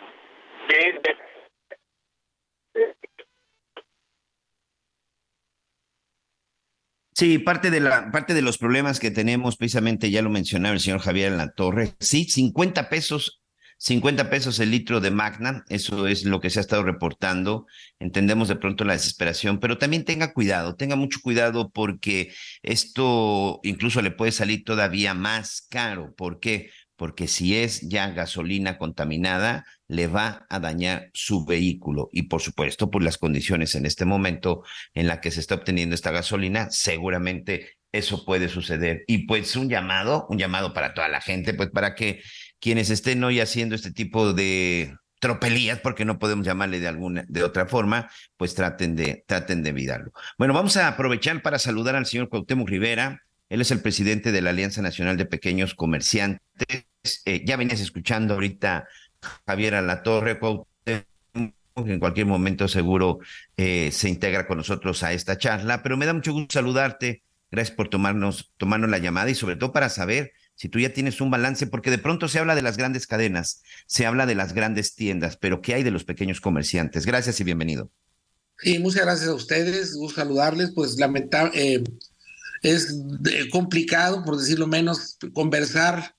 Sí, 7.21 7.37
parte 7.37 7.69
de 7.69 7.81
la 7.81 8.09
parte 8.09 8.33
de 8.33 8.41
los 8.41 8.57
problemas 8.57 8.99
que 8.99 9.11
tenemos, 9.11 9.55
precisamente 9.55 10.09
ya 10.09 10.23
lo 10.23 10.31
mencionaba 10.31 10.73
el 10.73 10.79
señor 10.79 11.01
Javier 11.01 11.31
en 11.31 11.37
la 11.37 11.51
torre. 11.51 11.93
Sí, 11.99 12.23
50 12.23 12.89
pesos 12.89 13.41
50 13.81 14.29
pesos 14.29 14.59
el 14.59 14.69
litro 14.69 15.01
de 15.01 15.09
Magna, 15.09 15.65
eso 15.67 16.05
es 16.05 16.23
lo 16.23 16.39
que 16.39 16.51
se 16.51 16.59
ha 16.59 16.61
estado 16.61 16.83
reportando. 16.83 17.65
Entendemos 17.97 18.47
de 18.47 18.55
pronto 18.55 18.85
la 18.85 18.93
desesperación, 18.93 19.59
pero 19.59 19.79
también 19.79 20.05
tenga 20.05 20.33
cuidado, 20.33 20.75
tenga 20.75 20.95
mucho 20.95 21.19
cuidado 21.19 21.71
porque 21.71 22.31
esto 22.61 23.59
incluso 23.63 24.03
le 24.03 24.11
puede 24.11 24.31
salir 24.31 24.63
todavía 24.65 25.15
más 25.15 25.65
caro. 25.67 26.13
¿Por 26.15 26.39
qué? 26.39 26.69
Porque 27.01 27.27
si 27.27 27.57
es 27.57 27.81
ya 27.81 28.11
gasolina 28.11 28.77
contaminada, 28.77 29.65
le 29.87 30.05
va 30.05 30.45
a 30.51 30.59
dañar 30.59 31.09
su 31.15 31.45
vehículo. 31.45 32.09
Y 32.11 32.27
por 32.27 32.43
supuesto, 32.43 32.91
por 32.91 33.01
las 33.01 33.17
condiciones 33.17 33.73
en 33.73 33.87
este 33.87 34.05
momento 34.05 34.61
en 34.93 35.07
la 35.07 35.19
que 35.19 35.31
se 35.31 35.39
está 35.39 35.55
obteniendo 35.55 35.95
esta 35.95 36.11
gasolina, 36.11 36.69
seguramente 36.69 37.79
eso 37.91 38.23
puede 38.23 38.49
suceder. 38.49 39.03
Y 39.07 39.25
pues 39.25 39.55
un 39.55 39.67
llamado, 39.67 40.27
un 40.29 40.37
llamado 40.37 40.75
para 40.75 40.93
toda 40.93 41.07
la 41.07 41.21
gente, 41.21 41.55
pues 41.55 41.71
para 41.71 41.95
que 41.95 42.21
quienes 42.59 42.91
estén 42.91 43.23
hoy 43.23 43.39
haciendo 43.39 43.73
este 43.73 43.91
tipo 43.91 44.33
de 44.33 44.93
tropelías, 45.19 45.79
porque 45.79 46.05
no 46.05 46.19
podemos 46.19 46.45
llamarle 46.45 46.79
de 46.79 46.87
alguna, 46.87 47.25
de 47.27 47.43
otra 47.43 47.65
forma, 47.65 48.11
pues 48.37 48.53
traten 48.53 48.95
de, 48.95 49.23
traten 49.25 49.63
de 49.63 49.71
evitarlo. 49.71 50.11
Bueno, 50.37 50.53
vamos 50.53 50.77
a 50.77 50.87
aprovechar 50.87 51.41
para 51.41 51.57
saludar 51.57 51.95
al 51.95 52.05
señor 52.05 52.29
Cuauhtémoc 52.29 52.69
Rivera. 52.69 53.23
Él 53.49 53.61
es 53.61 53.71
el 53.71 53.81
presidente 53.81 54.31
de 54.31 54.41
la 54.43 54.51
Alianza 54.51 54.83
Nacional 54.83 55.17
de 55.17 55.25
Pequeños 55.25 55.73
Comerciantes. 55.73 56.90
Eh, 57.25 57.43
ya 57.45 57.57
venías 57.57 57.79
escuchando 57.79 58.35
ahorita 58.35 58.87
Javier 59.47 59.75
Alatorre, 59.75 60.37
Cuauhtémoc, 60.37 61.07
en 61.75 61.99
cualquier 61.99 62.27
momento 62.27 62.67
seguro 62.67 63.19
eh, 63.57 63.89
se 63.91 64.09
integra 64.09 64.45
con 64.45 64.57
nosotros 64.57 65.01
a 65.03 65.13
esta 65.13 65.37
charla, 65.37 65.81
pero 65.81 65.97
me 65.97 66.05
da 66.05 66.13
mucho 66.13 66.33
gusto 66.33 66.53
saludarte. 66.53 67.23
Gracias 67.49 67.75
por 67.75 67.89
tomarnos, 67.89 68.51
tomarnos 68.57 68.89
la 68.89 68.99
llamada 68.99 69.29
y 69.29 69.35
sobre 69.35 69.55
todo 69.55 69.73
para 69.73 69.89
saber 69.89 70.31
si 70.55 70.69
tú 70.69 70.79
ya 70.79 70.93
tienes 70.93 71.21
un 71.21 71.31
balance, 71.31 71.65
porque 71.67 71.89
de 71.89 71.97
pronto 71.97 72.27
se 72.27 72.39
habla 72.39 72.55
de 72.55 72.61
las 72.61 72.77
grandes 72.77 73.07
cadenas, 73.07 73.63
se 73.87 74.05
habla 74.05 74.25
de 74.25 74.35
las 74.35 74.53
grandes 74.53 74.95
tiendas, 74.95 75.37
pero 75.37 75.59
¿qué 75.59 75.73
hay 75.73 75.83
de 75.83 75.91
los 75.91 76.03
pequeños 76.03 76.39
comerciantes? 76.39 77.05
Gracias 77.05 77.39
y 77.39 77.43
bienvenido. 77.43 77.89
Sí, 78.59 78.77
muchas 78.77 79.01
gracias 79.01 79.29
a 79.29 79.33
ustedes, 79.33 79.95
gusto 79.95 80.21
saludarles, 80.21 80.71
pues 80.71 80.97
lamentable, 80.97 81.51
eh, 81.55 81.83
es 82.61 82.95
complicado, 83.51 84.23
por 84.23 84.37
decirlo 84.37 84.67
menos, 84.67 85.17
conversar 85.33 86.15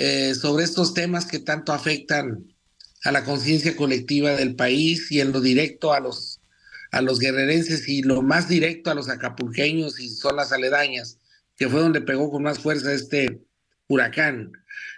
eh, 0.00 0.36
sobre 0.36 0.62
estos 0.62 0.94
temas 0.94 1.26
que 1.26 1.40
tanto 1.40 1.72
afectan 1.72 2.54
a 3.02 3.10
la 3.10 3.24
conciencia 3.24 3.74
colectiva 3.74 4.30
del 4.36 4.54
país 4.54 5.10
y 5.10 5.20
en 5.20 5.32
lo 5.32 5.40
directo 5.40 5.92
a 5.92 5.98
los, 5.98 6.38
a 6.92 7.02
los 7.02 7.18
guerrerenses 7.18 7.88
y 7.88 8.02
lo 8.02 8.22
más 8.22 8.48
directo 8.48 8.92
a 8.92 8.94
los 8.94 9.08
acapulqueños 9.08 9.98
y 9.98 10.08
zonas 10.08 10.52
aledañas, 10.52 11.18
que 11.56 11.68
fue 11.68 11.80
donde 11.80 12.00
pegó 12.00 12.30
con 12.30 12.44
más 12.44 12.60
fuerza 12.60 12.92
este 12.92 13.40
huracán 13.88 14.52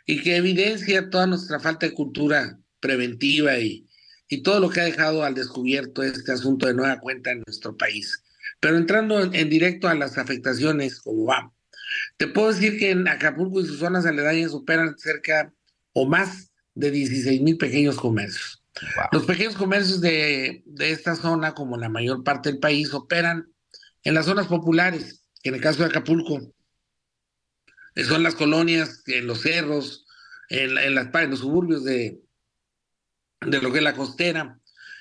y 0.04 0.20
que 0.20 0.36
evidencia 0.36 1.08
toda 1.08 1.26
nuestra 1.26 1.58
falta 1.60 1.86
de 1.86 1.94
cultura 1.94 2.58
preventiva 2.78 3.58
y, 3.58 3.88
y 4.28 4.42
todo 4.42 4.60
lo 4.60 4.68
que 4.68 4.82
ha 4.82 4.84
dejado 4.84 5.24
al 5.24 5.34
descubierto 5.34 6.02
este 6.02 6.30
asunto 6.30 6.66
de 6.66 6.74
nueva 6.74 7.00
cuenta 7.00 7.30
en 7.30 7.42
nuestro 7.46 7.74
país. 7.74 8.22
Pero 8.60 8.76
entrando 8.76 9.32
en, 9.32 9.48
directo 9.48 9.88
a 9.88 9.94
las 9.94 10.18
afectaciones, 10.18 11.00
como 11.00 11.24
va, 11.24 11.54
te 12.16 12.26
puedo 12.28 12.48
decir 12.52 12.78
que 12.78 12.90
en 12.90 13.06
Acapulco 13.08 13.60
y 13.60 13.66
sus 13.66 13.78
zonas 13.78 14.06
aledañas 14.06 14.52
operan 14.52 14.96
cerca 14.98 15.52
o 15.92 16.06
más 16.06 16.52
de 16.74 16.90
16 16.90 17.40
mil 17.42 17.56
pequeños 17.56 17.96
comercios. 17.96 18.62
Los 19.12 19.24
pequeños 19.24 19.56
comercios 19.56 20.00
de, 20.00 20.62
de 20.64 20.90
esta 20.90 21.16
zona, 21.16 21.54
como 21.54 21.76
la 21.76 21.88
mayor 21.88 22.22
parte 22.24 22.50
del 22.50 22.60
país, 22.60 22.94
operan 22.94 23.52
en 24.04 24.14
las 24.14 24.26
zonas 24.26 24.46
populares, 24.46 25.24
que 25.42 25.50
en 25.50 25.56
el 25.56 25.60
caso 25.60 25.82
de 25.82 25.88
Acapulco 25.88 26.40
son 27.96 28.22
las 28.22 28.34
colonias, 28.34 29.02
en 29.06 29.26
los 29.26 29.42
cerros, 29.42 30.06
en, 30.48 30.78
en, 30.78 30.94
las, 30.94 31.08
en 31.14 31.30
los 31.30 31.40
suburbios 31.40 31.84
de, 31.84 32.20
de 33.40 33.60
lo 33.60 33.72
que 33.72 33.78
es 33.78 33.84
la 33.84 33.94
costera, 33.96 34.58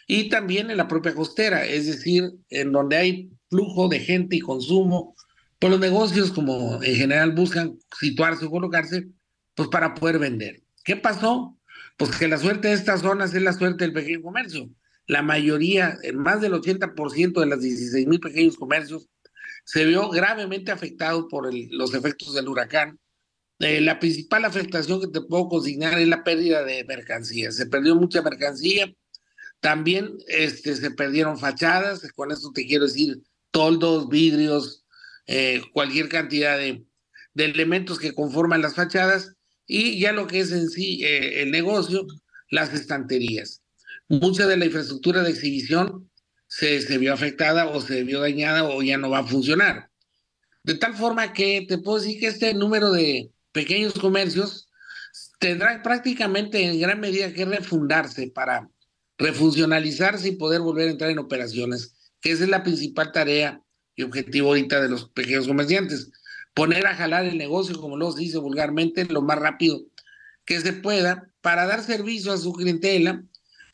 y 0.07 0.29
también 0.29 0.71
en 0.71 0.77
la 0.77 0.87
propia 0.87 1.13
costera, 1.13 1.65
es 1.65 1.85
decir, 1.85 2.31
en 2.49 2.71
donde 2.71 2.97
hay 2.97 3.31
flujo 3.49 3.87
de 3.87 3.99
gente 3.99 4.35
y 4.35 4.39
consumo, 4.39 5.15
pues 5.59 5.71
los 5.71 5.79
negocios 5.79 6.31
como 6.31 6.81
en 6.81 6.95
general 6.95 7.33
buscan 7.33 7.77
situarse 7.99 8.45
o 8.45 8.49
colocarse, 8.49 9.09
pues 9.55 9.69
para 9.69 9.93
poder 9.93 10.19
vender. 10.19 10.63
¿Qué 10.83 10.95
pasó? 10.95 11.57
Pues 11.97 12.15
que 12.15 12.29
la 12.29 12.37
suerte 12.37 12.69
de 12.69 12.73
estas 12.75 13.01
zonas 13.01 13.33
es 13.33 13.41
la 13.41 13.53
suerte 13.53 13.83
del 13.83 13.93
pequeño 13.93 14.21
comercio. 14.21 14.69
La 15.05 15.21
mayoría, 15.21 15.97
más 16.13 16.39
del 16.39 16.53
80% 16.53 17.39
de 17.39 17.45
las 17.45 17.61
16 17.61 18.07
mil 18.07 18.19
pequeños 18.19 18.55
comercios 18.55 19.09
se 19.65 19.85
vio 19.85 20.09
gravemente 20.09 20.71
afectado 20.71 21.27
por 21.27 21.53
los 21.53 21.93
efectos 21.93 22.33
del 22.33 22.47
huracán. 22.47 22.97
Eh, 23.59 23.81
la 23.81 23.99
principal 23.99 24.45
afectación 24.45 25.01
que 25.01 25.07
te 25.07 25.21
puedo 25.21 25.49
consignar 25.49 25.99
es 25.99 26.07
la 26.07 26.23
pérdida 26.23 26.63
de 26.63 26.85
mercancía. 26.85 27.51
Se 27.51 27.65
perdió 27.65 27.95
mucha 27.95 28.21
mercancía. 28.21 28.93
También 29.59 30.17
este, 30.27 30.75
se 30.75 30.91
perdieron 30.91 31.37
fachadas. 31.37 32.01
Con 32.13 32.31
esto 32.31 32.51
te 32.53 32.65
quiero 32.65 32.85
decir 32.85 33.21
toldos, 33.51 34.07
vidrios, 34.07 34.85
eh, 35.31 35.61
cualquier 35.73 36.09
cantidad 36.09 36.57
de, 36.57 36.83
de, 37.35 37.45
elementos 37.45 37.99
que 37.99 38.15
conforman 38.15 38.63
las 38.63 38.73
fachadas. 38.73 39.35
Y 39.67 39.99
ya 39.99 40.11
lo 40.11 40.25
que 40.25 40.39
es 40.39 40.51
en 40.51 40.67
sí 40.69 41.03
eh, 41.05 41.43
el 41.43 41.51
negocio, 41.51 42.07
las 42.49 42.73
estanterías. 42.73 43.61
Mucha 44.07 44.47
de 44.47 44.57
la 44.57 44.65
infraestructura 44.65 45.21
de 45.21 45.29
exhibición 45.29 46.09
se, 46.47 46.97
vio 46.97 47.13
afectada 47.13 47.67
o 47.67 47.79
se 47.79 48.03
vio 48.03 48.21
dañada 48.21 48.63
o 48.63 48.81
ya 48.81 48.97
no 48.97 49.11
va 49.11 49.19
a 49.19 49.27
funcionar. 49.27 49.91
De 50.63 50.73
tal 50.73 50.95
forma 50.95 51.31
que 51.31 51.63
te 51.69 51.77
puedo 51.77 51.99
decir 51.99 52.19
que 52.19 52.27
este 52.27 52.55
número 52.55 52.91
de 52.91 53.29
pequeños 53.51 53.93
comercios 53.93 54.67
tendrá 55.39 55.83
prácticamente 55.83 56.63
en 56.63 56.79
gran 56.79 56.99
medida 56.99 57.31
que 57.33 57.45
refundarse 57.45 58.31
para 58.33 58.67
refuncionalizarse 59.19 60.29
y 60.29 60.37
poder 60.37 60.61
volver 60.61 60.87
a 60.87 60.91
entrar 60.91 61.11
en 61.11 61.19
operaciones, 61.19 61.93
que 62.19 62.31
esa 62.31 62.45
es 62.45 62.49
la 62.49 62.63
principal 62.63 63.11
tarea 63.11 63.61
y 63.99 64.03
objetivo 64.03 64.49
ahorita 64.49 64.81
de 64.81 64.89
los 64.89 65.09
pequeños 65.09 65.47
comerciantes. 65.47 66.11
Poner 66.53 66.87
a 66.87 66.95
jalar 66.95 67.25
el 67.25 67.37
negocio, 67.37 67.79
como 67.79 67.97
lo 67.97 68.13
dice 68.13 68.37
vulgarmente, 68.37 69.05
lo 69.05 69.21
más 69.21 69.39
rápido 69.39 69.81
que 70.45 70.59
se 70.59 70.73
pueda 70.73 71.29
para 71.41 71.67
dar 71.67 71.83
servicio 71.83 72.31
a 72.31 72.37
su 72.37 72.53
clientela 72.53 73.23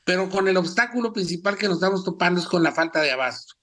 pero 0.06 0.30
con 0.30 0.48
el 0.48 0.56
obstáculo 0.56 1.12
principal 1.12 1.58
que 1.58 1.68
nos 1.68 1.78
estamos 1.78 2.06
topando 2.06 2.40
es 2.40 2.48
con 2.48 2.64
la 2.64 2.72
falta 2.72 3.02
de 3.02 3.12
abasto. 3.12 3.56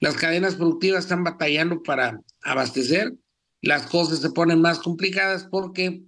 Las 0.00 0.14
cadenas 0.14 0.54
productivas 0.54 1.04
están 1.04 1.24
batallando 1.24 1.82
para 1.82 2.20
abastecer, 2.42 3.14
las 3.62 3.86
cosas 3.86 4.20
se 4.20 4.30
ponen 4.30 4.60
más 4.60 4.78
complicadas 4.78 5.48
porque, 5.50 6.04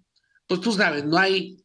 pues 0.47 0.61
tú 0.61 0.73
sabes, 0.73 1.05
no 1.07 1.19
hay 1.19 1.65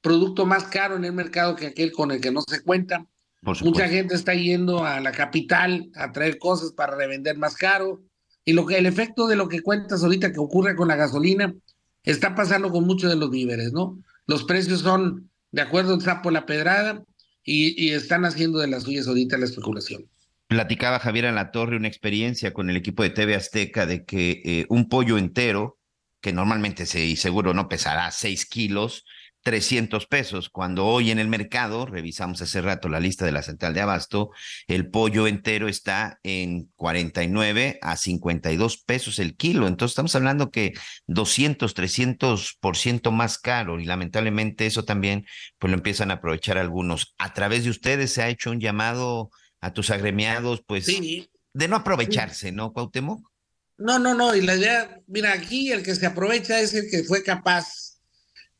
producto 0.00 0.46
más 0.46 0.64
caro 0.64 0.96
en 0.96 1.04
el 1.04 1.12
mercado 1.12 1.56
que 1.56 1.66
aquel 1.66 1.92
con 1.92 2.12
el 2.12 2.20
que 2.20 2.30
no 2.30 2.40
se 2.48 2.62
cuenta. 2.62 3.04
Mucha 3.42 3.88
gente 3.88 4.14
está 4.14 4.34
yendo 4.34 4.84
a 4.84 5.00
la 5.00 5.12
capital 5.12 5.90
a 5.94 6.10
traer 6.12 6.38
cosas 6.38 6.72
para 6.72 6.96
revender 6.96 7.38
más 7.38 7.54
caro. 7.54 8.02
Y 8.44 8.52
lo 8.52 8.66
que 8.66 8.78
el 8.78 8.86
efecto 8.86 9.26
de 9.26 9.36
lo 9.36 9.48
que 9.48 9.60
cuentas 9.60 10.02
ahorita 10.02 10.32
que 10.32 10.40
ocurre 10.40 10.76
con 10.76 10.88
la 10.88 10.96
gasolina 10.96 11.54
está 12.02 12.34
pasando 12.34 12.70
con 12.70 12.84
muchos 12.84 13.10
de 13.10 13.16
los 13.16 13.30
víveres, 13.30 13.72
¿no? 13.72 13.98
Los 14.26 14.44
precios 14.44 14.80
son, 14.80 15.30
de 15.52 15.62
acuerdo 15.62 15.94
al 15.94 16.00
sapo 16.00 16.30
la 16.30 16.46
pedrada, 16.46 17.04
y, 17.46 17.90
están 17.90 18.24
haciendo 18.24 18.58
de 18.58 18.66
las 18.66 18.82
suyas 18.82 19.06
ahorita 19.06 19.38
la 19.38 19.44
especulación. 19.44 20.08
Platicaba 20.48 20.98
Javier 20.98 21.26
en 21.26 21.36
la 21.36 21.52
torre 21.52 21.76
una 21.76 21.88
experiencia 21.88 22.52
con 22.52 22.68
el 22.70 22.76
equipo 22.76 23.02
de 23.02 23.10
TV 23.10 23.36
Azteca 23.36 23.86
de 23.86 24.04
que 24.04 24.42
eh, 24.44 24.66
un 24.68 24.88
pollo 24.88 25.16
entero, 25.16 25.78
que 26.20 26.32
normalmente 26.32 26.86
se, 26.86 27.04
y 27.04 27.16
seguro 27.16 27.54
no 27.54 27.68
pesará 27.68 28.10
6 28.10 28.46
kilos, 28.46 29.04
300 29.46 30.08
pesos, 30.08 30.50
cuando 30.50 30.86
hoy 30.86 31.12
en 31.12 31.20
el 31.20 31.28
mercado, 31.28 31.86
revisamos 31.86 32.42
hace 32.42 32.60
rato 32.60 32.88
la 32.88 32.98
lista 32.98 33.24
de 33.24 33.30
la 33.30 33.44
central 33.44 33.74
de 33.74 33.80
abasto, 33.80 34.30
el 34.66 34.90
pollo 34.90 35.28
entero 35.28 35.68
está 35.68 36.18
en 36.24 36.68
49 36.74 37.78
a 37.80 37.96
52 37.96 38.78
pesos 38.78 39.20
el 39.20 39.36
kilo. 39.36 39.68
Entonces 39.68 39.92
estamos 39.92 40.16
hablando 40.16 40.50
que 40.50 40.72
200, 41.06 41.74
300 41.74 42.56
por 42.58 42.76
ciento 42.76 43.12
más 43.12 43.38
caro 43.38 43.78
y 43.78 43.84
lamentablemente 43.84 44.66
eso 44.66 44.84
también 44.84 45.24
pues 45.60 45.70
lo 45.70 45.76
empiezan 45.76 46.10
a 46.10 46.14
aprovechar 46.14 46.58
algunos. 46.58 47.14
A 47.16 47.32
través 47.32 47.62
de 47.62 47.70
ustedes 47.70 48.12
se 48.12 48.22
ha 48.22 48.28
hecho 48.28 48.50
un 48.50 48.58
llamado 48.58 49.30
a 49.60 49.72
tus 49.72 49.90
agremiados, 49.90 50.64
pues 50.66 50.86
de 50.86 51.68
no 51.68 51.76
aprovecharse, 51.76 52.50
¿no, 52.50 52.72
Cuauhtémoc? 52.72 53.30
No, 53.78 54.00
no, 54.00 54.12
no, 54.12 54.34
y 54.34 54.40
la 54.40 54.56
idea, 54.56 55.00
mira, 55.06 55.34
aquí 55.34 55.70
el 55.70 55.84
que 55.84 55.94
se 55.94 56.06
aprovecha 56.06 56.58
es 56.58 56.74
el 56.74 56.90
que 56.90 57.04
fue 57.04 57.22
capaz 57.22 57.85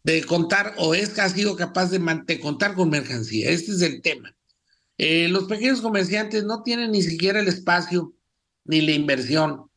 de 0.07 0.23
contar 0.23 0.73
o 0.79 0.95
es 0.95 1.19
ha 1.19 1.29
sido 1.29 1.57
capaz 1.57 1.91
de, 1.91 2.41
contar 2.41 2.75
con 2.75 2.91
mercancía. 2.91 3.51
Este 3.51 3.73
es 3.73 3.83
el 3.83 4.03
tema. 4.03 4.37
Eh, 4.99 5.29
los 5.29 5.45
pequeños 5.45 5.81
comerciantes 5.81 6.45
no 6.45 6.63
tienen 6.63 6.93
ni 6.93 7.03
siquiera 7.03 7.41
el 7.41 7.49
espacio 7.49 8.15
ni 8.65 8.83
la 8.83 8.93
inversión, 8.93 9.69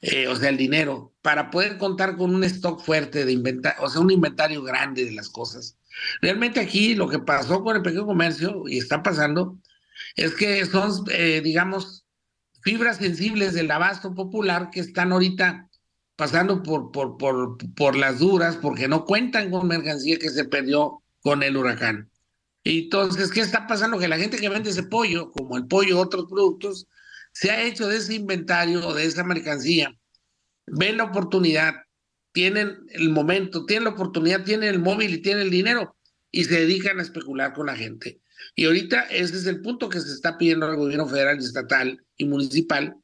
eh, 0.00 0.26
o 0.26 0.34
sea, 0.34 0.48
el 0.48 0.56
dinero, 0.56 1.14
para 1.22 1.52
poder 1.52 1.78
contar 1.78 2.16
con 2.16 2.34
un 2.34 2.42
stock 2.42 2.82
fuerte 2.82 3.24
de 3.24 3.30
inventario, 3.30 3.80
o 3.84 3.88
sea, 3.88 4.00
un 4.00 4.10
inventario 4.10 4.60
grande 4.64 5.04
de 5.04 5.12
las 5.12 5.28
cosas. 5.28 5.78
Realmente 6.20 6.58
aquí 6.58 6.96
lo 6.96 7.08
que 7.08 7.20
pasó 7.20 7.62
con 7.62 7.76
el 7.76 7.82
pequeño 7.82 8.06
comercio 8.06 8.64
y 8.66 8.78
está 8.78 9.04
pasando 9.04 9.56
es 10.16 10.34
que 10.34 10.66
son, 10.66 11.04
eh, 11.12 11.42
digamos, 11.44 12.04
fibras 12.62 12.96
sensibles 12.96 13.54
del 13.54 13.70
abasto 13.70 14.14
popular 14.14 14.70
que 14.72 14.80
están 14.80 15.12
ahorita 15.12 15.69
pasando 16.20 16.62
por, 16.62 16.92
por, 16.92 17.16
por, 17.16 17.56
por 17.74 17.96
las 17.96 18.18
duras 18.18 18.58
porque 18.60 18.88
no 18.88 19.06
cuentan 19.06 19.50
con 19.50 19.66
mercancía 19.66 20.18
que 20.18 20.28
se 20.28 20.44
perdió 20.44 21.02
con 21.20 21.42
el 21.42 21.56
huracán. 21.56 22.10
Entonces, 22.62 23.30
¿qué 23.30 23.40
está 23.40 23.66
pasando? 23.66 23.98
Que 23.98 24.06
la 24.06 24.18
gente 24.18 24.36
que 24.36 24.50
vende 24.50 24.68
ese 24.68 24.82
pollo, 24.82 25.32
como 25.32 25.56
el 25.56 25.66
pollo 25.66 25.98
otros 25.98 26.26
productos, 26.28 26.86
se 27.32 27.50
ha 27.50 27.62
hecho 27.62 27.88
de 27.88 27.96
ese 27.96 28.16
inventario 28.16 28.86
o 28.86 28.92
de 28.92 29.06
esa 29.06 29.24
mercancía, 29.24 29.98
ven 30.66 30.98
la 30.98 31.04
oportunidad, 31.04 31.76
tienen 32.32 32.76
el 32.90 33.08
momento, 33.08 33.64
tienen 33.64 33.84
la 33.84 33.90
oportunidad, 33.92 34.44
tienen 34.44 34.68
el 34.68 34.78
móvil 34.78 35.14
y 35.14 35.22
tienen 35.22 35.44
el 35.44 35.50
dinero 35.50 35.96
y 36.30 36.44
se 36.44 36.60
dedican 36.60 36.98
a 36.98 37.02
especular 37.02 37.54
con 37.54 37.64
la 37.64 37.76
gente. 37.76 38.20
Y 38.54 38.66
ahorita 38.66 39.04
ese 39.04 39.38
es 39.38 39.46
el 39.46 39.62
punto 39.62 39.88
que 39.88 40.00
se 40.02 40.12
está 40.12 40.36
pidiendo 40.36 40.66
al 40.66 40.76
gobierno 40.76 41.08
federal, 41.08 41.38
estatal 41.38 42.04
y 42.18 42.26
municipal, 42.26 42.94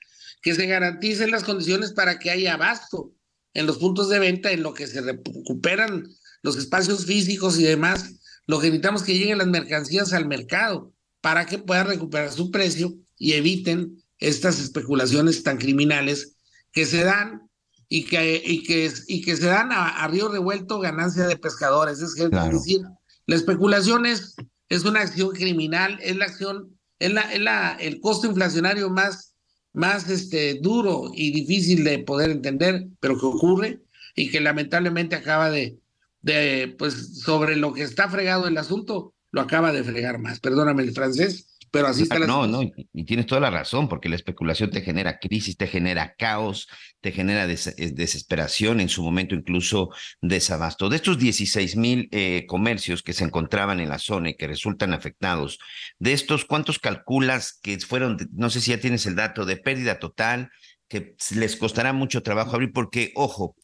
que 0.46 0.54
se 0.54 0.66
garanticen 0.68 1.32
las 1.32 1.42
condiciones 1.42 1.90
para 1.90 2.20
que 2.20 2.30
haya 2.30 2.54
abasto 2.54 3.12
en 3.52 3.66
los 3.66 3.78
puntos 3.78 4.08
de 4.08 4.20
venta, 4.20 4.52
en 4.52 4.62
lo 4.62 4.74
que 4.74 4.86
se 4.86 5.00
recuperan 5.00 6.08
los 6.40 6.56
espacios 6.56 7.04
físicos 7.04 7.58
y 7.58 7.64
demás. 7.64 8.14
Lo 8.46 8.60
que 8.60 8.68
necesitamos 8.68 9.00
es 9.00 9.06
que 9.08 9.18
lleguen 9.18 9.38
las 9.38 9.48
mercancías 9.48 10.12
al 10.12 10.28
mercado 10.28 10.94
para 11.20 11.46
que 11.46 11.58
puedan 11.58 11.88
recuperar 11.88 12.30
su 12.30 12.52
precio 12.52 12.94
y 13.18 13.32
eviten 13.32 14.00
estas 14.18 14.60
especulaciones 14.60 15.42
tan 15.42 15.58
criminales 15.58 16.36
que 16.70 16.86
se 16.86 17.02
dan 17.02 17.50
y 17.88 18.04
que, 18.04 18.40
y 18.46 18.62
que, 18.62 18.92
y 19.08 19.22
que 19.22 19.36
se 19.36 19.46
dan 19.46 19.70
a, 19.72 20.06
río 20.06 20.28
revuelto 20.28 20.78
ganancia 20.78 21.26
de 21.26 21.36
pescadores. 21.36 22.00
Es, 22.00 22.14
decir, 22.14 22.82
la 23.26 23.34
especulación 23.34 24.06
es, 24.06 24.36
es, 24.68 24.84
una 24.84 25.00
acción 25.00 25.30
criminal, 25.30 25.98
es 26.00 26.14
la 26.14 26.26
acción, 26.26 26.78
es, 27.00 27.12
la, 27.12 27.22
es 27.32 27.40
la, 27.40 27.74
el 27.80 27.98
costo 27.98 28.28
inflacionario 28.28 28.88
más, 28.90 29.32
más 29.76 30.08
este, 30.08 30.54
duro 30.54 31.10
y 31.14 31.30
difícil 31.32 31.84
de 31.84 31.98
poder 31.98 32.30
entender, 32.30 32.86
pero 32.98 33.18
que 33.18 33.26
ocurre 33.26 33.80
y 34.14 34.30
que 34.30 34.40
lamentablemente 34.40 35.16
acaba 35.16 35.50
de, 35.50 35.78
de, 36.22 36.74
pues 36.78 37.20
sobre 37.20 37.56
lo 37.56 37.74
que 37.74 37.82
está 37.82 38.08
fregado 38.08 38.48
el 38.48 38.56
asunto, 38.56 39.12
lo 39.32 39.42
acaba 39.42 39.72
de 39.72 39.84
fregar 39.84 40.18
más. 40.18 40.40
Perdóname 40.40 40.82
el 40.82 40.92
francés, 40.92 41.55
pero 41.70 41.88
así 41.88 42.02
está 42.02 42.18
la 42.18 42.26
No, 42.26 42.46
no, 42.46 42.62
y 42.62 43.04
tienes 43.04 43.26
toda 43.26 43.40
la 43.40 43.50
razón, 43.50 43.88
porque 43.88 44.08
la 44.08 44.16
especulación 44.16 44.70
te 44.70 44.82
genera 44.82 45.18
crisis, 45.18 45.56
te 45.56 45.66
genera 45.66 46.14
caos, 46.16 46.68
te 47.00 47.12
genera 47.12 47.44
eh, 47.44 47.92
desesperación, 47.92 48.80
en 48.80 48.88
su 48.88 49.02
momento 49.02 49.34
incluso 49.34 49.90
desabasto. 50.20 50.88
De 50.88 50.96
estos 50.96 51.18
16 51.18 51.76
mil 51.76 52.08
eh, 52.12 52.44
comercios 52.46 53.02
que 53.02 53.12
se 53.12 53.24
encontraban 53.24 53.80
en 53.80 53.88
la 53.88 53.98
zona 53.98 54.30
y 54.30 54.36
que 54.36 54.48
resultan 54.48 54.92
afectados, 54.92 55.58
de 55.98 56.12
estos, 56.12 56.44
¿cuántos 56.44 56.78
calculas 56.78 57.58
que 57.62 57.78
fueron, 57.80 58.16
no 58.32 58.50
sé 58.50 58.60
si 58.60 58.70
ya 58.70 58.80
tienes 58.80 59.06
el 59.06 59.16
dato, 59.16 59.44
de 59.44 59.56
pérdida 59.56 59.98
total, 59.98 60.50
que 60.88 61.16
les 61.34 61.56
costará 61.56 61.92
mucho 61.92 62.22
trabajo 62.22 62.54
abrir? 62.54 62.72
Porque, 62.72 63.12
ojo, 63.14 63.56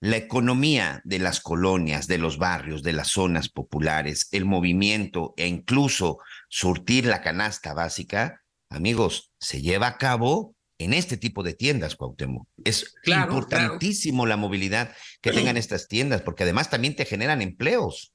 la 0.00 0.16
economía 0.16 1.00
de 1.04 1.18
las 1.18 1.40
colonias, 1.40 2.06
de 2.06 2.18
los 2.18 2.38
barrios, 2.38 2.82
de 2.82 2.92
las 2.92 3.08
zonas 3.08 3.48
populares, 3.48 4.28
el 4.30 4.44
movimiento 4.44 5.34
e 5.36 5.46
incluso 5.46 6.18
surtir 6.48 7.06
la 7.06 7.20
canasta 7.20 7.74
básica, 7.74 8.42
amigos, 8.68 9.32
se 9.40 9.60
lleva 9.60 9.88
a 9.88 9.98
cabo 9.98 10.54
en 10.78 10.94
este 10.94 11.16
tipo 11.16 11.42
de 11.42 11.54
tiendas, 11.54 11.96
Cuauhtémoc. 11.96 12.46
Es 12.64 12.94
importantísimo 13.04 14.26
la 14.26 14.36
movilidad 14.36 14.94
que 15.20 15.32
tengan 15.32 15.56
estas 15.56 15.88
tiendas, 15.88 16.22
porque 16.22 16.44
además 16.44 16.70
también 16.70 16.94
te 16.94 17.04
generan 17.04 17.42
empleos. 17.42 18.12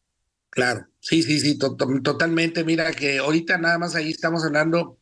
Claro, 0.50 0.88
sí, 1.02 1.24
sí, 1.24 1.40
sí, 1.40 1.58
totalmente. 1.58 2.64
Mira 2.64 2.94
que 2.94 3.18
ahorita 3.18 3.58
nada 3.58 3.78
más 3.80 3.96
ahí 3.96 4.12
estamos 4.12 4.46
hablando 4.46 5.00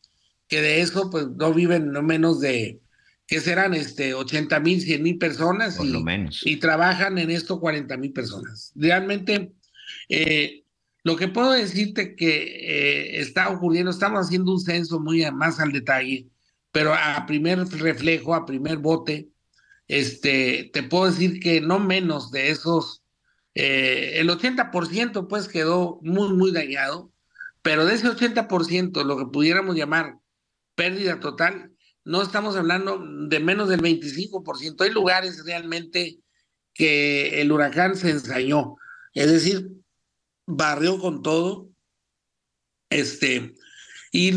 que 0.48 0.60
de 0.60 0.80
eso, 0.80 1.08
pues 1.10 1.26
no 1.36 1.54
viven 1.54 1.92
no 1.92 2.02
menos 2.02 2.40
de 2.40 2.80
que 3.26 3.40
serán 3.40 3.74
este 3.74 4.14
80 4.14 4.60
mil, 4.60 4.80
100 4.80 5.02
mil 5.02 5.18
personas 5.18 5.78
y, 5.80 5.88
lo 5.88 6.00
menos. 6.00 6.42
y 6.44 6.56
trabajan 6.56 7.18
en 7.18 7.30
esto 7.30 7.60
40 7.60 7.96
mil 7.96 8.12
personas. 8.12 8.72
Realmente, 8.74 9.52
eh, 10.08 10.64
lo 11.04 11.16
que 11.16 11.28
puedo 11.28 11.52
decirte 11.52 12.14
que 12.14 12.36
eh, 12.36 13.20
está 13.20 13.48
ocurriendo, 13.50 13.90
estamos 13.90 14.26
haciendo 14.26 14.52
un 14.52 14.60
censo 14.60 15.00
muy 15.00 15.28
más 15.32 15.60
al 15.60 15.72
detalle, 15.72 16.28
pero 16.70 16.94
a 16.94 17.24
primer 17.26 17.58
reflejo, 17.58 18.34
a 18.34 18.46
primer 18.46 18.78
bote, 18.78 19.28
este, 19.88 20.70
te 20.72 20.82
puedo 20.82 21.10
decir 21.10 21.40
que 21.40 21.60
no 21.60 21.78
menos 21.78 22.30
de 22.30 22.50
esos, 22.50 23.02
eh, 23.54 24.14
el 24.16 24.30
80% 24.30 25.28
pues 25.28 25.48
quedó 25.48 25.98
muy, 26.02 26.32
muy 26.32 26.52
dañado, 26.52 27.12
pero 27.62 27.84
de 27.84 27.94
ese 27.94 28.08
80%, 28.08 29.04
lo 29.04 29.18
que 29.18 29.26
pudiéramos 29.26 29.76
llamar 29.76 30.18
pérdida 30.74 31.20
total, 31.20 31.71
no 32.04 32.22
estamos 32.22 32.56
hablando 32.56 33.04
de 33.28 33.40
menos 33.40 33.68
del 33.68 33.80
25%. 33.80 34.80
Hay 34.80 34.90
lugares 34.90 35.44
realmente 35.44 36.20
que 36.74 37.40
el 37.40 37.52
huracán 37.52 37.96
se 37.96 38.10
ensañó, 38.10 38.76
es 39.14 39.30
decir, 39.30 39.70
barrió 40.46 40.98
con 40.98 41.22
todo. 41.22 41.68
Este, 42.90 43.54
y 44.10 44.34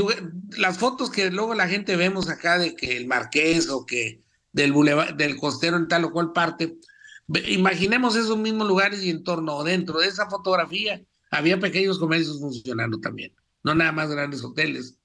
las 0.57 0.77
fotos 0.77 1.09
que 1.09 1.29
luego 1.29 1.53
la 1.55 1.67
gente 1.67 1.95
vemos 1.95 2.29
acá 2.29 2.57
de 2.57 2.75
que 2.75 2.95
el 2.97 3.07
Marqués 3.07 3.69
o 3.69 3.85
que 3.85 4.23
del 4.53 4.73
del 5.17 5.35
costero 5.35 5.75
en 5.75 5.89
tal 5.89 6.05
o 6.05 6.11
cual 6.11 6.31
parte, 6.31 6.77
imaginemos 7.47 8.15
esos 8.15 8.37
mismos 8.37 8.67
lugares 8.67 9.03
y 9.03 9.09
en 9.09 9.23
torno 9.23 9.63
dentro 9.63 9.99
de 9.99 10.07
esa 10.07 10.29
fotografía 10.29 11.01
había 11.29 11.59
pequeños 11.59 11.99
comercios 11.99 12.39
funcionando 12.39 12.99
también, 12.99 13.35
no 13.63 13.75
nada 13.75 13.91
más 13.91 14.09
grandes 14.09 14.41
hoteles 14.43 14.97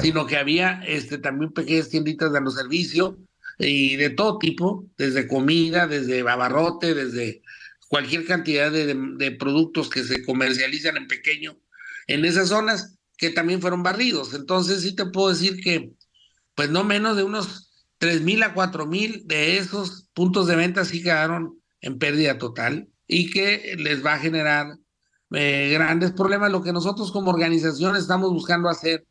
sino 0.00 0.26
que 0.26 0.36
había 0.36 0.82
este, 0.86 1.18
también 1.18 1.52
pequeñas 1.52 1.88
tienditas 1.88 2.32
dando 2.32 2.50
servicio 2.50 3.18
y 3.58 3.96
de 3.96 4.10
todo 4.10 4.38
tipo, 4.38 4.86
desde 4.96 5.26
comida, 5.26 5.86
desde 5.86 6.22
babarrote, 6.22 6.94
desde 6.94 7.42
cualquier 7.88 8.24
cantidad 8.26 8.70
de, 8.70 8.94
de, 8.94 9.30
productos 9.32 9.88
que 9.88 10.04
se 10.04 10.24
comercializan 10.24 10.96
en 10.96 11.08
pequeño 11.08 11.58
en 12.06 12.24
esas 12.24 12.48
zonas 12.48 12.98
que 13.16 13.30
también 13.30 13.60
fueron 13.60 13.82
barridos. 13.82 14.34
Entonces 14.34 14.82
sí 14.82 14.94
te 14.94 15.06
puedo 15.06 15.30
decir 15.30 15.60
que 15.62 15.92
pues 16.54 16.70
no 16.70 16.84
menos 16.84 17.16
de 17.16 17.24
unos 17.24 17.70
tres 17.98 18.22
mil 18.22 18.42
a 18.42 18.54
cuatro 18.54 18.86
mil 18.86 19.26
de 19.26 19.58
esos 19.58 20.08
puntos 20.12 20.46
de 20.46 20.56
venta 20.56 20.84
sí 20.84 21.02
quedaron 21.02 21.60
en 21.80 21.98
pérdida 21.98 22.38
total 22.38 22.88
y 23.06 23.30
que 23.30 23.76
les 23.78 24.04
va 24.04 24.14
a 24.14 24.18
generar 24.18 24.78
eh, 25.32 25.70
grandes 25.72 26.12
problemas. 26.12 26.52
Lo 26.52 26.62
que 26.62 26.72
nosotros 26.72 27.10
como 27.12 27.30
organización 27.30 27.96
estamos 27.96 28.30
buscando 28.30 28.68
hacer 28.68 29.06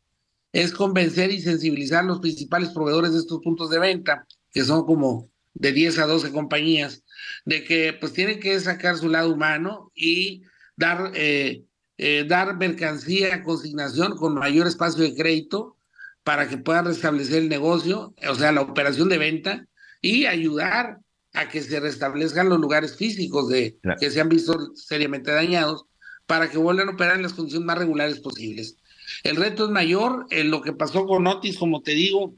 es 0.57 0.71
convencer 0.71 1.29
y 1.29 1.39
sensibilizar 1.39 1.99
a 1.99 2.07
los 2.07 2.19
principales 2.19 2.69
proveedores 2.69 3.13
de 3.13 3.19
estos 3.19 3.41
puntos 3.43 3.69
de 3.69 3.77
venta, 3.77 4.25
que 4.51 4.63
son 4.63 4.87
como 4.87 5.29
de 5.53 5.71
10 5.71 5.99
a 5.99 6.07
12 6.07 6.31
compañías, 6.31 7.03
de 7.45 7.63
que 7.63 7.93
pues 7.93 8.11
tienen 8.13 8.39
que 8.39 8.59
sacar 8.59 8.97
su 8.97 9.07
lado 9.07 9.31
humano 9.31 9.91
y 9.93 10.41
dar, 10.75 11.11
eh, 11.13 11.63
eh, 11.99 12.25
dar 12.27 12.57
mercancía 12.57 13.35
a 13.35 13.43
consignación 13.43 14.17
con 14.17 14.33
mayor 14.33 14.65
espacio 14.65 15.03
de 15.03 15.13
crédito 15.13 15.77
para 16.23 16.49
que 16.49 16.57
puedan 16.57 16.85
restablecer 16.85 17.43
el 17.43 17.49
negocio, 17.49 18.15
o 18.27 18.33
sea, 18.33 18.51
la 18.51 18.61
operación 18.61 19.09
de 19.09 19.19
venta, 19.19 19.67
y 20.01 20.25
ayudar 20.25 21.01
a 21.33 21.49
que 21.49 21.61
se 21.61 21.79
restablezcan 21.79 22.49
los 22.49 22.59
lugares 22.59 22.95
físicos 22.95 23.47
de, 23.47 23.77
que 23.99 24.09
se 24.09 24.21
han 24.21 24.29
visto 24.29 24.73
seriamente 24.73 25.29
dañados 25.31 25.85
para 26.25 26.49
que 26.49 26.57
vuelvan 26.57 26.89
a 26.89 26.93
operar 26.93 27.17
en 27.17 27.21
las 27.21 27.33
condiciones 27.33 27.67
más 27.67 27.77
regulares 27.77 28.19
posibles. 28.21 28.77
El 29.23 29.35
reto 29.35 29.65
es 29.65 29.71
mayor, 29.71 30.25
en 30.29 30.51
lo 30.51 30.61
que 30.61 30.73
pasó 30.73 31.05
con 31.05 31.27
Otis, 31.27 31.57
como 31.57 31.81
te 31.81 31.91
digo, 31.91 32.35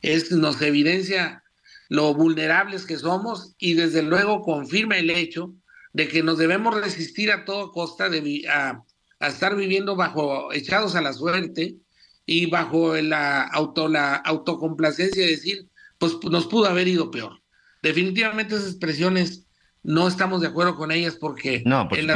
es, 0.00 0.30
nos 0.32 0.60
evidencia 0.62 1.42
lo 1.88 2.14
vulnerables 2.14 2.86
que 2.86 2.98
somos 2.98 3.54
y 3.58 3.74
desde 3.74 4.02
luego 4.02 4.42
confirma 4.42 4.98
el 4.98 5.10
hecho 5.10 5.54
de 5.92 6.08
que 6.08 6.22
nos 6.22 6.38
debemos 6.38 6.74
resistir 6.74 7.30
a 7.30 7.44
toda 7.44 7.70
costa 7.70 8.08
de, 8.08 8.44
a, 8.48 8.82
estar 9.20 9.54
viviendo 9.54 9.94
bajo 9.94 10.52
echados 10.52 10.94
a 10.94 11.02
la 11.02 11.12
suerte 11.12 11.76
y 12.24 12.46
bajo 12.46 12.96
la, 12.96 13.42
auto, 13.42 13.88
la 13.88 14.14
autocomplacencia 14.14 15.22
de 15.22 15.32
decir, 15.32 15.68
pues 15.98 16.16
nos 16.30 16.46
pudo 16.46 16.66
haber 16.66 16.88
ido 16.88 17.10
peor. 17.10 17.40
Definitivamente 17.82 18.54
esas 18.54 18.68
expresiones 18.68 19.46
no 19.82 20.08
estamos 20.08 20.40
de 20.40 20.46
acuerdo 20.46 20.76
con 20.76 20.92
ellas 20.92 21.16
porque 21.16 21.62
no, 21.66 21.88
en, 21.90 22.08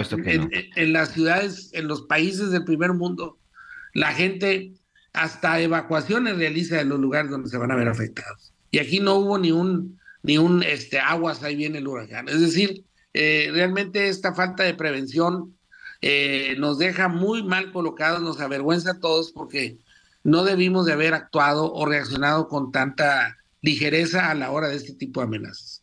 en, 0.76 0.92
las 0.92 1.12
ciudades, 1.12 1.70
en 1.72 1.88
los 1.88 2.02
países 2.02 2.50
del 2.50 2.64
primer 2.64 2.92
mundo, 2.92 3.38
la 3.96 4.12
gente 4.12 4.72
hasta 5.14 5.58
evacuaciones 5.58 6.36
realiza 6.36 6.76
de 6.76 6.84
los 6.84 7.00
lugares 7.00 7.30
donde 7.30 7.48
se 7.48 7.56
van 7.56 7.70
a 7.70 7.76
ver 7.76 7.88
afectados. 7.88 8.52
Y 8.70 8.78
aquí 8.78 9.00
no 9.00 9.14
hubo 9.14 9.38
ni 9.38 9.52
un, 9.52 9.98
ni 10.22 10.36
un 10.36 10.62
este, 10.62 10.98
aguas, 10.98 11.42
ahí 11.42 11.56
viene 11.56 11.78
el 11.78 11.88
huracán. 11.88 12.28
Es 12.28 12.40
decir, 12.42 12.84
eh, 13.14 13.48
realmente 13.52 14.08
esta 14.08 14.34
falta 14.34 14.64
de 14.64 14.74
prevención 14.74 15.56
eh, 16.02 16.56
nos 16.58 16.76
deja 16.76 17.08
muy 17.08 17.42
mal 17.42 17.72
colocados, 17.72 18.20
nos 18.20 18.38
avergüenza 18.40 18.90
a 18.92 19.00
todos 19.00 19.32
porque 19.32 19.78
no 20.24 20.44
debimos 20.44 20.84
de 20.84 20.92
haber 20.92 21.14
actuado 21.14 21.72
o 21.72 21.86
reaccionado 21.86 22.48
con 22.48 22.72
tanta 22.72 23.38
ligereza 23.62 24.30
a 24.30 24.34
la 24.34 24.50
hora 24.50 24.68
de 24.68 24.76
este 24.76 24.92
tipo 24.92 25.20
de 25.20 25.26
amenazas. 25.26 25.75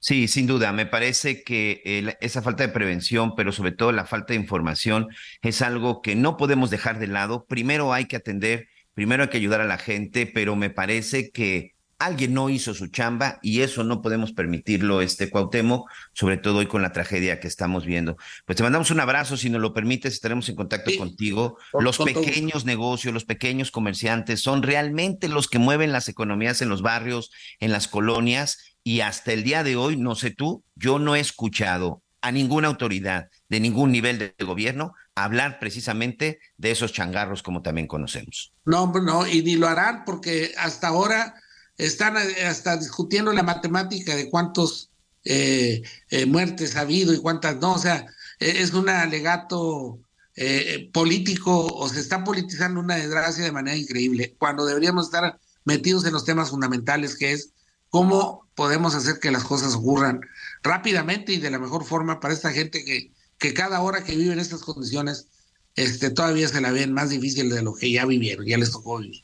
Sí, 0.00 0.28
sin 0.28 0.46
duda. 0.46 0.72
Me 0.72 0.86
parece 0.86 1.42
que 1.42 2.16
esa 2.20 2.42
falta 2.42 2.62
de 2.64 2.72
prevención, 2.72 3.34
pero 3.34 3.52
sobre 3.52 3.72
todo 3.72 3.92
la 3.92 4.06
falta 4.06 4.32
de 4.32 4.40
información, 4.40 5.08
es 5.42 5.60
algo 5.60 6.02
que 6.02 6.14
no 6.14 6.36
podemos 6.36 6.70
dejar 6.70 6.98
de 6.98 7.08
lado. 7.08 7.46
Primero 7.46 7.92
hay 7.92 8.06
que 8.06 8.16
atender, 8.16 8.68
primero 8.94 9.24
hay 9.24 9.28
que 9.28 9.38
ayudar 9.38 9.60
a 9.60 9.66
la 9.66 9.78
gente, 9.78 10.26
pero 10.26 10.54
me 10.54 10.70
parece 10.70 11.30
que 11.32 11.74
alguien 11.98 12.32
no 12.32 12.48
hizo 12.48 12.74
su 12.74 12.86
chamba 12.86 13.38
y 13.42 13.62
eso 13.62 13.82
no 13.82 14.00
podemos 14.00 14.32
permitirlo, 14.32 15.02
este 15.02 15.30
Cuauhtémoc, 15.30 15.90
sobre 16.12 16.36
todo 16.36 16.58
hoy 16.58 16.66
con 16.66 16.80
la 16.80 16.92
tragedia 16.92 17.40
que 17.40 17.48
estamos 17.48 17.84
viendo. 17.84 18.16
Pues 18.46 18.56
te 18.56 18.62
mandamos 18.62 18.90
un 18.90 19.00
abrazo, 19.00 19.36
si 19.36 19.50
nos 19.50 19.60
lo 19.60 19.74
permites, 19.74 20.12
estaremos 20.14 20.48
en 20.48 20.54
contacto 20.54 20.92
contigo. 20.96 21.58
los 21.78 21.98
pequeños 21.98 22.64
negocios, 22.64 23.12
los 23.12 23.24
pequeños 23.24 23.72
comerciantes 23.72 24.40
son 24.40 24.62
realmente 24.62 25.28
los 25.28 25.48
que 25.48 25.58
mueven 25.58 25.90
las 25.90 26.08
economías 26.08 26.62
en 26.62 26.68
los 26.68 26.82
barrios, 26.82 27.32
en 27.58 27.72
las 27.72 27.88
colonias 27.88 28.67
y 28.84 29.00
hasta 29.00 29.32
el 29.32 29.44
día 29.44 29.62
de 29.62 29.76
hoy, 29.76 29.96
no 29.96 30.14
sé 30.14 30.30
tú, 30.30 30.62
yo 30.74 30.98
no 30.98 31.16
he 31.16 31.20
escuchado 31.20 32.02
a 32.20 32.32
ninguna 32.32 32.68
autoridad 32.68 33.30
de 33.48 33.60
ningún 33.60 33.92
nivel 33.92 34.18
de 34.18 34.34
gobierno 34.44 34.94
hablar 35.14 35.58
precisamente 35.58 36.40
de 36.56 36.70
esos 36.70 36.92
changarros 36.92 37.42
como 37.42 37.62
también 37.62 37.86
conocemos. 37.86 38.52
No, 38.64 38.86
no, 38.92 39.26
y 39.26 39.42
ni 39.42 39.56
lo 39.56 39.68
harán 39.68 40.04
porque 40.04 40.52
hasta 40.58 40.88
ahora 40.88 41.34
están 41.76 42.16
eh, 42.16 42.46
hasta 42.46 42.76
discutiendo 42.76 43.32
la 43.32 43.42
matemática 43.42 44.14
de 44.16 44.28
cuántos 44.28 44.90
eh, 45.24 45.82
eh, 46.10 46.26
muertes 46.26 46.76
ha 46.76 46.80
habido 46.80 47.14
y 47.14 47.18
cuántas 47.18 47.56
no, 47.56 47.74
o 47.74 47.78
sea, 47.78 48.06
es 48.38 48.72
un 48.72 48.88
alegato 48.88 49.98
político 50.92 51.66
o 51.66 51.88
se 51.88 51.98
está 51.98 52.22
politizando 52.22 52.78
una 52.78 52.94
desgracia 52.94 53.42
de 53.42 53.50
manera 53.50 53.76
increíble, 53.76 54.36
cuando 54.38 54.64
deberíamos 54.64 55.06
estar 55.06 55.36
metidos 55.64 56.04
en 56.04 56.12
los 56.12 56.24
temas 56.24 56.50
fundamentales 56.50 57.16
que 57.16 57.32
es 57.32 57.50
cómo 57.90 58.48
podemos 58.54 58.94
hacer 58.94 59.20
que 59.20 59.30
las 59.30 59.44
cosas 59.44 59.74
ocurran 59.74 60.20
rápidamente 60.62 61.32
y 61.32 61.38
de 61.38 61.50
la 61.50 61.58
mejor 61.58 61.84
forma 61.84 62.20
para 62.20 62.34
esta 62.34 62.50
gente 62.50 62.84
que, 62.84 63.12
que 63.38 63.54
cada 63.54 63.80
hora 63.80 64.04
que 64.04 64.16
vive 64.16 64.32
en 64.32 64.40
estas 64.40 64.62
condiciones 64.62 65.28
este, 65.76 66.10
todavía 66.10 66.48
se 66.48 66.60
la 66.60 66.72
ven 66.72 66.92
más 66.92 67.10
difícil 67.10 67.50
de 67.50 67.62
lo 67.62 67.74
que 67.74 67.92
ya 67.92 68.04
vivieron, 68.04 68.44
ya 68.46 68.58
les 68.58 68.72
tocó 68.72 68.98
vivir. 68.98 69.22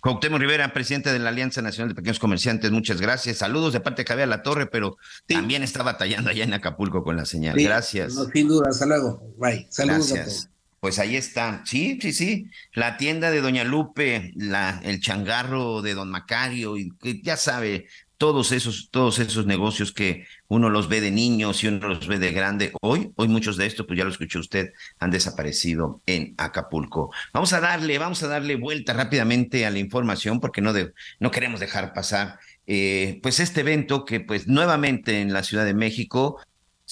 Cuauhtémoc 0.00 0.40
Rivera, 0.40 0.72
presidente 0.72 1.12
de 1.12 1.20
la 1.20 1.28
Alianza 1.28 1.62
Nacional 1.62 1.90
de 1.90 1.94
Pequeños 1.94 2.18
Comerciantes, 2.18 2.72
muchas 2.72 3.00
gracias. 3.00 3.38
Saludos 3.38 3.72
de 3.72 3.78
parte 3.78 4.02
de 4.02 4.08
Javier 4.08 4.26
La 4.26 4.42
Torre, 4.42 4.66
pero 4.66 4.96
también 5.28 5.62
está 5.62 5.84
batallando 5.84 6.30
allá 6.30 6.42
en 6.42 6.52
Acapulco 6.52 7.04
con 7.04 7.16
la 7.16 7.24
señal. 7.24 7.56
gracias. 7.56 8.18
sin 8.32 8.48
duda, 8.48 8.70
hasta 8.70 8.86
luego. 8.86 9.32
Bye. 9.38 9.68
Saludos 9.70 10.10
a 10.10 10.24
todos. 10.24 10.48
Pues 10.82 10.98
ahí 10.98 11.14
está. 11.14 11.62
Sí, 11.64 12.00
sí, 12.02 12.12
sí. 12.12 12.50
La 12.72 12.96
tienda 12.96 13.30
de 13.30 13.40
Doña 13.40 13.62
Lupe, 13.62 14.32
la, 14.34 14.80
el 14.82 15.00
changarro 15.00 15.80
de 15.80 15.94
Don 15.94 16.10
Macario, 16.10 16.76
y 16.76 16.92
ya 17.22 17.36
sabe, 17.36 17.86
todos 18.16 18.50
esos, 18.50 18.90
todos 18.90 19.20
esos 19.20 19.46
negocios 19.46 19.92
que 19.92 20.26
uno 20.48 20.70
los 20.70 20.88
ve 20.88 21.00
de 21.00 21.12
niños 21.12 21.62
y 21.62 21.68
uno 21.68 21.86
los 21.86 22.08
ve 22.08 22.18
de 22.18 22.32
grande, 22.32 22.72
hoy, 22.80 23.12
hoy 23.14 23.28
muchos 23.28 23.56
de 23.56 23.66
estos, 23.66 23.86
pues 23.86 23.96
ya 23.96 24.04
lo 24.04 24.10
escuchó 24.10 24.40
usted, 24.40 24.72
han 24.98 25.12
desaparecido 25.12 26.02
en 26.06 26.34
Acapulco. 26.36 27.12
Vamos 27.32 27.52
a 27.52 27.60
darle, 27.60 27.98
vamos 27.98 28.20
a 28.24 28.26
darle 28.26 28.56
vuelta 28.56 28.92
rápidamente 28.92 29.64
a 29.64 29.70
la 29.70 29.78
información 29.78 30.40
porque 30.40 30.62
no, 30.62 30.72
de, 30.72 30.92
no 31.20 31.30
queremos 31.30 31.60
dejar 31.60 31.92
pasar 31.92 32.40
eh, 32.66 33.20
pues 33.22 33.38
este 33.38 33.60
evento 33.60 34.04
que 34.04 34.18
pues 34.18 34.48
nuevamente 34.48 35.20
en 35.20 35.32
la 35.32 35.44
Ciudad 35.44 35.64
de 35.64 35.74
México 35.74 36.40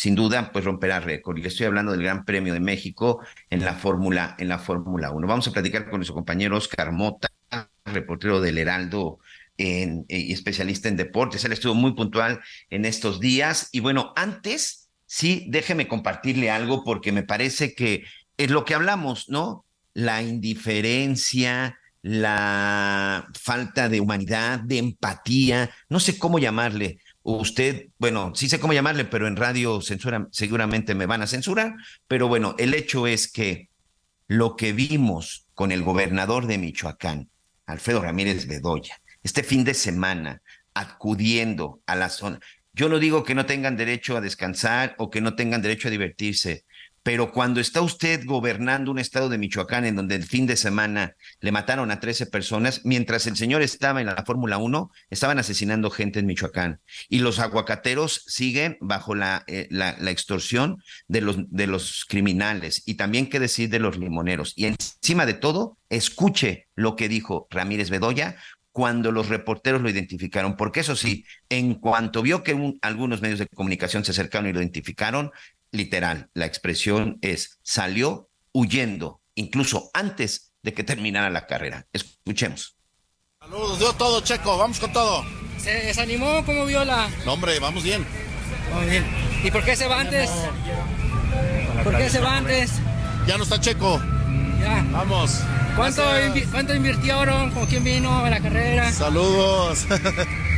sin 0.01 0.15
duda, 0.15 0.51
pues 0.51 0.65
romperá 0.65 0.99
récord. 0.99 1.37
Y 1.37 1.47
estoy 1.47 1.67
hablando 1.67 1.93
del 1.93 2.03
Gran 2.03 2.25
Premio 2.25 2.55
de 2.55 2.61
México 2.61 3.21
en 3.51 3.63
la 3.63 3.75
Fórmula, 3.75 4.35
en 4.39 4.49
la 4.49 4.59
Fórmula 4.59 5.11
1. 5.11 5.27
Vamos 5.27 5.47
a 5.47 5.53
platicar 5.53 5.91
con 5.91 5.99
nuestro 5.99 6.15
compañero 6.15 6.57
Oscar 6.57 6.91
Mota, 6.91 7.29
reportero 7.85 8.41
del 8.41 8.57
Heraldo 8.57 9.19
en, 9.59 10.07
eh, 10.09 10.21
y 10.21 10.33
especialista 10.33 10.89
en 10.89 10.97
deportes. 10.97 11.45
Él 11.45 11.53
estuvo 11.53 11.75
muy 11.75 11.93
puntual 11.93 12.41
en 12.71 12.87
estos 12.87 13.21
días. 13.21 13.69
Y 13.73 13.81
bueno, 13.81 14.15
antes, 14.17 14.89
sí, 15.05 15.45
déjeme 15.51 15.87
compartirle 15.87 16.51
algo 16.51 16.83
porque 16.83 17.13
me 17.13 17.23
parece 17.23 17.75
que 17.75 18.05
es 18.39 18.51
lo 18.51 18.65
que 18.65 18.75
hablamos, 18.75 19.29
¿no? 19.29 19.67
La 19.93 20.23
indiferencia, 20.23 21.79
la 22.01 23.27
falta 23.39 23.91
de 23.91 24.01
humanidad, 24.01 24.61
de 24.61 24.79
empatía, 24.79 25.69
no 25.91 26.01
sé 26.01 26.19
cómo 26.19 26.39
llamarle. 26.39 27.01
Usted, 27.39 27.89
bueno, 27.99 28.33
sí 28.35 28.49
sé 28.49 28.59
cómo 28.59 28.73
llamarle, 28.73 29.05
pero 29.05 29.29
en 29.29 29.37
radio 29.37 29.81
censura, 29.81 30.27
seguramente 30.33 30.95
me 30.95 31.07
van 31.07 31.23
a 31.23 31.27
censurar, 31.27 31.75
pero 32.09 32.27
bueno, 32.27 32.55
el 32.59 32.75
hecho 32.75 33.07
es 33.07 33.31
que 33.31 33.69
lo 34.27 34.57
que 34.57 34.73
vimos 34.73 35.47
con 35.55 35.71
el 35.71 35.83
gobernador 35.83 36.47
de 36.47 36.59
Michoacán, 36.59 37.31
Alfredo 37.67 38.03
Ramírez 38.03 38.47
Bedoya, 38.47 39.01
este 39.23 39.43
fin 39.43 39.65
de 39.65 39.75
semana 39.75 40.43
acudiendo 40.75 41.81
a 41.87 41.95
la 41.95 42.09
zona. 42.09 42.41
Yo 42.73 42.89
no 42.89 42.99
digo 42.99 43.25
que 43.25 43.35
no 43.35 43.47
tengan 43.47 43.77
derecho 43.77 44.17
a 44.17 44.21
descansar 44.21 44.95
o 44.99 45.11
que 45.11 45.21
no 45.21 45.35
tengan 45.35 45.63
derecho 45.63 45.89
a 45.89 45.91
divertirse, 45.91 46.65
pero 47.03 47.33
cuando 47.33 47.61
está 47.61 47.81
usted 47.81 48.25
gobernando 48.27 48.91
un 48.91 48.99
estado 48.99 49.29
de 49.29 49.39
Michoacán 49.39 49.85
en 49.85 49.97
donde 49.97 50.17
el 50.17 50.25
fin 50.25 50.47
de 50.47 50.57
semana 50.57 51.17
le 51.41 51.53
mataron 51.53 51.91
a 51.91 52.01
13 52.01 52.27
personas, 52.27 52.83
mientras 52.85 53.27
el 53.27 53.37
señor 53.37 53.63
estaba 53.63 54.01
en 54.01 54.07
la 54.07 54.25
Fórmula 54.27 54.59
1, 54.59 54.91
estaban 55.09 55.39
asesinando 55.39 55.91
gente 55.91 56.19
en 56.19 56.27
Michoacán. 56.27 56.81
Y 57.09 57.21
los 57.21 57.39
aguacateros 57.39 58.25
siguen 58.27 58.77
bajo 58.81 59.15
la, 59.15 59.45
eh, 59.47 59.67
la, 59.71 59.97
la, 59.99 60.11
extorsión 60.11 60.83
de 61.09 61.23
los, 61.23 61.37
de 61.51 61.67
los 61.67 62.05
criminales 62.07 62.83
y 62.85 62.95
también 62.95 63.29
qué 63.29 63.41
decir 63.41 63.71
de 63.71 63.79
los 63.79 63.97
limoneros. 63.97 64.53
Y 64.57 64.67
encima 64.67 65.25
de 65.25 65.35
todo, 65.35 65.79
escuche 65.89 66.69
lo 66.75 66.97
que 66.97 67.09
dijo 67.09 67.47
Ramírez 67.51 67.91
Bedoya 67.91 68.37
cuando 68.73 69.11
los 69.11 69.29
reporteros 69.29 69.83
lo 69.83 69.91
identificaron, 69.91 70.57
porque 70.57 70.81
eso 70.81 70.95
sí, 70.95 71.25
en 71.49 71.75
cuanto 71.75 72.23
vio 72.23 72.43
que 72.43 72.77
algunos 72.83 73.21
medios 73.21 73.41
de 73.41 73.49
comunicación 73.49 74.05
se 74.05 74.13
acercaron 74.13 74.49
y 74.49 74.53
lo 74.53 74.61
identificaron, 74.61 75.33
literal, 75.73 76.31
la 76.35 76.47
expresión 76.47 77.19
es 77.23 77.59
salió 77.63 78.31
huyendo, 78.53 79.21
incluso 79.35 79.91
antes 79.95 80.53
de 80.63 80.75
que 80.75 80.85
terminara 80.85 81.31
la 81.31 81.47
carrera. 81.47 81.87
Escuchemos. 81.93 82.77
Saludos, 83.41 83.79
dio 83.79 83.93
todo, 83.95 84.21
Checo, 84.21 84.59
vamos 84.59 84.79
con 84.79 84.93
todo. 84.93 85.25
¿Se 85.59 85.71
desanimó? 85.71 86.45
¿Cómo 86.45 86.67
vio 86.67 86.85
la...? 86.85 87.09
No, 87.25 87.35
hombre, 87.35 87.59
vamos 87.59 87.83
bien. 87.83 88.07
Vamos 88.71 88.91
bien. 88.91 89.05
¿Y 89.43 89.51
por 89.51 89.65
qué 89.65 89.77
se 89.77 89.87
va 89.87 90.01
antes? 90.01 90.31
¿Por 91.83 91.97
qué 91.97 92.11
se 92.11 92.21
va 92.21 92.37
antes? 92.37 92.73
Ya 93.27 93.37
no 93.39 93.45
está 93.45 93.61
Checo. 93.61 94.01
Ya. 94.61 94.85
Vamos. 94.91 95.41
¿Cuánto, 95.77 96.03
¿Cuánto 96.51 96.75
invirtieron? 96.75 97.51
¿Con 97.53 97.67
quién 97.67 97.85
vino 97.85 98.25
a 98.25 98.29
la 98.29 98.41
carrera? 98.41 98.93
Saludos. 98.93 99.87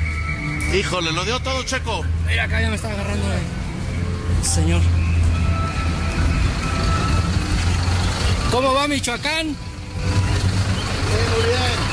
Híjole, 0.74 1.12
lo 1.12 1.24
dio 1.24 1.38
todo 1.40 1.62
Checo. 1.62 2.04
Mira, 2.26 2.44
acá 2.44 2.60
ya 2.60 2.70
me 2.70 2.76
está 2.76 2.90
agarrando 2.90 3.26
el 3.32 4.44
señor. 4.44 4.80
¿Cómo 8.52 8.74
va 8.74 8.86
Michoacán? 8.86 9.46
muy 9.46 9.56
bien. 11.46 11.92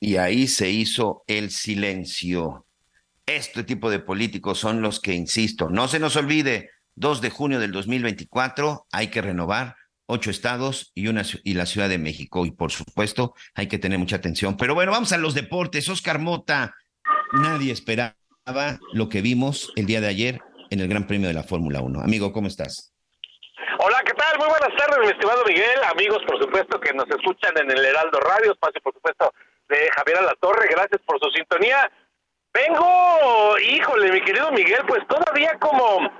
Y 0.00 0.16
ahí 0.16 0.46
se 0.46 0.70
hizo 0.70 1.22
el 1.26 1.50
silencio. 1.50 2.66
Este 3.26 3.62
tipo 3.62 3.90
de 3.90 3.98
políticos 3.98 4.58
son 4.58 4.80
los 4.80 4.98
que, 5.00 5.12
insisto, 5.12 5.68
no 5.68 5.86
se 5.86 5.98
nos 5.98 6.16
olvide, 6.16 6.70
2 6.94 7.20
de 7.20 7.28
junio 7.28 7.60
del 7.60 7.72
2024 7.72 8.86
hay 8.90 9.08
que 9.08 9.20
renovar 9.20 9.76
ocho 10.06 10.30
estados 10.30 10.92
y, 10.94 11.08
una, 11.08 11.24
y 11.44 11.52
la 11.52 11.66
Ciudad 11.66 11.90
de 11.90 11.98
México. 11.98 12.46
Y 12.46 12.52
por 12.52 12.72
supuesto, 12.72 13.34
hay 13.54 13.66
que 13.66 13.78
tener 13.78 13.98
mucha 13.98 14.16
atención. 14.16 14.56
Pero 14.56 14.74
bueno, 14.74 14.92
vamos 14.92 15.12
a 15.12 15.18
los 15.18 15.34
deportes. 15.34 15.90
Oscar 15.90 16.20
Mota, 16.20 16.74
nadie 17.32 17.70
esperaba 17.70 18.14
lo 18.94 19.10
que 19.10 19.20
vimos 19.20 19.70
el 19.76 19.84
día 19.84 20.00
de 20.00 20.08
ayer 20.08 20.40
en 20.70 20.80
el 20.80 20.88
Gran 20.88 21.06
Premio 21.06 21.28
de 21.28 21.34
la 21.34 21.42
Fórmula 21.42 21.82
1. 21.82 22.00
Amigo, 22.00 22.32
¿cómo 22.32 22.48
estás? 22.48 22.94
Hola, 23.78 23.95
¿qué 23.95 23.95
tal? 24.26 24.38
Muy 24.38 24.48
buenas 24.48 24.76
tardes, 24.76 24.98
mi 25.00 25.12
estimado 25.12 25.44
Miguel. 25.44 25.80
Amigos, 25.90 26.22
por 26.26 26.40
supuesto, 26.40 26.80
que 26.80 26.92
nos 26.92 27.08
escuchan 27.08 27.52
en 27.58 27.70
el 27.70 27.84
Heraldo 27.84 28.20
Radio, 28.20 28.52
espacio, 28.52 28.80
por 28.80 28.94
supuesto, 28.94 29.32
de 29.68 29.90
Javier 29.94 30.18
Alatorre. 30.18 30.68
Gracias 30.68 31.00
por 31.06 31.18
su 31.20 31.30
sintonía. 31.30 31.90
Vengo, 32.52 33.58
híjole, 33.58 34.12
mi 34.12 34.20
querido 34.22 34.50
Miguel, 34.52 34.82
pues 34.86 35.06
todavía 35.06 35.58
como 35.58 36.10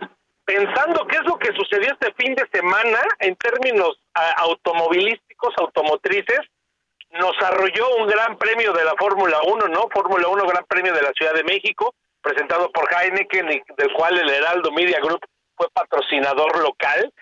pensando 0.45 1.07
qué 1.07 1.17
es 1.17 1.25
lo 1.25 1.39
que 1.39 1.53
sucedió 1.55 1.93
este 1.93 2.13
fin 2.15 2.35
de 2.35 2.47
semana 2.53 3.01
en 3.21 3.35
términos 3.37 3.99
automovilísticos, 4.37 5.55
automotrices, 5.59 6.41
nos 7.13 7.33
arrolló 7.41 7.97
un 7.97 8.07
gran 8.07 8.37
premio 8.37 8.73
de 8.73 8.85
la 8.85 8.95
Fórmula 8.99 9.39
1, 9.47 9.69
¿no? 9.69 9.89
Fórmula 9.93 10.29
1 10.29 10.47
Gran 10.47 10.65
Premio 10.67 10.93
de 10.93 11.03
la 11.03 11.13
Ciudad 11.13 11.33
de 11.33 11.45
México, 11.45 11.95
presentado 12.21 12.71
por 12.71 12.87
Heineken, 12.93 13.47
del 13.77 13.93
cual 13.95 14.19
el 14.19 14.29
Heraldo 14.29 14.71
Media 14.73 15.01
Group 15.01 15.21
fue 15.57 15.69
patrocinador 15.71 16.59
local. 16.63 17.13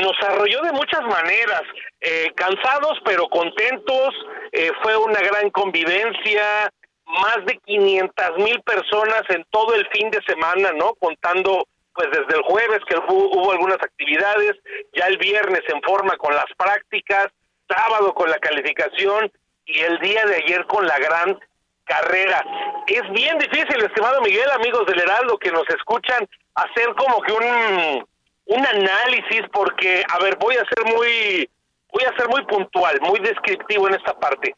Nos 0.00 0.16
arrolló 0.22 0.60
de 0.62 0.72
muchas 0.72 1.02
maneras, 1.02 1.62
eh, 2.00 2.30
cansados 2.34 2.98
pero 3.04 3.28
contentos, 3.28 4.14
eh, 4.52 4.70
fue 4.82 4.96
una 4.96 5.20
gran 5.20 5.50
convivencia, 5.50 6.72
más 7.06 7.38
de 7.46 7.58
500 7.58 8.36
mil 8.38 8.60
personas 8.62 9.22
en 9.30 9.44
todo 9.50 9.74
el 9.74 9.86
fin 9.88 10.10
de 10.10 10.20
semana, 10.22 10.72
¿no? 10.72 10.94
Contando 10.94 11.66
pues 11.94 12.08
desde 12.12 12.36
el 12.36 12.42
jueves 12.42 12.80
que 12.86 12.96
hubo, 12.96 13.50
algunas 13.50 13.78
actividades, 13.82 14.52
ya 14.94 15.06
el 15.08 15.18
viernes 15.18 15.62
en 15.66 15.82
forma 15.82 16.16
con 16.16 16.32
las 16.32 16.46
prácticas, 16.56 17.26
sábado 17.68 18.14
con 18.14 18.30
la 18.30 18.38
calificación 18.38 19.32
y 19.66 19.80
el 19.80 19.98
día 19.98 20.24
de 20.26 20.36
ayer 20.36 20.64
con 20.66 20.86
la 20.86 20.96
gran 20.98 21.36
carrera. 21.84 22.44
Es 22.86 23.02
bien 23.10 23.38
difícil, 23.38 23.82
estimado 23.82 24.20
Miguel, 24.20 24.48
amigos 24.52 24.86
del 24.86 25.00
Heraldo 25.00 25.38
que 25.38 25.50
nos 25.50 25.68
escuchan, 25.70 26.28
hacer 26.54 26.86
como 26.96 27.20
que 27.22 27.32
un, 27.32 28.06
un 28.48 28.66
análisis 28.66 29.42
porque, 29.52 30.02
a 30.08 30.18
ver, 30.22 30.36
voy 30.36 30.56
a 30.56 30.64
ser 30.64 30.84
muy, 30.94 31.48
voy 31.92 32.04
a 32.04 32.16
ser 32.16 32.28
muy 32.28 32.44
puntual, 32.46 32.98
muy 33.02 33.20
descriptivo 33.20 33.88
en 33.88 33.94
esta 33.94 34.18
parte. 34.18 34.54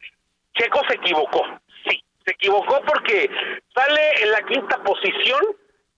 Checo 0.53 0.81
se 0.87 0.95
equivocó, 0.95 1.43
sí, 1.87 2.03
se 2.25 2.31
equivocó 2.31 2.81
porque 2.85 3.29
sale 3.73 4.23
en 4.23 4.31
la 4.31 4.41
quinta 4.43 4.81
posición, 4.83 5.41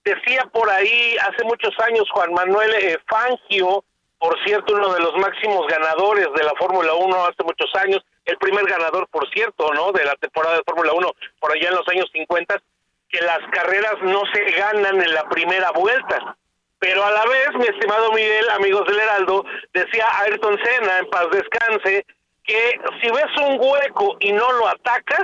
decía 0.04 0.44
por 0.52 0.68
ahí 0.70 1.16
hace 1.18 1.44
muchos 1.44 1.72
años 1.80 2.08
Juan 2.12 2.32
Manuel 2.32 2.74
eh, 2.74 2.98
Fangio, 3.06 3.84
por 4.18 4.42
cierto, 4.44 4.74
uno 4.74 4.92
de 4.94 5.00
los 5.00 5.14
máximos 5.16 5.66
ganadores 5.68 6.28
de 6.34 6.44
la 6.44 6.54
Fórmula 6.58 6.94
1 6.94 7.26
hace 7.26 7.44
muchos 7.44 7.70
años, 7.74 8.04
el 8.24 8.38
primer 8.38 8.64
ganador, 8.64 9.06
por 9.08 9.28
cierto, 9.30 9.72
¿no? 9.74 9.92
De 9.92 10.04
la 10.04 10.14
temporada 10.16 10.56
de 10.56 10.64
Fórmula 10.64 10.92
1 10.94 11.12
por 11.38 11.52
allá 11.52 11.68
en 11.68 11.74
los 11.74 11.88
años 11.88 12.08
50, 12.12 12.60
que 13.08 13.20
las 13.20 13.40
carreras 13.52 13.96
no 14.02 14.22
se 14.32 14.44
ganan 14.52 15.00
en 15.00 15.12
la 15.12 15.28
primera 15.28 15.70
vuelta. 15.72 16.36
Pero 16.84 17.02
a 17.02 17.10
la 17.10 17.24
vez, 17.24 17.48
mi 17.54 17.64
estimado 17.64 18.12
Miguel, 18.12 18.46
amigos 18.50 18.86
del 18.86 19.00
Heraldo, 19.00 19.42
decía 19.72 20.06
Ayrton 20.20 20.58
Senna, 20.62 20.98
en 20.98 21.08
paz 21.08 21.28
descanse, 21.32 22.04
que 22.44 22.78
si 23.00 23.08
ves 23.10 23.48
un 23.48 23.56
hueco 23.58 24.18
y 24.20 24.32
no 24.32 24.52
lo 24.52 24.68
atacas, 24.68 25.22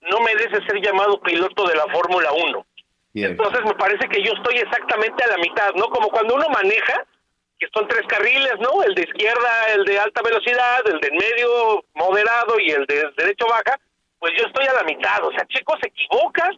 no 0.00 0.20
mereces 0.20 0.64
ser 0.66 0.80
llamado 0.80 1.20
piloto 1.20 1.68
de 1.68 1.74
la 1.74 1.86
Fórmula 1.92 2.32
1. 2.32 2.66
Entonces 3.12 3.60
me 3.62 3.74
parece 3.74 4.08
que 4.08 4.22
yo 4.22 4.32
estoy 4.32 4.56
exactamente 4.56 5.22
a 5.22 5.26
la 5.26 5.36
mitad, 5.36 5.74
¿no? 5.74 5.90
Como 5.90 6.08
cuando 6.08 6.34
uno 6.34 6.48
maneja, 6.48 7.04
que 7.58 7.68
son 7.74 7.86
tres 7.88 8.06
carriles, 8.08 8.54
¿no? 8.60 8.82
El 8.82 8.94
de 8.94 9.02
izquierda, 9.02 9.66
el 9.74 9.84
de 9.84 9.98
alta 9.98 10.22
velocidad, 10.22 10.80
el 10.86 10.98
de 10.98 11.10
medio 11.10 11.84
moderado 11.92 12.58
y 12.58 12.70
el 12.70 12.86
de 12.86 13.10
derecho 13.18 13.44
baja, 13.50 13.78
pues 14.18 14.32
yo 14.38 14.46
estoy 14.46 14.66
a 14.66 14.72
la 14.72 14.84
mitad. 14.84 15.22
O 15.24 15.30
sea, 15.32 15.44
Checo 15.46 15.76
se 15.78 15.88
equivoca, 15.88 16.48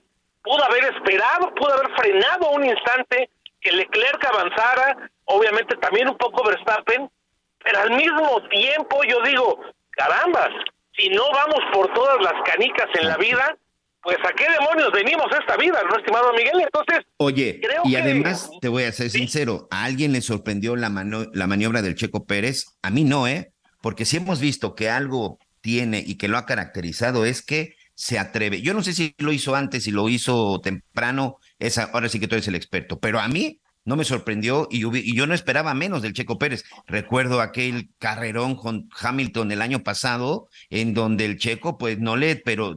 pudo 0.44 0.62
haber 0.62 0.84
esperado, 0.94 1.52
pudo 1.56 1.72
haber 1.72 1.90
frenado 1.96 2.50
un 2.50 2.66
instante 2.66 3.30
que 3.64 3.72
Leclerc 3.72 4.24
avanzara, 4.24 5.10
obviamente 5.24 5.74
también 5.76 6.08
un 6.08 6.18
poco 6.18 6.46
Verstappen, 6.46 7.10
pero 7.64 7.80
al 7.80 7.96
mismo 7.96 8.42
tiempo 8.50 9.00
yo 9.08 9.22
digo, 9.22 9.58
carambas, 9.90 10.50
si 10.96 11.08
no 11.08 11.24
vamos 11.32 11.60
por 11.72 11.92
todas 11.94 12.18
las 12.22 12.34
canicas 12.44 12.88
en 13.00 13.08
la 13.08 13.16
vida, 13.16 13.56
pues 14.02 14.18
a 14.22 14.32
qué 14.34 14.44
demonios 14.60 14.92
venimos 14.92 15.26
a 15.32 15.38
esta 15.38 15.56
vida, 15.56 15.82
¿no, 15.88 15.96
estimado 15.96 16.30
Miguel? 16.34 16.60
Entonces, 16.60 17.06
oye, 17.16 17.62
y 17.84 17.96
además 17.96 18.50
te 18.60 18.68
voy 18.68 18.84
a 18.84 18.92
ser 18.92 19.08
sincero, 19.08 19.66
¿a 19.70 19.84
alguien 19.84 20.12
le 20.12 20.20
sorprendió 20.20 20.76
la, 20.76 20.90
la 21.32 21.46
maniobra 21.46 21.80
del 21.80 21.94
Checo 21.94 22.26
Pérez? 22.26 22.66
A 22.82 22.90
mí 22.90 23.02
no, 23.02 23.26
¿eh? 23.26 23.52
Porque 23.80 24.04
si 24.04 24.18
hemos 24.18 24.40
visto 24.40 24.74
que 24.74 24.90
algo 24.90 25.38
tiene 25.62 26.04
y 26.06 26.18
que 26.18 26.28
lo 26.28 26.36
ha 26.36 26.44
caracterizado 26.44 27.24
es 27.24 27.42
que 27.42 27.76
se 27.94 28.18
atreve. 28.18 28.60
Yo 28.60 28.74
no 28.74 28.82
sé 28.82 28.92
si 28.92 29.14
lo 29.18 29.32
hizo 29.32 29.54
antes, 29.54 29.84
si 29.84 29.90
lo 29.90 30.08
hizo 30.10 30.60
temprano, 30.60 31.38
esa, 31.58 31.84
ahora 31.92 32.08
sí 32.08 32.20
que 32.20 32.28
tú 32.28 32.34
eres 32.34 32.48
el 32.48 32.54
experto, 32.54 32.98
pero 32.98 33.20
a 33.20 33.28
mí 33.28 33.60
no 33.84 33.96
me 33.96 34.04
sorprendió 34.04 34.66
y, 34.70 34.84
y, 34.96 35.14
yo 35.14 35.26
no 35.26 35.34
esperaba 35.34 35.74
menos 35.74 36.02
del 36.02 36.14
Checo 36.14 36.38
Pérez. 36.38 36.64
Recuerdo 36.86 37.40
aquel 37.40 37.90
carrerón 37.98 38.56
con 38.56 38.88
Hamilton 38.98 39.52
el 39.52 39.62
año 39.62 39.82
pasado, 39.82 40.48
en 40.70 40.94
donde 40.94 41.26
el 41.26 41.38
Checo, 41.38 41.76
pues 41.76 41.98
no 41.98 42.16
le, 42.16 42.36
pero 42.36 42.76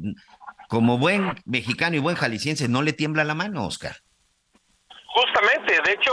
como 0.67 0.97
buen 0.97 1.35
mexicano 1.45 1.95
y 1.95 1.99
buen 1.99 2.15
jalisciense, 2.15 2.67
no 2.67 2.81
le 2.81 2.93
tiembla 2.93 3.23
la 3.23 3.35
mano, 3.35 3.65
Oscar. 3.65 3.95
Justamente, 5.07 5.81
de 5.83 5.91
hecho, 5.93 6.11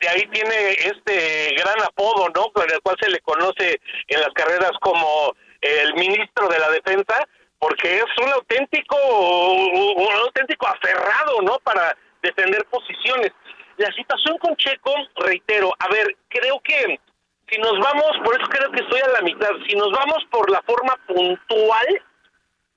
de 0.00 0.08
ahí 0.08 0.26
tiene 0.32 0.72
este 0.72 1.54
gran 1.56 1.80
apodo, 1.82 2.28
¿no? 2.34 2.50
Con 2.52 2.68
el 2.68 2.80
cual 2.80 2.96
se 3.00 3.10
le 3.10 3.20
conoce 3.20 3.80
en 4.08 4.20
las 4.20 4.30
carreras 4.34 4.72
como 4.80 5.32
el 5.60 5.94
ministro 5.94 6.48
de 6.48 6.58
la 6.58 6.70
defensa, 6.70 7.14
porque 7.60 7.98
es 7.98 8.24
un 8.24 8.32
auténtico, 8.32 8.96
un 8.96 10.12
auténtico 10.24 10.66
aferrado, 10.66 11.42
¿no? 11.42 11.58
Para 11.60 11.96
defender 12.22 12.64
posiciones. 12.66 13.32
La 13.76 13.92
situación 13.92 14.36
con 14.38 14.56
Checo, 14.56 14.92
reitero, 15.16 15.72
a 15.78 15.88
ver, 15.88 16.16
creo 16.28 16.60
que 16.60 16.98
si 17.48 17.58
nos 17.58 17.78
vamos, 17.78 18.12
por 18.24 18.34
eso 18.34 18.48
creo 18.48 18.70
que 18.70 18.80
estoy 18.80 19.00
a 19.00 19.08
la 19.08 19.20
mitad, 19.22 19.50
si 19.68 19.76
nos 19.76 19.90
vamos 19.90 20.24
por 20.30 20.50
la 20.50 20.62
forma 20.62 20.96
puntual, 21.06 22.02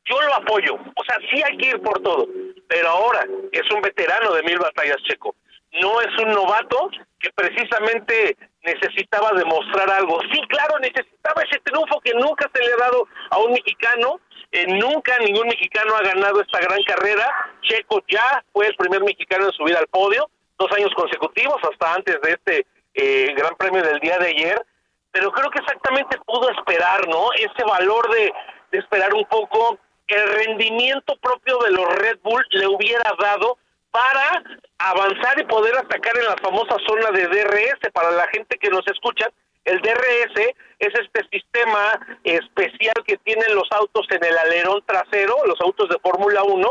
yo 0.06 0.22
lo 0.22 0.36
apoyo. 0.36 0.76
O 0.76 1.04
sea, 1.06 1.16
sí 1.32 1.42
hay 1.44 1.58
que 1.58 1.70
ir 1.70 1.82
por 1.82 2.02
todo. 2.02 2.28
Pero 2.68 2.90
ahora 2.90 3.26
es 3.52 3.72
un 3.72 3.82
veterano 3.82 4.34
de 4.34 4.44
mil 4.44 4.58
batallas 4.60 4.98
checo. 5.04 5.36
No 5.82 6.02
es 6.02 6.18
un 6.20 6.30
novato 6.32 6.90
que 7.20 7.30
precisamente 7.32 8.38
necesitaba 8.64 9.32
demostrar 9.34 9.90
algo. 9.90 10.20
Sí, 10.32 10.42
claro, 10.48 10.80
necesitaba 10.80 11.42
ese 11.44 11.60
triunfo 11.60 12.00
que 12.02 12.14
nunca 12.14 12.50
se 12.54 12.64
le 12.64 12.74
ha 12.74 12.78
dado 12.78 13.08
a 13.30 13.40
un 13.40 13.52
mexicano. 13.52 14.20
Eh, 14.52 14.68
nunca 14.68 15.18
ningún 15.20 15.48
mexicano 15.48 15.96
ha 15.96 16.04
ganado 16.04 16.42
esta 16.42 16.60
gran 16.60 16.82
carrera. 16.84 17.28
Checo 17.62 18.02
ya 18.08 18.44
fue 18.54 18.68
el 18.68 18.76
primer 18.76 19.04
mexicano 19.04 19.46
en 19.46 19.52
subir 19.52 19.76
al 19.76 19.88
podio, 19.88 20.30
dos 20.58 20.72
años 20.74 20.92
consecutivos, 20.96 21.58
hasta 21.64 21.94
antes 21.94 22.22
de 22.22 22.32
este 22.32 22.68
eh, 22.94 23.34
gran 23.36 23.56
premio 23.56 23.84
del 23.84 24.00
día 24.00 24.18
de 24.20 24.28
ayer. 24.28 24.66
Pero 25.12 25.32
creo 25.32 25.50
que 25.52 25.60
exactamente 25.60 26.18
pudo 26.26 26.50
esperar, 26.50 27.08
¿no? 27.08 27.32
Ese 27.34 27.64
valor 27.64 28.10
de, 28.12 28.34
de 28.72 28.80
esperar 28.80 29.14
un 29.14 29.26
poco 29.26 29.78
el 30.14 30.46
rendimiento 30.46 31.16
propio 31.18 31.58
de 31.60 31.72
los 31.72 31.96
Red 31.96 32.20
Bull 32.24 32.46
le 32.52 32.68
hubiera 32.68 33.04
dado 33.20 33.58
para 33.94 34.44
avanzar 34.80 35.40
y 35.40 35.44
poder 35.44 35.78
atacar 35.78 36.18
en 36.18 36.26
la 36.26 36.36
famosa 36.42 36.76
zona 36.86 37.12
de 37.12 37.28
DRS. 37.28 37.92
Para 37.94 38.10
la 38.12 38.28
gente 38.30 38.58
que 38.58 38.70
nos 38.70 38.86
escucha, 38.88 39.30
el 39.66 39.80
DRS 39.82 40.36
es 40.80 40.94
este 41.00 41.22
sistema 41.32 42.00
especial 42.24 42.96
que 43.06 43.18
tienen 43.18 43.56
los 43.56 43.72
autos 43.72 44.08
en 44.10 44.24
el 44.26 44.38
alerón 44.38 44.84
trasero, 44.86 45.36
los 45.46 45.62
autos 45.62 45.90
de 45.90 46.00
Fórmula 46.00 46.44
1, 46.44 46.70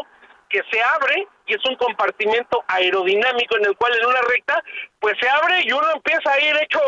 que 0.51 0.61
se 0.71 0.83
abre 0.83 1.27
y 1.47 1.55
es 1.55 1.65
un 1.65 1.77
compartimento 1.77 2.63
aerodinámico 2.67 3.57
en 3.57 3.67
el 3.67 3.77
cual 3.77 3.97
en 3.99 4.07
una 4.07 4.21
recta 4.23 4.63
pues 5.01 5.15
se 5.21 5.29
abre 5.29 5.63
y 5.65 5.73
uno 5.73 5.87
empieza 5.95 6.31
a 6.31 6.41
ir 6.41 6.57
hecho 6.57 6.81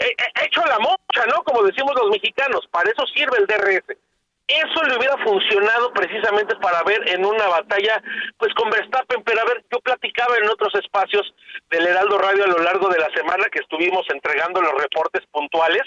eh, 0.00 0.16
eh, 0.18 0.44
hecho 0.46 0.64
la 0.64 0.78
mocha, 0.78 1.26
¿no? 1.28 1.44
Como 1.44 1.62
decimos 1.62 1.92
los 1.94 2.10
mexicanos, 2.10 2.66
para 2.70 2.90
eso 2.90 3.06
sirve 3.14 3.36
el 3.38 3.46
DRS. 3.46 3.96
Eso 4.46 4.82
le 4.84 4.98
hubiera 4.98 5.16
funcionado 5.24 5.90
precisamente 5.94 6.54
para 6.56 6.82
ver 6.82 7.08
en 7.08 7.24
una 7.24 7.48
batalla, 7.48 8.02
pues 8.36 8.52
con 8.54 8.68
Verstappen, 8.68 9.22
pero 9.22 9.40
a 9.40 9.44
ver, 9.46 9.64
yo 9.72 9.80
platicaba 9.80 10.36
en 10.36 10.48
otros 10.50 10.74
espacios 10.74 11.34
del 11.70 11.86
Heraldo 11.86 12.18
Radio 12.18 12.44
a 12.44 12.48
lo 12.48 12.58
largo 12.58 12.88
de 12.88 12.98
la 12.98 13.08
semana 13.14 13.46
que 13.50 13.60
estuvimos 13.60 14.04
entregando 14.10 14.60
los 14.60 14.74
reportes 14.74 15.22
puntuales, 15.30 15.82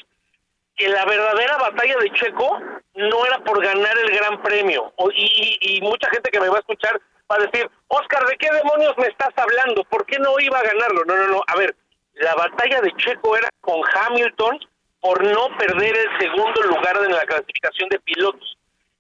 que 0.75 0.89
la 0.89 1.05
verdadera 1.05 1.57
batalla 1.57 1.97
de 1.97 2.11
Checo 2.13 2.59
no 2.95 3.25
era 3.27 3.39
por 3.43 3.63
ganar 3.63 3.95
el 3.97 4.15
Gran 4.15 4.41
Premio. 4.41 4.91
Y, 5.13 5.57
y, 5.61 5.81
mucha 5.81 6.09
gente 6.09 6.31
que 6.31 6.39
me 6.39 6.49
va 6.49 6.57
a 6.57 6.59
escuchar 6.59 6.99
va 7.31 7.35
a 7.35 7.45
decir, 7.45 7.69
Oscar, 7.89 8.25
¿de 8.25 8.38
qué 8.38 8.49
demonios 8.51 8.97
me 8.97 9.07
estás 9.07 9.34
hablando? 9.35 9.84
¿Por 9.85 10.05
qué 10.07 10.17
no 10.17 10.39
iba 10.39 10.57
a 10.57 10.63
ganarlo? 10.63 11.03
No, 11.05 11.15
no, 11.15 11.27
no. 11.27 11.43
A 11.45 11.55
ver, 11.55 11.75
la 12.13 12.34
batalla 12.34 12.81
de 12.81 12.91
Checo 12.97 13.38
era 13.38 13.49
con 13.61 13.81
Hamilton 13.93 14.59
por 14.99 15.23
no 15.23 15.55
perder 15.57 15.95
el 15.95 16.19
segundo 16.19 16.61
lugar 16.63 16.97
en 17.03 17.11
la 17.11 17.25
clasificación 17.25 17.89
de 17.89 17.99
pilotos. 17.99 18.57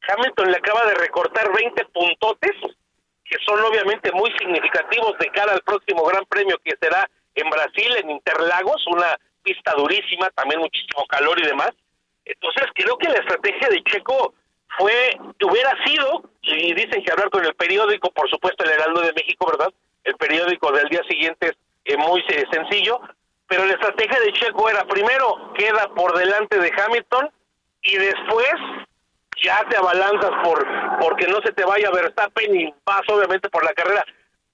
Hamilton 0.07 0.51
le 0.51 0.57
acaba 0.57 0.85
de 0.85 0.93
recortar 0.95 1.51
20 1.53 1.85
puntotes, 1.85 2.55
que 3.25 3.35
son 3.45 3.59
obviamente 3.59 4.11
muy 4.13 4.31
significativos 4.37 5.17
de 5.19 5.27
cara 5.31 5.53
al 5.53 5.61
próximo 5.61 6.03
Gran 6.05 6.25
Premio 6.25 6.57
que 6.63 6.77
será 6.79 7.09
en 7.35 7.49
Brasil, 7.49 7.95
en 7.97 8.11
Interlagos, 8.11 8.85
una 8.87 9.17
pista 9.43 9.73
durísima, 9.75 10.29
también 10.31 10.61
muchísimo 10.61 11.05
calor 11.07 11.39
y 11.39 11.47
demás. 11.47 11.71
Entonces 12.25 12.65
creo 12.73 12.97
que 12.97 13.09
la 13.09 13.19
estrategia 13.19 13.69
de 13.69 13.83
Checo 13.83 14.33
fue, 14.77 15.17
hubiera 15.43 15.71
sido, 15.85 16.23
y 16.41 16.73
dicen 16.73 17.03
que 17.03 17.11
hablar 17.11 17.29
con 17.29 17.45
el 17.45 17.55
periódico, 17.55 18.11
por 18.11 18.29
supuesto 18.29 18.63
el 18.63 18.71
Heraldo 18.71 19.01
de 19.01 19.13
México, 19.13 19.47
¿verdad? 19.47 19.73
El 20.03 20.15
periódico 20.15 20.71
del 20.71 20.89
día 20.89 21.01
siguiente 21.09 21.47
es 21.85 21.95
eh, 21.95 21.97
muy 21.97 22.23
sencillo, 22.51 22.99
pero 23.47 23.65
la 23.65 23.73
estrategia 23.73 24.19
de 24.19 24.33
Checo 24.33 24.69
era 24.69 24.83
primero 24.85 25.53
queda 25.53 25.87
por 25.95 26.17
delante 26.17 26.59
de 26.59 26.71
Hamilton 26.71 27.31
y 27.81 27.97
después 27.97 28.53
ya 29.43 29.63
te 29.69 29.77
abalanzas 29.77 30.31
por 30.43 30.65
porque 30.99 31.27
no 31.27 31.41
se 31.41 31.51
te 31.53 31.63
vaya 31.63 31.87
a 31.89 31.91
Verstappen 31.91 32.55
y 32.59 32.73
vas 32.85 33.01
obviamente 33.07 33.49
por 33.49 33.63
la 33.63 33.73
carrera. 33.73 34.03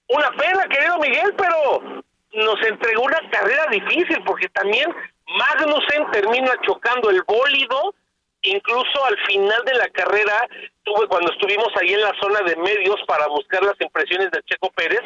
Una 0.08 0.30
pena, 0.32 0.66
querido 0.68 0.98
Miguel, 0.98 1.34
pero 1.36 2.04
nos 2.34 2.62
entregó 2.66 3.02
una 3.02 3.20
carrera 3.30 3.66
difícil 3.70 4.22
porque 4.24 4.48
también 4.50 4.94
Magnussen 5.26 6.10
termina 6.12 6.52
chocando 6.66 7.10
el 7.10 7.22
bólido, 7.22 7.94
incluso 8.42 9.04
al 9.06 9.18
final 9.26 9.64
de 9.64 9.74
la 9.74 9.88
carrera, 9.88 10.46
tuve 10.82 11.06
cuando 11.08 11.32
estuvimos 11.32 11.68
ahí 11.80 11.94
en 11.94 12.02
la 12.02 12.12
zona 12.20 12.40
de 12.40 12.56
medios 12.56 12.96
para 13.06 13.26
buscar 13.28 13.62
las 13.62 13.80
impresiones 13.80 14.30
de 14.30 14.42
Checo 14.42 14.70
Pérez, 14.72 15.00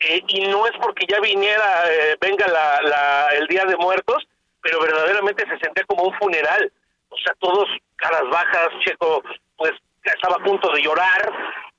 eh, 0.00 0.22
y 0.28 0.46
no 0.46 0.66
es 0.66 0.72
porque 0.80 1.06
ya 1.08 1.20
viniera, 1.20 1.82
eh, 1.90 2.16
venga 2.20 2.46
la, 2.46 3.28
el 3.34 3.46
Día 3.48 3.64
de 3.64 3.76
Muertos, 3.76 4.28
pero 4.62 4.80
verdaderamente 4.80 5.44
se 5.44 5.58
sentía 5.58 5.84
como 5.86 6.04
un 6.04 6.14
funeral. 6.18 6.72
O 7.10 7.16
sea, 7.18 7.34
todos 7.38 7.68
caras 7.96 8.22
bajas, 8.30 8.68
Checo 8.84 9.22
pues 9.56 9.72
estaba 10.04 10.36
a 10.36 10.44
punto 10.44 10.70
de 10.72 10.82
llorar 10.82 11.32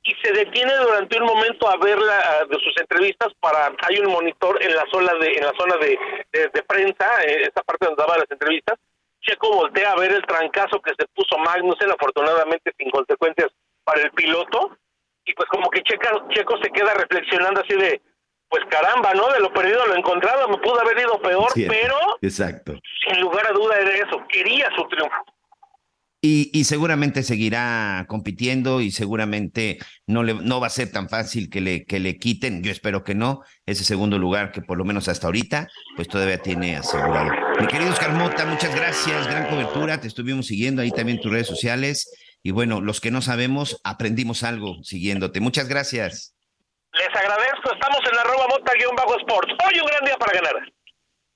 y 0.03 0.13
se 0.23 0.31
detiene 0.31 0.75
durante 0.75 1.17
un 1.19 1.25
momento 1.25 1.69
a 1.69 1.77
ver 1.77 1.97
la, 1.97 2.45
de 2.45 2.55
sus 2.55 2.73
entrevistas 2.79 3.33
para 3.39 3.71
hay 3.87 3.99
un 3.99 4.11
monitor 4.11 4.61
en 4.61 4.75
la 4.75 4.85
zona 4.91 5.13
de 5.15 5.33
en 5.33 5.43
la 5.45 5.53
zona 5.57 5.75
de, 5.77 5.97
de, 6.31 6.63
prensa, 6.63 7.23
eh, 7.25 7.43
esta 7.43 7.63
parte 7.63 7.85
donde 7.85 8.01
daba 8.01 8.17
las 8.17 8.29
entrevistas 8.29 8.77
Checo 9.21 9.53
voltea 9.53 9.91
a 9.91 9.95
ver 9.95 10.11
el 10.11 10.25
trancazo 10.25 10.81
que 10.81 10.93
se 10.97 11.07
puso 11.07 11.37
Magnussen, 11.37 11.91
afortunadamente 11.91 12.73
sin 12.77 12.89
consecuencias 12.89 13.49
para 13.83 14.01
el 14.01 14.11
piloto, 14.11 14.77
y 15.25 15.33
pues 15.33 15.47
como 15.49 15.69
que 15.69 15.83
Checo 15.83 16.57
se 16.61 16.71
queda 16.71 16.93
reflexionando 16.93 17.61
así 17.61 17.75
de, 17.75 18.01
pues 18.49 18.63
caramba, 18.69 19.13
¿no? 19.13 19.27
De 19.31 19.39
lo 19.39 19.53
perdido 19.53 19.83
a 19.83 19.87
lo 19.87 19.95
encontrado, 19.95 20.47
me 20.49 20.57
pudo 20.57 20.81
haber 20.81 20.99
ido 20.99 21.21
peor, 21.21 21.49
pero 21.55 21.95
exacto. 22.21 22.73
sin 23.07 23.21
lugar 23.21 23.45
a 23.47 23.53
duda 23.53 23.77
era 23.79 23.95
eso, 23.95 24.23
quería 24.27 24.69
su 24.75 24.87
triunfo. 24.87 25.15
Y, 26.21 26.51
y, 26.51 26.65
seguramente 26.65 27.23
seguirá 27.23 28.05
compitiendo 28.09 28.81
y 28.81 28.91
seguramente 28.91 29.77
no, 30.05 30.21
le, 30.21 30.33
no 30.33 30.59
va 30.59 30.67
a 30.67 30.69
ser 30.69 30.91
tan 30.91 31.07
fácil 31.07 31.49
que 31.49 31.61
le, 31.61 31.85
que 31.85 32.01
le 32.01 32.17
quiten, 32.17 32.61
yo 32.61 32.73
espero 32.73 33.05
que 33.05 33.15
no, 33.15 33.41
ese 33.65 33.85
segundo 33.85 34.19
lugar 34.19 34.51
que 34.51 34.61
por 34.61 34.77
lo 34.77 34.83
menos 34.83 35.07
hasta 35.07 35.27
ahorita, 35.27 35.69
pues 35.95 36.09
todavía 36.09 36.41
tiene 36.41 36.75
asegurado. 36.75 37.31
Mi 37.61 37.67
querido 37.67 37.91
Oscar 37.91 38.11
Mota, 38.11 38.45
muchas 38.45 38.75
gracias, 38.75 39.27
gran 39.27 39.47
cobertura, 39.47 40.01
te 40.01 40.07
estuvimos 40.07 40.47
siguiendo 40.47 40.81
ahí 40.81 40.91
también 40.91 41.21
tus 41.21 41.31
redes 41.31 41.47
sociales 41.47 42.11
y 42.43 42.51
bueno, 42.51 42.81
los 42.81 42.99
que 42.99 43.11
no 43.11 43.21
sabemos, 43.21 43.79
aprendimos 43.85 44.43
algo 44.43 44.75
siguiéndote. 44.83 45.39
Muchas 45.39 45.69
gracias. 45.69 46.35
Les 46.99 47.15
agradezco, 47.15 47.73
estamos 47.73 48.01
en 48.11 48.19
arroba 48.19 48.47
mota-sports. 48.49 49.53
Hoy 49.65 49.79
un 49.79 49.87
gran 49.87 50.03
día 50.03 50.17
para 50.17 50.33
ganar. 50.33 50.73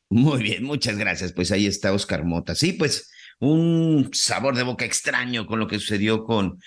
Muy 0.09 0.43
bien, 0.43 0.63
muchas 0.65 0.97
gracias. 0.97 1.31
Pues 1.31 1.51
ahí 1.51 1.67
está 1.67 1.93
Oscar 1.93 2.25
Mota. 2.25 2.53
Sí, 2.53 2.73
pues 2.73 3.09
un 3.39 4.09
sabor 4.11 4.57
de 4.57 4.63
boca 4.63 4.83
extraño 4.83 5.45
con 5.45 5.59
lo 5.59 5.67
que 5.67 5.79
sucedió 5.79 6.25
con, 6.25 6.59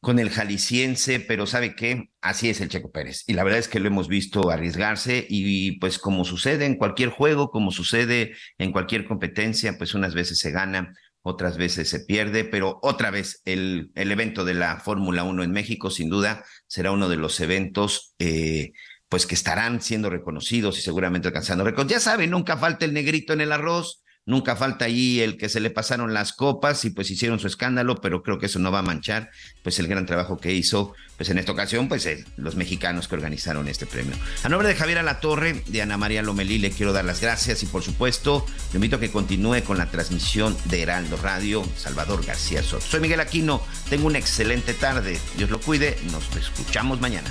con 0.00 0.18
el 0.18 0.28
jalisciense, 0.28 1.20
pero 1.20 1.46
¿sabe 1.46 1.74
qué? 1.74 2.10
Así 2.20 2.50
es 2.50 2.60
el 2.60 2.68
Checo 2.68 2.92
Pérez. 2.92 3.24
Y 3.26 3.32
la 3.32 3.44
verdad 3.44 3.60
es 3.60 3.68
que 3.68 3.80
lo 3.80 3.88
hemos 3.88 4.08
visto 4.08 4.50
arriesgarse 4.50 5.26
y 5.26 5.78
pues 5.78 5.98
como 5.98 6.26
sucede 6.26 6.66
en 6.66 6.76
cualquier 6.76 7.08
juego, 7.08 7.50
como 7.50 7.70
sucede 7.70 8.36
en 8.58 8.72
cualquier 8.72 9.06
competencia, 9.06 9.78
pues 9.78 9.94
unas 9.94 10.12
veces 10.12 10.38
se 10.38 10.50
gana, 10.50 10.92
otras 11.22 11.56
veces 11.56 11.88
se 11.88 12.00
pierde, 12.00 12.44
pero 12.44 12.78
otra 12.82 13.10
vez 13.10 13.40
el, 13.46 13.90
el 13.94 14.12
evento 14.12 14.44
de 14.44 14.52
la 14.52 14.80
Fórmula 14.80 15.24
1 15.24 15.42
en 15.44 15.52
México 15.52 15.88
sin 15.88 16.10
duda 16.10 16.44
será 16.74 16.90
uno 16.90 17.08
de 17.08 17.16
los 17.16 17.38
eventos 17.38 18.16
eh, 18.18 18.72
pues 19.08 19.28
que 19.28 19.36
estarán 19.36 19.80
siendo 19.80 20.10
reconocidos 20.10 20.76
y 20.76 20.82
seguramente 20.82 21.28
alcanzando 21.28 21.62
récords. 21.62 21.88
Ya 21.88 22.00
saben, 22.00 22.30
nunca 22.30 22.56
falta 22.56 22.84
el 22.84 22.92
negrito 22.92 23.32
en 23.32 23.42
el 23.42 23.52
arroz, 23.52 24.02
Nunca 24.26 24.56
falta 24.56 24.86
ahí 24.86 25.20
el 25.20 25.36
que 25.36 25.50
se 25.50 25.60
le 25.60 25.68
pasaron 25.68 26.14
las 26.14 26.32
copas 26.32 26.86
y 26.86 26.90
pues 26.90 27.10
hicieron 27.10 27.38
su 27.38 27.46
escándalo, 27.46 28.00
pero 28.00 28.22
creo 28.22 28.38
que 28.38 28.46
eso 28.46 28.58
no 28.58 28.72
va 28.72 28.78
a 28.78 28.82
manchar 28.82 29.30
pues 29.62 29.78
el 29.78 29.86
gran 29.86 30.06
trabajo 30.06 30.38
que 30.38 30.54
hizo 30.54 30.94
pues 31.18 31.28
en 31.28 31.36
esta 31.36 31.52
ocasión 31.52 31.88
pues 31.88 32.08
los 32.36 32.56
mexicanos 32.56 33.06
que 33.06 33.16
organizaron 33.16 33.68
este 33.68 33.84
premio. 33.84 34.14
A 34.42 34.48
nombre 34.48 34.66
de 34.68 34.76
Javier 34.76 34.98
Alatorre, 34.98 35.62
de 35.66 35.82
Ana 35.82 35.98
María 35.98 36.22
Lomelí 36.22 36.58
le 36.58 36.70
quiero 36.70 36.94
dar 36.94 37.04
las 37.04 37.20
gracias 37.20 37.62
y 37.62 37.66
por 37.66 37.82
supuesto 37.82 38.46
le 38.72 38.78
invito 38.78 38.96
a 38.96 39.00
que 39.00 39.10
continúe 39.10 39.62
con 39.62 39.76
la 39.76 39.90
transmisión 39.90 40.56
de 40.64 40.80
Heraldo 40.80 41.18
Radio 41.18 41.62
Salvador 41.76 42.24
García 42.24 42.62
Soto. 42.62 42.86
Soy 42.86 43.00
Miguel 43.00 43.20
Aquino, 43.20 43.62
tengo 43.90 44.06
una 44.06 44.18
excelente 44.18 44.72
tarde, 44.72 45.18
Dios 45.36 45.50
lo 45.50 45.60
cuide, 45.60 45.98
nos 46.10 46.34
escuchamos 46.34 46.98
mañana. 46.98 47.30